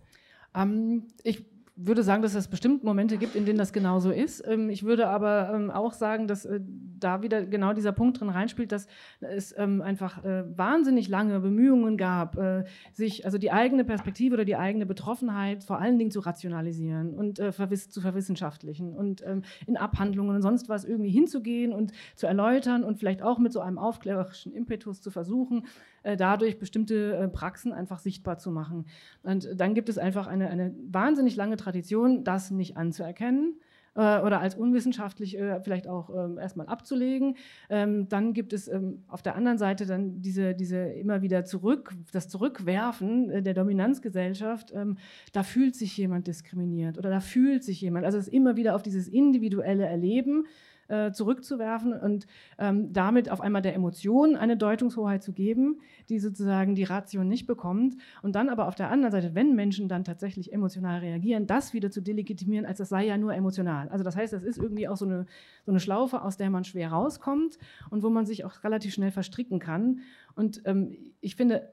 Ähm, 0.56 1.08
ich 1.24 1.46
würde 1.76 2.04
sagen, 2.04 2.22
dass 2.22 2.36
es 2.36 2.48
bestimmt 2.48 2.84
Momente 2.84 3.18
gibt, 3.18 3.36
in 3.36 3.46
denen 3.46 3.58
das 3.58 3.72
genauso 3.72 4.12
ist. 4.12 4.44
Ähm, 4.48 4.70
ich 4.70 4.84
würde 4.84 5.08
aber 5.08 5.52
ähm, 5.54 5.72
auch 5.72 5.94
sagen, 5.94 6.28
dass 6.28 6.46
äh, 6.46 6.60
da 7.00 7.22
wieder 7.24 7.46
genau 7.46 7.74
dieser 7.74 7.94
Punkt 7.94 8.20
drin 8.20 8.30
reinspielt, 8.30 8.72
dass 8.72 8.88
es 9.22 9.58
ähm, 9.58 9.82
einfach 9.82 10.24
äh, 10.24 10.44
wahnsinnig 10.58 11.08
lange 11.08 11.40
Bemühungen 11.40 11.98
gab, 11.98 12.38
äh, 12.38 12.66
sich 12.92 13.26
also 13.26 13.38
die 13.38 13.52
eigene 13.52 13.86
Perspektive 13.86 14.36
oder 14.36 14.46
die 14.46 14.58
eigene 14.58 14.86
Betroffenheit 14.86 15.64
vor 15.64 15.80
allen 15.80 15.98
Dingen 15.98 16.12
zu 16.12 16.20
rationalisieren 16.20 17.14
und 17.16 17.38
zu 17.38 18.02
verwissenschaftlichen 18.02 18.94
und 18.94 19.22
in 19.66 19.78
Abhandlungen 19.78 20.36
und 20.36 20.42
sonst 20.42 20.70
was 20.70 20.84
irgendwie 20.84 21.10
hinzugehen 21.10 21.74
und 21.74 21.92
zu 22.16 22.28
erläutern 22.28 22.84
und 22.84 22.98
vielleicht 23.00 23.22
auch 23.22 23.40
mit 23.40 23.54
so 23.54 23.62
einem 23.62 23.78
aufklärerischen 23.78 24.54
Impetus 24.54 25.02
zu 25.02 25.12
versuchen, 25.12 25.66
dadurch 26.04 26.60
bestimmte 26.60 27.30
Praxen 27.34 27.72
einfach 27.74 28.00
sichtbar 28.00 28.38
zu 28.38 28.52
machen. 28.52 28.86
Und 29.24 29.50
dann 29.56 29.74
gibt 29.74 29.90
es 29.90 29.98
einfach 29.98 30.28
eine, 30.28 30.50
eine 30.50 30.76
wahnsinnig 30.90 31.36
lange 31.36 31.58
Tradition, 31.58 31.71
das 32.24 32.52
nicht 32.52 32.78
anzuerkennen 32.78 33.60
äh, 33.96 34.20
oder 34.20 34.40
als 34.40 34.56
unwissenschaftlich 34.56 35.38
äh, 35.38 35.60
vielleicht 35.62 35.88
auch 35.88 36.10
ähm, 36.10 36.38
erstmal 36.38 36.68
abzulegen. 36.68 37.36
Ähm, 37.70 38.08
dann 38.08 38.34
gibt 38.34 38.54
es 38.54 38.68
ähm, 38.68 39.04
auf 39.08 39.22
der 39.22 39.36
anderen 39.36 39.58
Seite 39.58 39.86
dann 39.86 40.22
diese, 40.22 40.54
diese 40.54 40.78
immer 40.78 41.22
wieder 41.22 41.44
zurück, 41.46 41.94
das 42.12 42.30
Zurückwerfen 42.30 43.30
äh, 43.30 43.42
der 43.42 43.54
Dominanzgesellschaft. 43.54 44.74
Da 45.34 45.44
fühlt 45.44 45.76
sich 45.76 45.98
jemand 45.98 46.28
diskriminiert 46.28 46.98
oder 46.98 47.10
da 47.10 47.20
fühlt 47.20 47.64
sich 47.64 47.82
jemand. 47.82 48.06
Also 48.06 48.18
es 48.18 48.28
ist 48.28 48.34
immer 48.34 48.56
wieder 48.56 48.76
auf 48.76 48.82
dieses 48.82 49.08
individuelle 49.08 49.86
Erleben 49.86 50.46
äh, 50.92 51.14
zurückzuwerfen 51.14 51.94
und 51.94 52.28
ähm, 52.58 52.92
damit 52.92 53.32
auf 53.32 53.40
einmal 53.40 53.62
der 53.62 53.74
Emotion 53.74 54.36
eine 54.36 54.58
Deutungshoheit 54.58 55.24
zu 55.24 55.32
geben, 55.32 55.80
die 56.10 56.20
sozusagen 56.20 56.76
die 56.76 56.84
Ration 56.84 57.28
nicht 57.30 57.48
bekommt. 57.48 57.96
Und 58.22 58.36
dann 58.36 58.50
aber 58.50 58.68
auf 58.68 58.76
der 58.76 58.92
anderen 58.92 59.12
Seite, 59.12 59.34
wenn 59.34 59.56
Menschen 59.56 59.88
dann 59.88 60.04
tatsächlich 60.04 60.52
emotional 60.52 61.00
reagieren, 61.00 61.48
das 61.48 61.74
wieder 61.74 61.92
zu 61.92 62.02
delegitimieren, 62.02 62.66
als 62.66 62.80
das 62.80 62.90
sei 62.90 63.06
ja 63.06 63.18
nur 63.18 63.34
emotional. 63.34 63.88
Also 63.90 64.04
das 64.04 64.18
heißt, 64.18 64.34
das 64.34 64.44
ist 64.44 64.58
irgendwie 64.58 64.90
auch 64.90 64.98
so 64.98 65.06
eine, 65.06 65.26
so 65.66 65.72
eine 65.72 65.80
Schlaufe, 65.80 66.22
aus 66.22 66.36
der 66.36 66.50
man 66.50 66.66
schwer 66.66 66.92
rauskommt 66.92 67.58
und 67.90 68.04
wo 68.04 68.10
man 68.10 68.26
sich 68.26 68.44
auch 68.44 68.64
relativ 68.64 68.94
schnell 68.94 69.12
verstricken 69.12 69.60
kann. 69.60 70.02
Und 70.36 70.62
ähm, 70.66 70.98
ich 71.22 71.38
finde, 71.38 71.70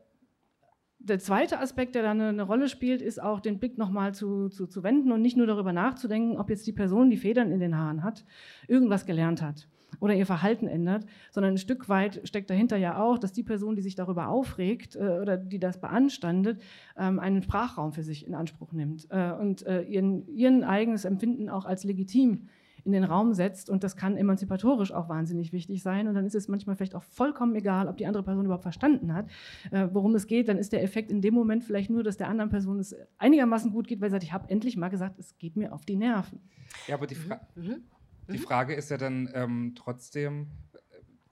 der 0.99 1.19
zweite 1.19 1.61
Aspekt, 1.61 1.95
der 1.95 2.03
da 2.03 2.11
eine, 2.11 2.43
Rolle 2.43 2.69
spielt, 2.69 3.03
ist 3.03 3.23
auch 3.23 3.41
den 3.41 3.59
Blick 3.59 3.79
nochmal 3.79 4.15
zu, 4.15 4.49
zu, 4.49 4.67
zu 4.67 4.83
wenden 4.83 5.13
und 5.13 5.23
nicht 5.23 5.37
nur 5.37 5.47
darüber 5.47 5.73
nachzudenken, 5.73 6.37
ob 6.37 6.51
jetzt 6.51 6.67
die 6.67 6.73
Person, 6.73 7.11
die 7.11 7.17
Federn 7.17 7.53
in 7.53 7.61
den 7.61 7.77
Haaren 7.77 8.03
hat, 8.03 8.25
irgendwas 8.67 9.07
gelernt 9.07 9.41
hat 9.41 9.69
oder 10.01 10.15
ihr 10.15 10.27
Verhalten 10.27 10.67
ändert, 10.67 11.07
sondern 11.31 11.55
ein 11.55 11.59
Stück 11.59 11.89
weit 11.89 12.21
steckt 12.25 12.51
dahinter 12.51 12.77
ja 12.77 13.01
auch, 13.01 13.19
dass 13.19 13.33
die 13.33 13.43
Person, 13.43 13.75
die 13.75 13.83
sich 13.83 13.95
darüber 13.95 14.29
aufregt 14.29 14.97
äh, 14.97 15.19
oder 15.21 15.37
die 15.37 15.59
das 15.59 15.81
beanstandet, 15.81 16.61
ähm, 16.97 17.19
einen 17.19 17.43
Sprachraum 17.43 17.93
für 17.93 18.03
sich 18.03 18.27
in 18.27 18.35
Anspruch 18.35 18.73
nimmt 18.73 19.07
äh, 19.11 19.33
und 19.33 19.67
äh, 19.67 19.83
ihren, 19.83 20.27
ihren 20.29 20.65
eigenes 20.65 21.05
Empfinden 21.05 21.49
auch 21.49 21.65
als 21.65 21.85
legitim 21.85 22.49
in 22.85 22.93
den 22.93 23.05
Raum 23.05 23.35
setzt. 23.35 23.71
Und 23.71 23.85
das 23.85 23.97
kann 23.97 24.17
emanzipatorisch 24.17 24.93
auch 24.93 25.09
wahnsinnig 25.09 25.53
wichtig 25.53 25.83
sein. 25.83 26.09
Und 26.09 26.15
dann 26.15 26.27
ist 26.27 26.35
es 26.35 26.49
manchmal 26.49 26.77
vielleicht 26.77 26.95
auch 26.95 27.03
vollkommen 27.03 27.55
egal, 27.55 27.89
ob 27.89 27.97
die 27.97 28.07
andere 28.07 28.23
Person 28.23 28.45
überhaupt 28.45 28.63
verstanden 28.63 29.15
hat, 29.15 29.27
äh, 29.71 29.89
worum 29.93 30.15
es 30.15 30.27
geht. 30.27 30.49
Dann 30.49 30.59
ist 30.59 30.73
der 30.73 30.83
Effekt 30.83 31.11
in 31.11 31.21
dem 31.21 31.35
Moment 31.35 31.65
vielleicht 31.65 31.91
nur, 31.91 32.03
dass 32.03 32.17
der 32.17 32.29
anderen 32.29 32.51
Person 32.51 32.79
es 32.79 32.95
einigermaßen 33.19 33.73
gut 33.73 33.89
geht, 33.89 34.01
weil 34.01 34.11
sie 34.11 34.15
sagt, 34.15 34.25
ich 34.25 34.33
habe 34.33 34.51
endlich 34.51 34.77
mal 34.77 34.89
gesagt, 34.89 35.19
es 35.19 35.37
geht 35.39 35.57
mir 35.57 35.73
auf 35.73 35.85
die 35.85 35.97
Nerven. 35.97 36.41
Ja, 36.87 36.95
aber 36.95 37.07
die, 37.07 37.15
Fra 37.15 37.41
mhm. 37.55 37.63
mhm. 37.65 38.33
die 38.33 38.39
Frage 38.39 38.75
ist 38.75 38.91
ja 38.91 38.97
dann 38.97 39.29
ähm, 39.35 39.73
trotzdem, 39.77 40.49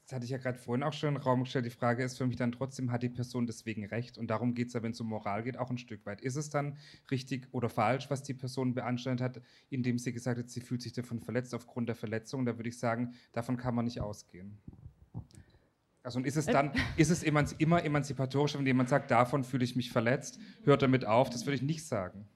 das 0.07 0.15
hatte 0.15 0.25
ich 0.25 0.31
ja 0.31 0.39
gerade 0.39 0.57
vorhin 0.57 0.85
auch 0.85 0.93
schon 0.93 1.09
in 1.09 1.15
den 1.17 1.23
Raum 1.23 1.43
gestellt, 1.43 1.67
die 1.67 1.71
Frage 1.71 2.05
ist 2.05 2.17
für 2.17 2.29
mich 2.29 2.37
dann 2.37 2.53
trotzdem, 2.53 2.93
hat 2.93 3.03
die 3.03 3.09
Person 3.09 3.45
deswegen 3.45 3.85
recht? 3.87 4.19
Und 4.19 4.29
darum 4.29 4.55
geht 4.55 4.69
es 4.69 4.75
ja, 4.75 4.83
wenn 4.85 4.93
es 4.93 5.01
um 5.01 5.09
Moral 5.09 5.43
geht, 5.43 5.59
auch 5.59 5.69
ein 5.69 5.79
Stück 5.79 6.07
weit. 6.07 6.21
Ist 6.21 6.37
es 6.37 6.49
dann 6.49 6.77
richtig 7.11 7.49
oder 7.51 7.69
falsch, 7.69 8.09
was 8.09 8.23
die 8.23 8.35
Person 8.35 8.73
beanstandet 8.73 9.21
hat, 9.21 9.43
indem 9.69 9.99
sie 9.99 10.13
gesagt 10.13 10.39
hat, 10.39 10.49
sie 10.49 10.61
fühlt 10.61 10.81
sich 10.81 10.93
davon 10.93 11.19
verletzt 11.19 11.53
aufgrund 11.55 11.89
der 11.89 11.97
Verletzung? 11.97 12.47
Da 12.47 12.57
würde 12.57 12.69
ich 12.69 12.79
sagen, 12.79 13.15
davon 13.33 13.57
kann 13.57 13.75
man 13.75 13.85
nicht 13.85 14.01
ausgehen. 14.01 14.59
Also 16.05 16.21
und 16.21 16.25
ist 16.25 16.37
es 16.37 16.47
dann, 16.47 16.71
ist 16.97 17.11
es 17.11 17.25
immer 17.25 17.85
emanzipatorisch, 17.85 18.57
wenn 18.57 18.65
jemand 18.65 18.89
sagt, 18.89 19.11
davon 19.11 19.43
fühle 19.43 19.65
ich 19.65 19.75
mich 19.75 19.91
verletzt, 19.91 20.39
hört 20.63 20.83
damit 20.83 21.05
auf? 21.05 21.31
Das 21.31 21.47
würde 21.47 21.57
ich 21.57 21.63
nicht 21.63 21.85
sagen. 21.85 22.29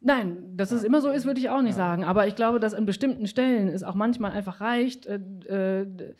Nein, 0.00 0.56
dass 0.56 0.72
es 0.72 0.84
immer 0.84 1.02
so 1.02 1.10
ist, 1.10 1.26
würde 1.26 1.38
ich 1.38 1.50
auch 1.50 1.60
nicht 1.60 1.72
ja. 1.72 1.76
sagen. 1.76 2.02
Aber 2.04 2.26
ich 2.26 2.34
glaube, 2.34 2.60
dass 2.60 2.72
an 2.72 2.86
bestimmten 2.86 3.26
Stellen 3.26 3.68
es 3.68 3.82
auch 3.82 3.94
manchmal 3.94 4.32
einfach 4.32 4.62
reicht, 4.62 5.04
äh, 5.04 5.16
äh, 5.44 6.14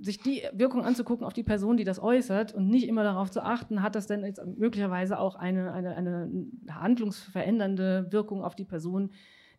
sich 0.00 0.18
die 0.18 0.42
Wirkung 0.52 0.84
anzugucken 0.84 1.26
auf 1.26 1.32
die 1.32 1.42
Person, 1.42 1.76
die 1.76 1.84
das 1.84 2.00
äußert 2.00 2.54
und 2.54 2.68
nicht 2.68 2.88
immer 2.88 3.04
darauf 3.04 3.30
zu 3.30 3.42
achten, 3.42 3.82
hat 3.82 3.94
das 3.94 4.06
denn 4.06 4.24
jetzt 4.24 4.40
möglicherweise 4.56 5.18
auch 5.18 5.34
eine, 5.34 5.72
eine, 5.72 5.94
eine 5.94 6.30
handlungsverändernde 6.70 8.08
Wirkung 8.10 8.42
auf 8.42 8.54
die 8.54 8.64
Person, 8.64 9.10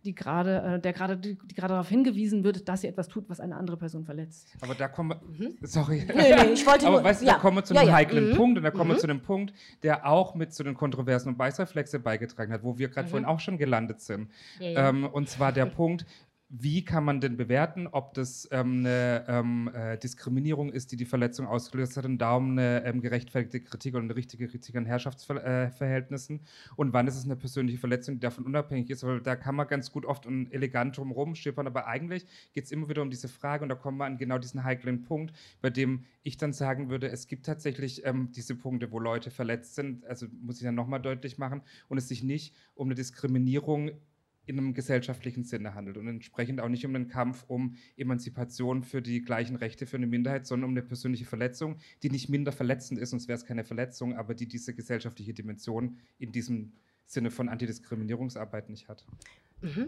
die 0.04 0.16
gerade, 0.16 0.62
äh, 0.62 0.80
der 0.80 0.94
gerade, 0.94 1.18
die, 1.18 1.38
die 1.38 1.54
gerade 1.54 1.74
darauf 1.74 1.90
hingewiesen 1.90 2.44
wird, 2.44 2.68
dass 2.68 2.82
sie 2.82 2.88
etwas 2.88 3.08
tut, 3.08 3.30
was 3.30 3.40
eine 3.40 3.56
andere 3.56 3.78
Person 3.78 4.04
verletzt. 4.04 4.56
Aber 4.62 4.74
da 4.74 4.88
kommen 4.88 5.10
wir, 5.10 5.48
mhm. 5.48 5.58
sorry. 5.62 6.04
Nee, 6.08 6.36
nee, 6.36 6.54
ich 6.54 6.66
wollte 6.68 6.88
Aber 6.88 6.98
nur, 6.98 7.04
weißt 7.04 7.22
du, 7.22 7.28
ja. 7.28 7.34
da 7.34 7.40
kommen 7.40 7.58
wir 7.58 7.64
zu 7.64 7.76
einem 7.76 7.84
ja, 7.84 7.90
ja. 7.90 7.96
heiklen 7.98 8.30
mhm. 8.30 8.36
Punkt 8.36 8.58
und 8.58 8.64
da 8.64 8.72
kommen 8.72 8.90
mhm. 8.90 8.94
wir 8.96 9.00
zu 9.00 9.08
einem 9.08 9.22
Punkt, 9.22 9.54
der 9.84 10.08
auch 10.08 10.34
mit 10.34 10.54
zu 10.54 10.64
den 10.64 10.74
Kontroversen 10.74 11.30
und 11.30 11.38
Beißreflexe 11.38 12.00
beigetragen 12.00 12.52
hat, 12.52 12.64
wo 12.64 12.78
wir 12.78 12.90
gerade 12.90 13.08
mhm. 13.08 13.12
vorhin 13.12 13.26
auch 13.28 13.40
schon 13.40 13.58
gelandet 13.58 14.02
sind. 14.02 14.30
Ähm, 14.60 15.06
und 15.06 15.30
zwar 15.30 15.52
der 15.52 15.66
Punkt, 15.68 16.06
wie 16.54 16.84
kann 16.84 17.06
man 17.06 17.22
denn 17.22 17.38
bewerten, 17.38 17.88
ob 17.88 18.14
das 18.14 18.48
ähm, 18.52 18.80
eine 18.80 19.24
ähm, 19.30 19.72
äh, 19.74 19.98
Diskriminierung 19.98 20.70
ist, 20.70 20.92
die 20.92 20.98
die 20.98 21.06
Verletzung 21.06 21.48
ausgelöst 21.48 21.96
hat 21.96 22.04
und 22.04 22.18
darum 22.18 22.52
eine 22.52 22.84
ähm, 22.84 23.00
gerechtfertigte 23.00 23.62
Kritik 23.62 23.96
oder 23.96 24.04
eine 24.04 24.16
richtige 24.16 24.50
Kritik 24.50 24.76
an 24.76 24.86
Herrschaftsverhältnissen 24.86 26.38
äh, 26.40 26.74
und 26.76 26.92
wann 26.92 27.08
ist 27.08 27.16
es 27.16 27.24
eine 27.24 27.38
persönliche 27.38 27.78
Verletzung, 27.78 28.16
die 28.16 28.20
davon 28.20 28.46
unabhängig 28.46 28.90
ist, 28.90 29.04
weil 29.04 29.22
da 29.22 29.38
kann 29.38 29.56
man 29.56 29.68
ganz 29.68 29.92
gut 29.92 30.06
oft 30.06 30.26
und 30.26 30.52
elegant 30.52 30.98
drum 30.98 31.36
schippern, 31.36 31.68
aber 31.68 31.88
eigentlich 31.88 32.26
geht 32.52 32.66
es 32.66 32.72
immer 32.72 32.90
wieder 32.90 33.02
um 33.02 33.10
diese 33.10 33.30
Frage 33.30 33.64
und 33.64 33.70
da 33.70 33.76
kommen 33.76 33.98
wir 33.98 34.06
an 34.06 34.18
genau 34.18 34.38
diesen 34.38 34.66
heiklen 34.66 35.04
Punkt, 35.04 35.34
bei 35.62 35.70
dem 35.70 36.04
ich 36.24 36.38
dann 36.38 36.54
sagen 36.54 36.90
würde, 36.90 37.10
es 37.10 37.28
gibt 37.28 37.46
tatsächlich 37.46 38.06
ähm, 38.06 38.30
diese 38.36 38.56
Punkte, 38.56 38.92
wo 38.92 39.00
Leute 39.00 39.32
verletzt 39.32 39.76
sind, 39.76 40.06
also 40.06 40.28
muss 40.42 40.58
ich 40.58 40.64
dann 40.64 40.76
nochmal 40.76 41.02
deutlich 41.02 41.38
machen. 41.38 41.62
Und 41.88 41.98
es 41.98 42.08
sich 42.08 42.24
nicht 42.24 42.56
um 42.76 42.88
eine 42.88 42.96
Diskriminierung 42.96 43.92
in 44.52 44.60
einem 44.60 44.74
gesellschaftlichen 44.74 45.44
Sinne 45.44 45.74
handelt 45.74 45.98
und 45.98 46.08
entsprechend 46.08 46.60
auch 46.60 46.70
nicht 46.70 46.86
um 46.86 46.94
einen 46.94 47.08
Kampf 47.08 47.46
um 47.48 47.76
Emanzipation 47.96 48.84
für 48.84 49.02
die 49.02 49.22
gleichen 49.22 49.56
Rechte 49.56 49.86
für 49.86 49.98
eine 49.98 50.08
Minderheit, 50.08 50.46
sondern 50.46 50.70
um 50.70 50.74
eine 50.76 50.84
persönliche 50.84 51.26
Verletzung, 51.26 51.78
die 52.04 52.10
nicht 52.10 52.30
minder 52.30 52.52
verletzend 52.52 53.00
ist, 53.00 53.12
sonst 53.12 53.28
wäre 53.28 53.38
es 53.38 53.46
keine 53.46 53.64
Verletzung, 53.64 54.16
aber 54.16 54.36
die 54.36 54.48
diese 54.48 54.76
gesellschaftliche 54.76 55.34
Dimension 55.34 55.98
in 56.20 56.32
diesem 56.32 56.74
Sinne 57.06 57.32
von 57.32 57.50
Antidiskriminierungsarbeit 57.50 58.70
nicht 58.70 58.88
hat. 58.88 59.06
Mhm. 59.62 59.88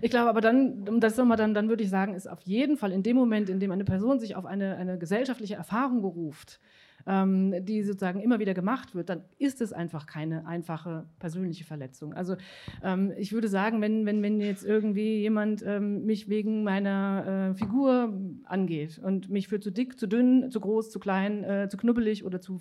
Ich 0.00 0.10
glaube 0.10 0.28
aber 0.28 0.40
dann, 0.40 0.88
um 0.88 1.00
das 1.00 1.16
nochmal 1.16 1.36
dann, 1.36 1.54
dann 1.54 1.68
würde 1.68 1.82
ich 1.82 1.90
sagen, 1.90 2.14
ist 2.14 2.28
auf 2.28 2.42
jeden 2.42 2.76
Fall 2.76 2.92
in 2.92 3.02
dem 3.02 3.16
Moment, 3.16 3.48
in 3.48 3.58
dem 3.58 3.70
eine 3.70 3.84
Person 3.84 4.20
sich 4.20 4.36
auf 4.36 4.44
eine, 4.44 4.76
eine 4.76 4.98
gesellschaftliche 4.98 5.54
Erfahrung 5.54 6.02
beruft, 6.02 6.60
ähm, 7.06 7.64
die 7.64 7.82
sozusagen 7.82 8.20
immer 8.20 8.38
wieder 8.38 8.54
gemacht 8.54 8.94
wird, 8.94 9.08
dann 9.08 9.22
ist 9.38 9.60
es 9.60 9.72
einfach 9.72 10.06
keine 10.06 10.46
einfache 10.46 11.06
persönliche 11.18 11.64
Verletzung. 11.64 12.14
Also 12.14 12.36
ähm, 12.82 13.12
ich 13.16 13.32
würde 13.32 13.48
sagen, 13.48 13.80
wenn, 13.80 14.06
wenn, 14.06 14.22
wenn 14.22 14.40
jetzt 14.40 14.64
irgendwie 14.64 15.20
jemand 15.20 15.62
ähm, 15.66 16.04
mich 16.04 16.28
wegen 16.28 16.64
meiner 16.64 17.52
äh, 17.52 17.58
Figur 17.58 18.12
angeht 18.44 18.98
und 18.98 19.30
mich 19.30 19.48
für 19.48 19.60
zu 19.60 19.70
dick, 19.70 19.98
zu 19.98 20.06
dünn, 20.06 20.50
zu 20.50 20.60
groß, 20.60 20.90
zu 20.90 20.98
klein, 20.98 21.44
äh, 21.44 21.68
zu 21.68 21.76
knubbelig 21.76 22.24
oder 22.24 22.40
zu 22.40 22.60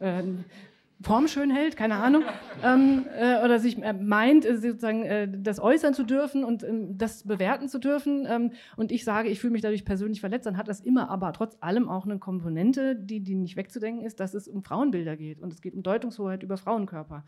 äh, 0.00 0.22
Form 1.02 1.28
schön 1.28 1.50
hält, 1.50 1.76
keine 1.76 1.96
Ahnung, 1.96 2.22
ähm, 2.64 3.04
äh, 3.14 3.44
oder 3.44 3.58
sich 3.58 3.76
äh, 3.82 3.92
meint, 3.92 4.46
äh, 4.46 4.56
sozusagen 4.56 5.04
äh, 5.04 5.28
das 5.30 5.60
äußern 5.60 5.92
zu 5.92 6.04
dürfen 6.04 6.42
und 6.42 6.62
ähm, 6.62 6.96
das 6.96 7.24
bewerten 7.24 7.68
zu 7.68 7.78
dürfen. 7.78 8.26
Ähm, 8.26 8.52
und 8.76 8.90
ich 8.90 9.04
sage, 9.04 9.28
ich 9.28 9.38
fühle 9.38 9.52
mich 9.52 9.60
dadurch 9.60 9.84
persönlich 9.84 10.20
verletzt, 10.20 10.46
dann 10.46 10.56
hat 10.56 10.68
das 10.68 10.80
immer 10.80 11.10
aber 11.10 11.34
trotz 11.34 11.58
allem 11.60 11.90
auch 11.90 12.06
eine 12.06 12.18
Komponente, 12.18 12.96
die, 12.96 13.20
die 13.20 13.34
nicht 13.34 13.56
wegzudenken 13.56 14.06
ist, 14.06 14.20
dass 14.20 14.32
es 14.32 14.48
um 14.48 14.62
Frauenbilder 14.62 15.18
geht 15.18 15.42
und 15.42 15.52
es 15.52 15.60
geht 15.60 15.74
um 15.74 15.82
Deutungshoheit 15.82 16.42
über 16.42 16.56
Frauenkörper. 16.56 17.24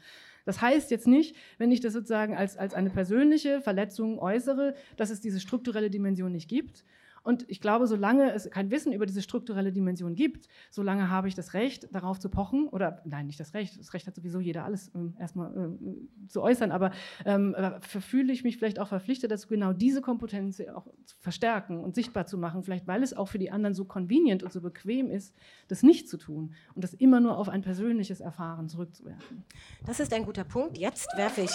Das 0.47 0.63
heißt 0.63 0.91
jetzt 0.91 1.07
nicht, 1.07 1.37
wenn 1.59 1.71
ich 1.71 1.81
das 1.81 1.93
sozusagen 1.93 2.35
als, 2.35 2.57
als 2.57 2.73
eine 2.73 2.89
persönliche 2.89 3.61
Verletzung 3.61 4.19
äußere, 4.19 4.75
dass 4.97 5.11
es 5.11 5.21
diese 5.21 5.41
strukturelle 5.41 5.91
Dimension 5.91 6.33
nicht 6.33 6.49
gibt 6.49 6.85
Und 7.29 7.45
ich 7.47 7.61
glaube, 7.61 7.87
solange 7.87 8.33
es 8.33 8.49
kein 8.49 8.71
Wissen 8.71 8.91
über 8.91 9.05
diese 9.05 9.21
strukturelle 9.21 9.71
Dimension 9.71 10.15
gibt, 10.15 10.49
solange 10.71 11.11
habe 11.11 11.29
ich 11.29 11.35
das 11.35 11.53
Recht, 11.53 11.87
darauf 11.95 12.19
zu 12.19 12.31
pochen, 12.31 12.69
oder 12.69 13.03
nein, 13.05 13.27
nicht 13.27 13.39
das 13.39 13.53
Recht, 13.53 13.79
das 13.79 13.93
Recht 13.93 14.07
hat 14.07 14.15
sowieso 14.15 14.41
jeder 14.41 14.65
alles 14.65 14.91
ähm, 14.95 15.15
erstmal 15.21 15.55
äh, 15.55 16.27
zu 16.29 16.41
äußern, 16.41 16.73
aber 16.73 16.91
ähm, 17.27 17.55
verfühle 17.81 18.33
ich 18.33 18.45
mich 18.45 18.57
vielleicht 18.57 18.79
auch 18.79 18.89
verpflichtet 18.89 19.31
dazu, 19.31 19.47
genau 19.47 19.75
diese 19.75 20.01
Kompetenz 20.01 20.63
auch 20.75 20.87
zu 21.05 21.17
verstärken 21.19 21.81
und 21.81 21.95
sichtbar 21.95 22.25
zu 22.25 22.39
machen, 22.39 22.63
vielleicht 22.63 22.87
weil 22.87 23.03
es 23.03 23.15
auch 23.15 23.29
für 23.29 23.39
die 23.39 23.51
anderen 23.51 23.75
so 23.75 23.85
convenient 23.85 24.43
und 24.43 24.51
so 24.51 24.63
bequem 24.63 25.11
ist, 25.11 25.37
das 25.69 25.83
nicht 25.83 26.09
zu 26.09 26.17
tun 26.17 26.55
und 26.75 26.83
das 26.83 26.95
immer 26.95 27.21
nur 27.21 27.37
auf 27.37 27.51
ein 27.51 27.61
persönliches 27.61 28.21
Erfahren 28.23 28.71
zurückzuwerfen. 28.71 29.45
Das 29.85 30.01
ist 30.01 30.15
ein 30.15 30.25
guter 30.25 30.45
Punkt. 30.45 30.79
Jetzt 30.79 31.15
werfe 31.15 31.43
ich 31.43 31.53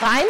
rein, 0.00 0.26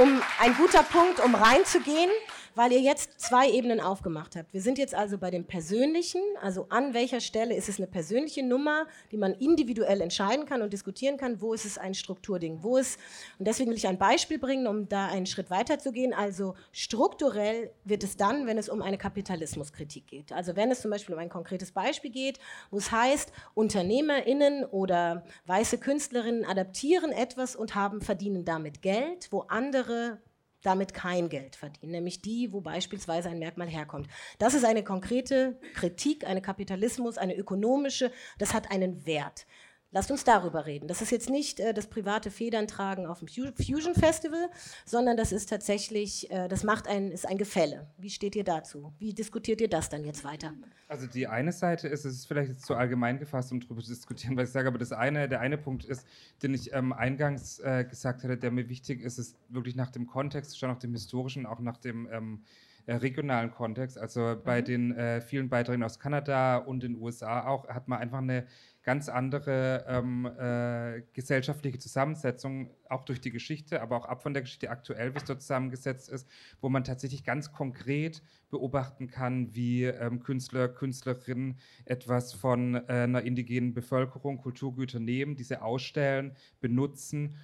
um 0.00 0.22
ein 0.40 0.54
guter 0.54 0.84
Punkt, 0.84 1.18
um 1.24 1.34
reinzugehen 1.34 2.08
weil 2.54 2.72
ihr 2.72 2.80
jetzt 2.80 3.20
zwei 3.20 3.50
Ebenen 3.50 3.80
aufgemacht 3.80 4.36
habt. 4.36 4.52
Wir 4.52 4.60
sind 4.60 4.78
jetzt 4.78 4.94
also 4.94 5.18
bei 5.18 5.30
dem 5.30 5.44
Persönlichen, 5.44 6.22
also 6.42 6.66
an 6.68 6.94
welcher 6.94 7.20
Stelle 7.20 7.54
ist 7.54 7.68
es 7.68 7.78
eine 7.78 7.86
persönliche 7.86 8.42
Nummer, 8.42 8.86
die 9.10 9.16
man 9.16 9.34
individuell 9.34 10.00
entscheiden 10.00 10.46
kann 10.46 10.62
und 10.62 10.72
diskutieren 10.72 11.16
kann, 11.16 11.40
wo 11.40 11.54
ist 11.54 11.64
es 11.64 11.78
ein 11.78 11.94
Strukturding, 11.94 12.62
wo 12.62 12.76
ist, 12.76 12.98
und 13.38 13.46
deswegen 13.46 13.70
will 13.70 13.76
ich 13.76 13.86
ein 13.86 13.98
Beispiel 13.98 14.38
bringen, 14.38 14.66
um 14.66 14.88
da 14.88 15.06
einen 15.06 15.26
Schritt 15.26 15.50
weiter 15.50 15.78
zu 15.78 15.92
gehen. 15.92 16.12
Also 16.12 16.54
strukturell 16.72 17.70
wird 17.84 18.04
es 18.04 18.16
dann, 18.16 18.46
wenn 18.46 18.58
es 18.58 18.68
um 18.68 18.82
eine 18.82 18.98
Kapitalismuskritik 18.98 20.06
geht. 20.06 20.32
Also 20.32 20.56
wenn 20.56 20.70
es 20.70 20.80
zum 20.80 20.90
Beispiel 20.90 21.14
um 21.14 21.20
ein 21.20 21.28
konkretes 21.28 21.72
Beispiel 21.72 22.10
geht, 22.10 22.38
wo 22.70 22.78
es 22.78 22.90
heißt, 22.90 23.32
UnternehmerInnen 23.54 24.64
oder 24.64 25.24
weiße 25.46 25.78
Künstlerinnen 25.78 26.44
adaptieren 26.44 27.12
etwas 27.12 27.56
und 27.56 27.74
haben, 27.74 28.00
verdienen 28.00 28.44
damit 28.44 28.82
Geld, 28.82 29.28
wo 29.30 29.40
andere 29.48 30.18
damit 30.62 30.94
kein 30.94 31.28
Geld 31.28 31.56
verdienen, 31.56 31.92
nämlich 31.92 32.22
die, 32.22 32.52
wo 32.52 32.60
beispielsweise 32.60 33.28
ein 33.28 33.38
Merkmal 33.38 33.68
herkommt. 33.68 34.08
Das 34.38 34.54
ist 34.54 34.64
eine 34.64 34.84
konkrete 34.84 35.58
Kritik, 35.74 36.26
eine 36.26 36.42
Kapitalismus, 36.42 37.18
eine 37.18 37.36
ökonomische, 37.36 38.12
das 38.38 38.54
hat 38.54 38.70
einen 38.70 39.06
Wert. 39.06 39.46
Lasst 39.92 40.12
uns 40.12 40.22
darüber 40.22 40.66
reden. 40.66 40.86
Das 40.86 41.02
ist 41.02 41.10
jetzt 41.10 41.28
nicht 41.28 41.58
äh, 41.58 41.74
das 41.74 41.88
private 41.88 42.30
Federntragen 42.30 43.06
auf 43.06 43.18
dem 43.18 43.28
Fusion 43.28 43.94
Festival, 43.94 44.48
sondern 44.84 45.16
das 45.16 45.32
ist 45.32 45.48
tatsächlich, 45.48 46.30
äh, 46.30 46.46
das 46.46 46.62
macht 46.62 46.86
ein, 46.86 47.10
ist 47.10 47.26
ein 47.26 47.38
Gefälle. 47.38 47.88
Wie 47.98 48.10
steht 48.10 48.36
ihr 48.36 48.44
dazu? 48.44 48.92
Wie 49.00 49.12
diskutiert 49.12 49.60
ihr 49.60 49.68
das 49.68 49.88
dann 49.88 50.04
jetzt 50.04 50.22
weiter? 50.22 50.54
Also 50.86 51.08
die 51.08 51.26
eine 51.26 51.50
Seite 51.50 51.88
ist, 51.88 52.04
es 52.04 52.14
ist 52.14 52.26
vielleicht 52.26 52.50
jetzt 52.50 52.66
zu 52.66 52.76
allgemein 52.76 53.18
gefasst, 53.18 53.50
um 53.50 53.58
darüber 53.58 53.82
zu 53.82 53.88
diskutieren, 53.88 54.36
was 54.36 54.48
ich 54.48 54.52
sage, 54.52 54.68
aber 54.68 54.78
das 54.78 54.92
eine, 54.92 55.28
der 55.28 55.40
eine 55.40 55.58
Punkt 55.58 55.84
ist, 55.84 56.06
den 56.42 56.54
ich 56.54 56.72
ähm, 56.72 56.92
eingangs 56.92 57.58
äh, 57.58 57.84
gesagt 57.84 58.22
hatte, 58.22 58.36
der 58.36 58.52
mir 58.52 58.68
wichtig 58.68 59.00
ist, 59.02 59.18
ist 59.18 59.36
wirklich 59.48 59.74
nach 59.74 59.90
dem 59.90 60.06
Kontext, 60.06 60.56
schon 60.56 60.68
nach 60.68 60.78
dem 60.78 60.92
historischen, 60.92 61.46
auch 61.46 61.58
nach 61.58 61.78
dem 61.78 62.08
ähm, 62.12 62.44
äh, 62.86 62.94
regionalen 62.94 63.50
Kontext. 63.50 63.98
Also 63.98 64.36
bei 64.42 64.60
mhm. 64.60 64.64
den 64.64 64.96
äh, 64.96 65.20
vielen 65.20 65.48
Beiträgen 65.48 65.82
aus 65.82 65.98
Kanada 65.98 66.56
und 66.56 66.82
den 66.82 66.96
USA 66.96 67.46
auch 67.46 67.68
hat 67.68 67.88
man 67.88 67.98
einfach 67.98 68.18
eine 68.18 68.46
ganz 68.82 69.08
andere 69.08 69.84
ähm, 69.86 70.26
äh, 70.26 71.02
gesellschaftliche 71.12 71.78
Zusammensetzung, 71.78 72.70
auch 72.88 73.04
durch 73.04 73.20
die 73.20 73.30
Geschichte, 73.30 73.82
aber 73.82 73.96
auch 73.96 74.06
ab 74.06 74.22
von 74.22 74.32
der 74.32 74.42
Geschichte 74.42 74.70
aktuell, 74.70 75.14
wie 75.14 75.18
es 75.18 75.24
dort 75.24 75.42
zusammengesetzt 75.42 76.08
ist, 76.08 76.28
wo 76.60 76.68
man 76.68 76.84
tatsächlich 76.84 77.24
ganz 77.24 77.52
konkret 77.52 78.22
beobachten 78.48 79.08
kann, 79.08 79.54
wie 79.54 79.84
ähm, 79.84 80.20
Künstler, 80.20 80.68
Künstlerinnen 80.68 81.58
etwas 81.84 82.32
von 82.32 82.74
äh, 82.74 82.84
einer 82.88 83.22
indigenen 83.22 83.74
Bevölkerung, 83.74 84.38
Kulturgüter 84.38 84.98
nehmen, 84.98 85.36
diese 85.36 85.62
ausstellen, 85.62 86.34
benutzen 86.60 87.36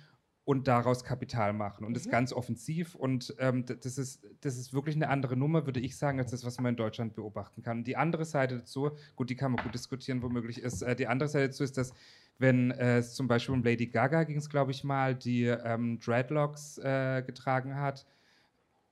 und 0.46 0.68
daraus 0.68 1.02
Kapital 1.02 1.52
machen. 1.52 1.84
Und 1.84 1.90
mhm. 1.90 1.94
das 1.94 2.08
ganz 2.08 2.32
offensiv. 2.32 2.94
Und 2.94 3.34
ähm, 3.40 3.64
das, 3.66 3.98
ist, 3.98 4.24
das 4.42 4.56
ist 4.56 4.72
wirklich 4.72 4.94
eine 4.94 5.08
andere 5.08 5.36
Nummer, 5.36 5.66
würde 5.66 5.80
ich 5.80 5.98
sagen, 5.98 6.20
als 6.20 6.30
das, 6.30 6.46
was 6.46 6.60
man 6.60 6.70
in 6.70 6.76
Deutschland 6.76 7.16
beobachten 7.16 7.62
kann. 7.62 7.82
Die 7.82 7.96
andere 7.96 8.24
Seite 8.24 8.58
dazu, 8.58 8.92
gut, 9.16 9.28
die 9.28 9.34
kann 9.34 9.50
man 9.50 9.62
gut 9.64 9.74
diskutieren, 9.74 10.22
womöglich 10.22 10.62
ist, 10.62 10.82
äh, 10.82 10.94
die 10.94 11.08
andere 11.08 11.28
Seite 11.28 11.48
dazu 11.48 11.64
ist, 11.64 11.76
dass 11.76 11.92
wenn 12.38 12.70
äh, 12.70 12.98
es 12.98 13.14
zum 13.14 13.26
Beispiel 13.26 13.56
um 13.56 13.64
Lady 13.64 13.88
Gaga 13.88 14.22
ging 14.22 14.36
es, 14.36 14.48
glaube 14.48 14.70
ich 14.70 14.84
mal, 14.84 15.16
die 15.16 15.46
ähm, 15.46 15.98
Dreadlocks 15.98 16.78
äh, 16.78 17.24
getragen 17.26 17.74
hat, 17.74 18.06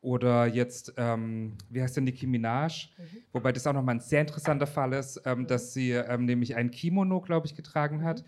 oder 0.05 0.47
jetzt, 0.47 0.93
ähm, 0.99 1.57
wie 1.71 1.81
heißt 1.81 1.97
denn 1.97 2.05
Nicki 2.05 2.27
Minaj? 2.27 2.91
Mhm. 2.99 3.05
Wobei 3.33 3.53
das 3.53 3.67
auch 3.67 3.73
nochmal 3.73 3.95
ein 3.95 4.01
sehr 4.01 4.21
interessanter 4.21 4.67
Fall 4.67 4.93
ist, 4.93 5.23
ähm, 5.25 5.39
mhm. 5.39 5.47
dass 5.47 5.73
sie 5.73 5.93
ähm, 5.93 6.27
nämlich 6.27 6.57
ein 6.57 6.71
Kimono, 6.71 7.23
glaube 7.23 7.47
ich, 7.47 7.55
getragen 7.55 8.05
hat. 8.05 8.23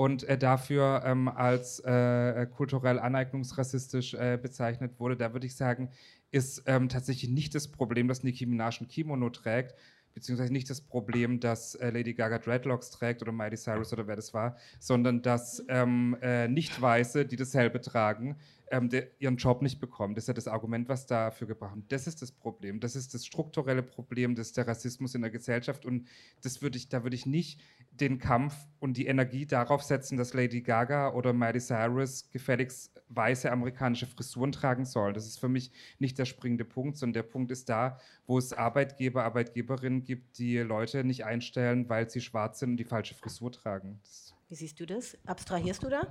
Und 0.00 0.24
äh, 0.24 0.38
dafür 0.38 1.02
ähm, 1.04 1.28
als 1.28 1.78
äh, 1.80 2.46
kulturell 2.46 2.98
aneignungsrassistisch 2.98 4.14
äh, 4.14 4.38
bezeichnet 4.40 4.98
wurde. 4.98 5.14
Da 5.14 5.34
würde 5.34 5.46
ich 5.46 5.56
sagen, 5.56 5.90
ist 6.30 6.62
ähm, 6.64 6.88
tatsächlich 6.88 7.30
nicht 7.30 7.54
das 7.54 7.68
Problem, 7.68 8.08
dass 8.08 8.22
Nicki 8.22 8.46
Minaj 8.46 8.80
ein 8.80 8.88
Kimono 8.88 9.28
trägt, 9.28 9.74
beziehungsweise 10.14 10.52
nicht 10.52 10.68
das 10.70 10.80
Problem, 10.80 11.40
dass 11.40 11.74
äh, 11.76 11.90
Lady 11.90 12.14
Gaga 12.14 12.38
Dreadlocks 12.38 12.90
trägt 12.90 13.22
oder 13.22 13.32
Miley 13.32 13.56
Cyrus 13.56 13.92
oder 13.92 14.06
wer 14.06 14.16
das 14.16 14.34
war, 14.34 14.56
sondern 14.78 15.22
dass 15.22 15.64
ähm, 15.68 16.16
äh, 16.20 16.48
Nicht-Weiße, 16.48 17.26
die 17.26 17.36
dasselbe 17.36 17.80
tragen, 17.80 18.36
ähm, 18.70 18.88
ihren 19.18 19.36
Job 19.36 19.62
nicht 19.62 19.80
bekommen. 19.80 20.14
Das 20.14 20.24
ist 20.24 20.28
ja 20.28 20.34
das 20.34 20.48
Argument, 20.48 20.88
was 20.88 21.06
dafür 21.06 21.46
gebracht 21.48 21.76
wird. 21.76 21.92
Das 21.92 22.06
ist 22.06 22.22
das 22.22 22.30
Problem. 22.32 22.80
Das 22.80 22.96
ist 22.96 23.14
das 23.14 23.26
strukturelle 23.26 23.82
Problem, 23.82 24.36
ist 24.36 24.56
der 24.56 24.68
Rassismus 24.68 25.14
in 25.14 25.22
der 25.22 25.30
Gesellschaft. 25.30 25.84
Und 25.84 26.06
das 26.42 26.62
würde 26.62 26.78
ich, 26.78 26.88
da 26.88 27.02
würde 27.02 27.16
ich 27.16 27.26
nicht 27.26 27.60
den 27.90 28.18
Kampf 28.18 28.54
und 28.78 28.96
die 28.96 29.06
Energie 29.06 29.46
darauf 29.46 29.82
setzen, 29.82 30.16
dass 30.16 30.34
Lady 30.34 30.62
Gaga 30.62 31.12
oder 31.12 31.32
Miley 31.32 31.60
Cyrus 31.60 32.30
gefälligst 32.30 32.99
weiße 33.10 33.50
amerikanische 33.50 34.06
Frisuren 34.06 34.52
tragen 34.52 34.84
sollen. 34.84 35.14
Das 35.14 35.26
ist 35.26 35.38
für 35.38 35.48
mich 35.48 35.70
nicht 35.98 36.18
der 36.18 36.24
springende 36.24 36.64
Punkt, 36.64 36.96
sondern 36.96 37.14
der 37.14 37.22
Punkt 37.24 37.50
ist 37.50 37.68
da, 37.68 37.98
wo 38.26 38.38
es 38.38 38.52
Arbeitgeber, 38.52 39.24
Arbeitgeberinnen 39.24 40.04
gibt, 40.04 40.38
die 40.38 40.58
Leute 40.58 41.04
nicht 41.04 41.24
einstellen, 41.24 41.88
weil 41.88 42.08
sie 42.08 42.20
schwarz 42.20 42.60
sind 42.60 42.70
und 42.70 42.76
die 42.76 42.84
falsche 42.84 43.14
Frisur 43.14 43.52
tragen. 43.52 44.00
Das 44.02 44.34
Wie 44.48 44.54
siehst 44.54 44.80
du 44.80 44.86
das? 44.86 45.18
Abstrahierst 45.26 45.82
du 45.82 45.88
da? 45.88 46.02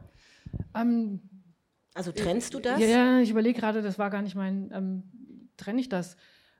Ähm, 0.75 1.21
also 1.93 2.11
trennst 2.11 2.53
du 2.53 2.59
das? 2.59 2.79
Ja, 2.79 3.19
ich 3.19 3.31
überlege 3.31 3.59
gerade, 3.59 3.81
das 3.81 3.97
war 3.97 4.09
gar 4.09 4.21
nicht 4.21 4.35
mein, 4.35 4.71
ähm, 4.73 5.03
trenne 5.57 5.81
ich 5.81 5.89
das? 5.89 6.15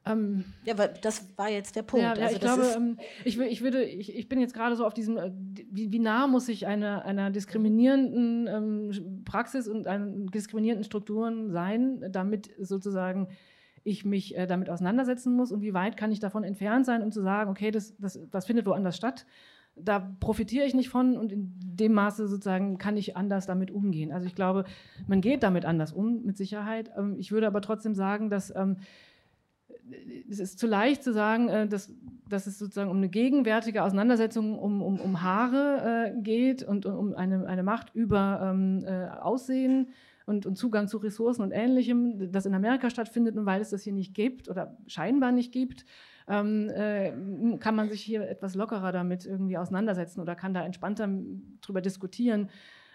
Ähm, 0.06 0.46
ja, 0.66 0.78
weil 0.78 0.94
das 1.02 1.28
war 1.38 1.50
jetzt 1.50 1.76
der 1.76 1.84
Punkt. 1.84 2.04
Ja, 2.04 2.14
also 2.14 2.36
ich 2.36 2.42
glaube, 2.42 2.64
ähm, 2.76 2.98
ich, 3.26 3.38
ich, 3.38 3.62
würde, 3.62 3.84
ich, 3.84 4.16
ich 4.16 4.30
bin 4.30 4.40
jetzt 4.40 4.54
gerade 4.54 4.76
so 4.76 4.86
auf 4.86 4.94
diesem, 4.94 5.18
äh, 5.18 5.32
wie, 5.70 5.92
wie 5.92 6.00
nah 6.00 6.28
muss 6.28 6.48
ich 6.48 6.68
einer, 6.68 7.06
einer 7.06 7.32
diskriminierenden 7.32 8.48
ähm, 8.48 9.24
Praxis 9.26 9.68
und 9.68 9.88
einer 9.88 10.08
diskriminierenden 10.08 10.86
Strukturen 10.86 11.52
sein, 11.52 12.06
damit 12.12 12.50
sozusagen 12.60 13.28
ich 13.84 14.06
mich 14.06 14.38
äh, 14.38 14.48
damit 14.48 14.70
auseinandersetzen 14.70 15.34
muss 15.36 15.52
und 15.52 15.62
wie 15.62 15.74
weit 15.74 15.98
kann 15.98 16.12
ich 16.12 16.20
davon 16.20 16.44
entfernt 16.44 16.86
sein, 16.86 17.02
um 17.04 17.12
zu 17.12 17.22
sagen, 17.22 17.50
okay, 17.50 17.72
das, 17.72 17.96
das, 17.98 18.20
das 18.32 18.46
findet 18.46 18.66
woanders 18.66 18.96
statt. 18.96 19.26
Da 19.76 20.00
profitiere 20.20 20.66
ich 20.66 20.74
nicht 20.74 20.90
von 20.90 21.18
und 21.18 21.32
in 21.32 21.54
dem 21.58 21.94
Maße 21.94 22.28
sozusagen 22.28 22.78
kann 22.78 22.98
ich 22.98 23.16
anders 23.16 23.46
damit 23.46 23.72
umgehen. 23.72 24.12
Also 24.12 24.28
ich 24.28 24.36
glaube, 24.36 24.66
man 25.08 25.22
geht 25.22 25.44
damit 25.44 25.66
anders 25.66 25.94
um, 25.94 26.24
mit 26.24 26.38
Sicherheit. 26.38 26.92
Ähm, 26.98 27.16
ich 27.18 27.32
würde 27.32 27.48
aber 27.48 27.62
trotzdem 27.62 27.96
sagen, 27.96 28.30
dass 28.30 28.54
ähm, 28.56 28.78
es 30.30 30.40
ist 30.40 30.60
zu 30.60 30.68
leicht 30.68 31.04
zu 31.04 31.14
sagen, 31.14 31.50
äh, 31.50 31.68
dass, 31.68 31.94
dass 32.28 32.48
es 32.48 32.60
sozusagen 32.60 32.90
um 32.90 32.98
eine 32.98 33.10
gegenwärtige 33.10 33.84
Auseinandersetzung 33.84 34.58
um, 34.58 34.82
um, 34.82 35.00
um 35.00 35.22
Haare 35.22 36.14
äh, 36.16 36.22
geht 36.22 36.64
und 36.64 36.86
um 36.86 37.16
eine, 37.16 37.48
eine 37.48 37.64
Macht 37.64 37.94
über 37.96 38.42
ähm, 38.44 38.84
äh, 38.86 39.08
Aussehen 39.08 39.90
und, 40.26 40.46
und, 40.46 40.56
Zugang 40.56 40.88
zu 40.88 40.98
Ressourcen 40.98 41.42
und 41.42 41.52
Ähnlichem, 41.52 42.32
das 42.32 42.46
in 42.46 42.54
Amerika 42.54 42.90
stattfindet 42.90 43.36
und 43.36 43.46
weil 43.46 43.62
es 43.62 43.72
das 43.72 43.84
hier 43.84 43.94
nicht 43.94 44.14
gibt 44.14 44.50
oder 44.50 44.78
scheinbar 44.88 45.32
nicht 45.32 45.52
gibt, 45.52 45.86
ähm, 46.28 46.70
äh, 46.70 47.58
kann 47.58 47.76
man 47.76 47.90
sich 47.90 48.02
hier 48.02 48.30
etwas 48.30 48.54
lockerer 48.54 48.92
damit 48.92 49.26
irgendwie 49.26 49.58
auseinandersetzen 49.58 50.22
oder 50.22 50.36
kann 50.36 50.54
da 50.54 50.64
entspannter 50.64 51.10
drüber 51.62 51.82
diskutieren. 51.82 52.50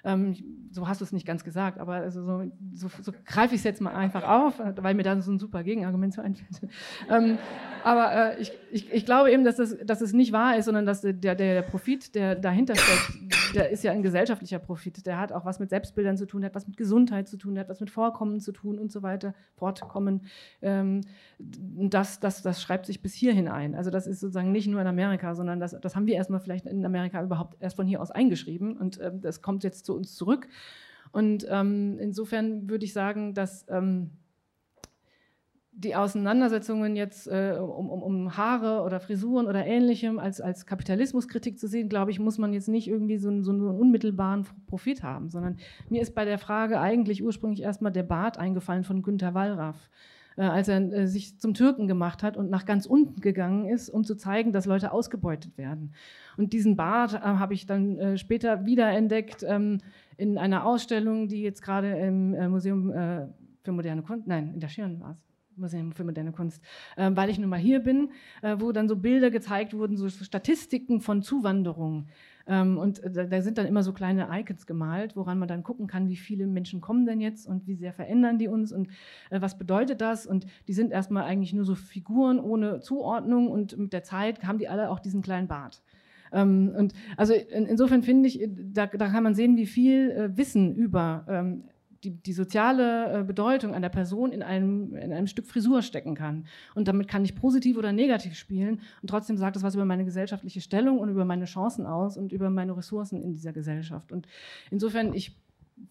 Ähm, 0.04 0.36
so 0.74 0.88
hast 0.88 1.00
du 1.00 1.04
es 1.04 1.12
nicht 1.12 1.26
ganz 1.26 1.44
gesagt, 1.44 1.78
aber 1.78 1.94
also 1.94 2.24
so, 2.24 2.42
so, 2.72 2.88
so 3.00 3.12
greife 3.24 3.54
ich 3.54 3.60
es 3.60 3.64
jetzt 3.64 3.80
mal 3.80 3.94
einfach 3.94 4.24
auf, 4.24 4.60
weil 4.76 4.94
mir 4.94 5.04
da 5.04 5.20
so 5.20 5.30
ein 5.30 5.38
super 5.38 5.62
Gegenargument 5.62 6.12
zu 6.12 6.20
einfällt. 6.20 6.72
ähm, 7.10 7.38
aber 7.84 8.12
äh, 8.12 8.40
ich, 8.40 8.52
ich, 8.72 8.92
ich, 8.92 9.06
glaube 9.06 9.30
eben, 9.30 9.44
dass 9.44 9.58
es, 9.60 9.76
dass 9.84 10.00
es 10.00 10.12
nicht 10.12 10.32
wahr 10.32 10.56
ist, 10.56 10.64
sondern 10.64 10.84
dass 10.84 11.02
der, 11.02 11.12
der, 11.12 11.36
der 11.36 11.62
Profit, 11.62 12.14
der 12.16 12.34
dahinter 12.34 12.74
steckt, 12.74 13.54
der 13.54 13.70
ist 13.70 13.84
ja 13.84 13.92
ein 13.92 14.02
gesellschaftlicher 14.02 14.58
Profit. 14.58 15.06
Der 15.06 15.18
hat 15.18 15.32
auch 15.32 15.44
was 15.44 15.60
mit 15.60 15.70
Selbstbildern 15.70 16.16
zu 16.16 16.26
tun, 16.26 16.40
der 16.40 16.50
hat 16.50 16.56
was 16.56 16.66
mit 16.66 16.76
Gesundheit 16.76 17.28
zu 17.28 17.36
tun, 17.36 17.54
der 17.54 17.62
hat 17.64 17.70
was 17.70 17.80
mit 17.80 17.90
Vorkommen 17.90 18.40
zu 18.40 18.50
tun 18.50 18.78
und 18.80 18.90
so 18.90 19.02
weiter, 19.02 19.34
Fortkommen. 19.54 20.22
Ähm, 20.60 21.02
das, 21.38 22.18
das, 22.18 22.42
das 22.42 22.60
schreibt 22.60 22.86
sich 22.86 23.00
bis 23.00 23.14
hierhin 23.14 23.46
ein. 23.46 23.76
Also 23.76 23.90
das 23.90 24.08
ist 24.08 24.20
sozusagen 24.20 24.50
nicht 24.50 24.66
nur 24.66 24.80
in 24.80 24.88
Amerika, 24.88 25.36
sondern 25.36 25.60
das, 25.60 25.78
das 25.80 25.94
haben 25.94 26.06
wir 26.06 26.14
erstmal 26.14 26.40
vielleicht 26.40 26.66
in 26.66 26.84
Amerika 26.84 27.22
überhaupt 27.22 27.62
erst 27.62 27.76
von 27.76 27.86
hier 27.86 28.02
aus 28.02 28.10
eingeschrieben 28.10 28.76
und 28.76 29.00
ähm, 29.00 29.20
das 29.20 29.40
kommt 29.40 29.62
jetzt 29.62 29.86
zu 29.86 29.93
uns 29.94 30.14
zurück. 30.14 30.48
Und 31.12 31.46
ähm, 31.48 31.98
insofern 32.00 32.68
würde 32.68 32.84
ich 32.84 32.92
sagen, 32.92 33.34
dass 33.34 33.66
ähm, 33.68 34.10
die 35.76 35.96
Auseinandersetzungen 35.96 36.94
jetzt 36.94 37.26
äh, 37.26 37.58
um, 37.60 37.90
um, 37.90 38.02
um, 38.02 38.36
Haare 38.36 38.82
oder 38.82 39.00
Frisuren 39.00 39.46
oder 39.46 39.66
ähnlichem 39.66 40.18
als, 40.18 40.40
als 40.40 40.66
Kapitalismuskritik 40.66 41.58
zu 41.58 41.66
sehen, 41.66 41.88
glaube 41.88 42.12
ich, 42.12 42.20
muss 42.20 42.38
man 42.38 42.52
jetzt 42.52 42.68
nicht 42.68 42.86
irgendwie 42.86 43.18
so, 43.18 43.42
so, 43.42 43.50
einen 43.50 43.62
unmittelbaren 43.62 44.46
Profit 44.66 45.02
haben, 45.02 45.30
sondern 45.30 45.58
mir 45.88 46.00
ist 46.00 46.14
bei 46.14 46.24
der 46.24 46.38
Frage 46.38 46.80
eigentlich 46.80 47.24
ursprünglich 47.24 47.62
erstmal 47.62 47.92
der 47.92 48.04
Bart 48.04 48.38
eingefallen 48.38 48.84
von 48.84 49.02
Günter 49.02 49.34
Wallraff. 49.34 49.90
Äh, 50.36 50.42
als 50.42 50.68
er 50.68 50.80
äh, 50.92 51.06
sich 51.06 51.38
zum 51.38 51.54
Türken 51.54 51.86
gemacht 51.88 52.22
hat 52.22 52.36
und 52.36 52.50
nach 52.50 52.64
ganz 52.64 52.86
unten 52.86 53.20
gegangen 53.20 53.68
ist, 53.68 53.88
um 53.88 54.04
zu 54.04 54.16
zeigen, 54.16 54.52
dass 54.52 54.66
Leute 54.66 54.92
ausgebeutet 54.92 55.56
werden. 55.58 55.92
Und 56.36 56.52
diesen 56.52 56.76
Bart 56.76 57.14
äh, 57.14 57.18
habe 57.18 57.54
ich 57.54 57.66
dann 57.66 58.18
später 58.18 58.66
wiederentdeckt 58.66 59.44
ähm, 59.46 59.78
in 60.16 60.38
einer 60.38 60.64
Ausstellung, 60.64 61.28
die 61.28 61.42
jetzt 61.42 61.62
gerade 61.62 61.90
im 61.98 62.50
Museum 62.50 62.92
für 63.64 63.72
moderne 63.72 64.02
Kunst, 64.02 64.26
nein, 64.26 64.52
in 64.54 64.60
der 64.60 64.68
Schirn 64.68 65.00
war 65.00 65.12
es, 65.12 65.24
Museum 65.56 65.92
für 65.92 66.04
moderne 66.04 66.32
Kunst, 66.32 66.62
äh, 66.96 67.10
weil 67.14 67.30
ich 67.30 67.38
nun 67.38 67.48
mal 67.48 67.58
hier 67.58 67.80
bin, 67.80 68.10
äh, 68.42 68.56
wo 68.58 68.72
dann 68.72 68.88
so 68.88 68.96
Bilder 68.96 69.30
gezeigt 69.30 69.74
wurden, 69.74 69.96
so 69.96 70.08
Statistiken 70.08 71.00
von 71.00 71.22
Zuwanderung. 71.22 72.06
Ähm, 72.46 72.76
und 72.78 73.00
da, 73.04 73.24
da, 73.24 73.40
sind 73.40 73.58
dann 73.58 73.66
immer 73.66 73.82
so 73.82 73.92
kleine 73.92 74.28
Icons 74.30 74.66
gemalt, 74.66 75.16
woran 75.16 75.38
man 75.38 75.48
dann 75.48 75.62
gucken 75.62 75.86
kann, 75.86 76.08
wie 76.08 76.16
viele 76.16 76.46
Menschen 76.46 76.80
kommen 76.80 77.06
denn 77.06 77.20
jetzt 77.20 77.46
und 77.46 77.66
wie 77.66 77.74
sehr 77.74 77.92
verändern 77.92 78.38
die 78.38 78.48
uns 78.48 78.72
und 78.72 78.88
äh, 79.30 79.40
was 79.40 79.56
bedeutet 79.56 80.00
das. 80.00 80.26
Und 80.26 80.46
die 80.68 80.74
sind 80.74 80.92
erstmal 80.92 81.24
eigentlich 81.24 81.52
nur 81.52 81.64
so 81.64 81.74
Figuren 81.74 82.38
ohne 82.38 82.80
Zuordnung 82.80 83.48
und 83.48 83.76
mit 83.78 83.92
der 83.92 84.02
Zeit 84.02 84.44
haben 84.44 84.58
die 84.58 84.68
alle 84.68 84.90
auch 84.90 85.00
diesen 85.00 85.22
kleinen 85.22 85.48
Bart. 85.48 85.82
Ähm, 86.32 86.74
und 86.76 86.92
also 87.16 87.32
in, 87.32 87.66
insofern 87.66 88.02
finde 88.02 88.28
ich, 88.28 88.46
da, 88.48 88.86
da, 88.86 89.08
kann 89.08 89.22
man 89.22 89.34
sehen, 89.34 89.56
wie 89.56 89.66
viel 89.66 90.10
äh, 90.10 90.36
Wissen 90.36 90.74
über 90.74 91.24
ähm, 91.28 91.64
die, 92.04 92.10
die 92.10 92.32
soziale 92.32 93.20
äh, 93.20 93.24
Bedeutung 93.24 93.74
einer 93.74 93.88
Person 93.88 94.32
in 94.32 94.42
einem, 94.42 94.94
in 94.94 95.12
einem 95.12 95.26
Stück 95.26 95.46
Frisur 95.46 95.82
stecken 95.82 96.14
kann. 96.14 96.46
Und 96.74 96.88
damit 96.88 97.08
kann 97.08 97.24
ich 97.24 97.34
positiv 97.34 97.76
oder 97.76 97.92
negativ 97.92 98.34
spielen 98.34 98.80
und 99.02 99.08
trotzdem 99.08 99.36
sagt 99.36 99.56
das 99.56 99.62
was 99.62 99.74
über 99.74 99.84
meine 99.84 100.04
gesellschaftliche 100.04 100.60
Stellung 100.60 100.98
und 100.98 101.08
über 101.08 101.24
meine 101.24 101.46
Chancen 101.46 101.86
aus 101.86 102.16
und 102.16 102.32
über 102.32 102.50
meine 102.50 102.76
Ressourcen 102.76 103.22
in 103.22 103.32
dieser 103.32 103.52
Gesellschaft. 103.52 104.12
Und 104.12 104.26
insofern, 104.70 105.14
ich 105.14 105.36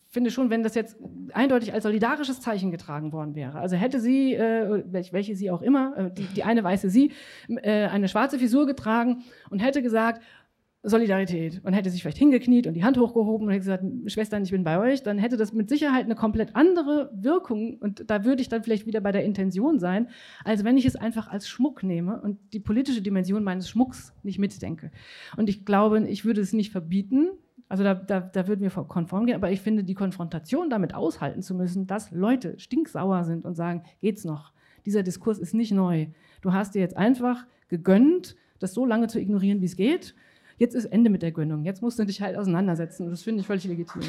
finde 0.10 0.32
schon, 0.32 0.50
wenn 0.50 0.64
das 0.64 0.76
jetzt 0.76 0.98
eindeutig 1.34 1.74
als 1.74 1.84
solidarisches 1.84 2.40
Zeichen 2.40 2.72
getragen 2.72 3.12
worden 3.12 3.36
wäre, 3.36 3.60
also 3.60 3.76
hätte 3.76 4.00
sie, 4.00 4.34
äh, 4.34 4.84
welche 4.92 5.36
sie 5.36 5.50
auch 5.52 5.62
immer, 5.62 5.98
äh, 5.98 6.12
die, 6.12 6.26
die, 6.28 6.44
eine 6.44 6.64
weiße 6.64 6.90
sie, 6.90 7.12
äh, 7.48 7.88
eine 7.88 8.08
schwarze 8.08 8.38
Frisur 8.38 8.66
getragen 8.66 9.24
und 9.50 9.60
hätte 9.60 9.82
gesagt, 9.82 10.22
Solidarität 10.86 11.62
und 11.64 11.72
hätte 11.72 11.90
sich 11.90 12.02
vielleicht 12.02 12.18
hingekniet 12.18 12.68
und 12.68 12.74
die 12.74 12.84
Hand 12.84 12.98
hochgehoben 12.98 13.48
und 13.48 13.54
hätte 13.54 13.62
gesagt, 13.62 13.86
Schwestern, 14.08 14.44
ich 14.44 14.52
bin 14.52 14.66
bei 14.66 14.78
euch, 14.78 15.02
dann 15.02 15.18
hätte 15.18 15.38
das 15.38 15.54
mit 15.54 15.70
Sicherheit 15.70 16.04
eine 16.04 16.16
komplett 16.16 16.58
andere 16.58 17.10
Wirkung 17.14 17.78
und 17.78 18.10
da 18.10 18.26
würde 18.26 18.42
ich 18.42 18.50
dann 18.50 18.64
vielleicht 18.64 18.86
wieder 18.86 19.00
bei 19.00 19.14
der 19.14 19.24
Intention 19.24 19.80
sein, 19.80 20.10
als 20.44 20.66
wenn 20.66 20.78
ich 20.78 20.86
es 20.86 20.98
einfach 20.98 21.30
als 21.30 21.48
Schmuck 21.48 21.84
nehme 21.84 22.22
und 22.22 22.38
die 22.52 22.60
politische 22.60 23.02
Dimension 23.02 23.46
meines 23.46 23.70
Schmucks 23.70 24.14
nicht 24.24 24.40
mitdenke. 24.40 24.92
Und 25.38 25.48
ich 25.48 25.64
glaube, 25.64 26.06
ich 26.06 26.26
würde 26.26 26.42
es 26.42 26.52
nicht 26.52 26.74
verbieten, 26.74 27.30
also 27.70 27.86
da, 27.86 27.94
da, 27.94 28.20
da 28.20 28.48
würden 28.50 28.62
wir 28.62 28.70
konform 28.70 29.26
gehen, 29.26 29.36
aber 29.36 29.52
ich 29.52 29.62
finde, 29.62 29.86
die 29.86 29.94
Konfrontation 29.94 30.70
damit 30.70 30.94
aushalten 30.94 31.42
zu 31.42 31.56
müssen, 31.56 31.88
dass 31.88 32.12
Leute 32.12 32.60
stinksauer 32.60 33.24
sind 33.24 33.46
und 33.46 33.56
sagen, 33.56 33.84
geht's 34.02 34.26
noch? 34.26 34.52
Dieser 34.86 35.02
Diskurs 35.02 35.40
ist 35.40 35.54
nicht 35.54 35.72
neu. 35.72 36.08
Du 36.42 36.52
hast 36.52 36.76
dir 36.76 36.80
jetzt 36.80 36.98
einfach 36.98 37.48
gegönnt, 37.70 38.36
das 38.60 38.74
so 38.74 38.86
lange 38.86 39.08
zu 39.08 39.18
ignorieren, 39.18 39.62
wie 39.62 39.66
es 39.66 39.78
geht 39.78 40.14
jetzt 40.58 40.76
ist 40.76 40.86
Ende 40.86 41.10
mit 41.10 41.22
der 41.22 41.32
Gönnung, 41.32 41.64
jetzt 41.64 41.82
musst 41.82 42.00
du 42.00 42.06
dich 42.06 42.22
halt 42.22 42.38
auseinandersetzen. 42.38 43.06
Und 43.06 43.12
das 43.12 43.24
finde 43.24 43.42
ich 43.42 43.48
völlig 43.48 43.66
legitim. 43.66 44.02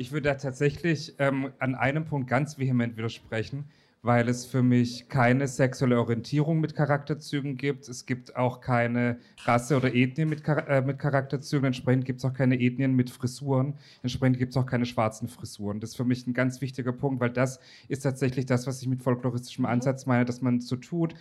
Ich 0.00 0.12
würde 0.12 0.28
da 0.28 0.34
tatsächlich 0.36 1.14
ähm, 1.18 1.52
an 1.58 1.74
einem 1.74 2.04
Punkt 2.04 2.28
ganz 2.30 2.58
vehement 2.58 2.96
widersprechen 2.96 3.64
weil 4.08 4.30
es 4.30 4.46
für 4.46 4.62
mich 4.62 5.10
keine 5.10 5.46
sexuelle 5.46 6.00
Orientierung 6.00 6.60
mit 6.60 6.74
Charakterzügen 6.74 7.58
gibt. 7.58 7.90
Es 7.90 8.06
gibt 8.06 8.36
auch 8.36 8.62
keine 8.62 9.18
Rasse 9.44 9.76
oder 9.76 9.94
Ethnie 9.94 10.24
mit, 10.24 10.48
äh, 10.48 10.80
mit 10.80 10.98
Charakterzügen. 10.98 11.66
Entsprechend 11.66 12.06
gibt 12.06 12.20
es 12.20 12.24
auch 12.24 12.32
keine 12.32 12.58
Ethnien 12.58 12.94
mit 12.94 13.10
Frisuren. 13.10 13.74
Entsprechend 14.02 14.38
gibt 14.38 14.52
es 14.52 14.56
auch 14.56 14.64
keine 14.64 14.86
schwarzen 14.86 15.28
Frisuren. 15.28 15.80
Das 15.80 15.90
ist 15.90 15.96
für 15.96 16.06
mich 16.06 16.26
ein 16.26 16.32
ganz 16.32 16.62
wichtiger 16.62 16.92
Punkt, 16.92 17.20
weil 17.20 17.28
das 17.28 17.60
ist 17.88 18.00
tatsächlich 18.00 18.46
das, 18.46 18.66
was 18.66 18.80
ich 18.80 18.88
mit 18.88 19.02
folkloristischem 19.02 19.66
mhm. 19.66 19.72
Ansatz 19.72 20.06
meine, 20.06 20.24
dass 20.24 20.40
man 20.40 20.62
so 20.62 20.76
tut. 20.76 21.14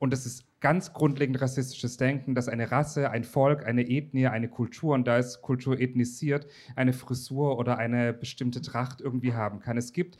Und 0.00 0.12
das 0.12 0.26
ist 0.26 0.44
ganz 0.60 0.92
grundlegend 0.92 1.40
rassistisches 1.40 1.98
Denken, 1.98 2.34
dass 2.34 2.48
eine 2.48 2.72
Rasse, 2.72 3.10
ein 3.10 3.22
Volk, 3.22 3.64
eine 3.64 3.88
Ethnie, 3.88 4.26
eine 4.26 4.48
Kultur, 4.48 4.94
und 4.94 5.06
da 5.06 5.18
ist 5.18 5.40
Kultur 5.40 5.78
ethnisiert, 5.78 6.48
eine 6.74 6.92
Frisur 6.92 7.58
oder 7.58 7.78
eine 7.78 8.12
bestimmte 8.12 8.60
Tracht 8.60 9.00
irgendwie 9.00 9.34
haben 9.34 9.60
kann. 9.60 9.76
Es 9.76 9.92
gibt 9.92 10.18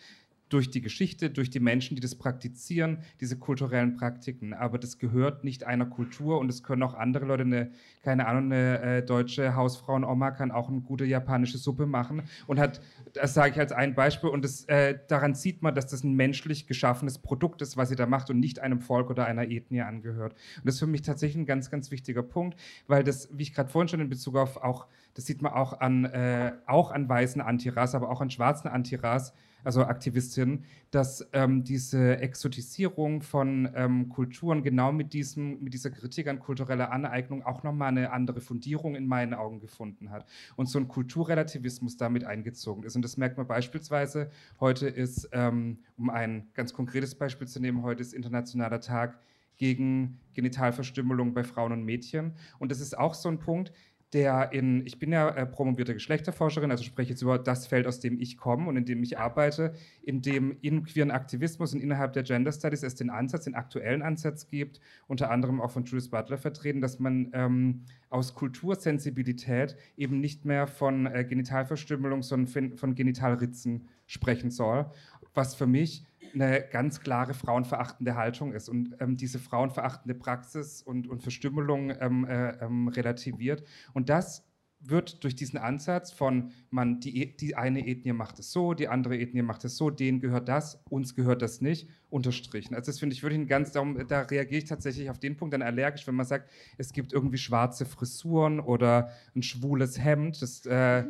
durch 0.49 0.71
die 0.71 0.83
Geschichte, 0.83 1.31
durch 1.31 1.51
die 1.51 1.61
Menschen, 1.61 1.95
die 1.95 2.01
das 2.01 2.15
praktizieren, 2.15 2.99
diese 3.21 3.39
kulturellen 3.39 3.97
Praktiken. 3.97 4.53
Aber 4.53 4.79
das 4.79 4.99
gehört 4.99 5.43
nicht 5.43 5.65
einer 5.65 5.87
Kultur 5.87 6.39
und 6.39 6.49
es 6.49 6.63
können 6.63 6.83
auch 6.83 6.95
andere 6.95 7.25
Leute, 7.25 7.43
eine, 7.43 7.71
keine 8.03 8.27
Ahnung, 8.27 8.53
eine 8.53 8.81
äh, 8.81 9.03
deutsche 9.03 9.57
Hausfrauenoma 9.57 10.31
kann 10.33 10.51
auch 10.51 10.69
eine 10.69 10.81
gute 10.81 11.07
japanische 11.07 11.59
Suppe 11.59 11.87
machen 11.87 12.23
und 12.47 12.59
hat, 12.59 12.81
das 13.15 13.35
sage 13.35 13.53
ich 13.53 13.59
als 13.59 13.73
ein 13.73 13.95
Beispiel, 13.95 14.31
und 14.31 14.45
das, 14.45 14.65
äh, 14.67 14.99
daran 15.09 15.35
sieht 15.35 15.63
man, 15.63 15.75
dass 15.75 15.87
das 15.87 16.05
ein 16.05 16.15
menschlich 16.15 16.67
geschaffenes 16.67 17.19
Produkt 17.19 17.63
ist, 17.63 17.77
was 17.77 17.89
sie 17.89 17.97
da 17.97 18.07
macht 18.07 18.31
und 18.31 18.39
nicht 18.39 18.59
einem 18.61 18.81
Volk 18.81 19.11
oder 19.11 19.27
einer 19.27 19.49
Ethnie 19.49 19.81
angehört. 19.81 20.35
Und 20.59 20.67
das 20.67 20.75
ist 20.75 20.81
für 20.81 20.87
mich 20.87 21.03
tatsächlich 21.03 21.43
ein 21.43 21.47
ganz, 21.47 21.71
ganz 21.71 21.91
wichtiger 21.91 22.23
Punkt, 22.23 22.59
weil 22.87 23.03
das, 23.03 23.29
wie 23.33 23.43
ich 23.43 23.55
gerade 23.55 23.71
vorhin 23.71 23.89
schon 23.89 24.01
in 24.01 24.09
Bezug 24.09 24.37
auf 24.37 24.59
auch, 24.59 24.87
das 25.15 25.27
sieht 25.27 25.43
man 25.43 25.53
auch 25.53 25.81
an, 25.81 26.05
äh, 26.05 26.53
auch 26.67 26.91
an 26.91 27.09
weißen 27.09 27.41
Antiras, 27.41 27.95
aber 27.95 28.11
auch 28.11 28.21
an 28.21 28.31
schwarzen 28.31 28.69
Antiras, 28.69 29.33
also 29.65 29.85
Aktivistin, 29.85 30.65
dass 30.91 31.27
ähm, 31.33 31.65
diese 31.65 32.19
Exotisierung 32.19 33.23
von 33.23 33.69
ähm, 33.75 34.09
Kulturen 34.09 34.63
genau 34.63 34.93
mit, 34.93 35.13
diesem, 35.13 35.63
mit 35.63 35.75
dieser 35.75 35.91
Kritik 35.91 36.29
an 36.29 36.39
kultureller 36.39 36.93
Aneignung 36.93 37.43
auch 37.43 37.63
nochmal 37.63 37.89
eine 37.89 38.13
andere 38.13 38.41
Fundierung 38.41 38.95
in 38.95 39.07
meinen 39.07 39.35
Augen 39.35 39.61
gefunden 39.61 40.11
hat 40.11 40.27
und 40.57 40.67
so 40.67 40.79
ein 40.79 40.87
Kulturrelativismus 40.87 41.97
damit 41.97 42.25
eingezogen 42.25 42.85
ist. 42.85 42.95
Und 42.95 43.03
das 43.03 43.17
merkt 43.17 43.37
man 43.37 43.47
beispielsweise, 43.47 44.31
heute 44.61 44.87
ist, 44.87 45.29
ähm, 45.33 45.79
um 45.97 46.11
ein 46.11 46.49
ganz 46.55 46.73
konkretes 46.73 47.15
Beispiel 47.15 47.49
zu 47.49 47.61
nehmen, 47.61 47.83
heute 47.83 48.03
ist 48.03 48.13
Internationaler 48.13 48.81
Tag 48.81 49.19
gegen 49.57 50.19
Genitalverstümmelung 50.35 51.33
bei 51.33 51.45
Frauen 51.45 51.73
und 51.73 51.85
Mädchen. 51.85 52.35
Und 52.59 52.71
das 52.71 52.81
ist 52.81 52.99
auch 52.99 53.15
so 53.15 53.29
ein 53.29 53.39
Punkt, 53.39 53.73
der 54.15 54.53
in, 54.53 54.87
ich 54.87 54.99
bin 54.99 55.13
ja 55.13 55.29
äh, 55.29 55.45
promovierte 55.45 55.93
Geschlechterforscherin, 55.93 56.71
also 56.71 56.85
spreche 56.85 57.11
jetzt 57.11 57.23
über 57.23 57.39
das 57.39 57.67
Feld, 57.67 57.87
aus 57.87 58.01
dem 58.01 58.21
ich 58.21 58.37
komme 58.37 58.69
und 58.69 58.77
in 58.77 58.85
dem 58.85 59.03
ich 59.03 59.19
arbeite, 59.19 59.75
in 60.03 60.23
dem 60.23 60.57
in 60.63 60.85
queeren 60.85 61.11
Aktivismus 61.11 61.75
und 61.75 61.81
innerhalb 61.81 62.13
der 62.13 62.23
Gender 62.23 62.53
Studies 62.53 62.83
es 62.83 62.95
den 62.95 63.11
Ansatz, 63.11 63.45
den 63.45 63.55
aktuellen 63.55 64.03
Ansatz 64.03 64.47
gibt, 64.47 64.81
unter 65.09 65.31
anderem 65.31 65.61
auch 65.61 65.73
von 65.73 65.85
Judith 65.85 66.09
Butler 66.09 66.39
vertreten, 66.39 66.81
dass 66.81 67.01
man 67.01 67.31
ähm, 67.35 67.83
aus 68.09 68.35
Kultursensibilität 68.35 69.77
eben 69.97 70.21
nicht 70.21 70.45
mehr 70.45 70.67
von 70.67 71.07
äh, 71.07 71.25
Genitalverstümmelung, 71.25 72.23
sondern 72.23 72.77
von 72.77 72.95
Genitalritzen 72.95 73.89
sprechen 74.07 74.51
soll, 74.51 74.87
was 75.35 75.55
für 75.55 75.67
mich 75.67 76.07
eine 76.35 76.65
ganz 76.71 77.01
klare 77.01 77.35
frauenverachtende 77.35 78.15
Haltung 78.17 78.53
ist 78.53 78.69
und 78.69 78.97
ähm, 79.01 79.17
diese 79.17 79.39
frauenverachtende 79.39 80.15
Praxis 80.15 80.83
und, 80.83 81.09
und 81.09 81.23
Verstümmelung 81.23 81.93
ähm, 82.01 82.25
äh, 82.25 82.51
ähm, 82.65 82.89
relativiert. 82.89 83.65
Und 83.93 84.09
das 84.09 84.45
wird 84.89 85.25
durch 85.25 85.35
diesen 85.35 85.59
Ansatz 85.59 86.13
von 86.13 86.51
man 86.71 87.01
die, 87.01 87.23
e, 87.23 87.37
die 87.37 87.57
eine 87.57 87.87
Ethnie 87.87 88.13
macht 88.13 88.39
es 88.39 88.53
so, 88.53 88.75
die 88.75 88.89
andere 88.89 89.19
Ethnie 89.19 89.43
macht 89.43 89.65
es 89.65 89.77
so, 89.77 89.91
denen 89.91 90.21
gehört 90.21 90.49
das, 90.49 90.83
uns 90.91 91.15
gehört 91.15 91.43
das 91.43 91.61
nicht, 91.61 91.89
unterstrichen. 92.11 92.75
Also 92.75 92.87
das 92.91 92.99
finde 92.99 93.15
ich 93.15 93.23
wirklich 93.23 93.41
ein 93.41 93.47
ganz, 93.47 93.73
darum, 93.73 94.07
da 94.07 94.23
reagiere 94.23 94.59
ich 94.59 94.69
tatsächlich 94.69 95.11
auf 95.11 95.19
den 95.19 95.37
Punkt 95.37 95.55
dann 95.55 95.63
allergisch, 95.63 96.07
wenn 96.07 96.15
man 96.15 96.27
sagt, 96.27 96.51
es 96.77 96.93
gibt 96.93 97.13
irgendwie 97.13 97.39
schwarze 97.39 97.87
Frisuren 97.87 98.61
oder 98.61 99.11
ein 99.35 99.43
schwules 99.43 99.99
Hemd. 99.99 100.41
Das, 100.43 100.67
äh, 100.67 101.05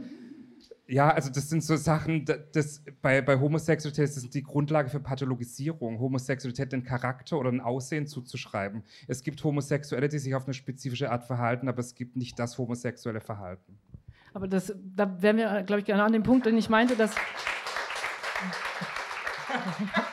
ja, 0.86 1.10
also 1.10 1.30
das 1.30 1.48
sind 1.48 1.64
so 1.64 1.76
Sachen, 1.76 2.26
das, 2.52 2.82
bei, 3.00 3.22
bei 3.22 3.40
Homosexualität 3.40 4.08
das 4.08 4.16
sind 4.16 4.34
die 4.34 4.42
Grundlage 4.42 4.90
für 4.90 5.00
Pathologisierung, 5.00 5.98
Homosexualität 5.98 6.72
den 6.72 6.84
Charakter 6.84 7.38
oder 7.38 7.50
ein 7.50 7.60
Aussehen 7.60 8.06
zuzuschreiben. 8.06 8.82
Es 9.08 9.22
gibt 9.22 9.42
Homosexuelle, 9.42 10.08
die 10.08 10.18
sich 10.18 10.34
auf 10.34 10.44
eine 10.44 10.52
spezifische 10.52 11.10
Art 11.10 11.24
verhalten, 11.24 11.68
aber 11.68 11.78
es 11.78 11.94
gibt 11.94 12.16
nicht 12.16 12.38
das 12.38 12.58
homosexuelle 12.58 13.20
Verhalten. 13.20 13.78
Aber 14.34 14.46
das, 14.46 14.74
da 14.94 15.22
wären 15.22 15.38
wir, 15.38 15.62
glaube 15.62 15.80
ich, 15.80 15.86
gerne 15.86 16.02
an 16.02 16.12
dem 16.12 16.22
Punkt, 16.22 16.44
den 16.44 16.58
ich 16.58 16.68
meinte, 16.68 16.96
dass 16.96 17.14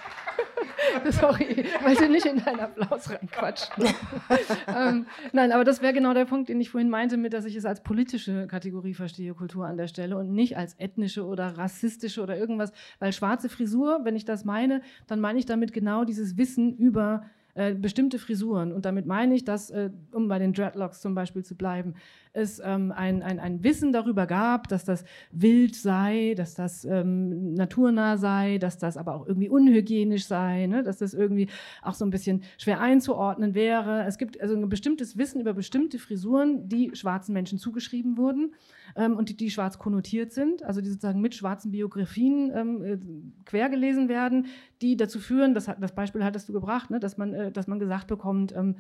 Sorry, 1.12 1.44
ich 1.44 1.84
wollte 1.84 2.10
nicht 2.10 2.26
in 2.26 2.44
deinen 2.44 2.60
Applaus 2.60 3.10
reinquatschen. 3.10 3.86
ähm, 4.68 5.06
nein, 5.32 5.52
aber 5.52 5.64
das 5.64 5.82
wäre 5.82 5.94
genau 5.94 6.14
der 6.14 6.26
Punkt, 6.26 6.50
den 6.50 6.60
ich 6.62 6.70
vorhin 6.70 6.90
meinte, 6.90 7.18
mit, 7.18 7.34
dass 7.34 7.46
ich 7.46 7.56
es 7.56 7.66
als 7.66 7.82
politische 7.82 8.48
Kategorie 8.48 8.94
verstehe, 8.94 9.34
Kultur 9.34 9.66
an 9.66 9.78
der 9.78 9.88
Stelle 9.88 10.18
und 10.18 10.34
nicht 10.34 10.58
als 10.58 10.76
ethnische 10.80 11.26
oder 11.26 11.58
rassistische 11.58 12.22
oder 12.22 12.38
irgendwas. 12.38 12.72
Weil 13.00 13.14
schwarze 13.14 13.50
Frisur, 13.50 14.02
wenn 14.04 14.16
ich 14.16 14.26
das 14.26 14.46
meine, 14.46 14.82
dann 15.08 15.20
meine 15.20 15.40
ich 15.40 15.46
damit 15.46 15.74
genau 15.74 16.06
dieses 16.06 16.38
Wissen 16.38 16.76
über 16.78 17.26
äh, 17.54 17.74
bestimmte 17.74 18.18
Frisuren. 18.18 18.72
Und 18.72 18.86
damit 18.86 19.06
meine 19.06 19.36
ich, 19.36 19.44
dass, 19.44 19.70
äh, 19.72 19.90
um 20.14 20.28
bei 20.30 20.40
den 20.40 20.54
Dreadlocks 20.54 21.02
zum 21.02 21.16
Beispiel 21.16 21.44
zu 21.44 21.56
bleiben, 21.56 21.96
es 22.34 22.62
ähm, 22.64 22.92
ein, 22.92 23.22
ein, 23.24 23.40
ein 23.40 23.64
Wissen 23.64 23.92
darüber 23.92 24.26
gab, 24.26 24.68
dass 24.68 24.86
das 24.86 25.04
wild 25.32 25.76
sei, 25.76 26.34
dass 26.36 26.54
das 26.54 26.86
ähm, 26.86 27.54
naturnah 27.54 28.18
sei, 28.18 28.58
dass 28.58 28.78
das 28.78 28.98
aber 28.98 29.16
auch 29.16 29.28
irgendwie 29.28 29.50
unhygienisch 29.50 30.26
sei, 30.26 30.68
ne? 30.68 30.84
dass 30.84 30.98
das 30.98 31.14
irgendwie 31.14 31.48
auch 31.82 31.94
so 31.94 32.06
ein 32.06 32.12
bisschen 32.12 32.44
schwer 32.58 32.80
einzuordnen 32.80 33.54
wäre. 33.54 34.06
Es 34.06 34.18
gibt 34.18 34.40
also 34.40 34.56
ein 34.56 34.70
bestimmtes 34.70 35.18
Wissen 35.18 35.42
über 35.42 35.54
bestimmte 35.54 36.00
Frisuren, 36.00 36.70
die 36.70 36.92
schwarzen 36.94 37.34
Menschen 37.34 37.58
zugeschrieben 37.58 38.18
wurden. 38.18 38.54
ähm, 38.96 39.18
und 39.18 39.30
die, 39.30 39.38
die 39.38 39.52
schwarz 39.52 39.78
konnotiert 39.78 40.32
sind, 40.32 40.64
also 40.64 40.82
die 40.82 40.90
sozusagen 40.90 41.22
mit 41.22 41.36
schwarzen 41.36 41.72
Biografien 41.72 42.52
ähm, 42.54 42.84
äh, 42.84 42.98
quergelesen 43.46 44.10
werden, 44.10 44.48
die 44.82 44.98
dazu 44.98 45.20
führen, 45.20 45.54
das, 45.54 45.66
das 45.80 45.96
Beispiel 45.96 46.24
hattest 46.24 46.50
du 46.50 46.54
gebracht, 46.54 46.90
ne, 46.90 47.00
dass, 47.00 47.18
man, 47.18 47.34
äh, 47.34 47.52
dass 47.52 47.68
man 47.68 47.80
gesagt 47.80 48.08
bekommt, 48.08 48.54
ähm, 48.56 48.76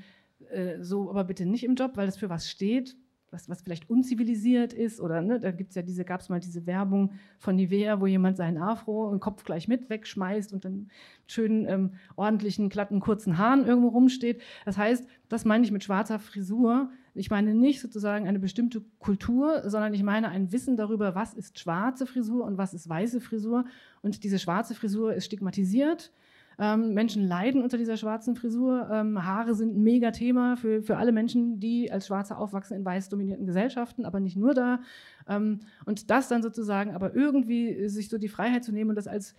äh, 0.49 0.81
so 0.81 1.09
aber 1.09 1.23
bitte 1.23 1.45
nicht 1.45 1.63
im 1.63 1.75
Job, 1.75 1.91
weil 1.95 2.05
das 2.05 2.17
für 2.17 2.29
was 2.29 2.49
steht, 2.49 2.95
was, 3.31 3.49
was 3.49 3.61
vielleicht 3.61 3.89
unzivilisiert 3.89 4.73
ist 4.73 4.99
oder 4.99 5.21
ne, 5.21 5.39
da 5.39 5.51
gibt's 5.51 5.75
ja 5.75 5.81
diese, 5.81 6.03
gab 6.03 6.21
es 6.21 6.29
mal 6.29 6.39
diese 6.39 6.65
Werbung 6.65 7.13
von 7.39 7.55
Nivea, 7.55 8.01
wo 8.01 8.05
jemand 8.05 8.37
seinen 8.37 8.57
Afro 8.57 9.07
und 9.09 9.19
Kopf 9.19 9.43
gleich 9.43 9.67
mit 9.67 9.89
wegschmeißt 9.89 10.53
und 10.53 10.65
dann 10.65 10.89
schönen, 11.27 11.67
ähm, 11.67 11.93
ordentlichen, 12.15 12.69
glatten, 12.69 12.99
kurzen 12.99 13.37
Haaren 13.37 13.65
irgendwo 13.65 13.89
rumsteht. 13.89 14.41
Das 14.65 14.77
heißt, 14.77 15.07
das 15.29 15.45
meine 15.45 15.63
ich 15.63 15.71
mit 15.71 15.83
schwarzer 15.83 16.19
Frisur. 16.19 16.91
Ich 17.13 17.29
meine 17.29 17.55
nicht 17.55 17.81
sozusagen 17.81 18.27
eine 18.27 18.39
bestimmte 18.39 18.83
Kultur, 18.99 19.69
sondern 19.69 19.93
ich 19.93 20.03
meine 20.03 20.29
ein 20.29 20.51
Wissen 20.51 20.77
darüber, 20.77 21.15
was 21.15 21.33
ist 21.33 21.59
schwarze 21.59 22.05
Frisur 22.05 22.45
und 22.45 22.57
was 22.57 22.73
ist 22.73 22.87
weiße 22.87 23.21
Frisur. 23.21 23.65
Und 24.01 24.23
diese 24.23 24.39
schwarze 24.39 24.75
Frisur 24.75 25.13
ist 25.13 25.25
stigmatisiert 25.25 26.11
ähm, 26.61 26.93
Menschen 26.93 27.27
leiden 27.27 27.63
unter 27.63 27.79
dieser 27.79 27.97
schwarzen 27.97 28.35
Frisur. 28.35 28.87
Ähm, 28.91 29.25
Haare 29.25 29.55
sind 29.55 29.75
ein 29.75 29.81
Mega-Thema 29.81 30.57
für, 30.57 30.83
für 30.83 30.97
alle 30.97 31.11
Menschen, 31.11 31.59
die 31.59 31.91
als 31.91 32.05
Schwarze 32.05 32.37
aufwachsen 32.37 32.77
in 32.77 32.85
weiß 32.85 33.09
dominierten 33.09 33.47
Gesellschaften, 33.47 34.05
aber 34.05 34.19
nicht 34.19 34.37
nur 34.37 34.53
da. 34.53 34.79
Ähm, 35.27 35.61
und 35.85 36.11
das 36.11 36.27
dann 36.27 36.43
sozusagen 36.43 36.93
aber 36.93 37.15
irgendwie 37.15 37.89
sich 37.89 38.09
so 38.09 38.19
die 38.19 38.27
Freiheit 38.27 38.63
zu 38.63 38.71
nehmen 38.71 38.91
und 38.91 38.95
das 38.95 39.07
als 39.07 39.35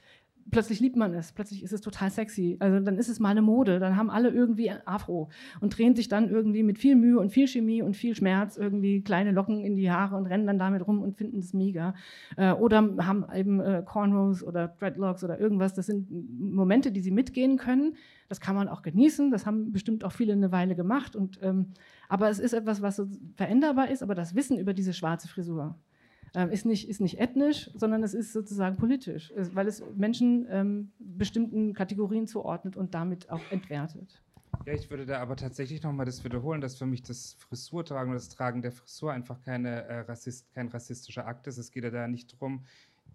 plötzlich 0.50 0.80
liebt 0.80 0.96
man 0.96 1.14
es, 1.14 1.32
plötzlich 1.32 1.62
ist 1.62 1.72
es 1.72 1.80
total 1.80 2.10
sexy. 2.10 2.56
Also 2.60 2.80
dann 2.80 2.98
ist 2.98 3.08
es 3.08 3.20
mal 3.20 3.30
eine 3.30 3.42
Mode, 3.42 3.78
dann 3.78 3.96
haben 3.96 4.10
alle 4.10 4.30
irgendwie 4.30 4.70
Afro 4.84 5.30
und 5.60 5.76
drehen 5.76 5.94
sich 5.94 6.08
dann 6.08 6.30
irgendwie 6.30 6.62
mit 6.62 6.78
viel 6.78 6.96
Mühe 6.96 7.18
und 7.18 7.30
viel 7.30 7.46
Chemie 7.46 7.82
und 7.82 7.96
viel 7.96 8.14
Schmerz 8.14 8.56
irgendwie 8.56 9.02
kleine 9.02 9.32
Locken 9.32 9.64
in 9.64 9.76
die 9.76 9.90
Haare 9.90 10.16
und 10.16 10.26
rennen 10.26 10.46
dann 10.46 10.58
damit 10.58 10.86
rum 10.86 11.00
und 11.00 11.16
finden 11.16 11.38
es 11.38 11.52
mega. 11.52 11.94
Äh, 12.36 12.52
oder 12.52 12.78
haben 12.98 13.26
eben 13.34 13.60
äh, 13.60 13.82
Cornrows 13.84 14.42
oder 14.42 14.68
Dreadlocks 14.68 15.24
oder 15.24 15.38
irgendwas. 15.38 15.74
Das 15.74 15.86
sind 15.86 16.08
Momente, 16.10 16.92
die 16.92 17.00
sie 17.00 17.10
mitgehen 17.10 17.56
können. 17.56 17.96
Das 18.28 18.40
kann 18.40 18.54
man 18.54 18.68
auch 18.68 18.82
genießen. 18.82 19.30
Das 19.30 19.46
haben 19.46 19.72
bestimmt 19.72 20.04
auch 20.04 20.12
viele 20.12 20.32
eine 20.32 20.52
Weile 20.52 20.74
gemacht. 20.74 21.16
Und, 21.16 21.38
ähm, 21.42 21.72
aber 22.08 22.30
es 22.30 22.38
ist 22.38 22.52
etwas, 22.52 22.82
was 22.82 22.96
so 22.96 23.06
veränderbar 23.36 23.90
ist. 23.90 24.02
Aber 24.02 24.14
das 24.14 24.34
Wissen 24.34 24.58
über 24.58 24.74
diese 24.74 24.92
schwarze 24.92 25.28
Frisur, 25.28 25.76
ist, 26.50 26.64
nicht, 26.64 26.88
ist 26.88 27.00
nicht 27.00 27.20
ethnisch, 27.20 27.70
sondern 27.74 28.02
es 28.02 28.14
ist 28.14 28.32
sozusagen 28.32 28.76
politisch, 28.76 29.32
weil 29.36 29.66
es 29.66 29.82
Menschen 29.94 30.46
ähm, 30.48 30.92
bestimmten 30.98 31.74
Kategorien 31.74 32.26
zuordnet 32.26 32.76
und 32.76 32.94
damit 32.94 33.30
auch 33.30 33.42
entwertet. 33.50 34.22
Ja, 34.66 34.74
ich 34.74 34.90
würde 34.90 35.06
da 35.06 35.18
aber 35.18 35.36
tatsächlich 35.36 35.82
nochmal 35.82 36.06
das 36.06 36.24
wiederholen, 36.24 36.60
dass 36.60 36.76
für 36.76 36.86
mich 36.86 37.02
das 37.02 37.34
Frisurtragen 37.34 38.10
oder 38.10 38.18
das 38.18 38.28
Tragen 38.28 38.62
der 38.62 38.72
Frisur 38.72 39.12
einfach 39.12 39.40
keine, 39.42 39.84
äh, 39.84 40.00
Rassist, 40.00 40.52
kein 40.54 40.68
rassistischer 40.68 41.26
Akt 41.26 41.46
ist. 41.46 41.58
Es 41.58 41.70
geht 41.70 41.84
ja 41.84 41.90
da 41.90 42.06
nicht 42.06 42.32
darum, 42.32 42.64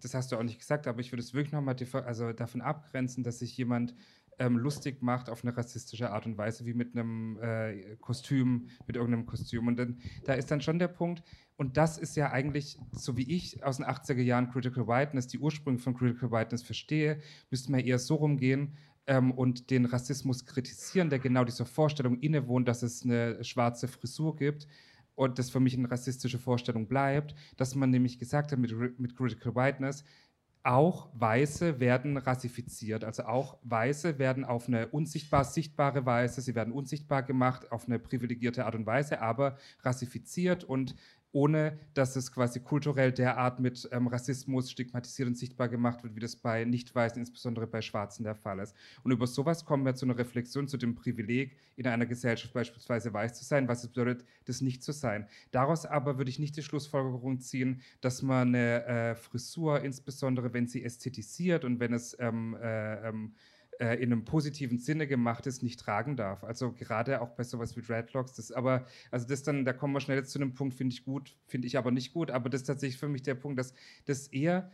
das 0.00 0.14
hast 0.14 0.30
du 0.30 0.36
auch 0.36 0.42
nicht 0.42 0.58
gesagt, 0.58 0.86
aber 0.86 1.00
ich 1.00 1.10
würde 1.10 1.22
es 1.22 1.34
wirklich 1.34 1.52
nochmal 1.52 1.76
also 2.04 2.32
davon 2.32 2.60
abgrenzen, 2.60 3.24
dass 3.24 3.38
sich 3.38 3.56
jemand 3.56 3.94
ähm, 4.38 4.56
lustig 4.56 5.02
macht 5.02 5.30
auf 5.30 5.42
eine 5.42 5.56
rassistische 5.56 6.10
Art 6.10 6.26
und 6.26 6.38
Weise, 6.38 6.64
wie 6.64 6.74
mit 6.74 6.94
einem 6.94 7.38
äh, 7.40 7.96
Kostüm, 7.96 8.68
mit 8.86 8.96
irgendeinem 8.96 9.26
Kostüm. 9.26 9.66
Und 9.66 9.76
dann, 9.76 9.98
da 10.24 10.34
ist 10.34 10.50
dann 10.50 10.60
schon 10.60 10.78
der 10.78 10.88
Punkt, 10.88 11.22
und 11.58 11.76
das 11.76 11.98
ist 11.98 12.16
ja 12.16 12.30
eigentlich, 12.30 12.78
so 12.92 13.16
wie 13.16 13.28
ich 13.34 13.64
aus 13.64 13.78
den 13.78 13.86
80er 13.86 14.22
Jahren 14.22 14.48
Critical 14.48 14.86
Whiteness, 14.86 15.26
die 15.26 15.40
Ursprünge 15.40 15.80
von 15.80 15.92
Critical 15.92 16.30
Whiteness 16.30 16.62
verstehe, 16.62 17.20
müsste 17.50 17.72
man 17.72 17.80
eher 17.80 17.98
so 17.98 18.14
rumgehen 18.14 18.76
ähm, 19.08 19.32
und 19.32 19.70
den 19.70 19.84
Rassismus 19.84 20.46
kritisieren, 20.46 21.10
der 21.10 21.18
genau 21.18 21.42
dieser 21.42 21.66
Vorstellung 21.66 22.20
innewohnt, 22.20 22.68
dass 22.68 22.84
es 22.84 23.02
eine 23.02 23.42
schwarze 23.42 23.88
Frisur 23.88 24.36
gibt 24.36 24.68
und 25.16 25.40
das 25.40 25.50
für 25.50 25.58
mich 25.58 25.76
eine 25.76 25.90
rassistische 25.90 26.38
Vorstellung 26.38 26.86
bleibt, 26.86 27.34
dass 27.56 27.74
man 27.74 27.90
nämlich 27.90 28.20
gesagt 28.20 28.52
hat 28.52 28.58
mit, 28.60 28.72
mit 29.00 29.16
Critical 29.16 29.56
Whiteness, 29.56 30.04
auch 30.62 31.08
Weiße 31.14 31.80
werden 31.80 32.16
rassifiziert, 32.18 33.02
also 33.02 33.24
auch 33.24 33.58
Weiße 33.62 34.18
werden 34.18 34.44
auf 34.44 34.68
eine 34.68 34.88
unsichtbar 34.88 35.44
sichtbare 35.44 36.04
Weise, 36.04 36.40
sie 36.40 36.54
werden 36.54 36.72
unsichtbar 36.72 37.22
gemacht 37.22 37.72
auf 37.72 37.86
eine 37.86 37.98
privilegierte 37.98 38.66
Art 38.66 38.74
und 38.74 38.84
Weise, 38.84 39.22
aber 39.22 39.56
rassifiziert 39.82 40.64
und 40.64 40.94
ohne 41.32 41.78
dass 41.94 42.16
es 42.16 42.32
quasi 42.32 42.60
kulturell 42.60 43.12
derart 43.12 43.60
mit 43.60 43.88
ähm, 43.92 44.06
Rassismus 44.06 44.70
stigmatisiert 44.70 45.28
und 45.28 45.36
sichtbar 45.36 45.68
gemacht 45.68 46.02
wird, 46.02 46.14
wie 46.16 46.20
das 46.20 46.36
bei 46.36 46.64
Nicht-Weißen, 46.64 47.18
insbesondere 47.18 47.66
bei 47.66 47.82
Schwarzen 47.82 48.24
der 48.24 48.34
Fall 48.34 48.60
ist. 48.60 48.74
Und 49.02 49.12
über 49.12 49.26
sowas 49.26 49.64
kommen 49.64 49.84
wir 49.84 49.94
zu 49.94 50.06
einer 50.06 50.16
Reflexion 50.16 50.68
zu 50.68 50.78
dem 50.78 50.94
Privileg, 50.94 51.56
in 51.76 51.86
einer 51.86 52.06
Gesellschaft 52.06 52.54
beispielsweise 52.54 53.12
weiß 53.12 53.34
zu 53.34 53.44
sein, 53.44 53.68
was 53.68 53.84
es 53.84 53.90
bedeutet, 53.90 54.24
das 54.46 54.60
nicht 54.62 54.82
zu 54.82 54.92
sein. 54.92 55.28
Daraus 55.50 55.84
aber 55.84 56.18
würde 56.18 56.30
ich 56.30 56.38
nicht 56.38 56.56
die 56.56 56.62
Schlussfolgerung 56.62 57.40
ziehen, 57.40 57.82
dass 58.00 58.22
man 58.22 58.48
eine 58.48 58.84
äh, 58.86 59.14
Frisur, 59.14 59.82
insbesondere 59.82 60.52
wenn 60.54 60.66
sie 60.66 60.82
ästhetisiert 60.84 61.64
und 61.64 61.78
wenn 61.78 61.92
es 61.92 62.16
ähm, 62.18 62.56
äh, 62.60 63.08
ähm, 63.08 63.34
äh, 63.78 63.94
in 63.96 64.12
einem 64.12 64.24
positiven 64.24 64.78
Sinne 64.78 65.06
gemacht 65.06 65.46
ist, 65.46 65.62
nicht 65.62 65.80
tragen 65.80 66.16
darf. 66.16 66.44
Also 66.44 66.72
gerade 66.72 67.20
auch 67.20 67.30
bei 67.30 67.44
sowas 67.44 67.76
wie 67.76 67.82
Dreadlocks. 67.82 68.34
Das 68.34 68.52
aber, 68.52 68.86
also 69.10 69.26
das 69.26 69.42
dann, 69.42 69.64
da 69.64 69.72
kommen 69.72 69.94
wir 69.94 70.00
schnell 70.00 70.18
jetzt 70.18 70.32
zu 70.32 70.38
einem 70.38 70.54
Punkt, 70.54 70.74
finde 70.74 70.94
ich 70.94 71.04
gut, 71.04 71.36
finde 71.46 71.66
ich 71.66 71.78
aber 71.78 71.90
nicht 71.90 72.12
gut. 72.12 72.30
Aber 72.30 72.48
das 72.50 72.62
ist 72.62 72.66
tatsächlich 72.66 72.98
für 72.98 73.08
mich 73.08 73.22
der 73.22 73.34
Punkt, 73.34 73.58
dass 73.58 73.72
das 74.06 74.28
eher 74.28 74.70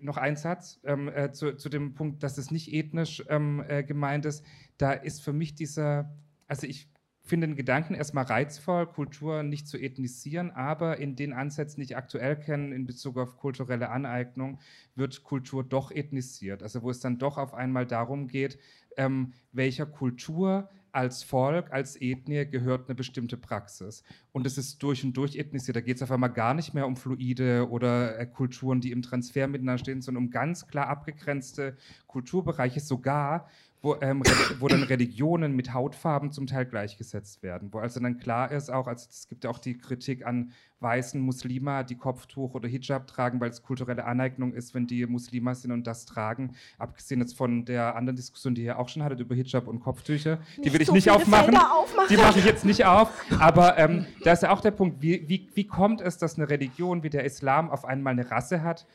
noch 0.00 0.16
ein 0.16 0.36
Satz 0.36 0.80
ähm, 0.84 1.08
äh, 1.08 1.32
zu, 1.32 1.56
zu, 1.56 1.68
dem 1.68 1.94
Punkt, 1.94 2.22
dass 2.22 2.38
es 2.38 2.50
nicht 2.50 2.72
ethnisch 2.72 3.24
ähm, 3.28 3.64
äh, 3.66 3.82
gemeint 3.82 4.26
ist. 4.26 4.44
Da 4.78 4.92
ist 4.92 5.22
für 5.22 5.32
mich 5.32 5.54
dieser, 5.54 6.14
also 6.46 6.66
ich 6.66 6.88
finde 7.26 7.48
den 7.48 7.56
Gedanken 7.56 7.94
erstmal 7.94 8.24
reizvoll, 8.24 8.86
Kultur 8.86 9.42
nicht 9.42 9.68
zu 9.68 9.78
ethnisieren, 9.78 10.50
aber 10.52 10.98
in 10.98 11.16
den 11.16 11.32
Ansätzen, 11.32 11.80
die 11.80 11.86
ich 11.86 11.96
aktuell 11.96 12.36
kenne 12.36 12.74
in 12.74 12.86
Bezug 12.86 13.18
auf 13.18 13.36
kulturelle 13.36 13.90
Aneignung, 13.90 14.58
wird 14.94 15.24
Kultur 15.24 15.64
doch 15.64 15.90
ethnisiert. 15.90 16.62
Also 16.62 16.82
wo 16.82 16.90
es 16.90 17.00
dann 17.00 17.18
doch 17.18 17.36
auf 17.36 17.52
einmal 17.52 17.86
darum 17.86 18.28
geht, 18.28 18.58
ähm, 18.96 19.32
welcher 19.52 19.86
Kultur 19.86 20.70
als 20.96 21.22
Volk, 21.22 21.70
als 21.72 22.00
Ethnie 22.00 22.46
gehört 22.46 22.88
eine 22.88 22.94
bestimmte 22.94 23.36
Praxis. 23.36 24.02
Und 24.32 24.46
es 24.46 24.56
ist 24.56 24.82
durch 24.82 25.04
und 25.04 25.12
durch 25.12 25.36
ethnisiert. 25.36 25.76
Da 25.76 25.82
geht 25.82 25.96
es 25.96 26.02
auf 26.02 26.10
einmal 26.10 26.32
gar 26.32 26.54
nicht 26.54 26.72
mehr 26.72 26.86
um 26.86 26.96
Fluide 26.96 27.68
oder 27.68 28.18
äh, 28.18 28.24
Kulturen, 28.24 28.80
die 28.80 28.92
im 28.92 29.02
Transfer 29.02 29.46
miteinander 29.46 29.78
stehen, 29.78 30.00
sondern 30.00 30.24
um 30.24 30.30
ganz 30.30 30.66
klar 30.68 30.88
abgegrenzte 30.88 31.76
Kulturbereiche, 32.06 32.80
sogar 32.80 33.46
wo, 33.86 33.96
ähm, 34.00 34.22
wo 34.58 34.66
dann 34.66 34.82
Religionen 34.82 35.54
mit 35.54 35.72
Hautfarben 35.72 36.32
zum 36.32 36.46
Teil 36.48 36.66
gleichgesetzt 36.66 37.42
werden. 37.42 37.68
Wo 37.72 37.78
also 37.78 38.00
dann 38.00 38.18
klar 38.18 38.50
ist, 38.50 38.68
auch, 38.68 38.88
also 38.88 39.06
es 39.08 39.28
gibt 39.28 39.44
ja 39.44 39.50
auch 39.50 39.58
die 39.58 39.78
Kritik 39.78 40.26
an 40.26 40.52
weißen 40.80 41.20
Muslima, 41.20 41.84
die 41.84 41.94
Kopftuch 41.94 42.54
oder 42.54 42.68
Hijab 42.68 43.06
tragen, 43.06 43.40
weil 43.40 43.48
es 43.48 43.62
kulturelle 43.62 44.04
Aneignung 44.04 44.52
ist, 44.52 44.74
wenn 44.74 44.86
die 44.86 45.06
Muslima 45.06 45.54
sind 45.54 45.70
und 45.70 45.86
das 45.86 46.04
tragen. 46.04 46.54
Abgesehen 46.78 47.20
jetzt 47.20 47.36
von 47.36 47.64
der 47.64 47.96
anderen 47.96 48.16
Diskussion, 48.16 48.54
die 48.54 48.64
ihr 48.64 48.78
auch 48.78 48.88
schon 48.88 49.02
hattet 49.02 49.20
über 49.20 49.34
Hijab 49.34 49.68
und 49.68 49.80
Kopftücher, 49.80 50.38
die 50.62 50.72
will 50.72 50.80
ich 50.80 50.88
so 50.88 50.92
nicht 50.92 51.10
aufmachen. 51.10 51.56
aufmachen. 51.56 52.08
Die 52.10 52.16
mache 52.16 52.40
ich 52.40 52.44
jetzt 52.44 52.64
nicht 52.64 52.84
auf. 52.84 53.10
Aber 53.38 53.78
ähm, 53.78 54.06
da 54.24 54.32
ist 54.32 54.42
ja 54.42 54.50
auch 54.50 54.60
der 54.60 54.72
Punkt, 54.72 55.00
wie, 55.00 55.28
wie, 55.28 55.48
wie 55.54 55.66
kommt 55.66 56.00
es, 56.00 56.18
dass 56.18 56.36
eine 56.36 56.50
Religion 56.50 57.04
wie 57.04 57.10
der 57.10 57.24
Islam 57.24 57.70
auf 57.70 57.84
einmal 57.84 58.12
eine 58.12 58.30
Rasse 58.30 58.62
hat 58.62 58.86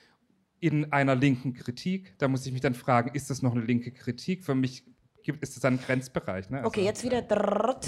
in 0.61 0.93
einer 0.93 1.15
linken 1.15 1.53
Kritik. 1.53 2.13
Da 2.19 2.29
muss 2.29 2.45
ich 2.45 2.53
mich 2.53 2.61
dann 2.61 2.75
fragen, 2.75 3.13
ist 3.13 3.29
das 3.29 3.41
noch 3.41 3.53
eine 3.53 3.65
linke 3.65 3.91
Kritik? 3.91 4.45
Für 4.45 4.55
mich 4.55 4.85
gibt, 5.23 5.43
ist 5.43 5.55
das 5.55 5.65
ein 5.65 5.79
Grenzbereich. 5.79 6.49
Ne? 6.49 6.57
Also 6.57 6.67
okay, 6.67 6.83
jetzt 6.83 7.03
wieder 7.03 7.27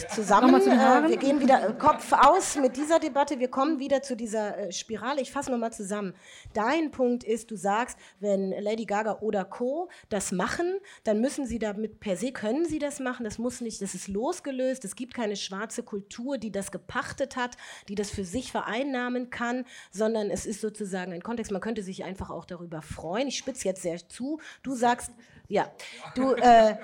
zusammen. 0.09 0.61
Zu 0.61 0.69
äh, 0.69 1.09
wir 1.09 1.17
gehen 1.17 1.39
wieder 1.39 1.69
äh, 1.69 1.73
Kopf 1.73 2.11
aus 2.13 2.55
mit 2.57 2.77
dieser 2.77 2.99
Debatte. 2.99 3.39
Wir 3.39 3.49
kommen 3.49 3.79
wieder 3.79 4.01
zu 4.01 4.15
dieser 4.15 4.57
äh, 4.57 4.71
Spirale. 4.71 5.21
Ich 5.21 5.31
fasse 5.31 5.51
nochmal 5.51 5.73
zusammen. 5.73 6.13
Dein 6.53 6.91
Punkt 6.91 7.23
ist, 7.23 7.51
du 7.51 7.55
sagst, 7.55 7.97
wenn 8.19 8.51
Lady 8.51 8.85
Gaga 8.85 9.19
oder 9.21 9.45
Co. 9.45 9.89
das 10.09 10.31
machen, 10.31 10.79
dann 11.03 11.21
müssen 11.21 11.45
sie 11.45 11.59
damit 11.59 11.99
per 11.99 12.17
se, 12.17 12.31
können 12.31 12.65
sie 12.65 12.79
das 12.79 12.99
machen. 12.99 13.23
Das 13.23 13.37
muss 13.37 13.61
nicht, 13.61 13.81
das 13.81 13.95
ist 13.95 14.07
losgelöst. 14.07 14.85
Es 14.85 14.95
gibt 14.95 15.13
keine 15.13 15.35
schwarze 15.35 15.83
Kultur, 15.83 16.37
die 16.37 16.51
das 16.51 16.71
gepachtet 16.71 17.35
hat, 17.35 17.57
die 17.87 17.95
das 17.95 18.09
für 18.09 18.25
sich 18.25 18.51
vereinnahmen 18.51 19.29
kann, 19.29 19.65
sondern 19.91 20.29
es 20.29 20.45
ist 20.45 20.61
sozusagen 20.61 21.13
ein 21.13 21.23
Kontext. 21.23 21.51
Man 21.51 21.61
könnte 21.61 21.83
sich 21.83 22.03
einfach 22.03 22.29
auch 22.29 22.45
darüber 22.45 22.81
freuen. 22.81 23.27
Ich 23.27 23.37
spitze 23.37 23.67
jetzt 23.67 23.81
sehr 23.81 23.97
zu. 24.07 24.39
Du 24.61 24.75
sagst, 24.75 25.11
ja, 25.47 25.71
du, 26.15 26.33
äh, 26.33 26.75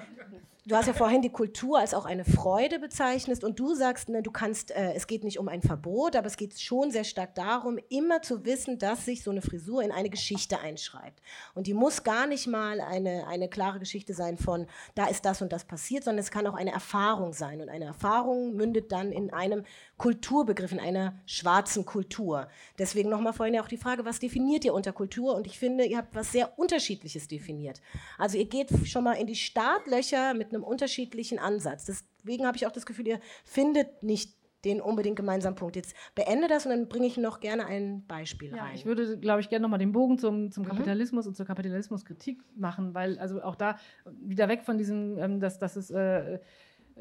du 0.70 0.76
hast 0.76 0.88
ja 0.88 0.94
vorhin 0.94 1.22
die 1.22 1.32
Kultur 1.32 1.80
als 1.80 1.94
auch 1.94 2.06
eine 2.06 2.24
Freude 2.24 2.80
bezeichnet 2.80 3.44
und 3.44 3.60
du 3.60 3.74
sagst, 3.74 4.10
ne, 4.10 4.22
du 4.22 4.32
kannst, 4.32 4.72
äh, 4.72 4.94
es 4.94 5.08
geht 5.08 5.24
nicht 5.24 5.40
um 5.40 5.48
ein 5.48 5.62
Verbot, 5.62 6.16
aber 6.16 6.28
es 6.28 6.38
geht 6.38 6.60
schon 6.60 6.92
sehr 6.92 7.04
stark 7.04 7.36
darum, 7.36 7.80
immer 7.90 8.22
zu 8.22 8.46
wissen, 8.46 8.78
dass 8.78 9.06
sich 9.06 9.24
so 9.24 9.32
eine 9.32 9.42
Frisur 9.42 9.82
in 9.82 9.92
eine 9.92 10.10
Geschichte 10.10 10.60
einschreibt. 10.60 11.22
Und 11.56 11.68
die 11.68 11.74
muss 11.74 12.04
gar 12.04 12.28
nicht 12.28 12.48
mal 12.48 12.82
eine, 12.82 13.28
eine 13.28 13.50
klare 13.50 13.80
Geschichte 13.80 14.14
sein 14.14 14.38
von, 14.38 14.68
da 14.96 15.08
ist 15.08 15.26
das 15.26 15.42
und 15.42 15.52
das 15.52 15.66
passiert, 15.66 16.04
sondern 16.04 16.24
es 16.24 16.32
kann 16.32 16.46
auch 16.48 16.56
eine 16.56 16.72
Erfahrung 16.72 17.34
sein. 17.34 17.62
Und 17.62 17.70
eine 17.70 17.86
Erfahrung 17.86 18.56
mündet 18.56 18.92
dann 18.92 19.12
in 19.12 19.34
einem 19.34 19.64
Kulturbegriff, 20.00 20.72
in 20.72 20.80
einer 20.80 21.14
schwarzen 21.28 21.86
Kultur. 21.86 22.48
Deswegen 22.80 23.10
nochmal 23.10 23.34
vorhin 23.34 23.54
ja 23.54 23.62
auch 23.62 23.68
die 23.68 23.78
Frage, 23.78 24.04
was 24.06 24.18
definiert 24.20 24.66
ihr 24.66 24.74
unter 24.74 24.92
Kultur? 24.94 25.36
Und 25.36 25.46
ich 25.46 25.60
finde, 25.60 25.86
ihr 25.86 25.98
habt 25.98 26.16
was 26.16 26.32
sehr 26.32 26.58
Unterschiedliches 26.58 27.28
definiert. 27.28 27.82
Also 28.18 28.38
ihr 28.40 28.46
geht 28.46 28.70
schon 28.88 29.04
mal 29.04 29.14
in 29.14 29.28
die 29.28 29.36
Startlöcher 29.36 30.34
mit 30.34 30.50
einem 30.52 30.64
unterschiedlichen 30.64 31.38
Ansatz. 31.38 31.86
Deswegen 31.86 32.48
habe 32.48 32.58
ich 32.58 32.66
auch 32.66 32.72
das 32.72 32.88
Gefühl, 32.88 33.08
ihr 33.08 33.20
findet 33.46 34.02
nicht 34.02 34.34
den 34.66 34.82
unbedingt 34.82 35.16
gemeinsamen 35.16 35.56
Punkt. 35.56 35.76
Jetzt 35.78 35.96
beende 36.16 36.48
das 36.50 36.66
und 36.66 36.72
dann 36.72 36.90
bringe 36.90 37.06
ich 37.08 37.16
noch 37.16 37.40
gerne 37.40 37.66
ein 37.66 38.06
Beispiel 38.08 38.54
Ja, 38.54 38.64
rein. 38.64 38.76
ich 38.76 38.86
würde, 38.86 39.18
glaube 39.18 39.40
ich, 39.40 39.48
gerne 39.50 39.64
nochmal 39.64 39.80
den 39.80 39.94
Bogen 39.94 40.18
zum, 40.18 40.52
zum 40.52 40.64
Mhm. 40.64 40.68
Kapitalismus 40.70 41.28
und 41.28 41.38
zur 41.38 41.46
Kapitalismuskritik 41.46 42.42
machen, 42.58 42.94
weil 42.94 43.18
also 43.20 43.42
auch 43.42 43.56
da 43.56 43.78
wieder 44.20 44.50
weg 44.50 44.64
von 44.64 44.78
diesem, 44.78 45.18
ähm, 45.18 45.40
dass, 45.40 45.60
dass 45.60 45.78
es 45.78 45.90
äh, 45.92 46.40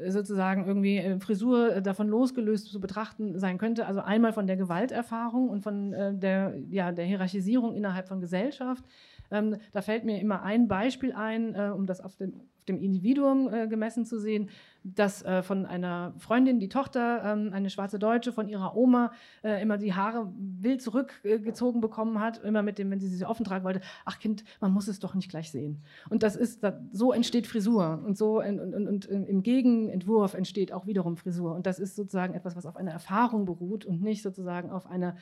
sozusagen 0.07 0.65
irgendwie 0.65 0.97
äh, 0.97 1.19
Frisur 1.19 1.75
äh, 1.75 1.81
davon 1.81 2.07
losgelöst 2.07 2.71
zu 2.71 2.79
betrachten 2.79 3.37
sein 3.39 3.57
könnte. 3.57 3.85
Also 3.85 4.01
einmal 4.01 4.33
von 4.33 4.47
der 4.47 4.57
Gewalterfahrung 4.57 5.49
und 5.49 5.61
von 5.61 5.93
äh, 5.93 6.13
der, 6.13 6.55
ja, 6.69 6.91
der 6.91 7.05
Hierarchisierung 7.05 7.75
innerhalb 7.75 8.07
von 8.07 8.21
Gesellschaft. 8.21 8.83
Ähm, 9.31 9.57
da 9.71 9.81
fällt 9.81 10.05
mir 10.05 10.19
immer 10.19 10.43
ein 10.43 10.67
Beispiel 10.67 11.13
ein, 11.13 11.55
äh, 11.55 11.71
um 11.75 11.85
das 11.85 12.01
auf 12.01 12.15
dem, 12.15 12.35
auf 12.35 12.65
dem 12.67 12.81
Individuum 12.81 13.51
äh, 13.51 13.67
gemessen 13.67 14.05
zu 14.05 14.19
sehen, 14.19 14.49
dass 14.83 15.23
äh, 15.23 15.43
von 15.43 15.65
einer 15.65 16.13
Freundin 16.17 16.59
die 16.59 16.69
Tochter, 16.69 17.23
ähm, 17.25 17.51
eine 17.53 17.69
schwarze 17.69 17.99
Deutsche, 17.99 18.31
von 18.31 18.47
ihrer 18.47 18.75
Oma 18.75 19.11
äh, 19.43 19.61
immer 19.61 19.77
die 19.77 19.93
Haare 19.93 20.31
wild 20.37 20.81
zurückgezogen 20.81 21.81
bekommen 21.81 22.19
hat, 22.19 22.43
immer 22.43 22.61
mit 22.61 22.77
dem, 22.77 22.89
wenn 22.91 22.99
sie 22.99 23.07
sie 23.07 23.25
offen 23.25 23.43
tragen 23.43 23.65
wollte, 23.65 23.81
ach 24.05 24.19
Kind, 24.19 24.43
man 24.61 24.71
muss 24.71 24.87
es 24.87 24.99
doch 24.99 25.15
nicht 25.15 25.29
gleich 25.29 25.51
sehen. 25.51 25.81
Und 26.09 26.23
das 26.23 26.35
ist, 26.35 26.63
das, 26.63 26.75
so 26.91 27.11
entsteht 27.11 27.47
Frisur 27.47 28.01
und 28.05 28.17
so 28.17 28.41
und, 28.41 28.59
und, 28.59 28.87
und 28.87 29.05
im 29.05 29.43
Gegenentwurf 29.43 30.33
entsteht 30.33 30.71
auch 30.71 30.85
wiederum 30.85 31.17
Frisur. 31.17 31.55
Und 31.55 31.65
das 31.65 31.79
ist 31.79 31.95
sozusagen 31.95 32.33
etwas, 32.33 32.55
was 32.55 32.65
auf 32.65 32.77
einer 32.77 32.91
Erfahrung 32.91 33.45
beruht 33.45 33.85
und 33.85 34.01
nicht 34.01 34.21
sozusagen 34.21 34.69
auf 34.69 34.87
einer 34.87 35.15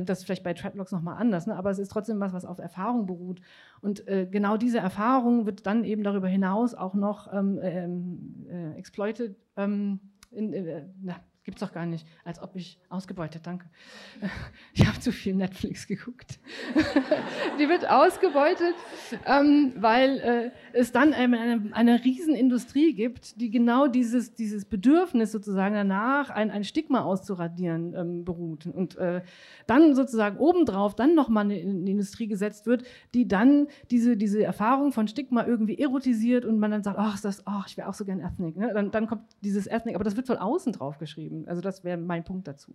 das 0.00 0.20
ist 0.20 0.24
vielleicht 0.24 0.42
bei 0.42 0.54
Treadlocks 0.54 0.92
nochmal 0.92 1.16
anders, 1.18 1.46
ne? 1.46 1.54
aber 1.56 1.70
es 1.70 1.78
ist 1.78 1.90
trotzdem 1.90 2.18
was, 2.20 2.32
was 2.32 2.44
auf 2.44 2.58
Erfahrung 2.58 3.06
beruht. 3.06 3.40
Und 3.80 4.08
äh, 4.08 4.26
genau 4.30 4.56
diese 4.56 4.78
Erfahrung 4.78 5.44
wird 5.44 5.66
dann 5.66 5.84
eben 5.84 6.02
darüber 6.02 6.28
hinaus 6.28 6.74
auch 6.74 6.94
noch 6.94 7.32
ähm, 7.32 7.58
ähm, 7.62 8.46
äh, 8.48 8.78
exploited. 8.78 9.36
Ähm, 9.56 10.00
in, 10.30 10.52
äh, 10.52 10.86
na, 11.02 11.16
gibt's 11.44 11.60
doch 11.60 11.72
gar 11.72 11.86
nicht, 11.86 12.06
als 12.24 12.40
ob 12.40 12.54
ich 12.54 12.78
ausgebeutet, 12.88 13.46
danke. 13.46 13.66
Ich 14.74 14.86
habe 14.86 14.98
zu 15.00 15.12
viel 15.12 15.34
Netflix 15.34 15.86
geguckt. 15.86 16.38
Die 17.58 17.68
wird 17.68 17.88
ausgebeutet, 17.88 18.74
ähm, 19.26 19.74
weil 19.76 20.18
äh, 20.20 20.50
es 20.72 20.92
dann 20.92 21.12
eine, 21.12 21.70
eine, 21.72 22.04
Riesenindustrie 22.04 22.94
gibt, 22.94 23.40
die 23.40 23.50
genau 23.50 23.86
dieses, 23.86 24.34
dieses 24.34 24.64
Bedürfnis 24.64 25.30
sozusagen 25.32 25.74
danach, 25.74 26.30
ein, 26.30 26.50
ein 26.50 26.64
Stigma 26.64 27.02
auszuradieren, 27.02 27.94
ähm, 27.94 28.24
beruht. 28.24 28.66
Und 28.66 28.96
äh, 28.96 29.22
dann 29.66 29.94
sozusagen 29.94 30.38
obendrauf 30.38 30.94
dann 30.94 31.14
nochmal 31.14 31.44
eine, 31.44 31.54
eine 31.54 31.90
Industrie 31.90 32.28
gesetzt 32.28 32.66
wird, 32.66 32.84
die 33.14 33.28
dann 33.28 33.68
diese, 33.90 34.16
diese 34.16 34.42
Erfahrung 34.42 34.92
von 34.92 35.06
Stigma 35.08 35.46
irgendwie 35.46 35.78
erotisiert 35.78 36.44
und 36.44 36.58
man 36.58 36.70
dann 36.70 36.82
sagt, 36.82 36.98
ach, 36.98 37.20
das, 37.20 37.46
ach, 37.46 37.66
ich 37.68 37.76
wäre 37.76 37.88
auch 37.88 37.94
so 37.94 38.04
gern 38.04 38.20
Ethnic. 38.20 38.56
Ne? 38.56 38.72
Dann, 38.72 38.90
dann 38.90 39.06
kommt 39.06 39.22
dieses 39.42 39.66
Ethnic, 39.66 39.96
aber 39.96 40.04
das 40.04 40.16
wird 40.16 40.26
von 40.26 40.38
außen 40.38 40.72
drauf 40.72 40.98
geschrieben. 40.98 41.31
Also 41.46 41.60
das 41.60 41.84
wäre 41.84 41.96
mein 41.96 42.24
Punkt 42.24 42.48
dazu. 42.48 42.72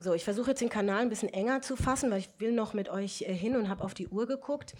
So, 0.00 0.12
ich 0.12 0.24
versuche 0.24 0.50
jetzt 0.50 0.60
den 0.60 0.68
Kanal 0.68 1.00
ein 1.00 1.08
bisschen 1.08 1.30
enger 1.30 1.62
zu 1.62 1.76
fassen, 1.76 2.10
weil 2.10 2.18
ich 2.18 2.28
will 2.38 2.52
noch 2.52 2.74
mit 2.74 2.90
euch 2.90 3.22
äh, 3.22 3.32
hin 3.32 3.56
und 3.56 3.68
habe 3.68 3.82
auf 3.82 3.94
die 3.94 4.08
Uhr 4.08 4.26
geguckt. 4.26 4.74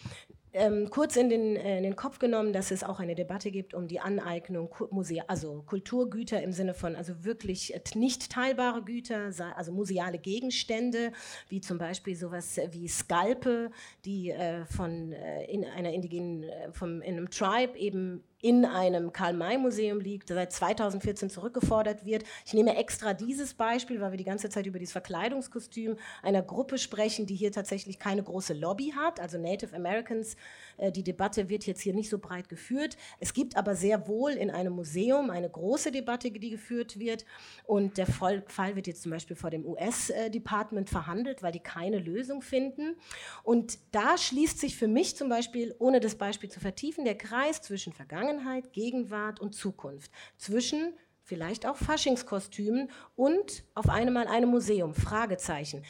Ähm, 0.57 0.89
kurz 0.89 1.17
in 1.17 1.31
den, 1.31 1.57
äh, 1.57 1.79
in 1.79 1.83
den 1.83 1.97
Kopf 1.97 2.19
genommen, 2.19 2.53
dass 2.53 2.71
es 2.71 2.85
auch 2.85 3.01
eine 3.01 3.15
Debatte 3.15 3.51
gibt 3.51 3.75
um 3.75 3.89
die 3.89 3.99
Aneignung, 3.99 4.73
Musea, 4.91 5.25
also 5.27 5.65
Kulturgüter 5.67 6.43
im 6.43 6.53
Sinne 6.53 6.75
von 6.75 6.95
also 6.95 7.25
wirklich 7.25 7.75
äh, 7.75 7.81
nicht 7.95 8.31
teilbare 8.31 8.83
Güter, 8.85 9.31
also 9.57 9.73
museale 9.73 10.19
Gegenstände, 10.19 11.11
wie 11.49 11.61
zum 11.61 11.79
Beispiel 11.79 12.15
sowas 12.15 12.61
wie 12.71 12.87
Skalpe, 12.87 13.71
die 14.05 14.31
äh, 14.31 14.65
von 14.67 15.13
äh, 15.13 15.45
in 15.47 15.65
einer 15.65 15.93
indigenen, 15.93 16.45
vom, 16.73 17.01
in 17.03 17.17
einem 17.17 17.31
Tribe 17.31 17.77
eben 17.79 18.23
in 18.45 18.67
einem 18.67 19.11
Karl-May-Museum 19.11 20.01
liegt, 20.01 20.29
seit 20.29 20.53
2014 20.53 21.31
zurückgefordert 21.31 22.05
wird. 22.05 22.25
Ich 22.45 22.53
nehme 22.53 22.77
extra 22.77 23.15
dieses 23.15 23.55
Beispiel, 23.55 24.03
weil 24.03 24.11
wir 24.11 24.19
die 24.19 24.25
ganze 24.25 24.51
Zeit 24.51 24.67
über 24.67 24.79
dieses 24.79 24.93
Verkleidungskostüm 24.93 25.97
einer 26.23 26.43
Gruppe 26.43 26.77
sprechen, 26.77 27.25
die 27.25 27.37
hier 27.37 27.53
tatsächlich 27.53 27.99
keine 27.99 28.23
große 28.23 28.53
Lobby 28.53 28.93
hat, 28.95 29.19
also 29.19 29.39
Native 29.39 29.75
Americans. 29.75 30.37
Äh, 30.77 30.93
Die 30.93 31.03
Debatte 31.03 31.49
wird 31.49 31.65
jetzt 31.65 31.81
hier 31.81 31.95
nicht 31.95 32.11
so 32.11 32.19
breit 32.19 32.51
geführt. 32.51 32.99
Es 33.19 33.33
gibt 33.33 33.57
aber 33.57 33.77
sehr 33.77 34.09
wohl 34.09 34.33
in 34.33 34.51
einem 34.51 34.75
Museum 34.75 35.31
eine 35.31 35.49
große 35.49 35.91
Debatte, 35.91 36.31
die 36.31 36.51
geführt 36.51 36.99
wird. 36.99 37.25
Und 37.65 37.97
der 37.97 38.07
Fall 38.07 38.43
wird 38.77 38.87
jetzt 38.87 39.05
zum 39.05 39.13
Beispiel 39.13 39.37
vor 39.37 39.49
dem 39.49 39.65
US-Department 39.65 40.91
verhandelt, 40.91 41.43
weil 41.43 41.53
die 41.53 41.61
keine 41.61 41.99
Lösung 41.99 42.43
finden. 42.43 42.97
Und 43.43 43.79
da 43.93 44.19
schließt 44.19 44.61
sich 44.61 44.77
für 44.77 44.89
mich 44.89 45.17
zum 45.17 45.31
Beispiel, 45.31 45.75
ohne 45.79 46.01
das 46.01 46.17
Beispiel 46.17 46.51
zu 46.51 46.61
vertiefen, 46.61 47.07
der 47.07 47.17
Kreis 47.17 47.63
zwischen 47.63 47.95
Vergangenheit, 47.95 48.34
Gegenwart 48.73 49.41
und 49.41 49.55
Zukunft. 49.55 50.11
Zwischen 50.37 50.95
vielleicht 51.23 51.67
auch 51.67 51.77
Faschingskostümen 51.77 52.91
und 53.17 53.65
auf 53.75 53.89
einmal 53.89 54.27
einem 54.27 54.51
Museum. 54.51 54.95
Fragezeichen. 54.95 55.85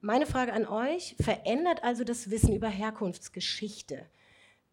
Meine 0.00 0.26
Frage 0.26 0.52
an 0.52 0.66
euch, 0.66 1.16
verändert 1.20 1.82
also 1.82 2.04
das 2.04 2.30
Wissen 2.30 2.54
über 2.54 2.68
Herkunftsgeschichte, 2.68 4.06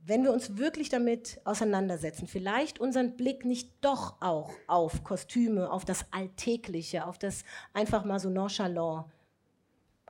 wenn 0.08 0.24
wir 0.24 0.32
uns 0.32 0.58
wirklich 0.58 0.90
damit 0.90 1.42
auseinandersetzen, 1.46 2.28
vielleicht 2.28 2.80
unseren 2.80 3.16
Blick 3.18 3.44
nicht 3.44 3.72
doch 3.82 4.22
auch 4.22 4.52
auf 4.68 5.04
Kostüme, 5.04 5.72
auf 5.72 5.84
das 5.84 6.06
Alltägliche, 6.12 7.08
auf 7.08 7.18
das 7.18 7.44
einfach 7.74 8.06
mal 8.06 8.20
so 8.20 8.30
nonchalant 8.30 9.06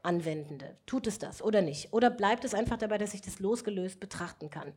Anwendende. 0.03 0.77
Tut 0.85 1.07
es 1.07 1.17
das 1.17 1.41
oder 1.41 1.61
nicht? 1.61 1.93
Oder 1.93 2.09
bleibt 2.09 2.43
es 2.45 2.53
einfach 2.53 2.77
dabei, 2.77 2.97
dass 2.97 3.13
ich 3.13 3.21
das 3.21 3.39
losgelöst 3.39 3.99
betrachten 3.99 4.49
kann? 4.49 4.73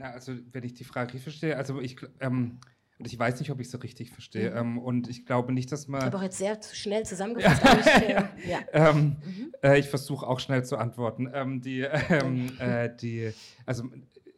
Ja, 0.00 0.12
also 0.12 0.32
wenn 0.52 0.64
ich 0.64 0.72
die 0.72 0.84
Frage 0.84 1.08
richtig 1.08 1.24
verstehe, 1.24 1.56
also 1.58 1.78
ich, 1.78 1.96
ähm, 2.20 2.58
und 2.98 3.06
ich 3.06 3.18
weiß 3.18 3.38
nicht, 3.40 3.50
ob 3.50 3.60
ich 3.60 3.70
sie 3.70 3.82
richtig 3.82 4.10
verstehe, 4.10 4.50
ähm, 4.50 4.78
und 4.78 5.08
ich 5.08 5.26
glaube 5.26 5.52
nicht, 5.52 5.70
dass 5.72 5.82
Ich 5.82 5.88
man... 5.88 6.02
habe 6.02 6.16
auch 6.16 6.22
jetzt 6.22 6.38
sehr 6.38 6.58
schnell 6.72 7.04
zusammengefasst. 7.04 7.62
ich, 8.00 8.08
äh, 8.08 8.24
ja. 8.48 8.60
Ähm, 8.72 9.16
äh, 9.62 9.78
ich 9.78 9.88
versuche 9.88 10.26
auch 10.26 10.40
schnell 10.40 10.64
zu 10.64 10.78
antworten. 10.78 11.30
Ähm, 11.34 11.60
die, 11.60 11.80
ähm, 12.08 12.50
äh, 12.58 12.88
die, 12.96 13.32
also 13.66 13.84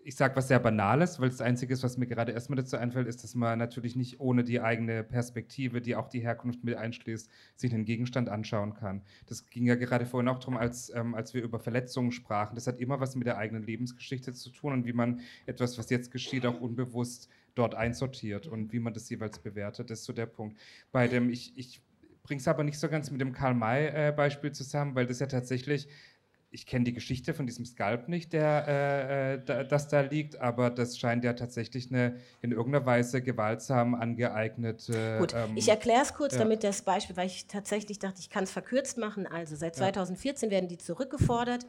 ich 0.05 0.17
sage 0.17 0.35
was 0.37 0.49
sehr 0.49 0.59
Banales, 0.59 1.21
weil 1.21 1.29
das 1.29 1.41
Einzige 1.41 1.73
ist, 1.73 1.83
was 1.83 1.97
mir 1.97 2.07
gerade 2.07 2.33
erstmal 2.33 2.57
dazu 2.57 2.77
einfällt, 2.77 3.07
ist, 3.07 3.23
dass 3.23 3.35
man 3.35 3.59
natürlich 3.59 3.95
nicht 3.95 4.21
ohne 4.21 4.43
die 4.43 4.61
eigene 4.61 5.05
Perspektive, 5.05 5.81
die 5.81 5.95
auch 5.95 6.09
die 6.09 6.21
Herkunft 6.21 6.65
mit 6.65 6.77
einschließt, 6.77 7.31
sich 7.57 7.73
einen 7.73 7.85
Gegenstand 7.85 8.29
anschauen 8.29 8.75
kann. 8.75 9.03
Das 9.27 9.49
ging 9.49 9.67
ja 9.67 9.77
gerade 9.77 10.07
vorhin 10.07 10.29
auch 10.29 10.39
darum, 10.39 10.57
als, 10.57 10.93
ähm, 10.95 11.15
als 11.15 11.35
wir 11.35 11.43
über 11.43 11.61
Verletzungen 11.61 12.13
sprachen. 12.13 12.55
Das 12.55 12.67
hat 12.67 12.79
immer 12.79 13.01
was 13.01 13.15
mit 13.15 13.27
der 13.27 13.39
eigenen 13.39 13.63
Lebensgeschichte 13.63 14.33
zu 14.33 14.51
tun 14.51 14.73
und 14.73 14.87
wie 14.87 14.93
man 14.93 15.21
etwas, 15.47 15.79
was 15.79 15.91
jetzt 15.91 16.11
geschieht, 16.11 16.47
auch 16.47 16.61
unbewusst 16.61 17.29
dort 17.55 17.75
einsortiert 17.75 18.47
und 18.47 18.73
wie 18.73 18.81
man 18.81 18.95
das 18.95 19.09
jeweils 19.09 19.39
bewertet. 19.39 19.91
Das 19.91 20.01
ist 20.01 20.07
so 20.07 20.13
der 20.13 20.27
Punkt. 20.27 20.59
Bei 20.91 21.07
dem, 21.07 21.31
ich, 21.31 21.53
ich 21.57 21.83
bringe 22.23 22.41
es 22.41 22.49
aber 22.49 22.65
nicht 22.65 22.79
so 22.79 22.89
ganz 22.89 23.11
mit 23.11 23.21
dem 23.21 23.33
Karl-May-Beispiel 23.33 24.53
zusammen, 24.53 24.95
weil 24.95 25.07
das 25.07 25.19
ja 25.19 25.27
tatsächlich, 25.27 25.89
ich 26.53 26.67
kenne 26.67 26.85
die 26.85 26.93
Geschichte 26.93 27.33
von 27.33 27.47
diesem 27.47 27.65
Skalp 27.65 28.09
nicht, 28.09 28.35
der 28.35 28.69
äh, 28.69 29.35
äh, 29.35 29.41
da, 29.45 29.65
das 29.65 29.89
da 29.89 30.03
liegt, 30.03 30.39
aber 30.39 30.69
das 30.69 30.99
scheint 30.99 31.25
ja 31.25 31.33
tatsächlich 31.33 31.91
eine 31.91 32.17
in 32.43 32.53
irgendeiner 32.53 32.85
Weise 32.85 33.23
gewaltsam 33.23 33.95
angeeignete. 33.95 35.17
Gut, 35.19 35.33
ähm, 35.35 35.57
ich 35.57 35.69
erkläre 35.69 36.03
es 36.03 36.13
kurz, 36.13 36.35
ja. 36.35 36.41
damit 36.41 36.63
das 36.63 36.83
Beispiel, 36.83 37.17
weil 37.17 37.27
ich 37.27 37.47
tatsächlich 37.47 37.99
dachte, 37.99 38.21
ich 38.21 38.29
kann 38.29 38.45
es 38.45 38.51
verkürzt 38.51 38.99
machen. 38.99 39.27
Also 39.27 39.57
seit 39.57 39.77
Ja. 39.77 39.85
2014 39.85 40.51
werden 40.51 40.69
die 40.69 40.79
zurückgefordert. 40.79 41.67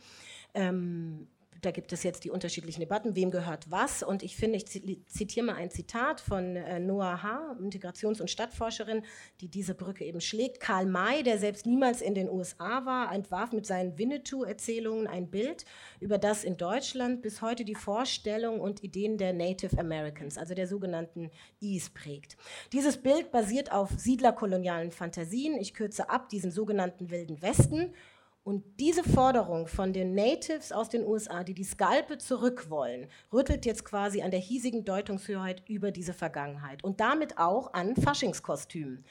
Ähm, 0.53 1.27
da 1.65 1.72
gibt 1.72 1.94
es 1.94 2.03
jetzt 2.03 2.23
die 2.23 2.30
unterschiedlichen 2.30 2.81
Debatten, 2.81 3.15
wem 3.15 3.31
gehört 3.31 3.69
was. 3.72 4.03
Und 4.03 4.23
ich 4.23 4.35
finde, 4.35 4.57
ich 4.57 4.68
zi- 4.68 5.03
zitiere 5.07 5.45
mal 5.45 5.56
ein 5.56 5.72
Zitat 5.72 6.22
von 6.22 6.56
äh, 6.56 6.80
Noah 6.80 7.23
H., 7.23 7.57
Integrations- 7.61 8.22
und 8.22 8.30
Stadtforscherin, 8.30 9.03
die 9.41 9.48
diese 9.48 9.73
Brücke 9.73 10.06
eben 10.06 10.22
schlägt. 10.22 10.60
Karl 10.60 10.85
May, 10.85 11.23
der 11.23 11.38
selbst 11.40 11.65
niemals 11.65 12.02
in 12.02 12.15
den 12.15 12.30
USA 12.30 12.85
war, 12.85 13.14
entwarf 13.14 13.52
mit 13.52 13.65
seinen 13.65 13.98
Winnetou-Erzählungen 13.98 15.07
ein 15.07 15.30
Bild, 15.30 15.65
über 15.99 16.18
das 16.18 16.44
in 16.44 16.57
Deutschland 16.57 17.22
bis 17.22 17.41
heute 17.41 17.65
die 17.65 17.76
Vorstellung 17.76 18.60
und 18.60 18.84
Ideen 18.84 19.18
der 19.18 19.34
Native 19.34 19.77
Americans, 19.80 20.38
also 20.38 20.53
der 20.53 20.68
sogenannten 20.68 21.31
Is, 21.61 21.90
prägt. 21.90 22.38
Dieses 22.72 22.98
Bild 22.98 23.31
basiert 23.31 23.72
auf 23.72 23.90
siedlerkolonialen 23.98 24.91
Fantasien. 24.91 25.57
Ich 25.57 25.73
kürze 25.73 26.10
ab, 26.10 26.30
diesen 26.30 26.52
sogenannten 26.52 27.10
Wilden 27.10 27.41
Westen. 27.41 27.94
Und 28.43 28.63
diese 28.77 29.05
Forderung 29.05 29.67
von 29.67 29.93
den 29.93 30.15
Natives 30.15 30.73
aus 30.73 30.89
den 30.89 31.05
USA, 31.05 31.45
die 31.45 31.53
die 31.53 31.63
Skalpe 31.63 32.17
zurück 32.17 32.69
wollen, 32.69 33.07
rüttelt 33.31 33.65
jetzt 33.65 33.85
quasi 33.85 34.21
an 34.21 34.31
der 34.31 34.41
hiesigen 34.41 34.83
Deutungshoheit 34.83 35.63
über 35.69 35.91
diese 35.91 36.13
Vergangenheit 36.13 36.83
und 36.83 36.99
damit 36.99 37.37
auch 37.37 37.73
an 37.73 37.95
Faschingskostümen, 37.95 39.05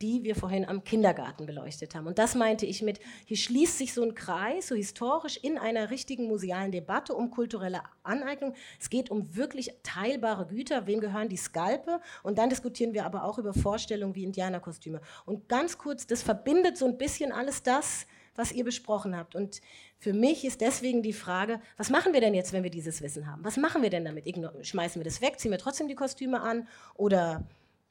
die 0.00 0.22
wir 0.22 0.36
vorhin 0.36 0.64
am 0.64 0.84
Kindergarten 0.84 1.44
beleuchtet 1.44 1.96
haben. 1.96 2.06
Und 2.06 2.20
das 2.20 2.36
meinte 2.36 2.66
ich 2.66 2.82
mit, 2.82 3.00
hier 3.24 3.36
schließt 3.36 3.78
sich 3.78 3.92
so 3.92 4.04
ein 4.04 4.14
Kreis, 4.14 4.68
so 4.68 4.76
historisch 4.76 5.38
in 5.38 5.58
einer 5.58 5.90
richtigen 5.90 6.28
musealen 6.28 6.70
Debatte 6.70 7.16
um 7.16 7.32
kulturelle 7.32 7.80
Aneignung. 8.04 8.54
Es 8.78 8.90
geht 8.90 9.10
um 9.10 9.34
wirklich 9.34 9.74
teilbare 9.82 10.46
Güter, 10.46 10.86
wem 10.86 11.00
gehören 11.00 11.28
die 11.28 11.36
Skalpe? 11.36 12.00
Und 12.22 12.38
dann 12.38 12.48
diskutieren 12.48 12.94
wir 12.94 13.06
aber 13.06 13.24
auch 13.24 13.38
über 13.38 13.54
Vorstellungen 13.54 14.14
wie 14.14 14.22
Indianerkostüme. 14.22 15.00
Und 15.26 15.48
ganz 15.48 15.78
kurz, 15.78 16.06
das 16.06 16.22
verbindet 16.22 16.76
so 16.76 16.86
ein 16.86 16.96
bisschen 16.96 17.32
alles 17.32 17.64
das, 17.64 18.06
was 18.38 18.52
ihr 18.52 18.64
besprochen 18.64 19.16
habt. 19.16 19.34
Und 19.34 19.60
für 19.98 20.12
mich 20.12 20.44
ist 20.44 20.60
deswegen 20.60 21.02
die 21.02 21.12
Frage, 21.12 21.60
was 21.76 21.90
machen 21.90 22.12
wir 22.12 22.20
denn 22.20 22.34
jetzt, 22.34 22.52
wenn 22.52 22.62
wir 22.62 22.70
dieses 22.70 23.02
Wissen 23.02 23.26
haben? 23.30 23.44
Was 23.44 23.56
machen 23.56 23.82
wir 23.82 23.90
denn 23.90 24.04
damit? 24.04 24.24
Schmeißen 24.62 25.00
wir 25.00 25.04
das 25.04 25.20
weg, 25.20 25.38
ziehen 25.38 25.50
wir 25.50 25.58
trotzdem 25.58 25.88
die 25.88 25.94
Kostüme 25.94 26.40
an 26.40 26.66
oder 26.94 27.44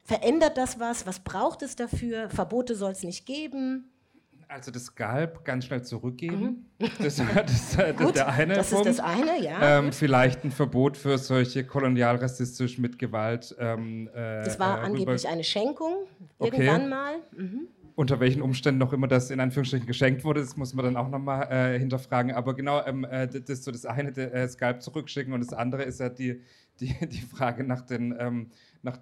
Verändert 0.07 0.57
das 0.57 0.79
was? 0.79 1.05
Was 1.05 1.19
braucht 1.19 1.61
es 1.61 1.75
dafür? 1.75 2.29
Verbote 2.29 2.75
soll 2.75 2.93
es 2.93 3.03
nicht 3.03 3.25
geben. 3.25 3.91
Also 4.47 4.71
das 4.71 4.85
Skalp 4.85 5.43
ganz 5.43 5.65
schnell 5.65 5.83
zurückgeben. 5.83 6.69
Mhm. 6.79 6.87
Das, 6.99 7.17
das, 7.17 7.75
das, 7.75 7.97
Gut, 7.97 8.15
der 8.15 8.29
eine 8.29 8.53
das 8.53 8.69
Punkt. 8.69 8.85
ist 8.85 8.99
das 8.99 9.05
eine, 9.05 9.43
ja. 9.43 9.79
Ähm, 9.79 9.91
vielleicht 9.91 10.45
ein 10.45 10.51
Verbot 10.51 10.95
für 10.95 11.17
solche 11.17 11.65
kolonialrassistisch 11.65 12.77
mit 12.77 12.97
Gewalt. 12.97 13.53
Ähm, 13.59 14.07
äh, 14.13 14.45
das 14.45 14.57
war 14.59 14.77
äh, 14.79 14.85
angeblich 14.85 15.27
eine 15.27 15.43
Schenkung 15.43 16.05
Okay. 16.39 16.55
irgendwann 16.55 16.87
mal. 16.87 17.15
Mhm. 17.35 17.67
Unter 17.97 18.19
welchen 18.19 18.43
Umständen 18.43 18.77
noch 18.77 18.93
immer 18.93 19.07
das 19.07 19.31
in 19.31 19.39
Anführungsstrichen 19.39 19.87
geschenkt 19.87 20.23
wurde, 20.23 20.41
das 20.41 20.55
muss 20.55 20.75
man 20.75 20.85
dann 20.85 20.97
auch 20.97 21.09
nochmal 21.09 21.47
äh, 21.49 21.79
hinterfragen. 21.79 22.31
Aber 22.31 22.53
genau, 22.53 22.85
ähm, 22.85 23.03
äh, 23.05 23.27
das 23.27 23.49
ist 23.49 23.63
so 23.63 23.71
das 23.71 23.87
eine, 23.87 24.11
der, 24.11 24.31
äh, 24.35 24.47
Skalp 24.47 24.83
zurückschicken 24.83 25.33
und 25.33 25.39
das 25.39 25.51
andere 25.51 25.81
ist 25.81 25.99
ja 25.99 26.09
die, 26.09 26.43
die, 26.79 26.93
die 27.07 27.21
Frage 27.21 27.63
nach 27.63 27.81
den, 27.81 28.15
ähm, 28.19 28.51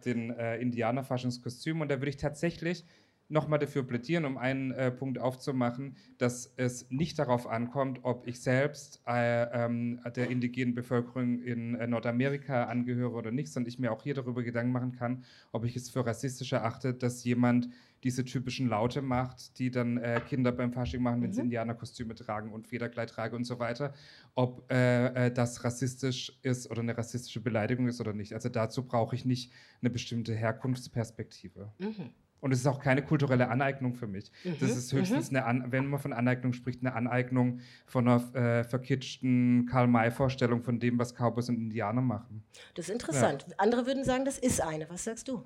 den 0.05 0.30
äh, 0.30 0.55
Indianerfaschingskostümen. 0.59 1.81
Und 1.81 1.91
da 1.91 1.95
würde 1.99 2.09
ich 2.09 2.15
tatsächlich 2.15 2.85
nochmal 3.27 3.60
dafür 3.60 3.84
plädieren, 3.84 4.26
um 4.26 4.38
einen 4.38 4.72
äh, 4.72 4.91
Punkt 4.91 5.19
aufzumachen, 5.19 5.95
dass 6.18 6.53
es 6.57 6.89
nicht 6.91 7.18
darauf 7.18 7.47
ankommt, 7.47 7.99
ob 8.03 8.27
ich 8.27 8.41
selbst 8.41 9.02
äh, 9.07 9.65
ähm, 9.65 9.99
der 10.15 10.30
indigenen 10.30 10.76
Bevölkerung 10.76 11.39
in 11.39 11.76
äh, 11.76 11.88
Nordamerika 11.88 12.65
angehöre 12.65 13.14
oder 13.14 13.31
nicht, 13.31 13.52
sondern 13.52 13.69
ich 13.69 13.80
mir 13.80 13.91
auch 13.91 14.03
hier 14.03 14.14
darüber 14.14 14.43
Gedanken 14.43 14.72
machen 14.72 14.91
kann, 14.91 15.23
ob 15.52 15.65
ich 15.65 15.76
es 15.76 15.89
für 15.89 16.06
rassistisch 16.06 16.53
erachte, 16.53 16.93
dass 16.93 17.23
jemand 17.23 17.69
diese 18.03 18.23
typischen 18.23 18.69
Laute 18.69 19.02
macht, 19.02 19.57
die 19.57 19.72
dann 19.72 19.97
äh, 19.97 20.22
Kinder 20.27 20.52
beim 20.52 20.72
Fasching 20.72 21.02
machen, 21.02 21.23
wenn 21.23 21.34
sie 21.34 21.41
Indianerkostüme 21.41 22.14
tragen 22.14 22.52
und 22.52 22.68
Federkleid 22.68 23.10
tragen 23.10 23.35
und 23.35 23.45
so 23.45 23.57
weiter, 23.57 23.95
ob 24.35 24.72
äh, 24.72 25.07
äh, 25.07 25.31
das 25.31 25.64
rassistisch 25.64 26.38
ist 26.43 26.69
oder 26.69 26.81
eine 26.81 26.95
rassistische 26.95 27.41
Beleidigung 27.41 27.88
ist 27.88 27.99
oder 27.99 28.14
nicht. 28.14 28.34
Also 28.34 28.49
dazu 28.49 28.85
brauche 28.85 29.15
ich 29.15 29.26
nicht 29.26 29.52
eine 29.81 29.89
bestimmte 29.89 30.35
Herkunftsperspektive. 30.35 31.73
Mhm. 31.80 32.11
Und 32.45 32.51
es 32.51 32.59
ist 32.59 32.67
auch 32.67 32.80
keine 32.80 33.01
kulturelle 33.01 33.49
Aneignung 33.49 33.95
für 33.95 34.05
mich. 34.05 34.31
Mhm. 34.43 34.57
Das 34.59 34.69
ist 34.69 34.93
höchstens 34.93 35.31
eine, 35.31 35.45
An 35.45 35.72
wenn 35.72 35.88
man 35.88 35.99
von 35.99 36.13
Aneignung 36.13 36.53
spricht, 36.53 36.80
eine 36.81 36.93
Aneignung 36.93 37.59
von 37.88 38.07
einer 38.07 38.35
äh, 38.35 38.63
verkitschten 38.63 39.65
Karl-May-Vorstellung 39.65 40.61
von 40.61 40.77
dem, 40.77 40.99
was 40.99 41.15
Cowboys 41.15 41.49
und 41.49 41.55
Indianer 41.55 42.01
machen. 42.01 42.43
Das 42.76 42.88
ist 42.88 42.93
interessant. 42.93 43.47
Andere 43.57 43.88
würden 43.88 44.03
sagen, 44.03 44.26
das 44.26 44.38
ist 44.38 44.61
eine. 44.61 44.88
Was 44.91 45.05
sagst 45.05 45.27
du? 45.27 45.43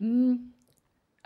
Mm, 0.00 0.50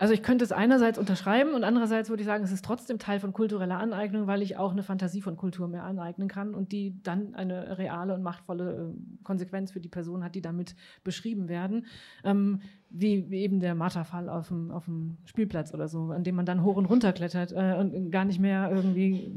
Also 0.03 0.13
ich 0.13 0.21
könnte 0.21 0.43
es 0.43 0.51
einerseits 0.51 0.99
unterschreiben 0.99 1.53
und 1.53 1.63
andererseits 1.63 2.09
würde 2.09 2.23
ich 2.23 2.27
sagen, 2.27 2.43
es 2.43 2.51
ist 2.51 2.65
trotzdem 2.65 2.99
Teil 2.99 3.21
von 3.21 3.31
kultureller 3.31 3.79
Aneignung, 3.79 4.27
weil 4.27 4.41
ich 4.41 4.57
auch 4.57 4.73
eine 4.73 4.83
Fantasie 4.83 5.21
von 5.21 5.37
Kultur 5.37 5.69
mir 5.69 5.81
aneignen 5.83 6.27
kann 6.27 6.53
und 6.55 6.73
die 6.73 7.01
dann 7.03 7.35
eine 7.35 7.77
reale 7.77 8.13
und 8.13 8.21
machtvolle 8.21 8.93
äh, 8.93 9.23
Konsequenz 9.23 9.71
für 9.71 9.79
die 9.79 9.87
Person 9.87 10.21
hat, 10.21 10.35
die 10.35 10.41
damit 10.41 10.75
beschrieben 11.05 11.47
werden. 11.47 11.85
Ähm, 12.25 12.59
wie, 12.89 13.31
wie 13.31 13.43
eben 13.43 13.61
der 13.61 13.75
Marterfall 13.75 14.27
auf 14.27 14.49
dem, 14.49 14.71
auf 14.71 14.83
dem 14.83 15.19
Spielplatz 15.23 15.73
oder 15.73 15.87
so, 15.87 16.11
an 16.11 16.25
dem 16.25 16.35
man 16.35 16.45
dann 16.45 16.63
hoch 16.65 16.75
und 16.75 16.87
runter 16.87 17.13
klettert 17.13 17.53
äh, 17.53 17.77
und 17.79 18.11
gar 18.11 18.25
nicht 18.25 18.41
mehr 18.41 18.69
irgendwie 18.73 19.31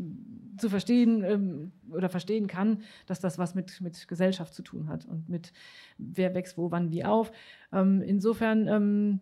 zu 0.58 0.68
verstehen 0.68 1.22
ähm, 1.22 1.72
oder 1.92 2.08
verstehen 2.08 2.48
kann, 2.48 2.82
dass 3.06 3.20
das 3.20 3.38
was 3.38 3.54
mit, 3.54 3.80
mit 3.80 4.08
Gesellschaft 4.08 4.52
zu 4.52 4.62
tun 4.62 4.88
hat 4.88 5.04
und 5.04 5.28
mit 5.28 5.52
wer 5.96 6.34
wächst 6.34 6.58
wo, 6.58 6.72
wann, 6.72 6.90
wie 6.90 7.04
auf. 7.04 7.30
Ähm, 7.72 8.02
insofern 8.02 8.66
ähm, 8.66 9.20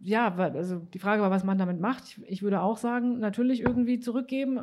ja, 0.00 0.34
also 0.34 0.78
die 0.78 0.98
Frage 0.98 1.22
war, 1.22 1.30
was 1.30 1.44
man 1.44 1.58
damit 1.58 1.80
macht. 1.80 2.20
Ich, 2.26 2.42
würde 2.42 2.60
auch 2.60 2.76
sagen, 2.78 3.18
natürlich 3.18 3.60
irgendwie 3.60 4.00
zurückgeben. 4.00 4.60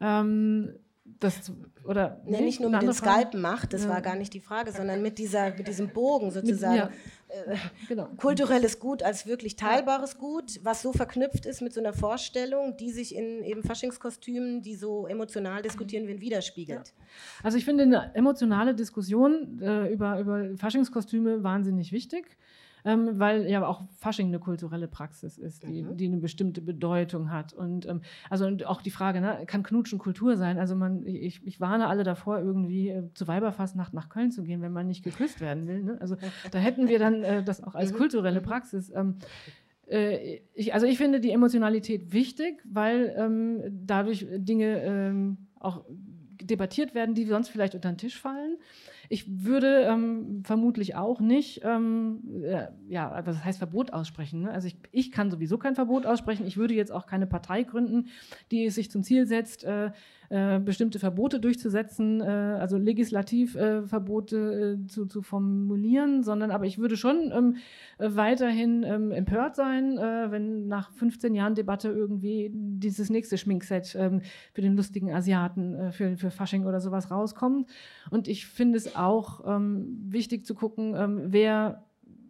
Ähm, 0.00 0.74
das, 1.20 1.52
oder 1.84 2.20
Nee, 2.24 2.40
nicht 2.40 2.60
nur 2.60 2.70
mit 2.70 2.82
den? 2.82 2.92
Skalpen 2.92 3.40
macht, 3.40 3.72
das 3.72 3.84
Ja. 3.84 3.90
war 3.90 4.00
gar 4.02 4.16
nicht 4.16 4.34
die 4.34 4.40
Frage, 4.40 4.72
sondern 4.72 5.02
mit, 5.02 5.18
dieser, 5.18 5.54
mit 5.54 5.68
diesem 5.68 5.90
Bogen 5.90 6.30
sozusagen. 6.32 6.76
ja. 6.76 6.90
Genau. 7.88 8.06
Kulturelles 8.16 8.78
Gut 8.80 9.02
als 9.02 9.26
wirklich 9.26 9.56
teilbares 9.56 10.16
Gut, 10.18 10.60
was 10.62 10.82
so 10.82 10.92
verknüpft 10.92 11.44
ist 11.46 11.60
mit 11.60 11.72
so 11.72 11.80
einer 11.80 11.92
Vorstellung, 11.92 12.76
die 12.76 12.90
sich 12.90 13.14
in 13.14 13.42
eben 13.42 13.62
Faschingskostümen, 13.62 14.62
die 14.62 14.74
so 14.74 15.06
emotional 15.06 15.62
diskutieren 15.62 16.06
werden, 16.06 16.20
widerspiegelt. 16.20 16.94
Also 17.42 17.58
ich 17.58 17.64
finde 17.64 17.84
eine 17.84 18.14
emotionale 18.14 18.74
Diskussion 18.74 19.60
äh, 19.60 19.92
über, 19.92 20.18
über 20.20 20.56
Faschingskostüme 20.56 21.42
wahnsinnig 21.42 21.92
wichtig, 21.92 22.36
ähm, 22.86 23.18
weil 23.18 23.46
ja 23.50 23.66
auch 23.66 23.82
Fasching 23.98 24.28
eine 24.28 24.38
kulturelle 24.38 24.88
Praxis 24.88 25.36
ist, 25.36 25.64
die, 25.64 25.82
Mhm. 25.82 25.96
die 25.98 26.06
eine 26.06 26.16
bestimmte 26.18 26.62
Bedeutung 26.62 27.30
hat. 27.30 27.52
Und 27.52 27.84
ähm, 27.86 28.00
also 28.30 28.46
und 28.46 28.64
auch 28.64 28.80
die 28.80 28.90
Frage, 28.90 29.20
ne, 29.20 29.42
kann 29.46 29.62
Knutschen 29.62 29.98
Kultur 29.98 30.36
sein? 30.36 30.58
Also 30.58 30.74
man, 30.76 31.04
ich, 31.04 31.44
ich 31.44 31.60
warne 31.60 31.88
alle 31.88 32.04
davor, 32.04 32.38
irgendwie 32.38 32.88
äh, 32.90 33.02
zur 33.14 33.26
Weiberfastnacht 33.28 33.92
nach 33.92 34.08
Köln 34.08 34.30
zu 34.30 34.42
gehen, 34.44 34.62
wenn 34.62 34.72
man 34.72 34.86
nicht 34.86 35.02
geküsst 35.02 35.40
werden 35.40 35.66
will. 35.66 35.82
Ne? 35.82 35.98
Also 36.00 36.16
da 36.52 36.58
hätten 36.58 36.88
wir 36.88 36.98
dann 36.98 37.22
äh, 37.24 37.42
das 37.42 37.62
auch 37.62 37.74
als 37.74 37.92
Mhm. 37.92 37.96
kulturelle 37.96 38.40
Praxis. 38.40 38.90
Ähm, 38.94 39.16
äh, 39.88 40.40
ich, 40.54 40.72
also 40.74 40.86
ich 40.86 40.96
finde 40.98 41.20
die 41.20 41.32
Emotionalität 41.32 42.12
wichtig, 42.12 42.62
weil 42.64 43.14
ähm, 43.18 43.62
dadurch 43.86 44.26
Dinge 44.30 44.80
ähm, 44.82 45.36
auch 45.58 45.84
debattiert 46.40 46.94
werden, 46.94 47.14
die 47.14 47.24
sonst 47.24 47.48
vielleicht 47.48 47.74
unter 47.74 47.90
den 47.90 47.98
Tisch 47.98 48.20
fallen. 48.20 48.56
Ich 49.08 49.44
würde 49.44 49.82
ähm, 49.82 50.42
vermutlich 50.44 50.96
auch 50.96 51.20
nicht, 51.20 51.60
ähm, 51.64 52.20
äh, 52.42 52.68
ja, 52.88 53.10
also 53.10 53.32
das 53.32 53.44
heißt 53.44 53.58
Verbot 53.58 53.92
aussprechen. 53.92 54.42
Ne? 54.42 54.50
Also 54.50 54.68
ich, 54.68 54.76
ich 54.92 55.12
kann 55.12 55.30
sowieso 55.30 55.58
kein 55.58 55.74
Verbot 55.74 56.06
aussprechen. 56.06 56.46
Ich 56.46 56.56
würde 56.56 56.74
jetzt 56.74 56.92
auch 56.92 57.06
keine 57.06 57.26
Partei 57.26 57.62
gründen, 57.62 58.08
die 58.50 58.66
es 58.66 58.74
sich 58.74 58.90
zum 58.90 59.02
Ziel 59.02 59.26
setzt, 59.26 59.64
äh, 59.64 59.90
äh, 60.28 60.58
bestimmte 60.58 60.98
Verbote 60.98 61.38
durchzusetzen, 61.38 62.20
äh, 62.20 62.24
also 62.24 62.76
Legislativverbote 62.76 64.78
äh, 64.82 64.86
zu, 64.88 65.06
zu 65.06 65.22
formulieren, 65.22 66.24
sondern 66.24 66.50
aber 66.50 66.66
ich 66.66 66.78
würde 66.78 66.96
schon 66.96 67.30
ähm, 67.32 67.56
äh, 67.98 68.08
weiterhin 68.10 68.82
ähm, 68.82 69.12
empört 69.12 69.54
sein, 69.54 69.96
wenn 69.96 70.66
nach 70.66 70.90
15 70.92 71.34
Jahren 71.34 71.54
Debatte 71.54 71.88
irgendwie 71.88 72.50
dieses 72.52 73.08
nächste 73.08 73.38
Schminkset 73.38 73.96
ähm, 73.98 74.20
für 74.52 74.62
den 74.62 74.76
lustigen 74.76 75.12
Asiaten, 75.12 75.92
für, 75.92 76.16
für 76.16 76.30
Fasching 76.30 76.66
oder 76.66 76.80
sowas 76.80 77.10
rauskommt. 77.10 77.68
Und 78.10 78.28
ich 78.28 78.46
finde 78.46 78.78
es 78.78 78.95
auch 78.96 79.40
ähm, 79.46 79.98
wichtig 80.08 80.44
zu 80.44 80.54
gucken, 80.54 80.94
ähm, 80.96 81.22
wer 81.26 81.82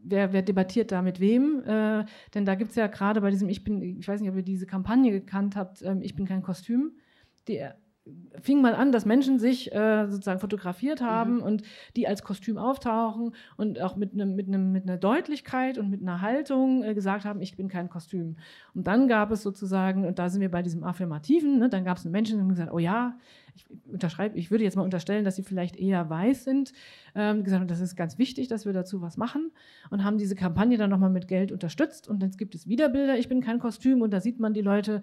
Wer, 0.09 0.33
wer 0.33 0.43
debattiert 0.43 0.93
da 0.93 1.03
mit 1.03 1.19
wem? 1.19 1.65
Äh, 1.65 2.05
denn 2.33 2.45
da 2.45 2.55
gibt 2.55 2.71
es 2.71 2.77
ja 2.77 2.87
gerade 2.87 3.21
bei 3.21 3.33
diesem, 3.33 3.49
ich 3.49 3.65
bin, 3.65 3.83
ich 3.83 4.07
weiß 4.07 4.21
nicht, 4.21 4.31
ob 4.31 4.37
ihr 4.37 4.45
diese 4.45 4.65
Kampagne 4.65 5.11
gekannt 5.11 5.57
habt, 5.57 5.83
ähm, 5.83 6.01
ich 6.01 6.15
bin 6.15 6.27
kein 6.27 6.43
Kostüm, 6.43 6.93
die 7.49 7.61
fing 8.41 8.61
mal 8.61 8.75
an, 8.75 8.93
dass 8.93 9.05
Menschen 9.05 9.39
sich 9.39 9.73
äh, 9.73 10.07
sozusagen 10.09 10.39
fotografiert 10.39 11.01
haben 11.01 11.41
und 11.41 11.63
die 11.97 12.07
als 12.07 12.23
Kostüm 12.23 12.59
auftauchen 12.59 13.35
und 13.57 13.81
auch 13.81 13.97
mit, 13.97 14.13
einem, 14.13 14.37
mit, 14.37 14.47
einem, 14.47 14.73
mit 14.73 14.85
einer 14.85 14.97
Deutlichkeit 14.97 15.79
und 15.79 15.91
mit 15.91 16.03
einer 16.03 16.21
Haltung 16.21 16.85
äh, 16.85 16.95
gesagt 16.95 17.25
haben, 17.25 17.41
ich 17.41 17.57
bin 17.57 17.69
kein 17.69 17.89
Kostüm. 17.89 18.37
Und 18.75 18.87
dann 18.87 19.09
gab 19.09 19.31
es 19.33 19.43
sozusagen, 19.43 20.05
und 20.05 20.19
da 20.19 20.29
sind 20.29 20.41
wir 20.41 20.51
bei 20.51 20.63
diesem 20.63 20.85
Affirmativen, 20.85 21.59
ne, 21.59 21.69
dann 21.69 21.85
gab 21.85 21.97
es 21.97 22.05
Menschen, 22.05 22.37
die 22.37 22.43
haben 22.43 22.49
gesagt, 22.49 22.73
oh 22.73 22.79
ja, 22.79 23.19
ich 23.57 23.67
unterschreibe, 23.91 24.37
ich 24.37 24.51
würde 24.51 24.65
jetzt 24.65 24.77
mal 24.77 24.83
unterstellen, 24.83 25.25
dass 25.25 25.37
sie 25.37 25.43
vielleicht 25.43 25.77
eher 25.77 26.09
weiß 26.09 26.45
sind, 26.45 26.73
ähm, 27.15 27.43
gesagt 27.43 27.61
haben, 27.61 27.69
das 27.69 27.81
ist 27.81 27.97
ganz 27.97 28.19
wichtig, 28.19 28.49
dass 28.49 28.67
wir 28.67 28.73
dazu 28.73 29.01
was 29.01 29.17
machen 29.17 29.51
und 29.91 30.05
haben 30.05 30.19
diese 30.19 30.35
Kampagne 30.35 30.77
dann 30.77 30.91
nochmal 30.91 31.11
mit 31.11 31.27
Geld 31.27 31.53
unterstützt. 31.53 32.07
Und 32.07 32.23
jetzt 32.23 32.39
gibt 32.39 32.55
es 32.55 32.69
wieder 32.69 32.89
Bilder, 32.91 33.19
ich 33.19 33.29
bin 33.29 33.41
kein 33.41 33.59
Kostüm. 33.59 34.03
Und 34.03 34.13
da 34.13 34.21
sieht 34.21 34.39
man 34.39 34.53
die 34.53 34.61
Leute 34.61 35.03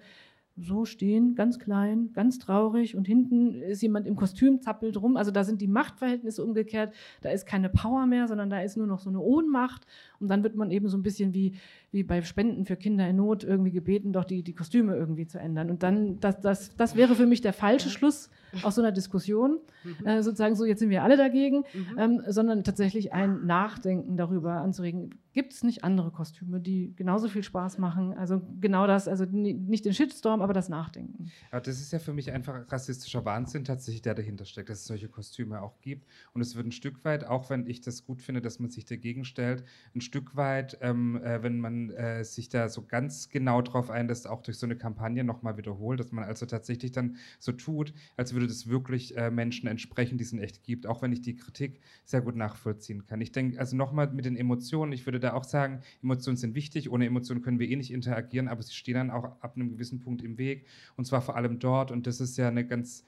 so 0.56 0.84
stehen, 0.84 1.34
ganz 1.34 1.58
klein, 1.58 2.10
ganz 2.12 2.38
traurig 2.38 2.96
und 2.96 3.06
hinten 3.06 3.60
ist 3.60 3.82
jemand 3.82 4.06
im 4.06 4.14
Kostüm, 4.14 4.60
zappelt 4.60 4.96
rum. 5.00 5.16
Also 5.16 5.30
da 5.30 5.42
sind 5.42 5.60
die 5.60 5.66
Machtverhältnisse 5.66 6.44
umgekehrt, 6.44 6.94
da 7.22 7.30
ist 7.30 7.44
keine 7.44 7.68
Power 7.68 8.06
mehr, 8.06 8.28
sondern 8.28 8.50
da 8.50 8.60
ist 8.60 8.76
nur 8.76 8.86
noch 8.86 9.00
so 9.00 9.10
eine 9.10 9.20
Ohnmacht 9.20 9.86
und 10.20 10.28
dann 10.28 10.44
wird 10.44 10.54
man 10.54 10.70
eben 10.70 10.88
so 10.88 10.96
ein 10.96 11.02
bisschen 11.02 11.34
wie, 11.34 11.54
wie 11.94 12.02
bei 12.02 12.20
Spenden 12.22 12.64
für 12.66 12.76
Kinder 12.76 13.08
in 13.08 13.16
Not 13.16 13.44
irgendwie 13.44 13.70
gebeten, 13.70 14.12
doch 14.12 14.24
die, 14.24 14.42
die 14.42 14.54
Kostüme 14.54 14.94
irgendwie 14.96 15.26
zu 15.26 15.38
ändern. 15.38 15.70
Und 15.70 15.82
dann, 15.82 16.18
das, 16.20 16.40
das, 16.40 16.76
das 16.76 16.96
wäre 16.96 17.14
für 17.14 17.26
mich 17.26 17.40
der 17.40 17.52
falsche 17.52 17.88
Schluss 17.88 18.30
aus 18.62 18.74
so 18.74 18.82
einer 18.82 18.92
Diskussion, 18.92 19.58
äh, 20.04 20.22
sozusagen 20.22 20.54
so, 20.56 20.64
jetzt 20.64 20.80
sind 20.80 20.90
wir 20.90 21.02
alle 21.02 21.16
dagegen, 21.16 21.64
ähm, 21.96 22.20
sondern 22.28 22.62
tatsächlich 22.64 23.12
ein 23.12 23.46
Nachdenken 23.46 24.16
darüber 24.16 24.60
anzuregen, 24.60 25.10
gibt 25.32 25.52
es 25.52 25.64
nicht 25.64 25.82
andere 25.82 26.12
Kostüme, 26.12 26.60
die 26.60 26.94
genauso 26.94 27.26
viel 27.28 27.42
Spaß 27.42 27.78
machen? 27.78 28.12
Also 28.16 28.40
genau 28.60 28.86
das, 28.86 29.08
also 29.08 29.24
ni- 29.24 29.54
nicht 29.54 29.84
den 29.84 29.92
Shitstorm, 29.92 30.40
aber 30.42 30.52
das 30.52 30.68
Nachdenken. 30.68 31.30
Aber 31.50 31.60
das 31.60 31.80
ist 31.80 31.92
ja 31.92 31.98
für 31.98 32.12
mich 32.12 32.30
einfach 32.30 32.70
rassistischer 32.70 33.24
Wahnsinn 33.24 33.64
tatsächlich, 33.64 34.02
der 34.02 34.14
dahinter 34.14 34.44
steckt, 34.44 34.68
dass 34.68 34.80
es 34.80 34.86
solche 34.86 35.08
Kostüme 35.08 35.60
auch 35.60 35.80
gibt. 35.80 36.06
Und 36.34 36.40
es 36.40 36.54
wird 36.54 36.66
ein 36.66 36.72
Stück 36.72 37.04
weit, 37.04 37.26
auch 37.26 37.50
wenn 37.50 37.66
ich 37.66 37.80
das 37.80 38.04
gut 38.06 38.22
finde, 38.22 38.40
dass 38.40 38.60
man 38.60 38.70
sich 38.70 38.84
dagegen 38.84 39.24
stellt, 39.24 39.64
ein 39.96 40.00
Stück 40.00 40.36
weit, 40.36 40.78
ähm, 40.80 41.20
äh, 41.24 41.42
wenn 41.42 41.58
man 41.58 41.83
äh, 41.90 42.24
sich 42.24 42.48
da 42.48 42.68
so 42.68 42.84
ganz 42.84 43.28
genau 43.28 43.62
drauf 43.62 43.90
einlässt, 43.90 44.28
auch 44.28 44.42
durch 44.42 44.58
so 44.58 44.66
eine 44.66 44.76
Kampagne 44.76 45.24
nochmal 45.24 45.56
wiederholt, 45.56 46.00
dass 46.00 46.12
man 46.12 46.24
also 46.24 46.46
tatsächlich 46.46 46.92
dann 46.92 47.16
so 47.38 47.52
tut, 47.52 47.94
als 48.16 48.32
würde 48.34 48.46
das 48.46 48.68
wirklich 48.68 49.16
äh, 49.16 49.30
Menschen 49.30 49.68
entsprechen, 49.68 50.18
die 50.18 50.24
es 50.24 50.32
in 50.32 50.38
echt 50.38 50.62
gibt, 50.62 50.86
auch 50.86 51.02
wenn 51.02 51.12
ich 51.12 51.22
die 51.22 51.36
Kritik 51.36 51.80
sehr 52.04 52.20
gut 52.20 52.36
nachvollziehen 52.36 53.06
kann. 53.06 53.20
Ich 53.20 53.32
denke, 53.32 53.58
also 53.58 53.76
nochmal 53.76 54.10
mit 54.12 54.24
den 54.24 54.36
Emotionen, 54.36 54.92
ich 54.92 55.06
würde 55.06 55.20
da 55.20 55.34
auch 55.34 55.44
sagen, 55.44 55.80
Emotionen 56.02 56.36
sind 56.36 56.54
wichtig, 56.54 56.90
ohne 56.90 57.06
Emotionen 57.06 57.42
können 57.42 57.58
wir 57.58 57.68
eh 57.68 57.76
nicht 57.76 57.92
interagieren, 57.92 58.48
aber 58.48 58.62
sie 58.62 58.74
stehen 58.74 58.94
dann 58.94 59.10
auch 59.10 59.24
ab 59.40 59.56
einem 59.56 59.70
gewissen 59.70 60.00
Punkt 60.00 60.22
im 60.22 60.38
Weg 60.38 60.66
und 60.96 61.06
zwar 61.06 61.22
vor 61.22 61.36
allem 61.36 61.58
dort 61.58 61.90
und 61.90 62.06
das 62.06 62.20
ist 62.20 62.36
ja 62.36 62.48
eine 62.48 62.66
ganz 62.66 63.04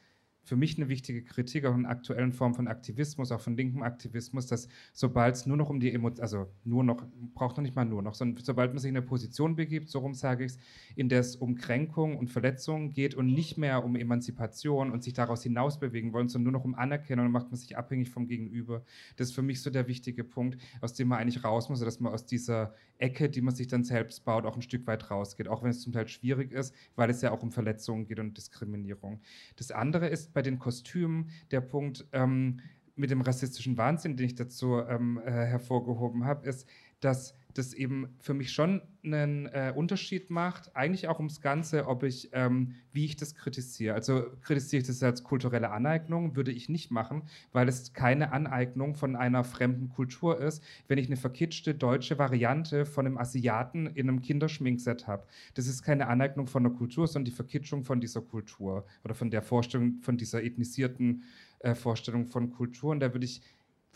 für 0.46 0.54
mich 0.54 0.78
eine 0.78 0.88
wichtige 0.88 1.24
Kritik 1.24 1.64
auch 1.64 1.74
in 1.74 1.86
aktuellen 1.86 2.32
Formen 2.32 2.54
von 2.54 2.68
Aktivismus, 2.68 3.32
auch 3.32 3.40
von 3.40 3.56
linkem 3.56 3.82
Aktivismus, 3.82 4.46
dass 4.46 4.68
sobald 4.92 5.34
es 5.34 5.44
nur 5.44 5.56
noch 5.56 5.70
um 5.70 5.80
die 5.80 5.92
Emotionen, 5.92 6.22
also 6.22 6.46
nur 6.62 6.84
noch, 6.84 7.02
braucht 7.34 7.56
noch 7.56 7.62
nicht 7.62 7.74
mal 7.74 7.84
nur 7.84 8.00
noch, 8.00 8.14
sondern 8.14 8.44
sobald 8.44 8.70
man 8.70 8.78
sich 8.78 8.88
in 8.88 8.96
eine 8.96 9.04
Position 9.04 9.56
begibt, 9.56 9.90
so 9.90 9.98
rum 9.98 10.14
sage 10.14 10.44
ich 10.44 10.52
es, 10.52 10.58
in 10.94 11.08
der 11.08 11.18
es 11.18 11.34
um 11.34 11.56
Kränkung 11.56 12.16
und 12.16 12.30
Verletzungen 12.30 12.92
geht 12.92 13.16
und 13.16 13.26
nicht 13.26 13.58
mehr 13.58 13.84
um 13.84 13.96
Emanzipation 13.96 14.92
und 14.92 15.02
sich 15.02 15.14
daraus 15.14 15.42
hinaus 15.42 15.80
bewegen 15.80 16.12
wollen, 16.12 16.28
sondern 16.28 16.52
nur 16.52 16.60
noch 16.60 16.64
um 16.64 16.76
Anerkennung, 16.76 17.32
macht 17.32 17.50
man 17.50 17.56
sich 17.56 17.76
abhängig 17.76 18.10
vom 18.10 18.28
Gegenüber. 18.28 18.84
Das 19.16 19.30
ist 19.30 19.34
für 19.34 19.42
mich 19.42 19.60
so 19.60 19.70
der 19.70 19.88
wichtige 19.88 20.22
Punkt, 20.22 20.62
aus 20.80 20.94
dem 20.94 21.08
man 21.08 21.18
eigentlich 21.18 21.42
raus 21.42 21.68
muss, 21.68 21.80
dass 21.80 21.98
man 21.98 22.12
aus 22.12 22.24
dieser 22.24 22.72
Ecke, 22.98 23.28
die 23.28 23.40
man 23.40 23.54
sich 23.54 23.66
dann 23.66 23.84
selbst 23.84 24.24
baut, 24.24 24.44
auch 24.44 24.56
ein 24.56 24.62
Stück 24.62 24.86
weit 24.86 25.10
rausgeht, 25.10 25.48
auch 25.48 25.62
wenn 25.62 25.70
es 25.70 25.82
zum 25.82 25.92
Teil 25.92 26.08
schwierig 26.08 26.52
ist, 26.52 26.74
weil 26.94 27.10
es 27.10 27.22
ja 27.22 27.30
auch 27.32 27.42
um 27.42 27.52
Verletzungen 27.52 28.06
geht 28.06 28.18
und 28.18 28.36
Diskriminierung. 28.36 29.20
Das 29.56 29.70
andere 29.70 30.08
ist 30.08 30.32
bei 30.32 30.42
den 30.42 30.58
Kostümen 30.58 31.30
der 31.50 31.60
Punkt 31.60 32.06
ähm, 32.12 32.60
mit 32.94 33.10
dem 33.10 33.20
rassistischen 33.20 33.76
Wahnsinn, 33.76 34.16
den 34.16 34.26
ich 34.26 34.34
dazu 34.34 34.80
ähm, 34.80 35.20
äh, 35.24 35.30
hervorgehoben 35.30 36.24
habe, 36.24 36.48
ist, 36.48 36.66
dass 37.00 37.34
das 37.58 37.72
eben 37.72 38.08
für 38.18 38.34
mich 38.34 38.52
schon 38.52 38.82
einen 39.04 39.46
äh, 39.46 39.72
Unterschied 39.74 40.30
macht, 40.30 40.74
eigentlich 40.74 41.08
auch 41.08 41.18
ums 41.18 41.40
Ganze, 41.40 41.86
ob 41.86 42.02
ich, 42.02 42.30
ähm, 42.32 42.74
wie 42.92 43.04
ich 43.04 43.16
das 43.16 43.34
kritisiere. 43.34 43.94
Also 43.94 44.24
kritisiere 44.42 44.80
ich 44.80 44.86
das 44.86 45.02
als 45.02 45.22
kulturelle 45.22 45.70
Aneignung, 45.70 46.36
würde 46.36 46.52
ich 46.52 46.68
nicht 46.68 46.90
machen, 46.90 47.22
weil 47.52 47.68
es 47.68 47.92
keine 47.92 48.32
Aneignung 48.32 48.94
von 48.94 49.16
einer 49.16 49.44
fremden 49.44 49.88
Kultur 49.88 50.40
ist, 50.40 50.62
wenn 50.88 50.98
ich 50.98 51.06
eine 51.06 51.16
verkitschte 51.16 51.74
deutsche 51.74 52.18
Variante 52.18 52.84
von 52.84 53.06
einem 53.06 53.18
Asiaten 53.18 53.86
in 53.86 54.08
einem 54.08 54.22
Kinderschminkset 54.22 55.06
habe. 55.06 55.26
Das 55.54 55.66
ist 55.66 55.82
keine 55.82 56.08
Aneignung 56.08 56.46
von 56.46 56.66
einer 56.66 56.74
Kultur, 56.74 57.06
sondern 57.06 57.26
die 57.26 57.36
Verkitschung 57.36 57.84
von 57.84 58.00
dieser 58.00 58.22
Kultur 58.22 58.84
oder 59.04 59.14
von 59.14 59.30
der 59.30 59.42
Vorstellung, 59.42 60.00
von 60.00 60.16
dieser 60.16 60.42
ethnisierten 60.42 61.22
äh, 61.60 61.74
Vorstellung 61.74 62.26
von 62.26 62.50
Kultur. 62.50 62.90
Und 62.90 63.00
da 63.00 63.12
würde 63.12 63.24
ich 63.24 63.42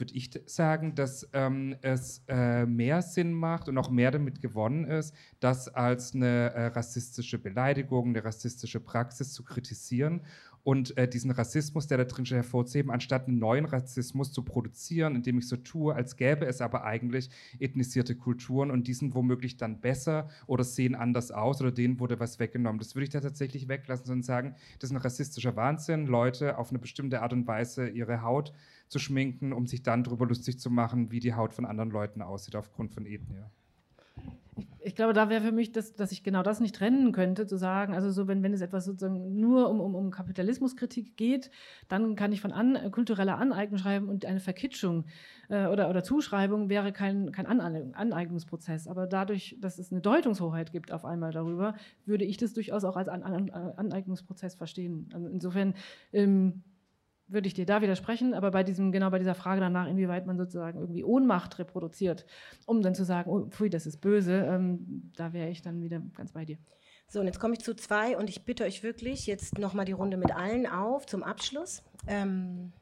würde 0.00 0.14
ich 0.14 0.30
sagen, 0.46 0.94
dass 0.94 1.28
ähm, 1.32 1.76
es 1.82 2.22
äh, 2.28 2.66
mehr 2.66 3.02
Sinn 3.02 3.32
macht 3.32 3.68
und 3.68 3.78
auch 3.78 3.90
mehr 3.90 4.10
damit 4.10 4.40
gewonnen 4.40 4.84
ist, 4.84 5.14
das 5.38 5.68
als 5.68 6.14
eine 6.14 6.52
äh, 6.54 6.66
rassistische 6.66 7.38
Beleidigung, 7.38 8.08
eine 8.08 8.24
rassistische 8.24 8.80
Praxis 8.80 9.32
zu 9.32 9.44
kritisieren 9.44 10.22
und 10.62 10.96
äh, 10.98 11.08
diesen 11.08 11.30
Rassismus, 11.30 11.86
der 11.86 11.98
da 11.98 12.04
drin 12.04 12.26
steht, 12.26 12.36
hervorzuheben, 12.36 12.90
anstatt 12.90 13.28
einen 13.28 13.38
neuen 13.38 13.64
Rassismus 13.64 14.32
zu 14.32 14.42
produzieren, 14.42 15.16
indem 15.16 15.38
ich 15.38 15.48
so 15.48 15.56
tue, 15.56 15.94
als 15.94 16.16
gäbe 16.16 16.46
es 16.46 16.60
aber 16.60 16.84
eigentlich 16.84 17.30
ethnisierte 17.58 18.14
Kulturen 18.14 18.70
und 18.70 18.86
die 18.86 18.94
sind 18.94 19.14
womöglich 19.14 19.56
dann 19.56 19.80
besser 19.80 20.28
oder 20.46 20.64
sehen 20.64 20.94
anders 20.94 21.30
aus 21.30 21.60
oder 21.60 21.72
denen 21.72 21.98
wurde 21.98 22.20
was 22.20 22.38
weggenommen. 22.38 22.78
Das 22.78 22.94
würde 22.94 23.04
ich 23.04 23.10
da 23.10 23.20
tatsächlich 23.20 23.68
weglassen 23.68 24.12
und 24.12 24.24
sagen, 24.24 24.54
das 24.78 24.90
ist 24.90 24.96
ein 24.96 25.00
rassistischer 25.00 25.56
Wahnsinn, 25.56 26.06
Leute 26.06 26.58
auf 26.58 26.70
eine 26.70 26.78
bestimmte 26.78 27.22
Art 27.22 27.32
und 27.32 27.46
Weise 27.46 27.88
ihre 27.88 28.22
Haut 28.22 28.52
zu 28.90 28.98
schminken, 28.98 29.52
um 29.52 29.66
sich 29.66 29.82
dann 29.82 30.02
darüber 30.02 30.26
lustig 30.26 30.58
zu 30.58 30.68
machen, 30.68 31.10
wie 31.12 31.20
die 31.20 31.34
Haut 31.34 31.54
von 31.54 31.64
anderen 31.64 31.90
Leuten 31.90 32.22
aussieht 32.22 32.56
aufgrund 32.56 32.92
von 32.92 33.06
Ethnie. 33.06 33.44
Ich 34.80 34.94
glaube, 34.96 35.12
da 35.12 35.28
wäre 35.28 35.42
für 35.42 35.52
mich, 35.52 35.72
das, 35.72 35.94
dass 35.94 36.10
ich 36.10 36.22
genau 36.22 36.42
das 36.42 36.58
nicht 36.58 36.74
trennen 36.74 37.12
könnte, 37.12 37.46
zu 37.46 37.56
sagen, 37.56 37.94
also 37.94 38.10
so, 38.10 38.26
wenn, 38.26 38.42
wenn 38.42 38.52
es 38.52 38.60
etwas 38.60 38.84
sozusagen 38.84 39.38
nur 39.38 39.70
um, 39.70 39.80
um, 39.80 39.94
um 39.94 40.10
Kapitalismuskritik 40.10 41.16
geht, 41.16 41.50
dann 41.88 42.16
kann 42.16 42.32
ich 42.32 42.40
von 42.40 42.50
an, 42.50 42.90
kultureller 42.90 43.38
Aneignung 43.38 43.78
schreiben 43.78 44.08
und 44.08 44.24
eine 44.24 44.40
Verkitschung 44.40 45.04
äh, 45.48 45.66
oder, 45.66 45.88
oder 45.88 46.02
Zuschreibung 46.02 46.68
wäre 46.68 46.92
kein, 46.92 47.30
kein 47.30 47.46
Aneignungsprozess. 47.46 48.88
Aber 48.88 49.06
dadurch, 49.06 49.56
dass 49.60 49.78
es 49.78 49.92
eine 49.92 50.00
Deutungshoheit 50.00 50.72
gibt 50.72 50.92
auf 50.92 51.04
einmal 51.04 51.32
darüber, 51.32 51.74
würde 52.06 52.24
ich 52.24 52.36
das 52.36 52.52
durchaus 52.52 52.84
auch 52.84 52.96
als 52.96 53.08
An 53.08 53.22
An 53.22 53.50
Aneignungsprozess 53.50 54.56
verstehen. 54.56 55.08
Also 55.12 55.28
insofern 55.28 55.74
ähm, 56.12 56.64
würde 57.32 57.46
ich 57.46 57.54
dir 57.54 57.66
da 57.66 57.82
widersprechen, 57.82 58.34
aber 58.34 58.50
bei 58.50 58.62
diesem, 58.62 58.92
genau 58.92 59.10
bei 59.10 59.18
dieser 59.18 59.34
Frage 59.34 59.60
danach, 59.60 59.88
inwieweit 59.88 60.26
man 60.26 60.36
sozusagen 60.36 60.78
irgendwie 60.78 61.04
Ohnmacht 61.04 61.58
reproduziert, 61.58 62.26
um 62.66 62.82
dann 62.82 62.94
zu 62.94 63.04
sagen, 63.04 63.30
oh, 63.30 63.46
pfui, 63.48 63.70
das 63.70 63.86
ist 63.86 63.98
böse, 63.98 64.44
ähm, 64.46 65.12
da 65.16 65.32
wäre 65.32 65.50
ich 65.50 65.62
dann 65.62 65.82
wieder 65.82 66.00
ganz 66.14 66.32
bei 66.32 66.44
dir. 66.44 66.58
So, 67.08 67.20
und 67.20 67.26
jetzt 67.26 67.40
komme 67.40 67.54
ich 67.54 67.60
zu 67.60 67.74
zwei 67.74 68.16
und 68.16 68.30
ich 68.30 68.44
bitte 68.44 68.64
euch 68.64 68.82
wirklich 68.82 69.26
jetzt 69.26 69.58
nochmal 69.58 69.84
die 69.84 69.92
Runde 69.92 70.16
mit 70.16 70.34
allen 70.34 70.66
auf 70.66 71.06
zum 71.06 71.22
Abschluss. 71.22 71.82
Ähm, 72.06 72.72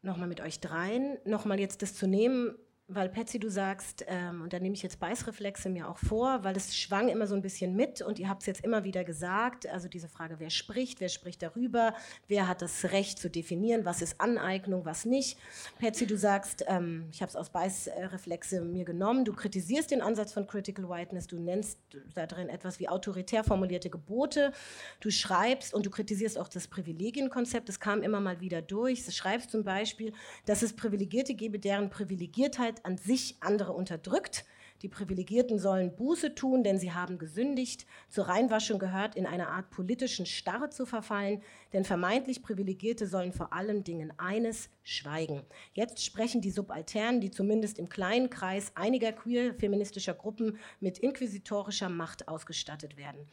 nochmal 0.00 0.28
mit 0.28 0.40
euch 0.40 0.60
dreien, 0.60 1.18
nochmal 1.24 1.60
jetzt 1.60 1.82
das 1.82 1.94
zu 1.94 2.06
nehmen, 2.06 2.54
weil 2.86 3.08
Patsy, 3.08 3.38
du 3.38 3.48
sagst, 3.48 4.04
ähm, 4.08 4.42
und 4.42 4.52
da 4.52 4.58
nehme 4.58 4.74
ich 4.74 4.82
jetzt 4.82 5.00
Beißreflexe 5.00 5.70
mir 5.70 5.88
auch 5.88 5.96
vor, 5.96 6.44
weil 6.44 6.54
es 6.54 6.76
schwang 6.76 7.08
immer 7.08 7.26
so 7.26 7.34
ein 7.34 7.40
bisschen 7.40 7.74
mit 7.74 8.02
und 8.02 8.18
ihr 8.18 8.28
habt 8.28 8.42
es 8.42 8.46
jetzt 8.46 8.62
immer 8.62 8.84
wieder 8.84 9.04
gesagt, 9.04 9.66
also 9.66 9.88
diese 9.88 10.06
Frage, 10.06 10.38
wer 10.38 10.50
spricht, 10.50 11.00
wer 11.00 11.08
spricht 11.08 11.42
darüber, 11.42 11.94
wer 12.28 12.46
hat 12.46 12.60
das 12.60 12.84
Recht 12.92 13.18
zu 13.18 13.30
definieren, 13.30 13.86
was 13.86 14.02
ist 14.02 14.20
Aneignung, 14.20 14.84
was 14.84 15.06
nicht. 15.06 15.38
Patsy, 15.80 16.06
du 16.06 16.18
sagst, 16.18 16.66
ähm, 16.68 17.06
ich 17.10 17.22
habe 17.22 17.30
es 17.30 17.36
aus 17.36 17.48
Beißreflexe 17.48 18.60
mir 18.60 18.84
genommen, 18.84 19.24
du 19.24 19.32
kritisierst 19.32 19.90
den 19.90 20.02
Ansatz 20.02 20.34
von 20.34 20.46
Critical 20.46 20.90
Whiteness, 20.90 21.26
du 21.26 21.38
nennst 21.38 21.78
da 22.14 22.26
drin 22.26 22.50
etwas 22.50 22.80
wie 22.80 22.90
autoritär 22.90 23.44
formulierte 23.44 23.88
Gebote, 23.88 24.52
du 25.00 25.10
schreibst 25.10 25.72
und 25.72 25.86
du 25.86 25.90
kritisierst 25.90 26.38
auch 26.38 26.48
das 26.48 26.68
Privilegienkonzept, 26.68 27.66
das 27.66 27.80
kam 27.80 28.02
immer 28.02 28.20
mal 28.20 28.40
wieder 28.40 28.60
durch, 28.60 29.06
du 29.06 29.10
schreibst 29.10 29.52
zum 29.52 29.64
Beispiel, 29.64 30.12
dass 30.44 30.60
es 30.60 30.76
Privilegierte 30.76 31.34
gebe, 31.34 31.58
deren 31.58 31.88
Privilegiertheit 31.88 32.73
Minderheit 32.74 32.84
an 32.84 32.98
sich 32.98 33.36
andere 33.40 33.72
unterdrückt. 33.72 34.44
Die 34.82 34.88
Privilegierten 34.88 35.58
sollen 35.58 35.96
Buße 35.96 36.34
tun, 36.34 36.62
denn 36.62 36.78
sie 36.78 36.92
haben 36.92 37.16
gesündigt. 37.16 37.86
Zur 38.10 38.28
Reinwaschung 38.28 38.78
gehört, 38.78 39.16
in 39.16 39.24
einer 39.24 39.48
Art 39.48 39.70
politischen 39.70 40.26
Starre 40.26 40.68
zu 40.68 40.84
verfallen, 40.84 41.42
denn 41.72 41.84
vermeintlich 41.84 42.42
Privilegierte 42.42 43.06
sollen 43.06 43.32
vor 43.32 43.52
allen 43.52 43.82
Dingen 43.82 44.12
eines 44.18 44.68
schweigen. 44.82 45.42
Jetzt 45.72 46.04
sprechen 46.04 46.42
die 46.42 46.50
Subalternen, 46.50 47.20
die 47.22 47.30
zumindest 47.30 47.78
im 47.78 47.88
kleinen 47.88 48.28
Kreis 48.28 48.72
einiger 48.74 49.12
queer-feministischer 49.12 50.14
Gruppen 50.14 50.58
mit 50.80 50.98
inquisitorischer 50.98 51.88
Macht 51.88 52.28
ausgestattet 52.28 52.98
werden. 52.98 53.26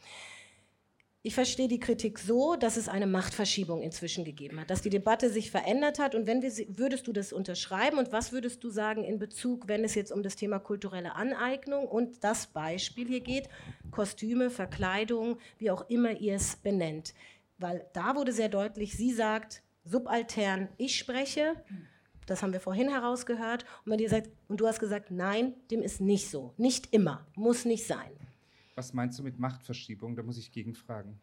Ich 1.24 1.36
verstehe 1.36 1.68
die 1.68 1.78
Kritik 1.78 2.18
so, 2.18 2.56
dass 2.56 2.76
es 2.76 2.88
eine 2.88 3.06
Machtverschiebung 3.06 3.80
inzwischen 3.80 4.24
gegeben 4.24 4.58
hat, 4.58 4.70
dass 4.70 4.82
die 4.82 4.90
Debatte 4.90 5.30
sich 5.30 5.52
verändert 5.52 6.00
hat. 6.00 6.16
Und 6.16 6.26
wenn 6.26 6.42
wir, 6.42 6.50
würdest 6.76 7.06
du 7.06 7.12
das 7.12 7.32
unterschreiben 7.32 7.98
und 7.98 8.10
was 8.10 8.32
würdest 8.32 8.64
du 8.64 8.70
sagen 8.70 9.04
in 9.04 9.20
Bezug, 9.20 9.68
wenn 9.68 9.84
es 9.84 9.94
jetzt 9.94 10.10
um 10.10 10.24
das 10.24 10.34
Thema 10.34 10.58
kulturelle 10.58 11.14
Aneignung 11.14 11.86
und 11.86 12.24
das 12.24 12.48
Beispiel 12.48 13.06
hier 13.06 13.20
geht, 13.20 13.48
Kostüme, 13.92 14.50
Verkleidung, 14.50 15.38
wie 15.58 15.70
auch 15.70 15.88
immer 15.88 16.10
ihr 16.10 16.34
es 16.34 16.56
benennt? 16.56 17.14
Weil 17.56 17.86
da 17.92 18.16
wurde 18.16 18.32
sehr 18.32 18.48
deutlich, 18.48 18.96
sie 18.96 19.12
sagt, 19.12 19.62
subaltern, 19.84 20.70
ich 20.76 20.98
spreche. 20.98 21.54
Das 22.26 22.42
haben 22.42 22.52
wir 22.52 22.60
vorhin 22.60 22.88
herausgehört. 22.88 23.64
Und, 23.84 23.92
wenn 23.92 24.00
ihr 24.00 24.10
sagt, 24.10 24.28
und 24.48 24.60
du 24.60 24.66
hast 24.66 24.80
gesagt, 24.80 25.12
nein, 25.12 25.54
dem 25.70 25.82
ist 25.82 26.00
nicht 26.00 26.30
so. 26.30 26.52
Nicht 26.56 26.92
immer, 26.92 27.28
muss 27.36 27.64
nicht 27.64 27.86
sein. 27.86 28.10
Was 28.74 28.92
meinst 28.92 29.18
du 29.18 29.22
mit 29.22 29.38
Machtverschiebung? 29.38 30.16
Da 30.16 30.22
muss 30.22 30.38
ich 30.38 30.52
gegenfragen. 30.52 31.20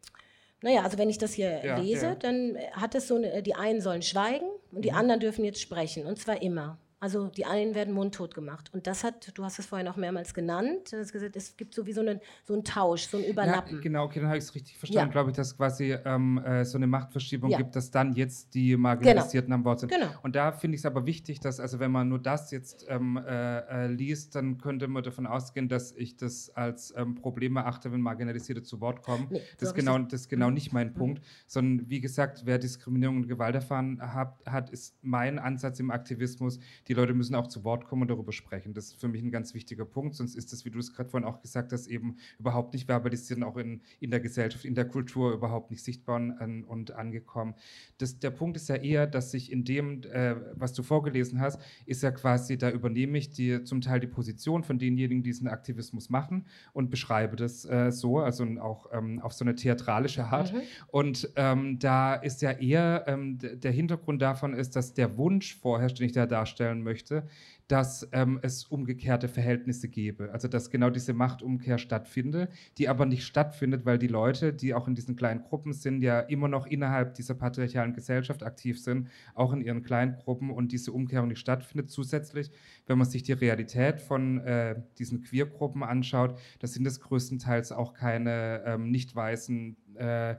Naja, 0.62 0.82
also 0.82 0.98
wenn 0.98 1.08
ich 1.08 1.18
das 1.18 1.32
hier 1.32 1.64
ja, 1.64 1.78
lese, 1.78 2.06
ja. 2.06 2.14
dann 2.14 2.56
hat 2.72 2.94
es 2.94 3.08
so, 3.08 3.16
eine, 3.16 3.42
die 3.42 3.54
einen 3.54 3.80
sollen 3.80 4.02
schweigen 4.02 4.46
und 4.72 4.84
die 4.84 4.90
mhm. 4.90 4.96
anderen 4.96 5.20
dürfen 5.20 5.44
jetzt 5.44 5.60
sprechen. 5.60 6.06
Und 6.06 6.18
zwar 6.18 6.42
immer. 6.42 6.78
Also 7.02 7.28
die 7.28 7.46
einen 7.46 7.74
werden 7.74 7.94
mundtot 7.94 8.34
gemacht. 8.34 8.70
Und 8.74 8.86
das 8.86 9.04
hat, 9.04 9.32
du 9.36 9.42
hast 9.42 9.58
es 9.58 9.64
vorher 9.64 9.86
noch 9.86 9.96
mehrmals 9.96 10.34
genannt, 10.34 10.90
gesagt, 10.90 11.34
es 11.34 11.56
gibt 11.56 11.74
so 11.74 11.86
wie 11.86 11.94
so 11.94 12.02
einen, 12.02 12.20
so 12.44 12.52
einen 12.52 12.62
Tausch, 12.62 13.06
so 13.06 13.16
ein 13.16 13.24
Überlappen. 13.24 13.76
Ja, 13.76 13.80
genau, 13.80 14.04
okay, 14.04 14.20
dann 14.20 14.28
habe 14.28 14.36
ich 14.36 14.44
es 14.44 14.54
richtig 14.54 14.76
verstanden. 14.76 15.08
Ja. 15.08 15.12
Glaube 15.12 15.30
ich, 15.30 15.36
dass 15.36 15.56
quasi 15.56 15.96
ähm, 16.04 16.36
äh, 16.44 16.62
so 16.64 16.76
eine 16.76 16.86
Machtverschiebung 16.86 17.50
ja. 17.50 17.56
gibt, 17.56 17.74
dass 17.74 17.90
dann 17.90 18.12
jetzt 18.12 18.52
die 18.54 18.76
Marginalisierten 18.76 19.48
genau. 19.48 19.60
am 19.60 19.64
Wort 19.64 19.80
sind. 19.80 19.90
Genau. 19.90 20.10
Und 20.22 20.36
da 20.36 20.52
finde 20.52 20.74
ich 20.74 20.82
es 20.82 20.86
aber 20.86 21.06
wichtig, 21.06 21.40
dass, 21.40 21.58
also 21.58 21.80
wenn 21.80 21.90
man 21.90 22.08
nur 22.10 22.18
das 22.18 22.50
jetzt 22.50 22.84
ähm, 22.90 23.16
äh, 23.16 23.60
äh, 23.60 23.86
liest, 23.86 24.34
dann 24.34 24.58
könnte 24.58 24.86
man 24.86 25.02
davon 25.02 25.26
ausgehen, 25.26 25.70
dass 25.70 25.92
ich 25.92 26.18
das 26.18 26.50
als 26.50 26.92
ähm, 26.98 27.14
Problem 27.14 27.56
erachte, 27.56 27.92
wenn 27.92 28.02
Marginalisierte 28.02 28.62
zu 28.62 28.78
Wort 28.82 29.02
kommen. 29.02 29.28
Nee, 29.30 29.40
das, 29.58 29.70
ist 29.70 29.74
genau, 29.74 29.98
das 30.00 30.22
ist 30.22 30.28
genau 30.28 30.48
mhm. 30.48 30.54
nicht 30.54 30.74
mein 30.74 30.88
mhm. 30.88 30.94
Punkt, 30.94 31.24
sondern 31.46 31.88
wie 31.88 32.02
gesagt, 32.02 32.42
wer 32.44 32.58
Diskriminierung 32.58 33.16
und 33.16 33.26
Gewalt 33.26 33.54
erfahren 33.54 34.02
hat, 34.02 34.38
hat, 34.44 34.68
ist 34.68 34.96
mein 35.00 35.38
Ansatz 35.38 35.80
im 35.80 35.90
Aktivismus, 35.90 36.58
die 36.90 36.94
Leute 36.94 37.14
müssen 37.14 37.36
auch 37.36 37.46
zu 37.46 37.62
Wort 37.62 37.84
kommen 37.84 38.02
und 38.02 38.10
darüber 38.10 38.32
sprechen. 38.32 38.74
Das 38.74 38.86
ist 38.86 39.00
für 39.00 39.06
mich 39.06 39.22
ein 39.22 39.30
ganz 39.30 39.54
wichtiger 39.54 39.84
Punkt, 39.84 40.16
sonst 40.16 40.34
ist 40.34 40.52
das, 40.52 40.64
wie 40.64 40.70
du 40.70 40.80
es 40.80 40.92
gerade 40.92 41.08
vorhin 41.08 41.24
auch 41.28 41.40
gesagt 41.40 41.72
hast, 41.72 41.86
eben 41.86 42.16
überhaupt 42.40 42.74
nicht 42.74 42.86
verbalisiert 42.86 43.38
und 43.38 43.44
auch 43.44 43.56
in, 43.56 43.80
in 44.00 44.10
der 44.10 44.18
Gesellschaft, 44.18 44.64
in 44.64 44.74
der 44.74 44.88
Kultur 44.88 45.32
überhaupt 45.32 45.70
nicht 45.70 45.84
sichtbar 45.84 46.16
und, 46.16 46.64
und 46.64 46.90
angekommen. 46.90 47.54
Das, 47.98 48.18
der 48.18 48.30
Punkt 48.30 48.56
ist 48.56 48.68
ja 48.68 48.74
eher, 48.74 49.06
dass 49.06 49.30
sich 49.30 49.52
in 49.52 49.62
dem, 49.62 50.02
äh, 50.02 50.34
was 50.54 50.72
du 50.72 50.82
vorgelesen 50.82 51.40
hast, 51.40 51.60
ist 51.86 52.02
ja 52.02 52.10
quasi, 52.10 52.58
da 52.58 52.68
übernehme 52.70 53.18
ich 53.18 53.30
die, 53.30 53.62
zum 53.62 53.80
Teil 53.80 54.00
die 54.00 54.08
Position 54.08 54.64
von 54.64 54.80
denjenigen, 54.80 55.22
die 55.22 55.30
diesen 55.30 55.46
Aktivismus 55.46 56.10
machen 56.10 56.46
und 56.72 56.90
beschreibe 56.90 57.36
das 57.36 57.64
äh, 57.66 57.92
so, 57.92 58.18
also 58.18 58.44
auch 58.58 58.88
ähm, 58.92 59.20
auf 59.20 59.32
so 59.32 59.44
eine 59.44 59.54
theatralische 59.54 60.24
Art. 60.24 60.52
Mhm. 60.52 60.62
Und 60.88 61.30
ähm, 61.36 61.78
da 61.78 62.16
ist 62.16 62.42
ja 62.42 62.50
eher, 62.50 63.04
ähm, 63.06 63.38
der 63.38 63.70
Hintergrund 63.70 64.20
davon 64.20 64.54
ist, 64.54 64.74
dass 64.74 64.92
der 64.92 65.16
Wunsch 65.16 65.54
vorherrscht, 65.54 66.00
den 66.00 66.06
ich 66.06 66.12
da 66.12 66.26
darstellen 66.26 66.79
vorstellen 66.80 66.82
möchte, 66.82 67.26
dass 67.68 68.08
ähm, 68.12 68.40
es 68.42 68.64
umgekehrte 68.64 69.28
Verhältnisse 69.28 69.88
gäbe. 69.88 70.32
Also 70.32 70.48
dass 70.48 70.70
genau 70.70 70.90
diese 70.90 71.12
Machtumkehr 71.12 71.78
stattfindet, 71.78 72.50
die 72.78 72.88
aber 72.88 73.06
nicht 73.06 73.24
stattfindet, 73.24 73.84
weil 73.84 73.98
die 73.98 74.08
Leute, 74.08 74.52
die 74.52 74.74
auch 74.74 74.88
in 74.88 74.94
diesen 74.94 75.14
kleinen 75.14 75.42
Gruppen 75.42 75.72
sind, 75.72 76.02
ja 76.02 76.20
immer 76.20 76.48
noch 76.48 76.66
innerhalb 76.66 77.14
dieser 77.14 77.34
patriarchalen 77.34 77.94
Gesellschaft 77.94 78.42
aktiv 78.42 78.80
sind, 78.80 79.08
auch 79.34 79.52
in 79.52 79.60
ihren 79.60 79.82
kleinen 79.82 80.16
Gruppen 80.16 80.50
und 80.50 80.72
diese 80.72 80.92
Umkehrung 80.92 81.28
nicht 81.28 81.38
stattfindet. 81.38 81.90
Zusätzlich, 81.90 82.50
wenn 82.86 82.98
man 82.98 83.08
sich 83.08 83.22
die 83.22 83.34
Realität 83.34 84.00
von 84.00 84.40
äh, 84.40 84.82
diesen 84.98 85.22
Queergruppen 85.22 85.84
anschaut, 85.84 86.38
da 86.58 86.66
sind 86.66 86.86
es 86.86 87.00
größtenteils 87.00 87.70
auch 87.72 87.92
keine 87.94 88.62
ähm, 88.66 88.90
nicht 88.90 89.14
weißen 89.14 89.76
äh, 89.96 90.36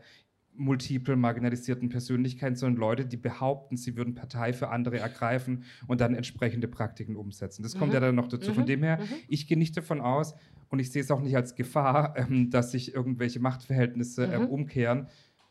multiple 0.56 1.16
marginalisierten 1.16 1.90
Persönlichkeiten, 1.90 2.56
sondern 2.56 2.80
Leute, 2.80 3.06
die 3.06 3.18
behaupten, 3.18 3.78
sie 3.78 3.96
würden 3.96 4.16
Partei 4.16 4.54
für 4.54 4.70
andere 4.70 5.00
ergreifen 5.00 5.64
und 5.88 6.02
dann 6.02 6.14
entsprechende 6.14 6.68
Praktiken 6.68 7.16
umsetzen. 7.16 7.64
Das 7.64 7.76
mhm. 7.76 7.80
kommt 7.80 7.94
ja 7.94 8.00
dann 8.00 8.16
noch 8.16 8.28
dazu. 8.28 8.52
Mhm. 8.52 8.56
Von 8.56 8.66
dem 8.66 8.84
her, 8.84 9.00
mhm. 9.02 9.16
ich 9.28 9.48
gehe 9.48 9.58
nicht 9.58 9.76
davon 9.78 10.02
aus 10.02 10.36
und 10.70 10.80
ich 10.80 10.92
sehe 10.92 11.02
es 11.02 11.12
auch 11.12 11.22
nicht 11.22 11.36
als 11.36 11.56
Gefahr, 11.56 12.16
ähm, 12.18 12.50
dass 12.50 12.72
sich 12.72 12.94
irgendwelche 12.94 13.40
Machtverhältnisse 13.40 14.26
ähm, 14.26 14.44
mhm. 14.44 14.48
umkehren. 14.48 15.08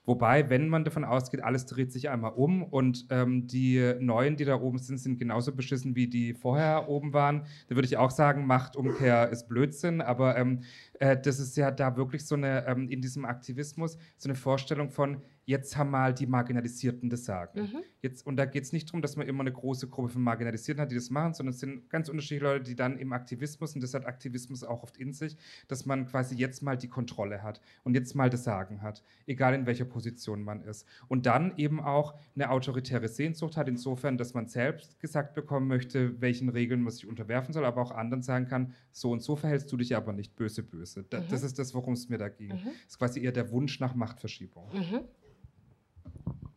Wobei, 0.06 0.48
wenn 0.48 0.68
man 0.68 0.82
davon 0.82 1.05
ausgeht, 1.05 1.43
alles 1.43 1.66
dreht 1.66 1.93
sich 1.93 2.09
einmal 2.09 2.32
um 2.32 2.62
und 2.62 3.06
ähm, 3.10 3.47
die 3.47 3.94
Neuen, 4.01 4.36
die 4.36 4.44
da 4.44 4.59
oben 4.60 4.78
sind, 4.78 4.98
sind 4.98 5.18
genauso 5.18 5.55
beschissen 5.55 5.94
wie 5.94 6.09
die 6.09 6.32
vorher 6.32 6.89
oben 6.89 7.12
waren, 7.12 7.44
dann 7.68 7.77
würde 7.77 7.86
ich 7.86 7.97
auch 7.98 8.10
sagen, 8.10 8.47
Machtumkehr 8.47 9.28
ist 9.28 9.47
Blödsinn. 9.47 10.01
Aber 10.01 10.36
ähm, 10.36 10.62
äh, 11.01 11.20
das 11.20 11.40
ist 11.40 11.56
ja 11.56 11.70
da 11.70 11.97
wirklich 11.97 12.24
so 12.24 12.36
eine, 12.36 12.66
ähm, 12.66 12.89
in 12.89 13.01
diesem 13.01 13.24
Aktivismus, 13.24 13.97
so 14.16 14.28
eine 14.28 14.36
Vorstellung 14.36 14.90
von, 14.90 15.22
jetzt 15.47 15.77
haben 15.77 15.90
mal 15.90 16.14
die 16.14 16.27
Marginalisierten 16.27 17.10
das 17.10 17.24
Sagen. 17.24 17.62
Mhm. 17.62 17.82
Jetzt, 18.02 18.27
und 18.27 18.36
da 18.36 18.44
geht 18.44 18.64
es 18.64 18.72
nicht 18.72 18.89
darum, 18.89 19.02
dass 19.02 19.16
man 19.16 19.27
immer 19.27 19.40
eine 19.40 19.52
große 19.52 19.89
Gruppe 19.89 20.10
von 20.10 20.22
Marginalisierten 20.22 20.81
hat, 20.81 20.90
die 20.90 20.94
das 20.94 21.10
machen, 21.10 21.35
sondern 21.35 21.55
es 21.55 21.60
sind 21.60 21.89
ganz 21.90 22.09
unterschiedliche 22.09 22.44
Leute, 22.44 22.64
die 22.64 22.77
dann 22.77 22.98
im 22.98 23.12
Aktivismus, 23.12 23.74
und 23.74 23.82
das 23.82 23.94
hat 23.94 24.06
Aktivismus 24.06 24.62
auch 24.62 24.82
oft 24.82 24.97
in 24.98 25.12
sich, 25.12 25.36
dass 25.68 25.86
man 25.86 26.06
quasi 26.06 26.36
jetzt 26.36 26.62
mal 26.62 26.77
die 26.77 26.89
Kontrolle 26.89 27.43
hat 27.43 27.60
und 27.82 27.94
jetzt 27.94 28.14
mal 28.14 28.31
das 28.31 28.44
Sagen 28.44 28.82
hat, 28.82 29.02
egal 29.27 29.55
in 29.55 29.66
welcher 29.66 29.86
Position 29.86 30.43
man 30.43 30.62
ist. 30.62 30.86
Und 31.09 31.27
dann 31.27 31.55
eben 31.56 31.81
auch 31.81 32.14
eine 32.35 32.51
autoritäre 32.51 33.09
Sehnsucht 33.09 33.56
hat, 33.56 33.68
insofern, 33.68 34.18
dass 34.18 34.35
man 34.35 34.48
selbst 34.48 35.01
gesagt 35.01 35.35
bekommen 35.35 35.66
möchte, 35.66 36.20
welchen 36.20 36.51
Regeln 36.51 36.82
man 36.82 36.93
sich 36.93 37.06
unterwerfen 37.06 37.55
soll, 37.55 37.64
aber 37.64 37.81
auch 37.81 37.90
anderen 37.90 38.22
sagen 38.22 38.47
kann, 38.47 38.74
so 38.93 39.10
und 39.10 39.22
so 39.22 39.35
verhältst 39.35 39.72
du 39.72 39.77
dich 39.77 39.97
aber 39.97 40.12
nicht 40.12 40.36
böse, 40.36 40.62
böse. 40.62 40.89
Da, 40.94 41.20
mhm. 41.20 41.24
Das 41.30 41.42
ist 41.42 41.58
das, 41.58 41.74
worum 41.74 41.94
es 41.94 42.08
mir 42.08 42.18
da 42.18 42.28
ging. 42.28 42.48
Mhm. 42.48 42.64
Das 42.64 42.92
ist 42.92 42.98
quasi 42.98 43.20
eher 43.20 43.32
der 43.32 43.50
Wunsch 43.50 43.80
nach 43.80 43.94
Machtverschiebung. 43.94 44.64
Mhm. 44.72 45.00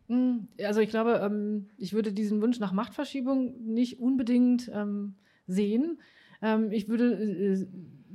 Hm, 0.06 0.48
also 0.62 0.80
ich 0.80 0.90
glaube, 0.90 1.20
ähm, 1.24 1.68
ich 1.78 1.92
würde 1.92 2.12
diesen 2.12 2.42
Wunsch 2.42 2.58
nach 2.58 2.72
Machtverschiebung 2.72 3.54
nicht 3.64 4.00
unbedingt 4.00 4.70
ähm, 4.72 5.14
sehen. 5.46 6.00
Ähm, 6.42 6.70
ich 6.72 6.88
würde 6.88 7.12
äh, 7.14 7.66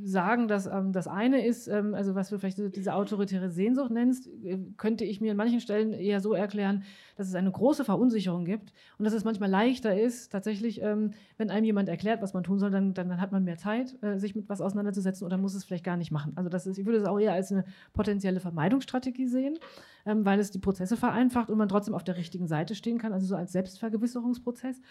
sagen, 0.04 0.48
dass 0.48 0.66
ähm, 0.66 0.92
das 0.92 1.08
eine 1.08 1.46
ist, 1.46 1.68
ähm, 1.68 1.94
also 1.94 2.16
was 2.16 2.30
du 2.30 2.38
vielleicht 2.38 2.58
diese 2.76 2.94
autoritäre 2.94 3.50
Sehnsucht 3.50 3.92
nennst, 3.92 4.28
äh, 4.28 4.58
könnte 4.78 5.04
ich 5.04 5.22
mir 5.22 5.32
an 5.32 5.38
manchen 5.38 5.60
Stellen 5.60 5.94
eher 5.94 6.20
so 6.20 6.34
erklären, 6.34 6.84
dass 7.18 7.28
es 7.28 7.36
eine 7.36 7.52
große 7.52 7.84
Verunsicherung 7.84 8.46
gibt 8.46 8.72
und 8.98 9.06
dass 9.06 9.14
es 9.14 9.24
manchmal 9.24 9.50
leichter 9.50 10.00
ist, 10.00 10.32
tatsächlich, 10.32 10.82
ähm, 10.82 11.12
wenn 11.38 11.50
einem 11.50 11.66
jemand 11.66 11.90
erklärt, 11.90 12.22
was 12.22 12.34
man 12.34 12.44
tun 12.44 12.60
soll, 12.60 12.72
dann, 12.72 12.94
dann, 12.94 13.10
dann 13.10 13.22
hat 13.22 13.32
man 13.32 13.44
mehr 13.44 13.58
Zeit, 13.58 14.02
äh, 14.02 14.18
sich 14.18 14.36
mit 14.36 14.50
was 14.50 14.62
auseinanderzusetzen 14.62 15.26
oder 15.26 15.38
muss 15.38 15.56
es 15.56 15.64
vielleicht 15.64 15.86
gar 15.86 15.98
nicht 15.98 16.12
machen. 16.12 16.34
Also 16.36 16.50
das 16.50 16.68
ist, 16.68 16.78
ich 16.78 16.86
würde 16.86 17.00
es 17.00 17.06
auch 17.06 17.20
eher 17.20 17.34
als 17.34 17.52
eine 17.52 17.66
potenzielle 17.94 18.40
Vermeidungsstrategie 18.40 19.28
sehen, 19.28 19.58
ähm, 20.06 20.26
weil 20.26 20.40
es 20.40 20.52
die 20.52 20.60
Prozesse 20.60 20.98
vereinfacht 20.98 21.50
und 21.50 21.58
man 21.58 21.70
trotzdem 21.70 21.94
auf 21.94 22.04
der 22.04 22.18
richtigen 22.18 22.48
Seite 22.48 22.76
stehen 22.76 22.98
kann, 22.98 23.14
also 23.14 23.28
so 23.28 23.36
als 23.36 23.52
Selbstvergewisserungsprozess. 23.52 24.82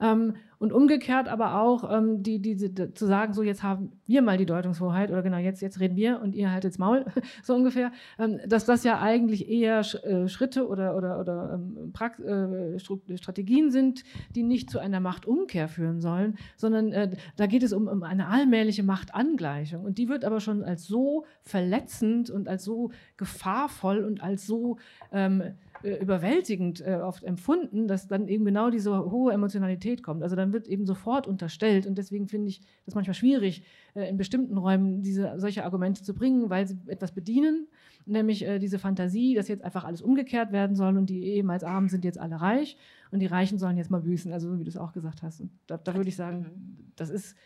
Ähm, 0.00 0.34
und 0.58 0.72
umgekehrt 0.72 1.28
aber 1.28 1.60
auch 1.60 1.88
ähm, 1.96 2.22
die, 2.22 2.40
die, 2.40 2.56
die, 2.56 2.92
zu 2.92 3.06
sagen, 3.06 3.32
so 3.32 3.42
jetzt 3.42 3.62
haben 3.62 3.92
wir 4.06 4.22
mal 4.22 4.36
die 4.38 4.46
Deutungshoheit 4.46 5.10
oder 5.10 5.22
genau 5.22 5.36
jetzt, 5.36 5.62
jetzt 5.62 5.78
reden 5.78 5.96
wir 5.96 6.20
und 6.20 6.34
ihr 6.34 6.50
haltet's 6.50 6.78
Maul, 6.78 7.04
so 7.42 7.54
ungefähr, 7.54 7.92
ähm, 8.18 8.40
dass 8.46 8.64
das 8.64 8.82
ja 8.84 9.00
eigentlich 9.00 9.48
eher 9.48 9.84
Sch 9.84 9.96
äh, 10.04 10.28
Schritte 10.28 10.66
oder, 10.66 10.96
oder, 10.96 11.20
oder 11.20 11.54
ähm, 11.54 11.92
äh, 12.26 12.78
Strategien 12.78 13.70
sind, 13.70 14.02
die 14.34 14.42
nicht 14.42 14.70
zu 14.70 14.80
einer 14.80 15.00
Machtumkehr 15.00 15.68
führen 15.68 16.00
sollen, 16.00 16.36
sondern 16.56 16.92
äh, 16.92 17.10
da 17.36 17.46
geht 17.46 17.62
es 17.62 17.72
um, 17.72 17.86
um 17.86 18.02
eine 18.02 18.26
allmähliche 18.26 18.82
Machtangleichung. 18.82 19.84
Und 19.84 19.98
die 19.98 20.08
wird 20.08 20.24
aber 20.24 20.40
schon 20.40 20.64
als 20.64 20.86
so 20.86 21.24
verletzend 21.42 22.30
und 22.30 22.48
als 22.48 22.64
so 22.64 22.90
gefahrvoll 23.16 24.04
und 24.04 24.22
als 24.22 24.46
so 24.46 24.78
ähm, 25.12 25.42
äh, 25.82 25.96
überwältigend 25.96 26.80
äh, 26.80 26.96
oft 27.02 27.22
empfunden, 27.22 27.86
dass 27.86 28.08
dann 28.08 28.28
eben 28.28 28.44
genau 28.44 28.70
diese 28.70 29.10
hohe 29.10 29.32
Emotionalität 29.32 30.02
kommt. 30.02 30.22
Also 30.22 30.34
dann 30.34 30.52
wird 30.52 30.66
eben 30.66 30.86
sofort 30.86 31.26
unterstellt 31.26 31.86
und 31.86 31.96
deswegen 31.96 32.28
finde 32.28 32.48
ich 32.48 32.60
das 32.84 32.94
manchmal 32.94 33.14
schwierig, 33.14 33.62
äh, 33.94 34.08
in 34.08 34.16
bestimmten 34.16 34.56
Räumen 34.58 35.02
diese 35.02 35.38
solche 35.38 35.64
Argumente 35.64 36.02
zu 36.02 36.14
bringen, 36.14 36.50
weil 36.50 36.66
sie 36.66 36.78
etwas 36.86 37.12
bedienen, 37.12 37.68
nämlich 38.06 38.44
äh, 38.44 38.58
diese 38.58 38.78
Fantasie, 38.78 39.34
dass 39.34 39.48
jetzt 39.48 39.64
einfach 39.64 39.84
alles 39.84 40.02
umgekehrt 40.02 40.52
werden 40.52 40.74
soll 40.74 40.96
und 40.96 41.10
die 41.10 41.22
ehemals 41.24 41.62
Armen 41.64 41.88
sind 41.88 42.04
jetzt 42.04 42.18
alle 42.18 42.40
reich 42.40 42.76
und 43.10 43.20
die 43.20 43.26
Reichen 43.26 43.58
sollen 43.58 43.76
jetzt 43.76 43.90
mal 43.90 44.00
büßen, 44.00 44.32
also 44.32 44.50
so 44.50 44.58
wie 44.58 44.64
du 44.64 44.70
es 44.70 44.76
auch 44.76 44.92
gesagt 44.92 45.22
hast. 45.22 45.40
Und 45.40 45.50
da, 45.66 45.76
da 45.76 45.94
würde 45.94 46.08
ich 46.08 46.16
sagen, 46.16 46.90
das 46.96 47.10
ist 47.10 47.36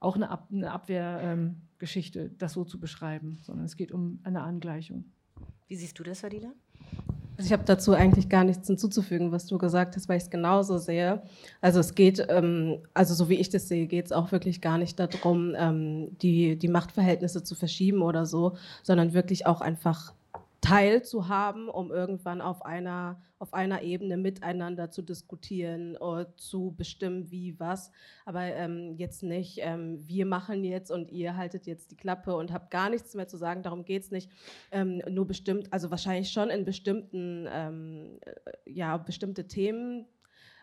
auch 0.00 0.16
eine, 0.16 0.28
Ab 0.30 0.48
eine 0.52 0.70
Abwehrgeschichte, 0.70 2.20
ähm, 2.20 2.34
das 2.38 2.52
so 2.52 2.64
zu 2.64 2.78
beschreiben, 2.78 3.38
sondern 3.40 3.64
es 3.64 3.76
geht 3.76 3.90
um 3.90 4.20
eine 4.22 4.42
Angleichung. 4.42 5.06
Wie 5.66 5.76
siehst 5.76 5.98
du 5.98 6.02
das, 6.02 6.22
Adila? 6.24 6.52
Also 7.36 7.46
ich 7.46 7.52
habe 7.52 7.64
dazu 7.64 7.92
eigentlich 7.92 8.28
gar 8.28 8.44
nichts 8.44 8.68
hinzuzufügen, 8.68 9.32
was 9.32 9.46
du 9.46 9.58
gesagt 9.58 9.96
hast, 9.96 10.08
weil 10.08 10.18
ich 10.18 10.24
es 10.24 10.30
genauso 10.30 10.78
sehe. 10.78 11.22
Also 11.60 11.80
es 11.80 11.94
geht, 11.94 12.24
ähm, 12.28 12.78
also 12.94 13.14
so 13.14 13.28
wie 13.28 13.34
ich 13.34 13.50
das 13.50 13.66
sehe, 13.68 13.86
geht 13.86 14.06
es 14.06 14.12
auch 14.12 14.30
wirklich 14.30 14.60
gar 14.60 14.78
nicht 14.78 15.00
darum, 15.00 15.54
ähm, 15.56 16.16
die, 16.18 16.56
die 16.56 16.68
Machtverhältnisse 16.68 17.42
zu 17.42 17.56
verschieben 17.56 18.02
oder 18.02 18.24
so, 18.24 18.56
sondern 18.82 19.14
wirklich 19.14 19.46
auch 19.46 19.60
einfach 19.60 20.12
teilzuhaben, 20.64 21.68
um 21.68 21.92
irgendwann 21.92 22.40
auf 22.40 22.64
einer, 22.64 23.20
auf 23.38 23.52
einer 23.52 23.82
Ebene 23.82 24.16
miteinander 24.16 24.90
zu 24.90 25.02
diskutieren 25.02 25.94
oder 25.98 26.34
zu 26.38 26.74
bestimmen, 26.74 27.30
wie 27.30 27.60
was. 27.60 27.90
Aber 28.24 28.40
ähm, 28.40 28.94
jetzt 28.96 29.22
nicht, 29.22 29.58
ähm, 29.60 29.98
wir 30.08 30.24
machen 30.24 30.64
jetzt 30.64 30.90
und 30.90 31.10
ihr 31.10 31.36
haltet 31.36 31.66
jetzt 31.66 31.90
die 31.90 31.96
Klappe 31.96 32.34
und 32.34 32.50
habt 32.50 32.70
gar 32.70 32.88
nichts 32.88 33.14
mehr 33.14 33.28
zu 33.28 33.36
sagen, 33.36 33.62
darum 33.62 33.84
geht 33.84 34.04
es 34.04 34.10
nicht. 34.10 34.30
Ähm, 34.70 35.02
nur 35.06 35.26
bestimmt, 35.26 35.70
also 35.70 35.90
wahrscheinlich 35.90 36.30
schon 36.30 36.48
in 36.48 36.64
bestimmten, 36.64 37.46
ähm, 37.52 38.18
äh, 38.22 38.32
ja, 38.64 38.96
bestimmte 38.96 39.46
Themen 39.46 40.06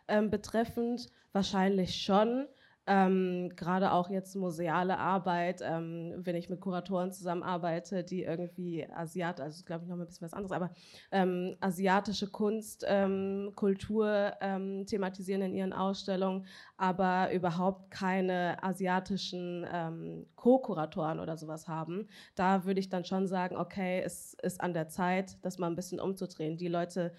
ähm, 0.08 0.32
betreffend, 0.32 1.10
wahrscheinlich 1.32 2.02
schon. 2.02 2.48
Ähm, 2.88 3.52
Gerade 3.56 3.92
auch 3.92 4.10
jetzt 4.10 4.36
museale 4.36 4.98
Arbeit, 4.98 5.62
ähm, 5.64 6.14
wenn 6.18 6.36
ich 6.36 6.50
mit 6.50 6.60
Kuratoren 6.62 7.12
zusammenarbeite, 7.12 8.04
die 8.04 8.24
irgendwie 8.24 8.88
Asiat, 8.92 9.40
also 9.40 9.64
glaube 9.64 9.84
ich 9.84 9.90
noch 9.90 9.98
ein 10.00 10.06
bisschen 10.06 10.26
was 10.26 10.34
anderes, 10.34 10.52
aber 10.52 10.72
ähm, 11.12 11.56
asiatische 11.60 12.28
Kunst, 12.28 12.84
ähm, 12.88 13.52
Kultur 13.56 14.34
ähm, 14.42 14.86
thematisieren 14.88 15.44
in 15.44 15.54
ihren 15.54 15.74
Ausstellungen, 15.74 16.48
aber 16.76 17.32
überhaupt 17.32 17.92
keine 17.92 18.62
asiatischen 18.64 19.64
ähm, 19.72 20.26
Co-Kuratoren 20.36 21.20
oder 21.20 21.38
sowas 21.38 21.68
haben. 21.68 22.08
Da 22.34 22.66
würde 22.66 22.80
ich 22.80 22.90
dann 22.90 23.06
schon 23.06 23.28
sagen, 23.28 23.58
okay, 23.58 24.02
es 24.04 24.36
ist 24.42 24.60
an 24.60 24.74
der 24.74 24.88
Zeit, 24.88 25.38
das 25.44 25.60
mal 25.60 25.68
ein 25.68 25.76
bisschen 25.76 26.00
umzudrehen. 26.00 26.58
Die 26.58 26.68
Leute 26.68 27.14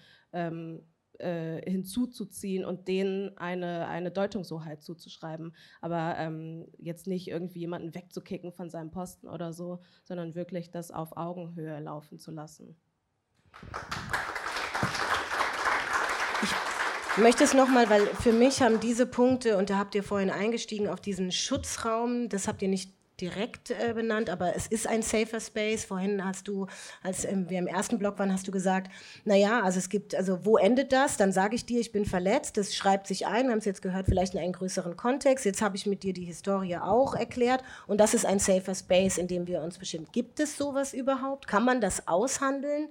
äh, 1.19 1.61
hinzuzuziehen 1.69 2.65
und 2.65 2.87
denen 2.87 3.37
eine, 3.37 3.87
eine 3.87 4.11
Deutungshoheit 4.11 4.81
zuzuschreiben. 4.81 5.55
Aber 5.81 6.15
ähm, 6.17 6.67
jetzt 6.77 7.07
nicht 7.07 7.27
irgendwie 7.27 7.59
jemanden 7.59 7.93
wegzukicken 7.93 8.51
von 8.51 8.69
seinem 8.69 8.91
Posten 8.91 9.27
oder 9.27 9.53
so, 9.53 9.81
sondern 10.03 10.35
wirklich 10.35 10.71
das 10.71 10.91
auf 10.91 11.15
Augenhöhe 11.17 11.79
laufen 11.79 12.19
zu 12.19 12.31
lassen. 12.31 12.75
Ich 17.15 17.21
möchte 17.21 17.43
es 17.43 17.53
nochmal, 17.53 17.91
weil 17.91 18.07
für 18.07 18.33
mich 18.33 18.61
haben 18.63 18.79
diese 18.79 19.05
Punkte, 19.05 19.57
und 19.57 19.69
da 19.69 19.77
habt 19.77 19.93
ihr 19.93 20.03
vorhin 20.03 20.31
eingestiegen 20.31 20.87
auf 20.87 20.99
diesen 20.99 21.31
Schutzraum, 21.31 22.27
das 22.27 22.47
habt 22.47 22.63
ihr 22.63 22.69
nicht 22.69 22.91
direkt 23.23 23.71
äh, 23.71 23.93
benannt, 23.93 24.29
aber 24.29 24.53
es 24.53 24.67
ist 24.67 24.85
ein 24.85 25.01
safer 25.01 25.39
Space. 25.39 25.85
Vorhin 25.85 26.25
hast 26.25 26.49
du, 26.49 26.67
als 27.01 27.23
ähm, 27.23 27.49
wir 27.49 27.57
im 27.57 27.67
ersten 27.67 27.97
Block 27.97 28.19
waren, 28.19 28.33
hast 28.33 28.45
du 28.47 28.51
gesagt, 28.51 28.91
naja, 29.23 29.61
also 29.61 29.79
es 29.79 29.87
gibt, 29.87 30.13
also 30.13 30.43
wo 30.43 30.57
endet 30.57 30.91
das? 30.91 31.15
Dann 31.15 31.31
sage 31.31 31.55
ich 31.55 31.65
dir, 31.65 31.79
ich 31.79 31.93
bin 31.93 32.03
verletzt, 32.03 32.57
das 32.57 32.75
schreibt 32.75 33.07
sich 33.07 33.25
ein, 33.25 33.45
wir 33.45 33.51
haben 33.51 33.59
es 33.59 33.65
jetzt 33.65 33.81
gehört, 33.81 34.07
vielleicht 34.07 34.33
in 34.33 34.41
einen 34.41 34.51
größeren 34.51 34.97
Kontext. 34.97 35.45
Jetzt 35.45 35.61
habe 35.61 35.77
ich 35.77 35.85
mit 35.85 36.03
dir 36.03 36.11
die 36.11 36.25
Historie 36.25 36.75
auch 36.75 37.15
erklärt 37.15 37.63
und 37.87 38.01
das 38.01 38.13
ist 38.13 38.25
ein 38.25 38.39
safer 38.39 38.75
Space, 38.75 39.17
in 39.17 39.27
dem 39.27 39.47
wir 39.47 39.61
uns 39.61 39.77
bestimmt. 39.77 40.11
Gibt 40.11 40.41
es 40.41 40.57
sowas 40.57 40.93
überhaupt? 40.93 41.47
Kann 41.47 41.63
man 41.63 41.79
das 41.79 42.09
aushandeln? 42.09 42.89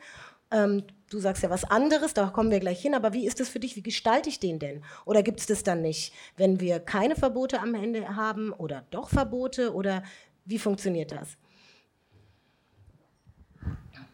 Ähm, 0.52 0.84
du 1.10 1.18
sagst 1.18 1.42
ja 1.42 1.50
was 1.50 1.64
anderes, 1.64 2.14
da 2.14 2.26
kommen 2.26 2.50
wir 2.50 2.60
gleich 2.60 2.80
hin, 2.80 2.94
aber 2.94 3.12
wie 3.12 3.26
ist 3.26 3.40
das 3.40 3.48
für 3.48 3.60
dich? 3.60 3.76
Wie 3.76 3.82
gestalte 3.82 4.28
ich 4.28 4.40
den 4.40 4.58
denn? 4.58 4.82
Oder 5.04 5.22
gibt 5.22 5.40
es 5.40 5.46
das 5.46 5.62
dann 5.62 5.82
nicht, 5.82 6.12
wenn 6.36 6.60
wir 6.60 6.80
keine 6.80 7.16
Verbote 7.16 7.60
am 7.60 7.74
Ende 7.74 8.16
haben 8.16 8.52
oder 8.52 8.84
doch 8.90 9.08
Verbote? 9.08 9.74
Oder 9.74 10.02
wie 10.44 10.58
funktioniert 10.58 11.12
das? 11.12 11.36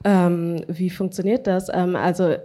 Ähm, 0.04 0.64
wie 0.68 0.90
funktioniert 0.90 1.46
das? 1.46 1.68
Ähm, 1.72 1.96
also 1.96 2.36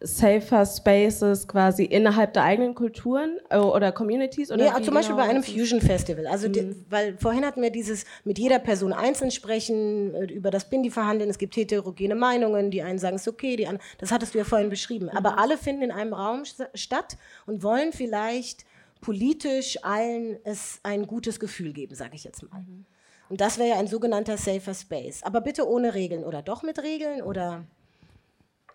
safer 0.00 0.64
Spaces 0.64 1.46
quasi 1.46 1.84
innerhalb 1.84 2.32
der 2.32 2.44
eigenen 2.44 2.74
Kulturen 2.74 3.38
äh, 3.50 3.58
oder 3.58 3.92
Communities? 3.92 4.50
Oder 4.50 4.76
wie 4.78 4.82
zum 4.82 4.94
Beispiel 4.94 5.14
genau 5.14 5.26
bei 5.26 5.30
einem? 5.30 5.42
Fusion 5.42 5.80
Festival. 5.80 6.26
Also, 6.26 6.48
die, 6.48 6.62
Mhm. 6.62 6.86
weil 6.88 7.16
vorhin 7.18 7.44
hatten 7.44 7.60
wir 7.62 7.70
dieses 7.70 8.04
mit 8.24 8.38
jeder 8.38 8.58
Person 8.58 8.92
einzeln 8.92 9.30
sprechen, 9.30 10.14
äh, 10.14 10.24
über 10.32 10.50
das 10.50 10.68
Bindi 10.70 10.90
verhandeln. 10.90 11.28
Es 11.30 11.38
gibt 11.38 11.56
heterogene 11.56 12.14
Meinungen. 12.14 12.70
Die 12.70 12.82
einen 12.82 12.98
sagen, 12.98 13.16
es 13.16 13.22
ist 13.22 13.28
okay, 13.28 13.56
die 13.56 13.66
anderen. 13.66 13.86
Das 13.98 14.10
hattest 14.10 14.34
du 14.34 14.38
ja 14.38 14.44
vorhin 14.44 14.70
beschrieben. 14.70 15.06
Mhm. 15.12 15.16
Aber 15.16 15.38
alle 15.38 15.58
finden 15.58 15.82
in 15.82 15.90
einem 15.92 16.14
Raum 16.14 16.44
sta- 16.44 16.68
statt 16.74 17.16
und 17.46 17.62
wollen 17.62 17.92
vielleicht 17.92 18.64
politisch 19.00 19.78
allen 19.82 20.38
es 20.44 20.80
ein 20.82 21.06
gutes 21.06 21.40
Gefühl 21.40 21.72
geben, 21.72 21.94
sage 21.94 22.14
ich 22.14 22.24
jetzt 22.24 22.42
mal. 22.50 22.60
Mhm. 22.60 22.84
Und 23.28 23.40
das 23.40 23.58
wäre 23.58 23.68
ja 23.70 23.76
ein 23.78 23.86
sogenannter 23.86 24.36
Safer 24.36 24.74
Space. 24.74 25.22
Aber 25.22 25.40
bitte 25.40 25.68
ohne 25.68 25.94
Regeln 25.94 26.24
oder 26.24 26.42
doch 26.42 26.62
mit 26.62 26.82
Regeln 26.82 27.22
oder 27.22 27.64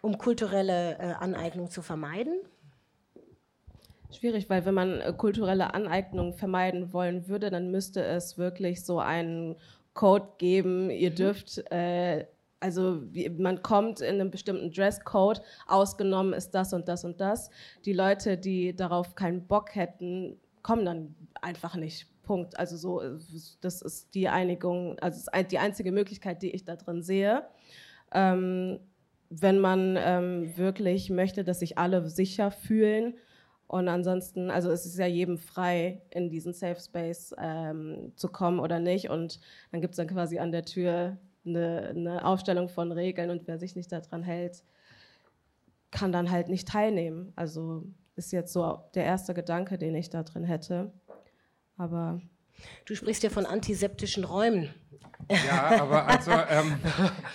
um 0.06 0.19
kulturelle 0.19 0.99
äh, 0.99 1.14
Aneignung 1.19 1.72
zu 1.72 1.82
vermeiden. 1.82 2.36
Schwierig, 4.11 4.48
weil 4.52 4.64
wenn 4.65 4.76
man 4.76 5.02
äh, 5.02 5.11
kulturelle 5.18 5.73
Aneignung 5.73 6.34
vermeiden 6.34 6.94
wollen 6.94 7.27
würde, 7.27 7.49
dann 7.49 7.72
müsste 7.72 8.03
es 8.03 8.38
wirklich 8.38 8.86
so 8.86 8.99
einen 8.99 9.56
Code 9.95 10.27
geben. 10.38 10.91
Ihr 10.91 11.10
dürft, 11.10 11.57
äh, 11.72 12.27
also 12.60 13.02
wie, 13.14 13.30
man 13.30 13.64
kommt 13.64 14.02
in 14.02 14.15
einem 14.15 14.30
bestimmten 14.30 14.72
Dresscode, 14.72 15.41
ausgenommen 15.65 16.34
ist 16.34 16.52
das 16.52 16.72
und 16.72 16.88
das 16.88 17.03
und 17.03 17.19
das. 17.19 17.49
Die 17.84 17.94
Leute, 17.94 18.38
die 18.38 18.76
darauf 18.76 19.15
keinen 19.15 19.48
Bock 19.48 19.73
hätten, 19.73 20.40
kommen 20.61 20.86
dann 20.86 21.15
einfach 21.41 21.76
nicht. 21.76 22.07
Punkt. 22.22 22.60
Also 22.60 22.77
so, 22.77 23.02
äh, 23.02 23.18
das 23.60 23.82
ist 23.82 24.14
die 24.14 24.30
Einigung, 24.30 24.99
also 24.99 25.32
die 25.49 25.57
einzige 25.57 25.91
Möglichkeit, 25.91 26.44
die 26.44 26.52
ich 26.52 26.64
da 26.64 26.76
drin 26.76 27.02
sehe. 27.02 27.44
Ähm, 28.14 28.80
wenn 29.30 29.60
man 29.60 29.98
ähm, 30.00 30.58
wirklich 30.58 31.10
möchte, 31.10 31.44
dass 31.44 31.60
sich 31.60 31.78
alle 31.78 32.10
sicher 32.10 32.52
fühlen, 32.52 33.16
und 33.68 33.88
ansonsten, 33.88 34.52
also 34.52 34.70
es 34.70 34.86
ist 34.86 34.98
ja 34.98 35.08
jedem 35.08 35.38
frei, 35.38 36.02
in 36.12 36.30
diesen 36.30 36.54
Safe 36.54 36.80
Space 36.80 37.34
ähm, 37.40 38.12
zu 38.16 38.28
kommen 38.28 38.60
oder 38.60 38.80
nicht. 38.80 39.10
Und 39.10 39.40
dann 39.72 39.82
gibt 39.82 39.94
es 39.94 39.98
dann 39.98 40.08
quasi 40.08 40.38
an 40.38 40.52
der 40.52 40.66
Tür 40.66 41.18
eine, 41.46 41.90
eine 41.90 42.26
Aufstellung 42.26 42.70
von 42.70 42.92
Regeln 42.92 43.30
und 43.32 43.48
wer 43.48 43.58
sich 43.58 43.76
nicht 43.76 43.92
daran 43.92 44.24
hält, 44.24 44.64
kann 45.92 46.12
dann 46.12 46.30
halt 46.30 46.50
nicht 46.50 46.68
teilnehmen. 46.68 47.34
Also 47.36 47.84
ist 48.16 48.32
jetzt 48.32 48.54
so 48.54 48.84
der 48.94 49.06
erste 49.06 49.34
Gedanke, 49.34 49.78
den 49.78 49.96
ich 49.96 50.10
da 50.10 50.24
drin 50.24 50.44
hätte. 50.44 50.92
Aber 51.78 52.22
Du 52.86 52.96
sprichst 52.96 53.24
ja 53.24 53.30
von 53.30 53.46
antiseptischen 53.46 54.24
Räumen. 54.24 54.74
Ja, 55.30 55.82
aber 55.82 56.08
also 56.08 56.32
ähm, 56.32 56.76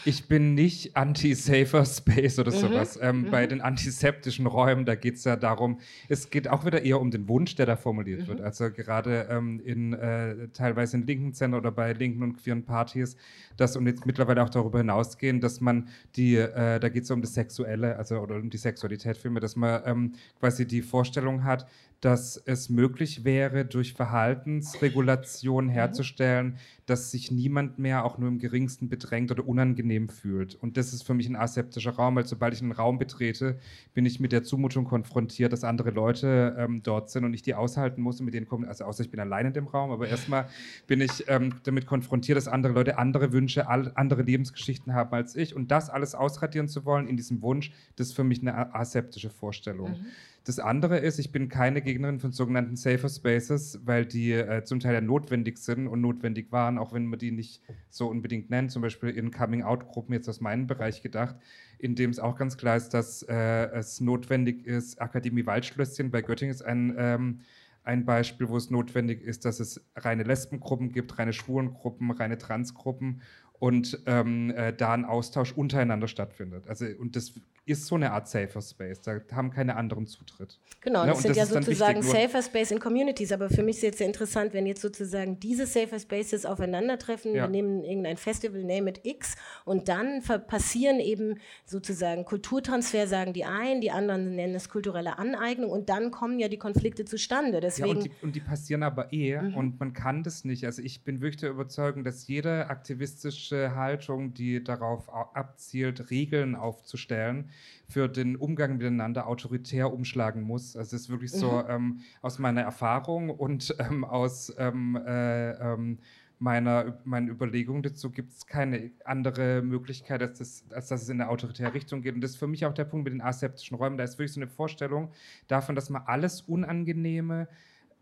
ich 0.05 0.29
bin 0.29 0.55
nicht 0.55 0.97
anti-safer 0.97 1.85
Space 1.85 2.39
oder 2.39 2.53
sowas. 2.53 2.99
Ähm, 3.01 3.31
Bei 3.31 3.47
den 3.47 3.61
antiseptischen 3.61 4.47
Räumen, 4.47 4.85
da 4.85 4.95
geht 4.95 5.17
es 5.17 5.25
ja 5.25 5.37
darum, 5.37 5.81
es 6.09 6.31
geht 6.31 6.49
auch 6.49 6.65
wieder 6.65 6.83
eher 6.83 7.01
um 7.01 7.11
den 7.11 7.29
Wunsch, 7.29 7.57
der 7.57 7.67
da 7.67 7.77
formuliert 7.77 8.29
wird. 8.29 8.41
Also 8.41 8.71
gerade 8.71 9.27
ähm, 9.31 9.61
in 9.65 9.93
äh, 9.93 10.49
teilweise 10.53 10.99
in 10.99 11.07
linken 11.07 11.33
Zentren 11.35 11.61
oder 11.61 11.73
bei 11.73 11.93
linken 11.93 12.23
und 12.23 12.37
queeren 12.37 12.65
Partys, 12.65 13.17
dass 13.57 13.77
und 13.77 13.87
jetzt 13.87 14.07
mittlerweile 14.07 14.43
auch 14.43 14.51
darüber 14.51 14.79
hinausgehen, 14.79 15.41
dass 15.41 15.61
man 15.61 15.89
die, 16.17 16.37
äh, 16.37 16.79
da 16.79 16.89
geht 16.89 17.05
es 17.05 17.11
um 17.11 17.23
das 17.23 17.35
Sexuelle, 17.35 17.97
also 17.97 18.19
oder 18.19 18.37
um 18.37 18.51
die 18.51 18.59
Sexualität 18.59 19.17
vielmehr, 19.17 19.41
dass 19.41 19.57
man 19.57 19.83
ähm, 19.85 20.13
quasi 20.39 20.67
die 20.67 20.83
Vorstellung 20.83 21.45
hat, 21.45 21.67
dass 22.01 22.39
es 22.47 22.71
möglich 22.71 23.25
wäre, 23.25 23.65
durch 23.67 23.93
Verhaltensregulation 23.93 25.69
herzustellen, 25.69 26.57
dass 26.87 27.11
sich 27.11 27.31
niemand 27.31 27.50
mehr 27.51 28.05
auch 28.05 28.19
nur 28.19 28.29
im 28.29 28.39
geringsten 28.39 28.89
bedrängt 28.89 29.31
oder 29.31 29.47
unangenehm 29.47 30.09
fühlt. 30.09 30.55
Und 30.55 30.77
das 30.77 30.93
ist 30.93 31.03
für 31.03 31.15
mich 31.15 31.29
ein 31.29 31.37
aseptischer 31.37 31.93
Raum, 31.93 32.17
weil 32.17 32.27
sobald 32.27 32.55
ich 32.55 32.63
einen 32.63 32.73
Raum 32.73 32.99
betrete, 32.99 33.59
bin 33.95 34.07
ich 34.07 34.21
mit 34.21 34.33
der 34.33 34.43
Zumutung 34.43 34.85
konfrontiert, 34.85 35.53
dass 35.53 35.65
andere 35.65 35.91
Leute 35.91 36.57
ähm, 36.59 36.83
dort 36.83 37.11
sind 37.11 37.25
und 37.25 37.35
ich 37.35 37.43
die 37.43 37.55
aushalten 37.55 38.01
muss 38.03 38.21
und 38.21 38.27
mit 38.27 38.35
denen 38.35 38.47
kommen, 38.47 38.65
also 38.67 38.85
außer 38.85 39.03
ich 39.03 39.11
bin 39.11 39.21
allein 39.21 39.47
in 39.47 39.53
dem 39.53 39.67
Raum, 39.67 39.91
aber 39.91 40.09
erstmal 40.09 40.49
bin 40.87 41.01
ich 41.01 41.25
ähm, 41.29 41.55
damit 41.65 41.87
konfrontiert, 41.87 42.37
dass 42.37 42.49
andere 42.49 42.73
Leute 42.73 42.99
andere 42.99 43.33
Wünsche, 43.33 43.69
andere 43.69 44.23
Lebensgeschichten 44.23 44.95
haben 44.95 45.13
als 45.13 45.37
ich 45.37 45.55
und 45.55 45.71
das 45.71 45.91
alles 45.91 46.15
ausradieren 46.15 46.69
zu 46.69 46.85
wollen 46.85 47.07
in 47.07 47.17
diesem 47.17 47.43
Wunsch, 47.43 47.73
das 47.97 48.09
ist 48.09 48.17
für 48.17 48.25
mich 48.25 48.41
eine 48.41 48.75
aseptische 48.75 49.31
Vorstellung. 49.31 49.97
Das 50.45 50.59
andere 50.59 50.99
ist, 50.99 51.19
ich 51.19 51.33
bin 51.33 51.51
keine 51.51 51.83
Gegnerin 51.83 52.19
von 52.19 52.33
sogenannten 52.33 52.75
Safer 52.75 53.11
Spaces, 53.11 53.81
weil 53.85 54.07
die 54.07 54.33
äh, 54.33 54.65
zum 54.65 54.81
Teil 54.81 54.95
ja 54.95 55.01
notwendig 55.03 55.59
sind 55.59 55.87
und 55.87 56.01
notwendig 56.01 56.51
waren, 56.51 56.79
auch 56.79 56.95
wenn 56.95 57.07
man 57.07 57.19
die 57.19 57.31
nicht 57.31 57.63
so 57.91 58.09
unbedingt 58.09 58.49
nennt. 58.49 58.71
Zum 58.71 58.81
Beispiel 58.81 59.11
in 59.11 59.31
Coming-out-Gruppen, 59.31 60.15
jetzt 60.15 60.29
aus 60.29 60.41
meinem 60.41 60.67
Bereich 60.67 61.03
gedacht, 61.03 61.37
in 61.79 61.95
dem 61.95 62.11
es 62.11 62.19
auch 62.19 62.37
ganz 62.37 62.57
klar 62.57 62.77
ist, 62.77 62.91
dass 62.91 63.23
äh, 63.23 63.35
es 63.73 64.01
notwendig 64.01 64.67
ist. 64.67 65.01
Akademie 65.01 65.45
Waldschlösschen 65.45 66.11
bei 66.11 66.23
Göttingen 66.23 66.55
ist 66.55 66.63
ein, 66.63 66.95
ähm, 66.97 67.41
ein 67.85 68.07
Beispiel, 68.07 68.49
wo 68.49 68.57
es 68.57 68.71
notwendig 68.71 69.23
ist, 69.23 69.45
dass 69.45 69.61
es 69.61 69.85
reine 69.97 70.23
Lesbengruppen 70.23 70.91
gibt, 70.91 71.19
reine 71.19 71.35
Schwulengruppen, 71.35 72.11
reine 72.13 72.39
Transgruppen 72.39 73.21
und 73.59 74.03
ähm, 74.07 74.51
äh, 74.57 74.73
da 74.73 74.95
ein 74.95 75.05
Austausch 75.05 75.53
untereinander 75.53 76.09
stattfindet. 76.09 76.67
Also, 76.67 76.87
und 76.99 77.15
das 77.15 77.35
ist 77.71 77.87
so 77.87 77.95
eine 77.95 78.13
Art 78.13 78.29
Safer 78.29 78.61
Space. 78.61 79.01
Da 79.03 79.21
haben 79.33 79.51
keine 79.51 79.77
anderen 79.77 80.07
Zutritt. 80.07 80.59
Genau, 80.81 81.03
Ne, 81.05 81.11
das 81.11 81.23
sind 81.23 81.31
das 81.31 81.37
ja 81.37 81.47
sozusagen 81.47 82.03
wichtig, 82.03 82.21
Safer 82.31 82.43
Space 82.43 82.71
in 82.71 82.79
Communities. 82.81 83.33
Aber 83.33 83.49
für 83.51 83.63
mich 83.63 83.77
ist 83.77 83.83
jetzt 83.83 83.99
sehr 83.99 84.07
interessant, 84.07 84.53
wenn 84.53 84.67
jetzt 84.67 84.81
sozusagen 84.83 85.39
diese 85.41 85.67
Safer 85.67 85.99
Spaces 85.99 86.45
aufeinandertreffen. 86.47 87.35
Ja. 87.35 87.45
Wir 87.45 87.49
nehmen 87.51 87.85
irgendein 87.85 88.17
Festival, 88.17 88.63
name 88.65 88.91
it 88.91 89.01
X, 89.05 89.37
und 89.65 89.89
dann 89.89 90.23
passieren 90.47 91.01
eben 91.01 91.39
sozusagen 91.67 92.25
Kulturtransfer, 92.25 93.07
sagen 93.07 93.33
die 93.33 93.45
einen, 93.45 93.81
die 93.81 93.91
anderen 93.91 94.35
nennen 94.35 94.55
es 94.55 94.69
kulturelle 94.69 95.19
Aneignung, 95.19 95.71
und 95.71 95.89
dann 95.89 96.11
kommen 96.11 96.39
ja 96.39 96.49
die 96.49 96.59
Konflikte 96.59 97.05
zustande. 97.05 97.55
Ja, 97.55 97.61
Deswegen, 97.61 97.91
und 97.91 98.05
die, 98.05 98.11
und 98.23 98.37
die 98.37 98.41
passieren 98.41 98.83
aber 98.83 99.13
eh 99.13 99.41
Mhm. 99.41 99.55
und 99.57 99.81
man 99.81 99.93
kann 99.93 100.23
das 100.23 100.45
nicht. 100.45 100.65
Also 100.65 100.83
ich 100.83 101.05
bin 101.05 101.21
wirklich 101.21 101.41
der 101.41 101.51
Überzeugung, 101.51 102.05
dass 102.05 102.27
jede 102.27 102.69
aktivistische 102.69 103.75
Haltung, 103.75 104.35
die 104.35 104.63
darauf 104.63 105.09
au- 105.09 105.31
abzielt, 105.35 106.11
Regeln 106.11 106.55
aufzustellen, 106.57 107.51
für 107.89 108.09
den 108.09 108.37
Umgang 108.37 108.77
miteinander 108.79 109.27
autoritär 109.27 109.93
umschlagen 109.93 110.43
muss. 110.43 110.77
Also 110.77 110.97
es 110.97 111.03
ist 111.03 111.09
wirklich 111.11 111.33
so 111.33 111.63
Mhm. 111.63 111.65
ähm, 111.69 112.01
aus 112.23 112.39
meiner 112.39 112.63
Erfahrung 112.63 113.31
und 113.31 113.75
ähm, 113.79 114.05
aus 114.05 114.53
ähm, 114.59 114.97
äh, 114.97 115.51
ähm, 115.53 115.99
meiner, 116.39 116.99
meinen 117.05 117.29
Überlegungen 117.29 117.83
dazu 117.83 118.11
gibt 118.11 118.33
es 118.33 118.47
keine 118.47 118.91
andere 119.05 119.61
Möglichkeit, 119.63 120.23
als, 120.23 120.39
das, 120.39 120.65
als 120.71 120.89
dass 120.89 121.03
es 121.03 121.09
in 121.11 121.21
eine 121.21 121.31
autoritäre 121.31 121.75
Richtung 121.75 122.01
geht. 122.01 122.15
Und 122.15 122.23
das 122.23 122.33
ist 122.33 122.37
für 122.39 122.47
mich 122.47 122.65
auch 122.65 122.73
der 122.73 122.85
Punkt 122.85 123.05
mit 123.05 123.13
den 123.13 123.21
aseptischen 123.21 123.77
Räumen. 123.77 123.99
Da 123.99 124.05
ist 124.05 124.19
wirklich 124.19 124.33
so 124.33 124.41
eine 124.41 124.49
Vorstellung 124.49 125.11
davon, 125.49 125.75
dass 125.75 125.91
man 125.91 126.03
alles 126.07 126.41
Unangenehme 126.41 127.47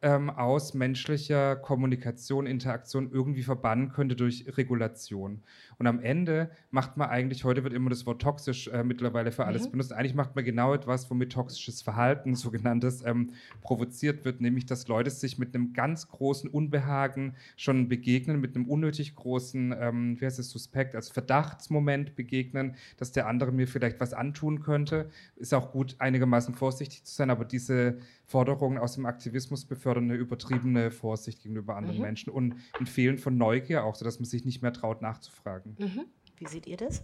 ähm, 0.03 0.31
aus 0.31 0.75
menschlicher 0.75 1.57
Kommunikation, 1.57 2.47
Interaktion 2.47 3.11
irgendwie 3.11 3.43
verbannen 3.43 3.91
könnte 3.91 4.15
durch 4.17 4.45
Regulation. 4.57 5.43
Und 5.79 5.87
am 5.87 6.01
Ende 6.01 6.51
macht 6.71 6.97
man 6.97 7.09
eigentlich, 7.09 7.45
heute 7.45 7.65
wird 7.65 7.75
immer 7.75 7.91
das 7.91 8.07
Wort 8.07 8.23
toxisch 8.23 8.69
äh, 8.69 8.85
mittlerweile 8.85 9.33
für 9.33 9.45
alles 9.45 9.67
Mhm. 9.67 9.73
benutzt, 9.73 9.93
eigentlich 9.93 10.15
macht 10.15 10.37
man 10.37 10.45
genau 10.45 10.73
etwas, 10.75 11.11
womit 11.11 11.33
toxisches 11.33 11.83
Verhalten, 11.83 12.35
sogenanntes, 12.37 13.05
ähm, 13.05 13.33
provoziert 13.61 14.25
wird, 14.25 14.41
nämlich 14.41 14.67
dass 14.67 14.87
Leute 14.89 15.11
sich 15.11 15.39
mit 15.39 15.55
einem 15.55 15.73
ganz 15.73 16.09
großen 16.09 16.49
Unbehagen 16.49 17.35
schon 17.57 17.89
begegnen, 17.89 18.41
mit 18.41 18.55
einem 18.55 18.67
unnötig 18.67 19.15
großen, 19.17 19.75
ähm, 19.79 20.21
wie 20.21 20.25
heißt 20.25 20.39
es, 20.39 20.51
Suspekt, 20.51 20.95
als 20.95 21.11
Verdachtsmoment 21.11 22.15
begegnen, 22.15 22.77
dass 22.97 23.13
der 23.13 23.27
andere 23.27 23.53
mir 23.53 23.67
vielleicht 23.67 24.01
was 24.01 24.15
antun 24.15 24.61
könnte. 24.61 25.11
Ist 25.37 25.55
auch 25.55 25.73
gut, 25.73 25.97
einigermaßen 25.99 26.55
vorsichtig 26.55 27.05
zu 27.05 27.15
sein, 27.15 27.31
aber 27.31 27.45
diese 27.45 27.99
Forderungen 28.25 28.79
aus 28.79 28.95
dem 28.95 29.07
Aktivismus 29.07 29.65
befördern 29.65 29.88
eine 29.97 30.15
übertriebene 30.15 30.91
Vorsicht 30.91 31.43
gegenüber 31.43 31.77
anderen 31.77 31.97
Mhm. 31.97 32.03
Menschen 32.03 32.31
und 32.31 32.55
ein 32.79 32.87
Fehlen 32.87 33.19
von 33.19 33.37
Neugier 33.37 33.85
auch, 33.85 33.95
sodass 33.95 34.19
man 34.19 34.27
sich 34.27 34.45
nicht 34.45 34.63
mehr 34.63 34.73
traut 34.73 35.03
nachzufragen. 35.03 35.77
mhm. 35.79 36.05
wie 36.39 36.47
seht 36.47 36.67
ihr 36.67 36.77
das? 36.77 37.03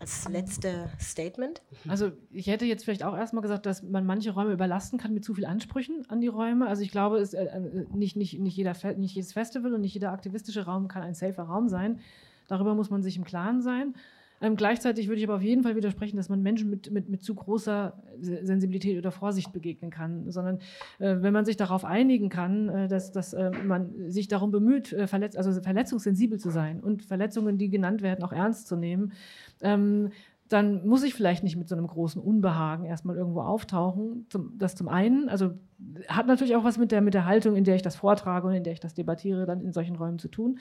Als 0.00 0.28
letzte 0.28 0.88
Statement? 1.00 1.60
Also 1.88 2.12
ich 2.30 2.46
hätte 2.46 2.64
jetzt 2.64 2.84
vielleicht 2.84 3.02
auch 3.02 3.16
erstmal 3.16 3.42
gesagt, 3.42 3.66
dass 3.66 3.82
man 3.82 4.06
manche 4.06 4.30
Räume 4.30 4.52
überlasten 4.52 4.96
kann 4.96 5.12
mit 5.12 5.24
zu 5.24 5.34
viel 5.34 5.44
Ansprüchen 5.44 6.04
an 6.08 6.20
die 6.20 6.28
Räume. 6.28 6.68
Also 6.68 6.82
ich 6.82 6.92
glaube, 6.92 7.18
es, 7.18 7.34
äh, 7.34 7.44
äh, 7.46 7.84
nicht, 7.92 8.14
nicht, 8.16 8.38
nicht, 8.38 8.56
jeder, 8.56 8.74
nicht 8.96 9.16
jedes 9.16 9.32
Festival 9.32 9.74
und 9.74 9.80
nicht 9.80 9.94
jeder 9.94 10.12
aktivistische 10.12 10.66
Raum 10.66 10.86
kann 10.86 11.02
ein 11.02 11.14
safer 11.14 11.42
Raum 11.42 11.68
sein. 11.68 11.98
Darüber 12.46 12.76
muss 12.76 12.90
man 12.90 13.02
sich 13.02 13.16
im 13.16 13.24
Klaren 13.24 13.60
sein. 13.60 13.94
Ähm, 14.40 14.56
gleichzeitig 14.56 15.08
würde 15.08 15.18
ich 15.20 15.26
aber 15.26 15.36
auf 15.36 15.42
jeden 15.42 15.62
Fall 15.62 15.74
widersprechen, 15.74 16.16
dass 16.16 16.28
man 16.28 16.42
Menschen 16.42 16.70
mit, 16.70 16.90
mit, 16.90 17.08
mit 17.08 17.22
zu 17.22 17.34
großer 17.34 18.00
Se- 18.20 18.46
Sensibilität 18.46 18.96
oder 18.98 19.10
Vorsicht 19.10 19.52
begegnen 19.52 19.90
kann, 19.90 20.30
sondern 20.30 20.58
äh, 20.98 21.16
wenn 21.20 21.32
man 21.32 21.44
sich 21.44 21.56
darauf 21.56 21.84
einigen 21.84 22.28
kann, 22.28 22.68
äh, 22.68 22.88
dass, 22.88 23.10
dass 23.10 23.32
äh, 23.34 23.50
man 23.50 24.10
sich 24.10 24.28
darum 24.28 24.50
bemüht, 24.50 24.92
äh, 24.92 25.06
verletz 25.06 25.36
also 25.36 25.52
verletzungssensibel 25.60 26.38
zu 26.38 26.50
sein 26.50 26.80
und 26.80 27.02
Verletzungen, 27.02 27.58
die 27.58 27.68
genannt 27.68 28.02
werden, 28.02 28.22
auch 28.22 28.32
ernst 28.32 28.68
zu 28.68 28.76
nehmen, 28.76 29.12
ähm, 29.60 30.10
dann 30.48 30.86
muss 30.86 31.02
ich 31.02 31.12
vielleicht 31.12 31.44
nicht 31.44 31.56
mit 31.56 31.68
so 31.68 31.74
einem 31.74 31.86
großen 31.86 32.22
Unbehagen 32.22 32.86
erstmal 32.86 33.16
irgendwo 33.16 33.42
auftauchen. 33.42 34.24
Zum, 34.30 34.56
das 34.56 34.74
zum 34.74 34.88
einen, 34.88 35.28
also 35.28 35.50
hat 36.08 36.26
natürlich 36.26 36.56
auch 36.56 36.64
was 36.64 36.78
mit 36.78 36.90
der, 36.90 37.02
mit 37.02 37.12
der 37.12 37.26
Haltung, 37.26 37.54
in 37.54 37.64
der 37.64 37.74
ich 37.74 37.82
das 37.82 37.96
vortrage 37.96 38.46
und 38.46 38.54
in 38.54 38.64
der 38.64 38.72
ich 38.72 38.80
das 38.80 38.94
debattiere, 38.94 39.44
dann 39.44 39.60
in 39.60 39.72
solchen 39.72 39.96
Räumen 39.96 40.18
zu 40.18 40.28
tun. 40.28 40.58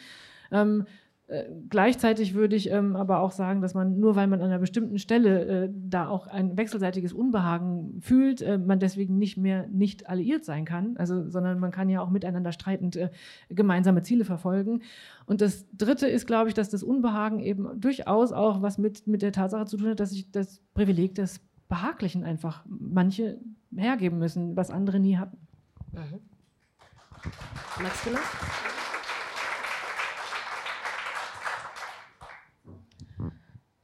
Ähm, 0.52 0.86
Äh, 1.28 1.44
gleichzeitig 1.70 2.36
würde 2.36 2.56
ich 2.56 2.72
ähm, 2.72 2.95
aber 2.95 3.20
auch 3.20 3.32
sagen, 3.32 3.62
dass 3.62 3.74
man 3.74 3.99
nur 3.99 4.16
weil 4.16 4.28
man 4.28 4.40
an 4.40 4.48
einer 4.48 4.60
bestimmten 4.60 4.98
Stelle 4.98 5.66
äh, 5.66 5.70
da 5.74 6.08
auch 6.08 6.28
ein 6.28 6.56
wechselseitiges 6.56 7.12
Unbehagen 7.12 7.99
fühlt, 7.99 8.41
äh, 8.41 8.58
man 8.58 8.80
deswegen 8.80 9.18
nicht 9.18 9.36
mehr 9.36 9.68
nicht 9.68 10.10
alliiert 10.10 10.45
sein 10.45 10.64
kann, 10.64 10.95
also, 10.95 11.30
sondern 11.30 11.60
man 11.60 11.72
kann 11.72 11.90
ja 11.90 11.99
auch 12.02 12.10
miteinander 12.10 12.54
streitend 12.54 12.95
äh, 12.95 13.10
gemeinsame 13.49 14.04
Ziele 14.04 14.24
verfolgen. 14.24 14.84
Und 15.26 15.41
das 15.41 15.66
Dritte 15.74 16.08
ist, 16.08 16.28
glaube 16.28 16.48
ich, 16.48 16.54
dass 16.54 16.70
das 16.70 16.82
Unbehagen 16.82 17.41
eben 17.41 17.78
durchaus 17.78 18.32
auch 18.32 18.62
was 18.62 18.78
mit, 18.78 19.06
mit 19.06 19.22
der 19.22 19.34
Tatsache 19.34 19.66
zu 19.66 19.76
tun 19.76 19.90
hat, 19.90 19.99
dass 19.99 20.12
sich 20.12 20.32
das 20.32 20.62
Privileg 20.76 21.16
des 21.16 21.41
Behaglichen 21.68 22.24
einfach 22.24 22.64
manche 22.70 23.38
hergeben 23.76 24.18
müssen, 24.18 24.56
was 24.56 24.72
andere 24.72 25.02
nie 25.02 25.18
hatten. 25.18 25.38
Mhm. 25.91 26.22
Max 27.82 28.06
du 28.06 28.12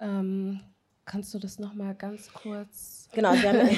Ähm, 0.04 0.60
kannst 1.06 1.34
du 1.34 1.40
das 1.40 1.60
noch 1.60 1.74
mal 1.74 1.96
ganz 1.96 2.32
kurz? 2.34 3.08
Genau, 3.14 3.30
haben, 3.30 3.70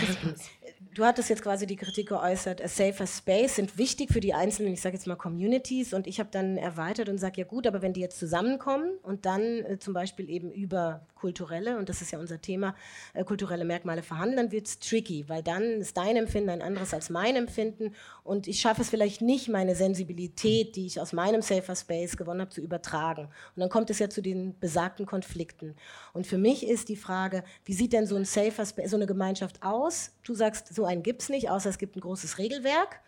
du 0.96 1.06
hattest 1.06 1.30
jetzt 1.30 1.44
quasi 1.44 1.68
die 1.68 1.76
Kritik 1.76 2.10
geäußert, 2.10 2.64
a 2.64 2.68
safer 2.68 3.06
space 3.06 3.56
sind 3.56 3.78
wichtig 3.78 4.12
für 4.12 4.20
die 4.20 4.34
einzelnen, 4.34 4.74
ich 4.74 4.82
sage 4.82 4.96
jetzt 4.96 5.08
mal 5.08 5.16
Communities 5.16 5.94
und 5.94 6.08
ich 6.08 6.20
habe 6.20 6.30
dann 6.32 6.58
erweitert 6.58 7.10
und 7.10 7.18
sage, 7.18 7.42
ja 7.42 7.48
gut, 7.48 7.68
aber 7.68 7.82
wenn 7.82 7.94
die 7.94 8.02
jetzt 8.02 8.20
zusammenkommen 8.20 8.90
und 9.04 9.26
dann 9.26 9.42
äh, 9.42 9.78
zum 9.80 9.94
Beispiel 9.94 10.30
eben 10.30 10.52
über 10.52 11.06
kulturelle, 11.26 11.80
und 11.80 11.90
das 11.90 12.04
ist 12.04 12.12
ja 12.12 12.20
unser 12.20 12.40
Thema, 12.40 12.76
äh, 13.16 13.24
kulturelle 13.24 13.66
Merkmale 13.66 14.04
verhandeln, 14.04 14.38
dann 14.38 14.52
wird 14.52 14.68
es 14.68 14.78
tricky, 14.78 15.28
weil 15.28 15.42
dann 15.42 15.64
ist 15.82 15.98
dein 15.98 16.18
Empfinden 16.18 16.52
ein 16.52 16.62
anderes 16.62 16.94
als 16.94 17.10
mein 17.10 17.36
Empfinden 17.36 17.96
und 18.24 18.48
ich 18.48 18.60
schaffe 18.62 18.84
es 18.84 18.92
vielleicht 18.92 19.22
nicht, 19.22 19.50
meine 19.50 19.74
Sensibilität, 19.74 20.76
die 20.76 20.86
ich 20.86 21.02
aus 21.02 21.14
meinem 21.14 21.42
Safer 21.42 21.76
Space 21.76 22.16
gewonnen 22.16 22.42
habe, 22.42 22.52
zu 22.52 22.62
übertragen. 22.62 23.24
Und 23.24 23.60
dann 23.60 23.70
kommt 23.70 23.90
es 23.90 23.98
ja 23.98 24.08
zu 24.08 24.22
den 24.22 24.60
besagten 24.60 25.08
Konflikten. 25.08 25.76
Und 26.14 26.28
für 26.28 26.38
mich 26.38 26.68
ist 26.68 26.90
die 26.90 26.96
Frage, 26.96 27.44
wie 27.64 27.74
sieht 27.74 27.94
denn 27.94 28.06
so 28.06 28.16
ein 28.16 28.26
Safer 28.26 28.68
Space, 28.68 28.92
so 28.92 28.98
eine 28.98 29.08
Gemeinschaft 29.08 29.64
aus? 29.64 30.12
Du 30.24 30.36
sagst, 30.36 30.76
so 30.76 30.86
einen 30.86 31.02
gibt 31.02 31.24
es 31.24 31.30
nicht, 31.30 31.50
außer 31.50 31.72
es 31.72 31.80
gibt 31.80 31.96
ein 31.96 32.02
großes 32.02 32.38
Regelwerk 32.38 33.00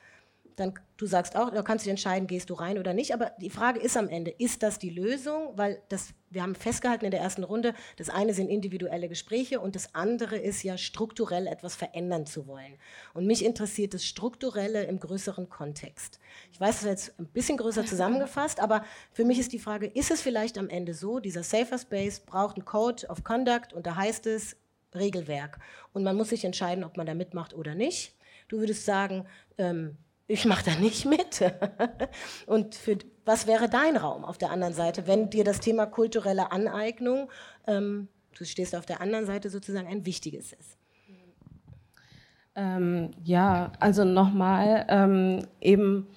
dann 0.57 0.73
du 0.97 1.05
sagst 1.05 1.35
auch, 1.35 1.51
da 1.51 1.61
kannst 1.61 1.85
du 1.85 1.89
entscheiden, 1.91 2.27
gehst 2.27 2.49
du 2.49 2.55
rein 2.55 2.79
oder 2.79 2.93
nicht. 2.93 3.13
Aber 3.13 3.31
die 3.39 3.51
Frage 3.51 3.79
ist 3.79 3.95
am 3.95 4.09
Ende, 4.09 4.31
ist 4.31 4.63
das 4.63 4.79
die 4.79 4.89
Lösung? 4.89 5.51
Weil 5.55 5.81
das, 5.89 6.15
wir 6.31 6.41
haben 6.41 6.55
festgehalten 6.55 7.05
in 7.05 7.11
der 7.11 7.21
ersten 7.21 7.43
Runde, 7.43 7.75
das 7.97 8.09
eine 8.09 8.33
sind 8.33 8.49
individuelle 8.49 9.07
Gespräche 9.07 9.59
und 9.59 9.75
das 9.75 9.93
andere 9.93 10.35
ist 10.35 10.63
ja 10.63 10.75
strukturell 10.77 11.45
etwas 11.45 11.75
verändern 11.75 12.25
zu 12.25 12.47
wollen. 12.47 12.73
Und 13.13 13.27
mich 13.27 13.45
interessiert 13.45 13.93
das 13.93 14.03
Strukturelle 14.03 14.85
im 14.85 14.99
größeren 14.99 15.47
Kontext. 15.47 16.19
Ich 16.51 16.59
weiß, 16.59 16.81
das 16.81 16.83
ist 16.83 16.89
jetzt 16.89 17.19
ein 17.19 17.27
bisschen 17.27 17.57
größer 17.57 17.85
zusammengefasst, 17.85 18.59
aber 18.59 18.83
für 19.11 19.25
mich 19.25 19.37
ist 19.37 19.53
die 19.53 19.59
Frage, 19.59 19.85
ist 19.85 20.09
es 20.09 20.21
vielleicht 20.21 20.57
am 20.57 20.69
Ende 20.69 20.95
so, 20.95 21.19
dieser 21.19 21.43
Safer 21.43 21.77
Space 21.77 22.19
braucht 22.19 22.55
einen 22.55 22.65
Code 22.65 23.05
of 23.09 23.23
Conduct 23.23 23.73
und 23.73 23.85
da 23.85 23.95
heißt 23.95 24.25
es 24.25 24.57
Regelwerk. 24.95 25.59
Und 25.93 26.03
man 26.03 26.15
muss 26.15 26.29
sich 26.29 26.43
entscheiden, 26.43 26.83
ob 26.83 26.97
man 26.97 27.05
da 27.05 27.13
mitmacht 27.13 27.53
oder 27.53 27.75
nicht. 27.75 28.15
Du 28.47 28.59
würdest 28.59 28.85
sagen, 28.85 29.27
ähm, 29.59 29.97
ich 30.27 30.45
mache 30.45 30.65
da 30.65 30.75
nicht 30.75 31.05
mit. 31.05 31.41
Und 32.45 32.75
für, 32.75 32.97
was 33.25 33.47
wäre 33.47 33.69
dein 33.69 33.97
Raum 33.97 34.25
auf 34.25 34.37
der 34.37 34.51
anderen 34.51 34.73
Seite, 34.73 35.07
wenn 35.07 35.29
dir 35.29 35.43
das 35.43 35.59
Thema 35.59 35.85
kulturelle 35.85 36.51
Aneignung, 36.51 37.29
ähm, 37.65 38.09
du 38.37 38.45
stehst 38.45 38.75
auf 38.75 38.85
der 38.85 39.01
anderen 39.01 39.25
Seite 39.25 39.49
sozusagen, 39.49 39.87
ein 39.87 40.05
wichtiges 40.05 40.53
ist? 40.53 40.77
Ähm, 42.55 43.11
ja, 43.23 43.71
also 43.79 44.03
nochmal, 44.03 44.85
ähm, 44.89 45.47
eben 45.61 46.07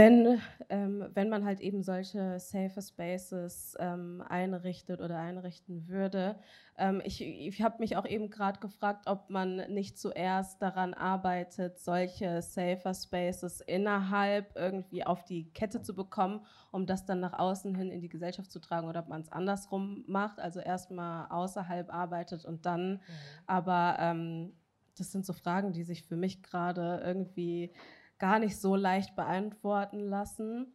wenn, 0.00 0.40
ähm, 0.70 1.04
wenn 1.12 1.28
man 1.28 1.44
halt 1.44 1.60
eben 1.60 1.82
solche 1.82 2.38
Safer 2.38 2.80
Spaces 2.80 3.76
ähm, 3.78 4.24
einrichtet 4.26 5.02
oder 5.02 5.18
einrichten 5.18 5.88
würde. 5.88 6.36
Ähm, 6.78 7.02
ich 7.04 7.20
ich 7.20 7.60
habe 7.60 7.76
mich 7.80 7.98
auch 7.98 8.06
eben 8.06 8.30
gerade 8.30 8.60
gefragt, 8.60 9.06
ob 9.06 9.28
man 9.28 9.56
nicht 9.70 9.98
zuerst 9.98 10.62
daran 10.62 10.94
arbeitet, 10.94 11.78
solche 11.78 12.40
Safer 12.40 12.94
Spaces 12.94 13.60
innerhalb 13.60 14.56
irgendwie 14.56 15.04
auf 15.04 15.22
die 15.26 15.50
Kette 15.52 15.82
zu 15.82 15.94
bekommen, 15.94 16.46
um 16.70 16.86
das 16.86 17.04
dann 17.04 17.20
nach 17.20 17.38
außen 17.38 17.74
hin 17.74 17.90
in 17.90 18.00
die 18.00 18.08
Gesellschaft 18.08 18.50
zu 18.50 18.58
tragen 18.58 18.88
oder 18.88 19.00
ob 19.00 19.08
man 19.08 19.20
es 19.20 19.30
andersrum 19.30 20.04
macht, 20.06 20.40
also 20.40 20.60
erstmal 20.60 21.26
außerhalb 21.28 21.92
arbeitet 21.92 22.46
und 22.46 22.64
dann 22.64 22.92
mhm. 22.92 23.00
aber 23.46 23.96
ähm, 23.98 24.52
das 24.96 25.12
sind 25.12 25.26
so 25.26 25.34
Fragen, 25.34 25.72
die 25.72 25.82
sich 25.82 26.04
für 26.04 26.16
mich 26.16 26.42
gerade 26.42 27.02
irgendwie 27.04 27.72
gar 28.20 28.38
nicht 28.38 28.60
so 28.60 28.76
leicht 28.76 29.16
beantworten 29.16 29.98
lassen. 29.98 30.72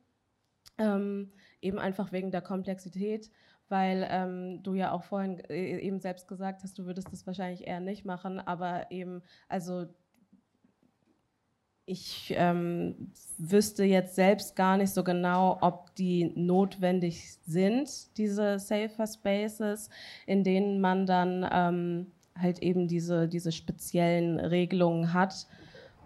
Ähm, 0.78 1.32
eben 1.62 1.80
einfach 1.80 2.12
wegen 2.12 2.32
der 2.32 2.42
Komplexität, 2.42 3.32
weil 3.70 4.06
ähm, 4.10 4.62
du 4.62 4.74
ja 4.74 4.92
auch 4.92 5.04
vorhin 5.04 5.40
äh, 5.50 5.80
eben 5.80 6.02
selbst 6.02 6.28
gesagt 6.28 6.64
hast, 6.64 6.78
du 6.78 6.86
würdest 6.86 7.14
das 7.14 7.26
wahrscheinlich 7.26 7.66
eher 7.66 7.80
nicht 7.80 8.04
machen, 8.04 8.42
aber 8.42 8.92
eben, 8.92 9.24
also 9.48 9.86
ich 11.86 12.34
ähm, 12.36 13.12
wüsste 13.38 13.84
jetzt 13.84 14.16
selbst 14.16 14.56
gar 14.56 14.76
nicht 14.76 14.92
so 14.92 15.04
genau, 15.04 15.60
ob 15.62 15.96
die 15.96 16.34
notwendig 16.36 17.34
sind, 17.46 18.18
diese 18.18 18.60
Safer 18.60 19.08
Spaces, 19.08 19.90
in 20.26 20.44
denen 20.44 20.82
man 20.82 21.06
dann 21.06 21.48
ähm, 21.52 22.12
halt 22.38 22.60
eben 22.60 22.88
diese, 22.88 23.28
diese 23.28 23.52
speziellen 23.52 24.40
Regelungen 24.40 25.14
hat 25.14 25.48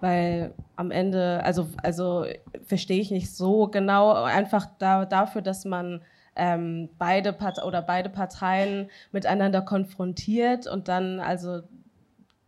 weil 0.01 0.53
am 0.75 0.91
Ende, 0.91 1.43
also, 1.43 1.67
also 1.83 2.25
verstehe 2.65 3.01
ich 3.01 3.11
nicht 3.11 3.35
so 3.35 3.67
genau, 3.67 4.13
einfach 4.23 4.67
da, 4.79 5.05
dafür, 5.05 5.41
dass 5.41 5.65
man 5.65 6.01
ähm, 6.35 6.89
beide 6.97 7.33
Part 7.33 7.63
oder 7.63 7.81
beide 7.81 8.09
Parteien 8.09 8.89
miteinander 9.11 9.61
konfrontiert 9.61 10.67
und 10.67 10.87
dann, 10.87 11.19
also 11.19 11.61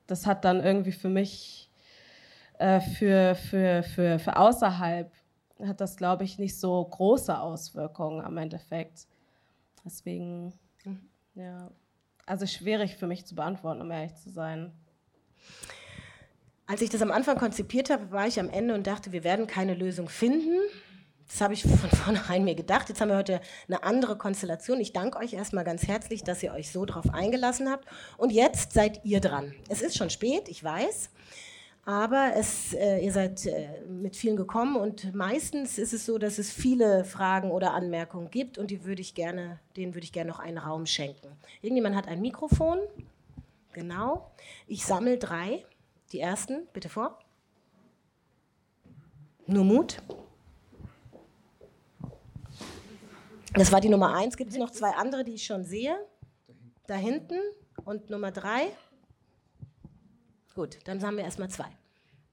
das 0.08 0.26
hat 0.26 0.46
dann 0.46 0.64
irgendwie 0.64 0.92
für 0.92 1.10
mich, 1.10 1.70
äh, 2.58 2.80
für, 2.80 3.36
für, 3.36 3.84
für, 3.84 4.20
für 4.20 4.38
außerhalb, 4.38 5.12
hat 5.66 5.82
das, 5.82 5.98
glaube 5.98 6.24
ich, 6.24 6.40
nicht 6.40 6.60
so 6.60 6.84
große 6.84 7.40
Auswirkungen 7.40 8.22
am 8.22 8.38
Endeffekt. 8.38 9.08
Deswegen, 9.86 10.54
mhm. 10.84 11.10
ja, 11.36 11.70
also 12.26 12.46
schwierig 12.46 12.96
für 12.96 13.08
mich 13.08 13.26
zu 13.26 13.36
beantworten, 13.36 13.82
um 13.82 13.92
ehrlich 13.92 14.16
zu 14.16 14.30
sein. 14.30 14.72
Als 16.72 16.82
ich 16.82 16.90
das 16.90 17.02
am 17.02 17.12
Anfang 17.12 17.38
konzipiert 17.38 17.90
habe, 17.90 18.12
war 18.12 18.28
ich 18.28 18.40
am 18.40 18.50
Ende 18.50 18.74
und 18.74 18.88
dachte, 18.88 19.12
wir 19.12 19.26
werden 19.26 19.46
keine 19.46 19.74
Lösung 19.74 20.08
finden. 20.08 20.56
Das 21.28 21.42
habe 21.42 21.54
ich 21.54 21.64
von 21.64 21.90
vornherein 21.90 22.46
mir 22.46 22.56
gedacht. 22.56 22.88
Jetzt 22.88 23.02
haben 23.02 23.10
wir 23.10 23.18
heute 23.18 23.42
eine 23.68 23.84
andere 23.84 24.18
Konstellation. 24.18 24.80
Ich 24.80 24.94
danke 24.94 25.20
euch 25.20 25.34
erstmal 25.34 25.66
ganz 25.66 25.86
herzlich, 25.86 26.24
dass 26.24 26.42
ihr 26.42 26.54
euch 26.54 26.72
so 26.72 26.86
drauf 26.86 27.14
eingelassen 27.14 27.70
habt. 27.70 27.90
Und 28.16 28.32
jetzt 28.32 28.72
seid 28.72 29.04
ihr 29.04 29.20
dran. 29.20 29.54
Es 29.68 29.82
ist 29.82 29.98
schon 29.98 30.10
spät, 30.10 30.48
ich 30.48 30.64
weiß. 30.64 31.10
Aber 31.84 32.36
es, 32.38 32.74
äh, 32.74 33.00
ihr 33.00 33.12
seid 33.12 33.46
äh, 33.48 33.82
mit 33.90 34.16
vielen 34.16 34.38
gekommen 34.38 34.78
und 34.78 35.14
meistens 35.14 35.78
ist 35.78 35.92
es 35.92 36.06
so, 36.06 36.18
dass 36.20 36.38
es 36.38 36.54
viele 36.54 37.04
Fragen 37.04 37.52
oder 37.52 37.74
Anmerkungen 37.74 38.32
gibt 38.32 38.58
und 38.58 38.72
die 38.72 38.86
würde 38.86 39.02
ich 39.02 39.14
gerne, 39.14 39.60
denen 39.76 39.94
würde 39.94 40.06
ich 40.06 40.14
gerne 40.14 40.30
noch 40.30 40.40
einen 40.40 40.58
Raum 40.58 40.86
schenken. 40.86 41.28
Irgendjemand 41.62 41.98
hat 41.98 42.08
ein 42.08 42.22
Mikrofon? 42.22 42.80
Genau. 43.74 44.32
Ich 44.68 44.86
sammle 44.86 45.18
drei. 45.18 45.66
Die 46.12 46.20
ersten, 46.20 46.68
bitte 46.74 46.90
vor. 46.90 47.20
Nur 49.48 49.64
Mut. 49.64 50.02
Das 53.54 53.72
war 53.72 53.82
die 53.82 53.90
Nummer 53.90 54.14
eins. 54.14 54.38
Gibt 54.38 54.52
es 54.52 54.58
noch 54.58 54.72
zwei 54.72 54.92
andere, 54.92 55.24
die 55.24 55.34
ich 55.34 55.46
schon 55.46 55.64
sehe? 55.64 55.96
Da 56.88 56.96
hinten 56.96 57.40
und 57.86 58.10
Nummer 58.10 58.32
drei. 58.32 58.72
Gut, 60.56 60.80
dann 60.86 61.02
haben 61.04 61.18
wir 61.18 61.24
erstmal 61.24 61.50
zwei. 61.50 61.70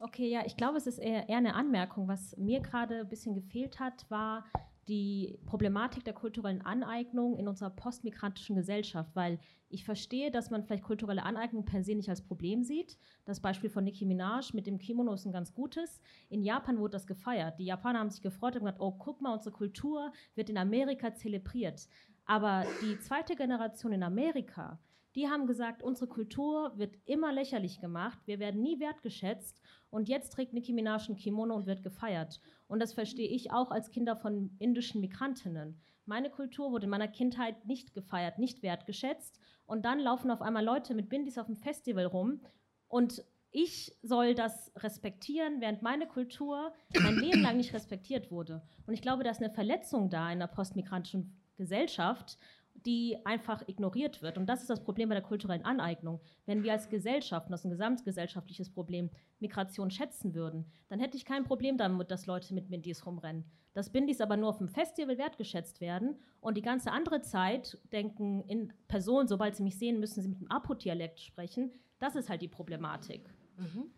Okay, 0.00 0.28
ja, 0.28 0.44
ich 0.46 0.56
glaube, 0.56 0.78
es 0.78 0.86
ist 0.86 0.98
eher, 0.98 1.28
eher 1.28 1.38
eine 1.38 1.54
Anmerkung. 1.54 2.06
Was 2.08 2.36
mir 2.36 2.60
gerade 2.60 3.00
ein 3.00 3.08
bisschen 3.08 3.34
gefehlt 3.34 3.80
hat, 3.80 4.08
war 4.08 4.44
die 4.88 5.38
Problematik 5.46 6.04
der 6.04 6.14
kulturellen 6.14 6.62
Aneignung 6.62 7.36
in 7.36 7.46
unserer 7.46 7.70
postmigrantischen 7.70 8.56
Gesellschaft, 8.56 9.14
weil 9.14 9.38
ich 9.68 9.84
verstehe, 9.84 10.30
dass 10.30 10.50
man 10.50 10.64
vielleicht 10.64 10.82
kulturelle 10.82 11.22
Aneignung 11.22 11.64
per 11.64 11.84
se 11.84 11.94
nicht 11.94 12.08
als 12.08 12.22
Problem 12.22 12.64
sieht. 12.64 12.98
Das 13.26 13.40
Beispiel 13.40 13.68
von 13.68 13.84
Nicki 13.84 14.06
Minaj 14.06 14.54
mit 14.54 14.66
dem 14.66 14.78
Kimono 14.78 15.12
ist 15.12 15.26
ein 15.26 15.32
ganz 15.32 15.52
gutes. 15.52 16.00
In 16.30 16.42
Japan 16.42 16.78
wurde 16.78 16.92
das 16.92 17.06
gefeiert. 17.06 17.58
Die 17.58 17.66
Japaner 17.66 17.98
haben 18.00 18.10
sich 18.10 18.22
gefreut 18.22 18.54
und 18.54 18.60
gesagt, 18.60 18.80
oh, 18.80 18.92
guck 18.92 19.20
mal, 19.20 19.34
unsere 19.34 19.54
Kultur 19.54 20.12
wird 20.34 20.48
in 20.48 20.56
Amerika 20.56 21.14
zelebriert. 21.14 21.86
Aber 22.24 22.64
die 22.82 22.98
zweite 22.98 23.36
Generation 23.36 23.92
in 23.92 24.02
Amerika, 24.02 24.78
die 25.14 25.28
haben 25.28 25.46
gesagt, 25.46 25.82
unsere 25.82 26.06
Kultur 26.06 26.72
wird 26.76 26.96
immer 27.06 27.32
lächerlich 27.32 27.80
gemacht, 27.80 28.18
wir 28.26 28.38
werden 28.38 28.62
nie 28.62 28.78
wertgeschätzt 28.78 29.60
und 29.90 30.08
jetzt 30.08 30.32
trägt 30.32 30.52
Nicki 30.52 30.72
Minaj 30.72 31.08
ein 31.08 31.16
Kimono 31.16 31.54
und 31.54 31.66
wird 31.66 31.82
gefeiert. 31.82 32.40
Und 32.68 32.80
das 32.80 32.92
verstehe 32.92 33.28
ich 33.28 33.52
auch 33.52 33.70
als 33.70 33.90
Kinder 33.90 34.16
von 34.16 34.50
indischen 34.58 35.00
Migrantinnen. 35.00 35.80
Meine 36.06 36.30
Kultur 36.30 36.70
wurde 36.70 36.84
in 36.84 36.90
meiner 36.90 37.08
Kindheit 37.08 37.66
nicht 37.66 37.92
gefeiert, 37.92 38.38
nicht 38.38 38.62
wertgeschätzt. 38.62 39.40
Und 39.66 39.84
dann 39.84 39.98
laufen 39.98 40.30
auf 40.30 40.40
einmal 40.40 40.64
Leute 40.64 40.94
mit 40.94 41.08
Bindis 41.08 41.38
auf 41.38 41.46
dem 41.46 41.56
Festival 41.56 42.06
rum 42.06 42.40
und 42.88 43.22
ich 43.50 43.96
soll 44.02 44.34
das 44.34 44.72
respektieren, 44.76 45.60
während 45.60 45.82
meine 45.82 46.06
Kultur 46.06 46.72
mein 47.00 47.16
Leben 47.16 47.42
lang 47.42 47.56
nicht 47.56 47.72
respektiert 47.72 48.30
wurde. 48.30 48.62
Und 48.86 48.94
ich 48.94 49.02
glaube, 49.02 49.24
da 49.24 49.30
ist 49.30 49.42
eine 49.42 49.52
Verletzung 49.52 50.10
da 50.10 50.30
in 50.30 50.38
der 50.38 50.48
postmigrantischen 50.48 51.34
Gesellschaft, 51.56 52.38
die 52.86 53.16
einfach 53.24 53.66
ignoriert 53.66 54.22
wird. 54.22 54.38
Und 54.38 54.46
das 54.46 54.60
ist 54.60 54.70
das 54.70 54.82
Problem 54.82 55.08
bei 55.08 55.14
der 55.14 55.24
kulturellen 55.24 55.64
Aneignung. 55.64 56.20
Wenn 56.46 56.62
wir 56.62 56.72
als 56.72 56.88
Gesellschaft, 56.88 57.46
und 57.46 57.52
das 57.52 57.60
ist 57.60 57.66
ein 57.66 57.70
gesamtgesellschaftliches 57.70 58.70
Problem, 58.70 59.10
Migration 59.40 59.90
schätzen 59.90 60.34
würden, 60.34 60.70
dann 60.88 61.00
hätte 61.00 61.16
ich 61.16 61.24
kein 61.24 61.44
Problem 61.44 61.76
damit, 61.76 62.10
dass 62.10 62.26
Leute 62.26 62.54
mit 62.54 62.68
Bindis 62.70 63.04
rumrennen. 63.04 63.44
Dass 63.74 63.90
Bindis 63.90 64.20
aber 64.20 64.36
nur 64.36 64.48
auf 64.48 64.58
dem 64.58 64.68
Festival 64.68 65.18
wertgeschätzt 65.18 65.80
werden 65.80 66.16
und 66.40 66.56
die 66.56 66.62
ganze 66.62 66.92
andere 66.92 67.22
Zeit 67.22 67.78
denken 67.92 68.42
in 68.44 68.72
Personen, 68.86 69.28
sobald 69.28 69.56
sie 69.56 69.62
mich 69.62 69.78
sehen, 69.78 70.00
müssen 70.00 70.22
sie 70.22 70.28
mit 70.28 70.40
dem 70.40 70.50
Apo-Dialekt 70.50 71.20
sprechen. 71.20 71.72
Das 71.98 72.16
ist 72.16 72.28
halt 72.28 72.42
die 72.42 72.48
Problematik. 72.48 73.28
Mhm. 73.56 73.90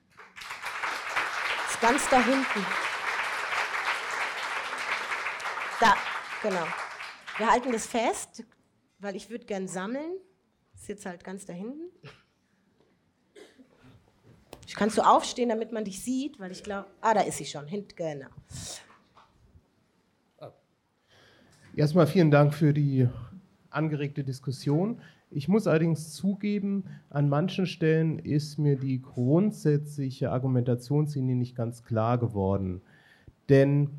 Das 1.65 1.75
ist 1.75 1.81
ganz 1.81 2.11
da 2.11 2.25
hinten. 2.25 2.67
Da, 5.81 5.95
genau. 6.43 6.67
Wir 7.39 7.51
halten 7.51 7.73
das 7.73 7.87
fest 7.87 8.45
weil 9.01 9.17
ich 9.17 9.31
würde 9.31 9.45
gern 9.45 9.67
sammeln. 9.69 10.13
Ist 10.75 10.89
jetzt 10.89 11.07
halt 11.07 11.25
ganz 11.25 11.47
da 11.47 11.53
hinten. 11.53 11.91
Kannst 14.77 14.97
du 14.97 15.03
aufstehen, 15.03 15.49
damit 15.49 15.73
man 15.73 15.85
dich 15.85 16.03
sieht? 16.03 16.39
Weil 16.39 16.53
ich 16.53 16.63
glaube, 16.63 16.87
ah, 17.01 17.13
da 17.13 17.21
ist 17.21 17.39
sie 17.39 17.45
schon. 17.45 17.67
Hint, 17.67 17.97
genau. 17.97 18.29
Erstmal 21.75 22.07
vielen 22.07 22.31
Dank 22.31 22.55
für 22.55 22.73
die 22.73 23.09
angeregte 23.71 24.25
Diskussion. 24.25 25.01
Ich 25.31 25.49
muss 25.49 25.67
allerdings 25.67 26.13
zugeben, 26.15 26.85
an 27.09 27.29
manchen 27.29 27.67
Stellen 27.67 28.19
ist 28.19 28.59
mir 28.59 28.77
die 28.77 29.01
grundsätzliche 29.01 30.33
Argumentationslinie 30.33 31.37
nicht 31.37 31.55
ganz 31.55 31.85
klar 31.85 32.19
geworden. 32.19 32.83
Denn 33.49 33.91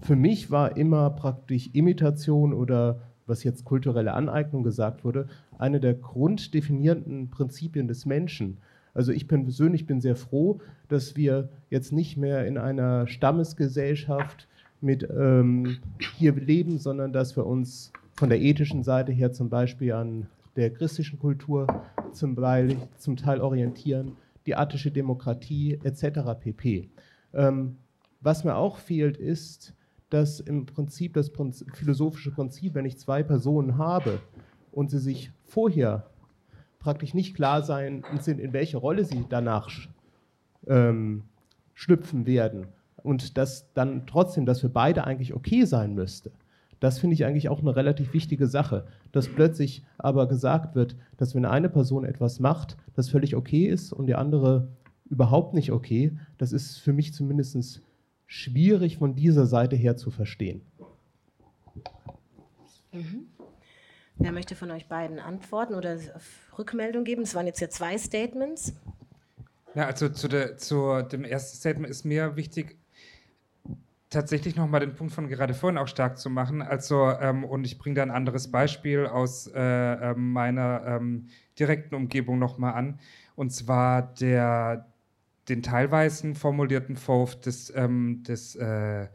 für 0.00 0.16
mich 0.16 0.50
war 0.50 0.76
immer 0.76 1.10
praktisch 1.10 1.70
Imitation 1.72 2.52
oder 2.52 3.00
was 3.26 3.44
jetzt 3.44 3.64
kulturelle 3.64 4.14
Aneignung 4.14 4.62
gesagt 4.62 5.04
wurde, 5.04 5.28
eine 5.58 5.80
der 5.80 5.94
grunddefinierenden 5.94 7.30
Prinzipien 7.30 7.88
des 7.88 8.06
Menschen. 8.06 8.58
Also 8.92 9.12
ich 9.12 9.26
bin 9.26 9.44
persönlich 9.44 9.86
bin 9.86 10.00
sehr 10.00 10.16
froh, 10.16 10.60
dass 10.88 11.16
wir 11.16 11.48
jetzt 11.70 11.92
nicht 11.92 12.16
mehr 12.16 12.46
in 12.46 12.58
einer 12.58 13.06
Stammesgesellschaft 13.08 14.48
mit 14.80 15.08
ähm, 15.10 15.78
hier 16.16 16.34
leben, 16.34 16.78
sondern 16.78 17.12
dass 17.12 17.36
wir 17.36 17.46
uns 17.46 17.92
von 18.14 18.28
der 18.28 18.40
ethischen 18.40 18.84
Seite 18.84 19.12
her 19.12 19.32
zum 19.32 19.48
Beispiel 19.48 19.92
an 19.92 20.26
der 20.56 20.70
christlichen 20.70 21.18
Kultur 21.18 21.66
zum, 22.12 22.36
Teil, 22.36 22.76
zum 22.98 23.16
Teil 23.16 23.40
orientieren, 23.40 24.12
die 24.46 24.54
attische 24.54 24.90
Demokratie 24.90 25.80
etc. 25.82 26.20
pp. 26.38 26.90
Ähm, 27.32 27.76
was 28.20 28.44
mir 28.44 28.56
auch 28.56 28.78
fehlt, 28.78 29.16
ist 29.16 29.74
dass 30.10 30.40
im 30.40 30.66
Prinzip 30.66 31.14
das 31.14 31.30
philosophische 31.72 32.30
Prinzip, 32.30 32.74
wenn 32.74 32.84
ich 32.84 32.98
zwei 32.98 33.22
Personen 33.22 33.78
habe 33.78 34.20
und 34.72 34.90
sie 34.90 34.98
sich 34.98 35.30
vorher 35.44 36.06
praktisch 36.78 37.14
nicht 37.14 37.34
klar 37.34 37.62
sein 37.62 38.04
sind, 38.20 38.38
in 38.38 38.52
welche 38.52 38.76
Rolle 38.76 39.04
sie 39.04 39.24
danach 39.28 39.70
ähm, 40.66 41.24
schlüpfen 41.72 42.26
werden 42.26 42.66
und 43.02 43.38
dass 43.38 43.72
dann 43.72 44.06
trotzdem, 44.06 44.46
dass 44.46 44.60
für 44.60 44.68
beide 44.68 45.04
eigentlich 45.04 45.34
okay 45.34 45.64
sein 45.64 45.94
müsste. 45.94 46.30
Das 46.80 46.98
finde 46.98 47.14
ich 47.14 47.24
eigentlich 47.24 47.48
auch 47.48 47.60
eine 47.60 47.76
relativ 47.76 48.12
wichtige 48.12 48.46
Sache, 48.46 48.84
dass 49.12 49.28
plötzlich 49.28 49.84
aber 49.96 50.28
gesagt 50.28 50.74
wird, 50.74 50.96
dass 51.16 51.34
wenn 51.34 51.46
eine 51.46 51.68
Person 51.68 52.04
etwas 52.04 52.40
macht, 52.40 52.76
das 52.94 53.08
völlig 53.08 53.36
okay 53.36 53.66
ist 53.66 53.92
und 53.92 54.06
die 54.06 54.14
andere 54.14 54.68
überhaupt 55.08 55.54
nicht 55.54 55.72
okay, 55.72 56.12
das 56.38 56.52
ist 56.52 56.78
für 56.78 56.92
mich 56.92 57.14
zumindest 57.14 57.80
schwierig 58.26 58.98
von 58.98 59.14
dieser 59.14 59.46
Seite 59.46 59.76
her 59.76 59.96
zu 59.96 60.10
verstehen. 60.10 60.62
Mhm. 62.92 63.26
Wer 64.16 64.32
möchte 64.32 64.54
von 64.54 64.70
euch 64.70 64.86
beiden 64.86 65.18
antworten 65.18 65.74
oder 65.74 65.98
Rückmeldung 66.56 67.04
geben? 67.04 67.22
Es 67.22 67.34
waren 67.34 67.46
jetzt 67.46 67.60
ja 67.60 67.68
zwei 67.68 67.98
Statements. 67.98 68.74
Ja, 69.74 69.86
also 69.86 70.08
zu, 70.08 70.28
der, 70.28 70.56
zu 70.56 71.02
dem 71.02 71.24
ersten 71.24 71.56
Statement 71.56 71.90
ist 71.90 72.04
mir 72.04 72.36
wichtig, 72.36 72.76
tatsächlich 74.14 74.54
nochmal 74.54 74.80
den 74.80 74.94
Punkt 74.94 75.12
von 75.12 75.28
gerade 75.28 75.54
vorhin 75.54 75.76
auch 75.78 75.88
stark 75.88 76.18
zu 76.18 76.30
machen. 76.30 76.62
Also, 76.62 77.10
ähm, 77.10 77.44
und 77.44 77.64
ich 77.64 77.78
bringe 77.78 77.96
da 77.96 78.02
ein 78.02 78.12
anderes 78.12 78.50
Beispiel 78.50 79.06
aus 79.06 79.48
äh, 79.48 79.60
ähm, 79.60 80.32
meiner 80.32 80.84
ähm, 80.86 81.26
direkten 81.58 81.96
Umgebung 81.96 82.38
nochmal 82.38 82.74
an. 82.74 83.00
Und 83.34 83.50
zwar 83.50 84.14
der, 84.14 84.86
den 85.48 85.62
teilweise 85.62 86.34
formulierten 86.34 86.96
Vorwurf 86.96 87.40
des, 87.40 87.72
ähm, 87.74 88.22
des 88.22 88.56
äh, 88.56 89.08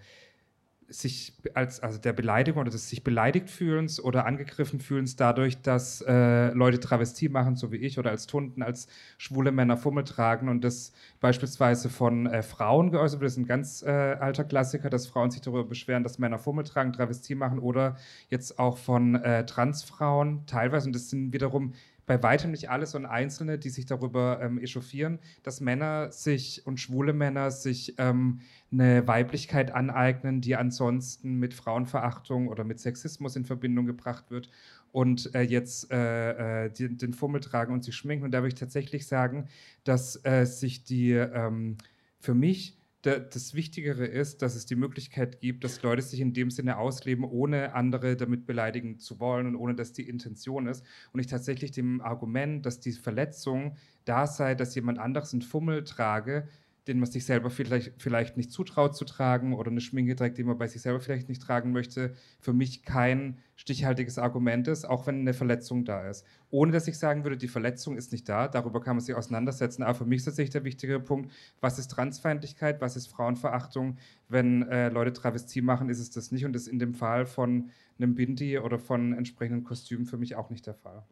sich 0.90 1.34
als 1.54 1.82
also 1.82 2.00
der 2.00 2.14
Beleidigung 2.14 2.62
oder 2.62 2.72
des 2.72 2.90
sich 2.90 3.04
beleidigt 3.04 3.50
fühlens 3.50 4.04
oder 4.04 4.26
angegriffen 4.26 4.80
fühlens 4.80 5.16
dadurch, 5.16 5.62
dass 5.62 6.02
äh, 6.02 6.50
Leute 6.50 6.80
Travestie 6.80 7.30
machen, 7.30 7.56
so 7.56 7.72
wie 7.72 7.78
ich, 7.78 8.00
oder 8.00 8.10
als 8.10 8.28
Tunden, 8.28 8.64
als 8.64 8.88
schwule 9.18 9.52
Männer 9.52 9.78
Fummel 9.78 10.04
tragen 10.04 10.50
und 10.50 10.64
das 10.64 10.92
beispielsweise 11.20 11.90
von 11.90 12.26
äh, 12.26 12.42
Frauen 12.42 12.92
geäußert 12.92 13.20
wird. 13.20 13.28
Das 13.28 13.34
ist 13.34 13.44
ein 13.44 13.48
ganz 13.48 13.84
äh, 13.84 13.90
alter 13.90 14.44
Klassiker, 14.44 14.90
dass 14.90 15.08
Frauen 15.08 15.32
sich 15.32 15.42
darüber 15.42 15.64
beschweren, 15.64 16.04
dass 16.04 16.18
Männer 16.18 16.40
Fummel 16.40 16.64
tragen, 16.64 16.92
Travestie 16.92 17.36
machen 17.36 17.60
oder 17.60 17.96
jetzt 18.30 18.58
auch 18.58 18.78
von 18.78 19.16
äh, 19.16 19.46
Transfrauen 19.46 20.46
teilweise. 20.48 20.88
Und 20.88 20.94
das 20.94 21.10
sind 21.10 21.34
wiederum 21.34 21.74
bei 22.10 22.24
weitem 22.24 22.50
nicht 22.50 22.72
alle, 22.72 22.88
sondern 22.88 23.12
Einzelne, 23.12 23.60
die 23.60 23.70
sich 23.70 23.86
darüber 23.86 24.40
ähm, 24.42 24.58
echauffieren, 24.58 25.20
dass 25.44 25.62
Männer 25.62 26.12
sich 26.12 26.66
und 26.66 26.80
schwule 26.80 27.14
Männer 27.14 27.52
sich 27.52 27.94
ähm, 28.00 28.42
eine 28.72 29.08
Weiblichkeit 29.08 29.70
aneignen, 29.72 30.42
die 30.42 30.56
ansonsten 30.56 31.36
mit 31.36 31.54
Frauenverachtung 31.54 32.48
oder 32.48 32.64
mit 32.64 32.80
Sexismus 32.80 33.36
in 33.36 33.46
Verbindung 33.46 33.86
gebracht 33.86 34.32
wird 34.32 34.50
und 34.92 35.36
äh, 35.36 35.42
jetzt 35.42 35.92
äh, 35.92 36.66
äh, 36.66 36.72
die, 36.72 36.98
den 36.98 37.14
Fummel 37.14 37.42
tragen 37.42 37.76
und 37.76 37.84
sich 37.84 37.96
schminken. 37.96 38.26
Und 38.26 38.32
da 38.32 38.40
würde 38.40 38.48
ich 38.48 38.60
tatsächlich 38.60 39.06
sagen, 39.06 39.48
dass 39.84 40.20
äh, 40.26 40.46
sich 40.46 40.84
die 40.84 41.12
ähm, 41.12 41.78
für 42.20 42.34
mich 42.34 42.79
das 43.02 43.54
Wichtigere 43.54 44.06
ist, 44.06 44.42
dass 44.42 44.56
es 44.56 44.66
die 44.66 44.76
Möglichkeit 44.76 45.40
gibt, 45.40 45.64
dass 45.64 45.82
Leute 45.82 46.02
sich 46.02 46.20
in 46.20 46.34
dem 46.34 46.52
Sinne 46.52 46.78
ausleben, 46.78 47.24
ohne 47.24 47.74
andere 47.74 48.18
damit 48.18 48.46
beleidigen 48.46 49.00
zu 49.00 49.20
wollen 49.20 49.48
und 49.48 49.56
ohne 49.56 49.74
dass 49.74 49.94
die 49.94 50.08
Intention 50.08 50.68
ist. 50.68 50.84
Und 51.14 51.22
ich 51.22 51.28
tatsächlich 51.28 51.72
dem 51.72 52.02
Argument, 52.02 52.66
dass 52.66 52.82
die 52.82 52.92
Verletzung 52.92 53.78
da 54.04 54.28
sei, 54.28 54.54
dass 54.54 54.76
jemand 54.76 55.00
anderes 55.00 55.32
einen 55.32 55.42
Fummel 55.42 55.86
trage, 55.86 56.50
den 56.88 57.00
man 57.00 57.10
sich 57.10 57.26
selber 57.26 57.50
vielleicht, 57.50 57.94
vielleicht 57.98 58.38
nicht 58.38 58.52
zutraut 58.52 58.96
zu 58.96 59.06
tragen 59.06 59.54
oder 59.54 59.70
eine 59.70 59.82
Schminke 59.82 60.16
trägt, 60.16 60.38
die 60.38 60.44
man 60.44 60.58
bei 60.58 60.68
sich 60.68 60.82
selber 60.82 61.00
vielleicht 61.00 61.30
nicht 61.30 61.42
tragen 61.42 61.72
möchte, 61.72 62.16
für 62.40 62.54
mich 62.54 62.84
kein 62.84 63.38
stichhaltiges 63.56 64.18
Argument 64.18 64.68
ist, 64.68 64.86
auch 64.86 65.06
wenn 65.06 65.20
eine 65.20 65.34
Verletzung 65.34 65.86
da 65.86 66.10
ist. 66.10 66.26
Ohne 66.50 66.72
dass 66.72 66.88
ich 66.88 66.98
sagen 66.98 67.24
würde, 67.24 67.38
die 67.38 67.48
Verletzung 67.48 67.98
ist 67.98 68.12
nicht 68.12 68.28
da, 68.28 68.48
darüber 68.48 68.82
kann 68.82 68.96
man 68.96 69.04
sich 69.04 69.16
auseinandersetzen. 69.16 69.84
Aber 69.84 69.96
für 69.96 70.06
mich 70.06 70.18
ist 70.18 70.26
tatsächlich 70.26 70.52
der 70.52 70.64
wichtige 70.64 71.00
Punkt, 71.00 71.32
was 71.60 71.78
ist 71.78 71.90
Transfeindlichkeit, 71.90 72.82
was 72.82 72.96
ist 72.96 73.08
Frauenverachtung? 73.08 73.98
Wenn 74.28 74.68
äh, 74.70 74.90
Leute 74.90 75.14
Travestie 75.14 75.62
machen, 75.62 75.90
ist 75.90 76.00
es 76.00 76.10
das 76.10 76.32
nicht 76.32 76.46
und 76.46 76.54
das 76.54 76.64
ist 76.64 76.68
in 76.70 76.80
dem 76.80 76.94
Fall 76.94 77.26
von 77.26 77.70
einem 77.98 78.16
Bindi 78.16 78.58
oder 78.60 78.80
von 78.80 79.14
entsprechenden 79.14 79.64
Kostümen 79.64 80.06
für 80.06 80.18
mich 80.18 80.36
auch 80.36 80.50
nicht 80.50 80.66
der 80.66 80.76
Fall. 80.76 81.04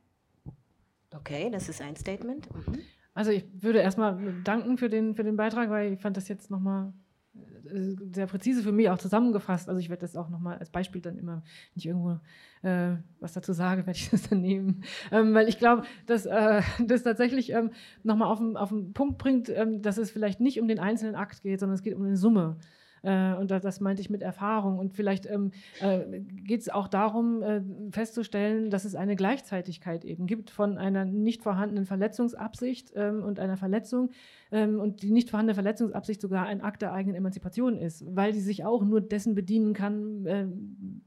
Okay, 1.13 1.49
das 1.51 1.69
ist 1.69 1.81
ein 1.81 1.95
Statement. 1.95 2.47
Mhm. 2.53 2.79
Also 3.17 3.31
ich 3.31 3.45
würde 3.63 3.79
erstmal 3.79 4.15
danken 4.43 4.77
für 4.77 4.89
den, 4.89 5.15
für 5.15 5.23
den 5.23 5.37
Beitrag, 5.37 5.71
weil 5.71 5.93
ich 5.93 5.99
fand 5.99 6.15
das 6.15 6.27
jetzt 6.27 6.51
nochmal 6.51 6.93
äh, 7.33 7.95
sehr 8.13 8.27
präzise 8.27 8.61
für 8.61 8.71
mich 8.71 8.91
auch 8.91 8.99
zusammengefasst. 8.99 9.69
Also 9.69 9.79
ich 9.79 9.89
werde 9.89 10.01
das 10.01 10.15
auch 10.15 10.29
nochmal 10.29 10.59
als 10.59 10.69
Beispiel 10.69 11.01
dann 11.01 11.17
immer, 11.17 11.37
wenn 11.37 11.77
ich 11.77 11.87
irgendwo 11.87 12.19
äh, 12.61 12.97
was 13.19 13.33
dazu 13.33 13.53
sage, 13.53 13.87
werde 13.87 13.97
ich 13.97 14.09
das 14.11 14.29
dann 14.29 14.41
nehmen. 14.41 14.83
Ähm, 15.11 15.33
weil 15.33 15.49
ich 15.49 15.57
glaube, 15.57 15.81
dass 16.05 16.27
äh, 16.27 16.61
das 16.85 17.01
tatsächlich 17.01 17.53
ähm, 17.53 17.71
nochmal 18.03 18.31
auf, 18.31 18.39
auf 18.53 18.69
den 18.69 18.93
Punkt 18.93 19.17
bringt, 19.17 19.49
ähm, 19.49 19.81
dass 19.81 19.97
es 19.97 20.11
vielleicht 20.11 20.39
nicht 20.39 20.61
um 20.61 20.67
den 20.67 20.77
einzelnen 20.77 21.15
Akt 21.15 21.41
geht, 21.41 21.59
sondern 21.59 21.73
es 21.73 21.81
geht 21.81 21.95
um 21.95 22.05
eine 22.05 22.17
Summe. 22.17 22.57
Äh, 23.03 23.33
und 23.33 23.51
das 23.51 23.79
meinte 23.79 24.01
ich 24.01 24.09
mit 24.09 24.21
Erfahrung. 24.21 24.79
Und 24.79 24.93
vielleicht 24.93 25.25
ähm, 25.25 25.51
äh, 25.79 26.19
geht 26.19 26.61
es 26.61 26.69
auch 26.69 26.87
darum, 26.87 27.41
äh, 27.41 27.61
festzustellen, 27.91 28.69
dass 28.69 28.85
es 28.85 28.95
eine 28.95 29.15
Gleichzeitigkeit 29.15 30.05
eben 30.05 30.27
gibt 30.27 30.49
von 30.49 30.77
einer 30.77 31.05
nicht 31.05 31.43
vorhandenen 31.43 31.85
Verletzungsabsicht 31.85 32.91
ähm, 32.95 33.23
und 33.23 33.39
einer 33.39 33.57
Verletzung, 33.57 34.11
ähm, 34.51 34.79
und 34.79 35.01
die 35.01 35.11
nicht 35.11 35.29
vorhandene 35.29 35.55
Verletzungsabsicht 35.55 36.21
sogar 36.21 36.45
ein 36.45 36.61
Akt 36.61 36.81
der 36.81 36.93
eigenen 36.93 37.15
Emanzipation 37.15 37.77
ist, 37.77 38.03
weil 38.15 38.31
die 38.31 38.39
sich 38.39 38.65
auch 38.65 38.83
nur 38.83 39.01
dessen 39.01 39.35
bedienen 39.35 39.73
kann, 39.73 40.25
äh, 40.25 40.47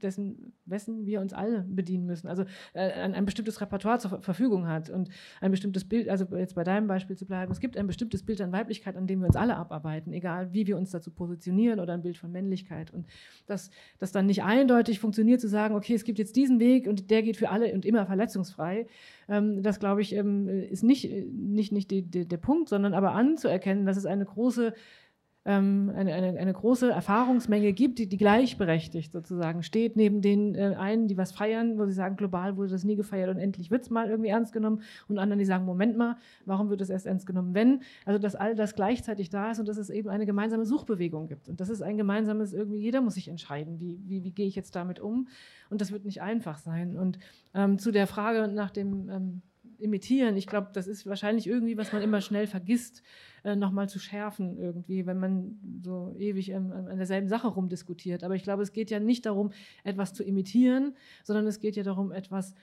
dessen, 0.01 0.53
wessen 0.65 1.05
wir 1.05 1.21
uns 1.21 1.33
alle 1.33 1.65
bedienen 1.67 2.05
müssen. 2.05 2.27
Also 2.27 2.43
äh, 2.73 2.91
ein, 2.91 3.13
ein, 3.13 3.25
bestimmtes 3.25 3.61
Repertoire 3.61 3.99
zur 3.99 4.21
Verfügung 4.21 4.67
hat 4.67 4.89
und 4.89 5.09
ein 5.39 5.51
bestimmtes 5.51 5.85
Bild, 5.85 6.09
also 6.09 6.25
jetzt 6.35 6.55
bei 6.55 6.63
deinem 6.63 6.87
Beispiel 6.87 7.17
zu 7.17 7.25
bleiben, 7.25 7.51
es 7.51 7.59
gibt 7.59 7.77
ein 7.77 7.87
bestimmtes 7.87 8.23
Bild 8.23 8.41
an 8.41 8.51
Weiblichkeit, 8.51 8.95
an 8.95 9.07
dem 9.07 9.19
wir 9.19 9.27
uns 9.27 9.35
alle 9.35 9.55
abarbeiten, 9.55 10.13
egal 10.13 10.53
wie 10.53 10.67
wir 10.67 10.77
uns 10.77 10.91
dazu 10.91 11.11
positionieren 11.11 11.79
oder 11.79 11.93
ein 11.93 12.01
Bild 12.01 12.17
von 12.17 12.31
Männlichkeit. 12.31 12.91
Und 12.91 13.05
dass 13.47 13.69
das 13.99 14.11
dann 14.11 14.25
nicht 14.25 14.43
eindeutig 14.43 14.99
funktioniert, 14.99 15.41
zu 15.41 15.47
sagen, 15.47 15.75
okay, 15.75 15.93
es 15.93 16.03
gibt 16.03 16.19
jetzt 16.19 16.35
diesen 16.35 16.59
Weg 16.59 16.87
und 16.87 17.09
der 17.09 17.23
geht 17.23 17.37
für 17.37 17.49
alle 17.49 17.73
und 17.73 17.85
immer 17.85 18.05
verletzungsfrei, 18.05 18.87
ähm, 19.27 19.63
das, 19.63 19.79
glaube 19.79 20.01
ich, 20.01 20.13
ähm, 20.13 20.47
ist 20.47 20.83
nicht, 20.83 21.09
nicht, 21.31 21.71
nicht 21.71 21.91
die, 21.91 22.01
die, 22.01 22.27
der 22.27 22.37
Punkt, 22.37 22.69
sondern 22.69 22.93
aber 22.93 23.13
anzuerkennen, 23.31 23.85
dass 23.85 23.97
es 23.97 24.05
eine 24.05 24.25
große 24.25 24.73
ähm, 25.43 25.91
eine, 25.95 26.13
eine, 26.13 26.37
eine 26.37 26.53
große 26.53 26.91
Erfahrungsmenge 26.91 27.73
gibt, 27.73 27.97
die, 27.97 28.07
die 28.07 28.17
gleichberechtigt 28.17 29.11
sozusagen 29.11 29.63
steht, 29.63 29.95
neben 29.95 30.21
den 30.21 30.53
äh, 30.53 30.75
einen, 30.77 31.07
die 31.07 31.17
was 31.17 31.31
feiern, 31.31 31.79
wo 31.79 31.85
sie 31.85 31.93
sagen, 31.93 32.15
global 32.15 32.57
wurde 32.57 32.69
das 32.69 32.83
nie 32.83 32.95
gefeiert 32.95 33.29
und 33.29 33.37
endlich 33.37 33.71
wird 33.71 33.81
es 33.81 33.89
mal 33.89 34.09
irgendwie 34.09 34.29
ernst 34.29 34.53
genommen 34.53 34.83
und 35.07 35.17
anderen, 35.17 35.39
die 35.39 35.45
sagen, 35.45 35.65
Moment 35.65 35.97
mal, 35.97 36.17
warum 36.45 36.69
wird 36.69 36.81
es 36.81 36.91
erst 36.91 37.07
ernst 37.07 37.25
genommen, 37.25 37.55
wenn? 37.55 37.81
Also, 38.05 38.19
dass 38.19 38.35
all 38.35 38.53
das 38.53 38.75
gleichzeitig 38.75 39.31
da 39.31 39.49
ist 39.49 39.59
und 39.59 39.67
dass 39.67 39.77
es 39.77 39.89
eben 39.89 40.09
eine 40.09 40.27
gemeinsame 40.27 40.65
Suchbewegung 40.65 41.27
gibt. 41.27 41.49
Und 41.49 41.59
das 41.59 41.69
ist 41.69 41.81
ein 41.81 41.97
gemeinsames, 41.97 42.53
irgendwie, 42.53 42.79
jeder 42.79 43.01
muss 43.01 43.15
sich 43.15 43.27
entscheiden, 43.27 43.79
wie, 43.79 43.99
wie, 44.05 44.23
wie 44.23 44.31
gehe 44.31 44.45
ich 44.45 44.55
jetzt 44.55 44.75
damit 44.75 44.99
um? 44.99 45.27
Und 45.71 45.81
das 45.81 45.91
wird 45.91 46.05
nicht 46.05 46.21
einfach 46.21 46.59
sein. 46.59 46.97
Und 46.97 47.17
ähm, 47.55 47.79
zu 47.79 47.91
der 47.91 48.05
Frage 48.05 48.47
nach 48.47 48.69
dem 48.69 49.09
ähm, 49.09 49.41
Imitieren, 49.81 50.37
ich 50.37 50.47
glaube, 50.47 50.69
das 50.73 50.87
ist 50.87 51.05
wahrscheinlich 51.05 51.47
irgendwie, 51.47 51.77
was 51.77 51.91
man 51.93 52.01
immer 52.01 52.21
schnell 52.21 52.47
vergisst 52.47 53.03
äh, 53.43 53.55
nochmal 53.55 53.89
zu 53.89 53.99
schärfen 53.99 54.57
irgendwie, 54.57 55.05
wenn 55.05 55.19
man 55.19 55.59
so 55.83 56.13
ewig 56.17 56.49
ähm, 56.49 56.71
an 56.71 56.97
derselben 56.97 57.27
Sache 57.27 57.47
rumdiskutiert. 57.47 58.23
Aber 58.23 58.35
ich 58.35 58.43
glaube, 58.43 58.63
es 58.63 58.73
geht 58.73 58.91
ja 58.91 58.99
nicht 58.99 59.25
darum, 59.25 59.51
etwas 59.83 60.13
zu 60.13 60.23
imitieren, 60.23 60.95
sondern 61.23 61.47
es 61.47 61.59
geht 61.59 61.75
ja 61.75 61.83
darum, 61.83 62.11
etwas 62.11 62.53
ähm, 62.53 62.57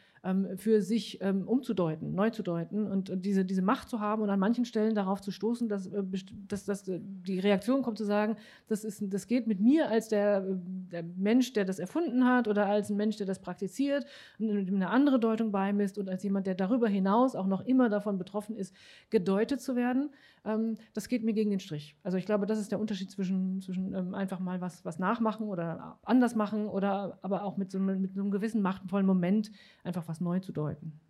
für 0.56 0.82
sich 0.82 1.20
ähm, 1.20 1.46
umzudeuten, 1.46 2.14
neu 2.14 2.30
zu 2.30 2.42
deuten 2.42 2.86
und, 2.86 3.10
und, 3.10 3.24
diese, 3.24 3.44
diese 3.44 3.62
Macht 3.62 3.88
zu 3.88 4.00
haben 4.00 4.22
und 4.22 4.30
an 4.30 4.38
manchen 4.38 4.64
Stellen 4.64 4.94
darauf 4.94 5.20
zu 5.20 5.30
stoßen, 5.30 5.68
dass, 5.68 5.86
äh, 5.86 6.02
dass, 6.48 6.64
dass 6.64 6.88
äh, 6.88 7.00
die 7.00 7.38
Reaktion 7.38 7.82
kommt 7.82 7.98
zu 7.98 8.04
sagen, 8.04 8.36
das, 8.66 8.84
ist, 8.84 9.02
das 9.12 9.26
geht 9.26 9.46
mit 9.46 9.60
mir 9.60 9.88
als 9.88 10.08
der, 10.08 10.38
äh, 10.38 10.56
der 10.92 11.02
Mensch, 11.02 11.52
der 11.52 11.64
das 11.64 11.78
erfunden 11.78 12.24
hat 12.24 12.48
oder 12.48 12.66
als 12.66 12.90
ein 12.90 12.96
Mensch, 12.96 13.16
der 13.16 13.26
das 13.26 13.40
praktiziert, 13.40 14.06
eine 14.38 14.90
andere 14.90 15.20
Deutung 15.20 15.52
beimisst 15.52 15.98
und 15.98 16.08
als 16.08 16.22
jemand, 16.22 16.46
der 16.46 16.54
darüber 16.54 16.88
hinaus 16.88 17.34
auch 17.34 17.46
noch 17.46 17.64
immer 17.64 17.88
davon 17.88 18.18
betroffen 18.18 18.56
ist, 18.56 18.74
gedeutet 19.10 19.60
zu 19.60 19.76
werden. 19.76 20.10
Ähm, 20.44 20.76
das 20.94 21.08
geht 21.08 21.24
mir 21.24 21.32
gegen 21.32 21.50
den 21.50 21.60
Strich. 21.60 21.96
Also 22.02 22.18
ich 22.18 22.26
glaube, 22.26 22.46
das 22.46 22.58
ist 22.58 22.72
der 22.72 22.80
Unterschied 22.80 23.10
zwischen, 23.10 23.60
zwischen 23.60 23.94
ähm, 23.94 24.14
einfach 24.14 24.40
mal 24.40 24.60
was, 24.60 24.84
was 24.84 24.98
nachmachen 24.98 25.46
oder 25.46 25.98
anders 26.02 26.34
machen 26.34 26.66
oder 26.66 27.18
aber 27.22 27.44
auch 27.44 27.56
mit 27.56 27.70
so, 27.70 27.78
mit 27.78 28.14
so 28.14 28.20
einem 28.20 28.30
gewissen 28.30 28.62
machtvollen 28.62 29.06
Moment 29.06 29.50
einfach 29.84 30.08
was 30.08 30.20
neu 30.20 30.40
zu 30.40 30.52
deuten. 30.52 31.00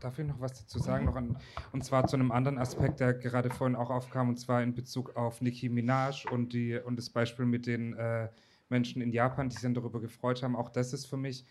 Darf 0.00 0.18
ich 0.18 0.26
noch 0.26 0.40
was 0.40 0.52
dazu 0.52 0.78
sagen? 0.78 1.06
Noch 1.06 1.16
an, 1.16 1.36
und 1.72 1.84
zwar 1.84 2.06
zu 2.06 2.16
einem 2.16 2.32
anderen 2.32 2.58
Aspekt, 2.58 3.00
der 3.00 3.14
gerade 3.14 3.50
vorhin 3.50 3.76
auch 3.76 3.90
aufkam, 3.90 4.28
und 4.28 4.36
zwar 4.36 4.62
in 4.62 4.74
Bezug 4.74 5.16
auf 5.16 5.40
Nicki 5.40 5.68
Minaj 5.68 6.26
und, 6.30 6.52
die, 6.52 6.76
und 6.76 6.96
das 6.96 7.10
Beispiel 7.10 7.46
mit 7.46 7.66
den 7.66 7.94
äh, 7.94 8.28
Menschen 8.68 9.00
in 9.00 9.12
Japan, 9.12 9.48
die 9.48 9.54
sich 9.54 9.62
dann 9.62 9.74
darüber 9.74 10.00
gefreut 10.00 10.42
haben. 10.42 10.56
Auch 10.56 10.70
das 10.70 10.92
ist 10.92 11.06
für 11.06 11.16
mich, 11.16 11.46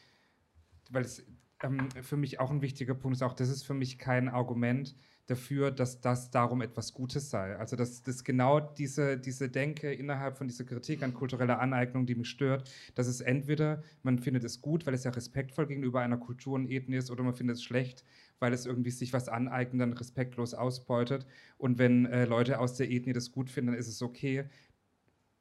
weil 0.92 1.04
es 1.04 1.26
ähm, 1.64 1.90
für 2.02 2.18
mich 2.18 2.40
auch 2.40 2.52
ein 2.52 2.62
wichtiger 2.62 2.94
Punkt 2.94 3.18
ist, 3.18 3.24
auch 3.24 3.34
das 3.34 3.50
ist 3.50 3.64
für 3.64 3.74
mich 3.74 3.98
kein 3.98 4.28
Argument, 4.28 4.96
dafür, 5.28 5.72
dass 5.72 6.02
das 6.02 6.30
darum 6.30 6.62
etwas 6.62 6.94
Gutes 6.94 7.30
sei. 7.30 7.56
Also 7.58 7.76
dass 7.76 8.04
das 8.04 8.24
genau 8.24 8.60
diese, 8.60 9.18
diese 9.18 9.50
Denke 9.50 9.92
innerhalb 9.92 10.38
von 10.38 10.48
dieser 10.48 10.66
Kritik 10.66 11.04
an 11.04 11.14
kultureller 11.14 11.60
Aneignung, 11.60 12.06
die 12.06 12.16
mich 12.16 12.30
stört, 12.30 12.70
dass 12.96 13.08
es 13.08 13.22
entweder, 13.22 13.84
man 14.04 14.20
findet 14.20 14.44
es 14.44 14.62
gut, 14.62 14.86
weil 14.86 14.94
es 14.94 15.04
ja 15.04 15.12
respektvoll 15.12 15.68
gegenüber 15.68 16.02
einer 16.02 16.18
Kultur 16.18 16.54
und 16.54 16.70
Ethnie 16.70 16.98
ist, 16.98 17.12
oder 17.12 17.24
man 17.24 17.34
findet 17.34 17.58
es 17.58 17.64
schlecht, 17.64 18.04
weil 18.40 18.54
es 18.54 18.66
irgendwie 18.66 18.92
sich 18.92 19.14
was 19.14 19.30
aneignet, 19.30 19.82
dann 19.82 19.94
respektlos 19.94 20.54
ausbeutet. 20.54 21.26
Und 21.58 21.80
wenn 21.80 22.06
äh, 22.06 22.26
Leute 22.26 22.60
aus 22.60 22.76
der 22.76 22.92
Ethnie 22.92 23.14
das 23.14 23.32
gut 23.32 23.50
finden, 23.50 23.72
dann 23.72 23.80
ist 23.80 23.88
es 23.88 24.02
okay. 24.02 24.46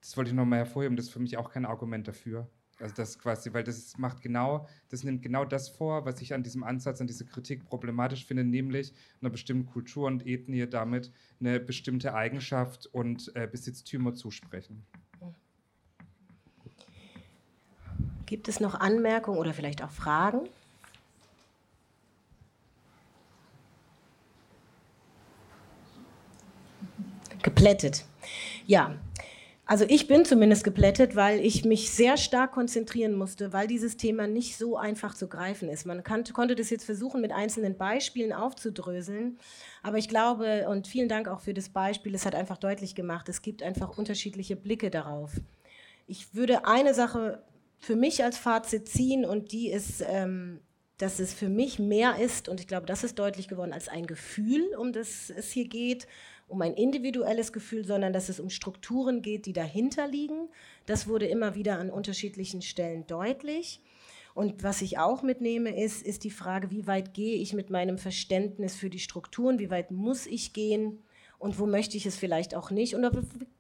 Das 0.01 0.17
wollte 0.17 0.31
ich 0.31 0.37
nochmal 0.37 0.61
hervorheben, 0.61 0.97
das 0.97 1.07
ist 1.07 1.13
für 1.13 1.21
mich 1.21 1.37
auch 1.37 1.51
kein 1.51 1.65
Argument 1.67 2.07
dafür. 2.09 2.49
Also 2.81 2.95
das 2.97 3.19
quasi, 3.19 3.53
weil 3.53 3.63
das 3.63 3.97
macht 3.99 4.21
genau, 4.21 4.67
das 4.89 5.05
nimmt 5.05 5.23
genau 5.23 5.45
das 5.45 5.69
vor, 5.69 6.05
was 6.05 6.21
ich 6.21 6.35
an 6.35 6.43
diesem 6.43 6.65
Ansatz, 6.65 7.01
an 7.01 7.07
dieser 7.07 7.25
Kritik 7.25 7.65
problematisch 7.65 8.27
finde, 8.27 8.45
nämlich 8.45 8.93
einer 9.21 9.31
bestimmten 9.31 9.67
Kultur 9.67 10.07
und 10.07 10.27
Ethnie 10.27 10.67
damit 10.67 11.13
eine 11.41 11.61
bestimmte 11.61 12.15
Eigenschaft 12.15 12.87
und 12.87 13.35
äh, 13.37 13.47
Besitztümer 13.47 14.15
zusprechen. 14.15 14.85
Gibt 18.27 18.49
es 18.49 18.59
noch 18.59 18.75
Anmerkungen 18.75 19.39
oder 19.39 19.53
vielleicht 19.53 19.83
auch 19.83 19.91
Fragen? 19.91 20.49
Geplättet. 27.43 28.07
Ja, 28.67 28.97
also 29.67 29.87
ich 29.89 30.07
bin 30.09 30.27
zumindest 30.27 30.63
geplättet, 30.63 31.17
weil 31.17 31.41
ich 31.41 31.65
mich 31.65 31.91
sehr 31.91 32.19
stark 32.19 32.53
konzentrieren 32.53 33.15
musste, 33.15 33.53
weil 33.55 33.67
dieses 33.67 33.97
Thema 33.97 34.27
nicht 34.27 34.59
so 34.59 34.77
einfach 34.77 35.15
zu 35.15 35.27
greifen 35.27 35.71
ist. 35.71 35.87
Man 35.87 36.03
kann, 36.03 36.25
konnte 36.25 36.55
das 36.55 36.69
jetzt 36.69 36.85
versuchen, 36.85 37.23
mit 37.23 37.33
einzelnen 37.33 37.79
Beispielen 37.79 38.33
aufzudröseln, 38.33 39.39
aber 39.83 39.97
ich 39.97 40.09
glaube, 40.09 40.69
und 40.69 40.87
vielen 40.87 41.09
Dank 41.09 41.29
auch 41.29 41.41
für 41.41 41.55
das 41.55 41.71
Beispiel, 41.71 42.15
es 42.15 42.27
hat 42.27 42.35
einfach 42.35 42.59
deutlich 42.59 42.95
gemacht, 42.95 43.29
es 43.31 43.41
gibt 43.41 43.63
einfach 43.63 43.97
unterschiedliche 43.97 44.57
Blicke 44.57 44.91
darauf. 44.91 45.33
Ich 46.07 46.35
würde 46.35 46.67
eine 46.67 46.93
Sache 46.93 47.43
für 47.79 47.97
mich 47.97 48.23
als 48.23 48.37
Fazit 48.37 48.89
ziehen 48.89 49.25
und 49.25 49.53
die 49.53 49.71
ist, 49.71 50.05
ähm, 50.07 50.61
dass 50.99 51.19
es 51.19 51.35
für 51.35 51.49
mich 51.49 51.79
mehr 51.79 52.19
ist, 52.19 52.49
und 52.49 52.61
ich 52.61 52.69
glaube, 52.69 52.87
das 52.87 53.03
ist 53.03 53.19
deutlich 53.19 53.49
geworden, 53.49 53.73
als 53.73 53.89
ein 53.89 54.07
Gefühl, 54.07 54.63
um 54.79 54.93
das 54.93 55.31
es 55.31 55.51
hier 55.51 55.69
geht, 55.69 56.07
um 56.47 56.63
ein 56.63 56.75
individuelles 56.75 57.53
Gefühl, 57.53 57.85
sondern 57.85 58.13
dass 58.13 58.29
es 58.29 58.41
um 58.41 58.51
Strukturen 58.51 59.23
geht, 59.23 59.47
die 59.47 59.53
dahinter 59.53 60.07
liegen. 60.07 60.49
Das 60.87 61.09
wurde 61.09 61.27
immer 61.27 61.55
wieder 61.55 61.79
an 61.79 61.91
unterschiedlichen 61.91 62.63
Stellen 62.63 63.07
deutlich. 63.07 63.81
Und 64.35 64.63
was 64.63 64.83
ich 64.83 64.99
auch 64.99 65.23
mitnehme, 65.23 65.81
ist, 65.81 66.03
ist 66.03 66.25
die 66.25 66.31
Frage, 66.31 66.71
wie 66.71 66.87
weit 66.87 67.15
gehe 67.15 67.37
ich 67.37 67.53
mit 67.53 67.71
meinem 67.71 67.99
Verständnis 67.99 68.75
für 68.75 68.91
die 68.91 68.99
Strukturen, 68.99 69.59
wie 69.59 69.71
weit 69.71 69.93
muss 69.93 70.27
ich 70.27 70.53
gehen 70.53 70.99
und 71.39 71.59
wo 71.59 71.67
möchte 71.67 71.97
ich 71.97 72.05
es 72.07 72.17
vielleicht 72.17 72.55
auch 72.55 72.71
nicht 72.71 72.95
und 72.95 73.07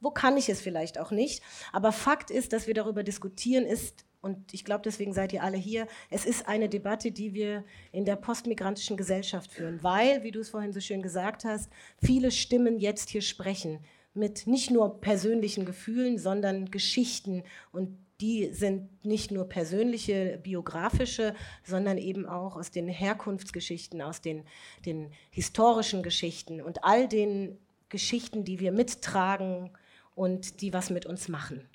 wo 0.00 0.10
kann 0.10 0.36
ich 0.36 0.48
es 0.48 0.60
vielleicht 0.60 0.98
auch 0.98 1.12
nicht. 1.12 1.42
Aber 1.72 1.92
Fakt 1.92 2.30
ist, 2.30 2.52
dass 2.52 2.66
wir 2.66 2.74
darüber 2.74 3.04
diskutieren, 3.04 3.66
ist 3.66 4.04
und 4.24 4.54
ich 4.54 4.64
glaube, 4.64 4.80
deswegen 4.82 5.12
seid 5.12 5.34
ihr 5.34 5.42
alle 5.42 5.58
hier. 5.58 5.86
Es 6.08 6.24
ist 6.24 6.48
eine 6.48 6.70
Debatte, 6.70 7.12
die 7.12 7.34
wir 7.34 7.62
in 7.92 8.06
der 8.06 8.16
postmigrantischen 8.16 8.96
Gesellschaft 8.96 9.52
führen, 9.52 9.82
weil, 9.82 10.22
wie 10.22 10.30
du 10.30 10.40
es 10.40 10.48
vorhin 10.48 10.72
so 10.72 10.80
schön 10.80 11.02
gesagt 11.02 11.44
hast, 11.44 11.70
viele 12.02 12.30
Stimmen 12.30 12.78
jetzt 12.78 13.10
hier 13.10 13.20
sprechen 13.20 13.80
mit 14.14 14.46
nicht 14.46 14.70
nur 14.70 15.00
persönlichen 15.02 15.66
Gefühlen, 15.66 16.16
sondern 16.16 16.70
Geschichten 16.70 17.42
und 17.70 17.98
die 18.20 18.48
sind 18.54 19.04
nicht 19.04 19.30
nur 19.30 19.46
persönliche, 19.48 20.38
biografische, 20.42 21.34
sondern 21.62 21.98
eben 21.98 22.24
auch 22.24 22.56
aus 22.56 22.70
den 22.70 22.88
Herkunftsgeschichten, 22.88 24.00
aus 24.00 24.22
den, 24.22 24.44
den 24.86 25.10
historischen 25.30 26.02
Geschichten 26.02 26.62
und 26.62 26.82
all 26.82 27.08
den 27.08 27.58
Geschichten, 27.90 28.44
die 28.44 28.58
wir 28.58 28.72
mittragen 28.72 29.70
und 30.14 30.62
die 30.62 30.72
was 30.72 30.88
mit 30.88 31.04
uns 31.04 31.28
machen. 31.28 31.68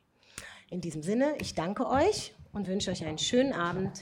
In 0.71 0.81
diesem 0.81 1.03
Sinne, 1.03 1.35
ich 1.39 1.53
danke 1.53 1.87
euch 1.87 2.33
und 2.53 2.67
wünsche 2.67 2.91
euch 2.91 3.05
einen 3.05 3.17
schönen 3.17 3.53
Abend. 3.53 4.01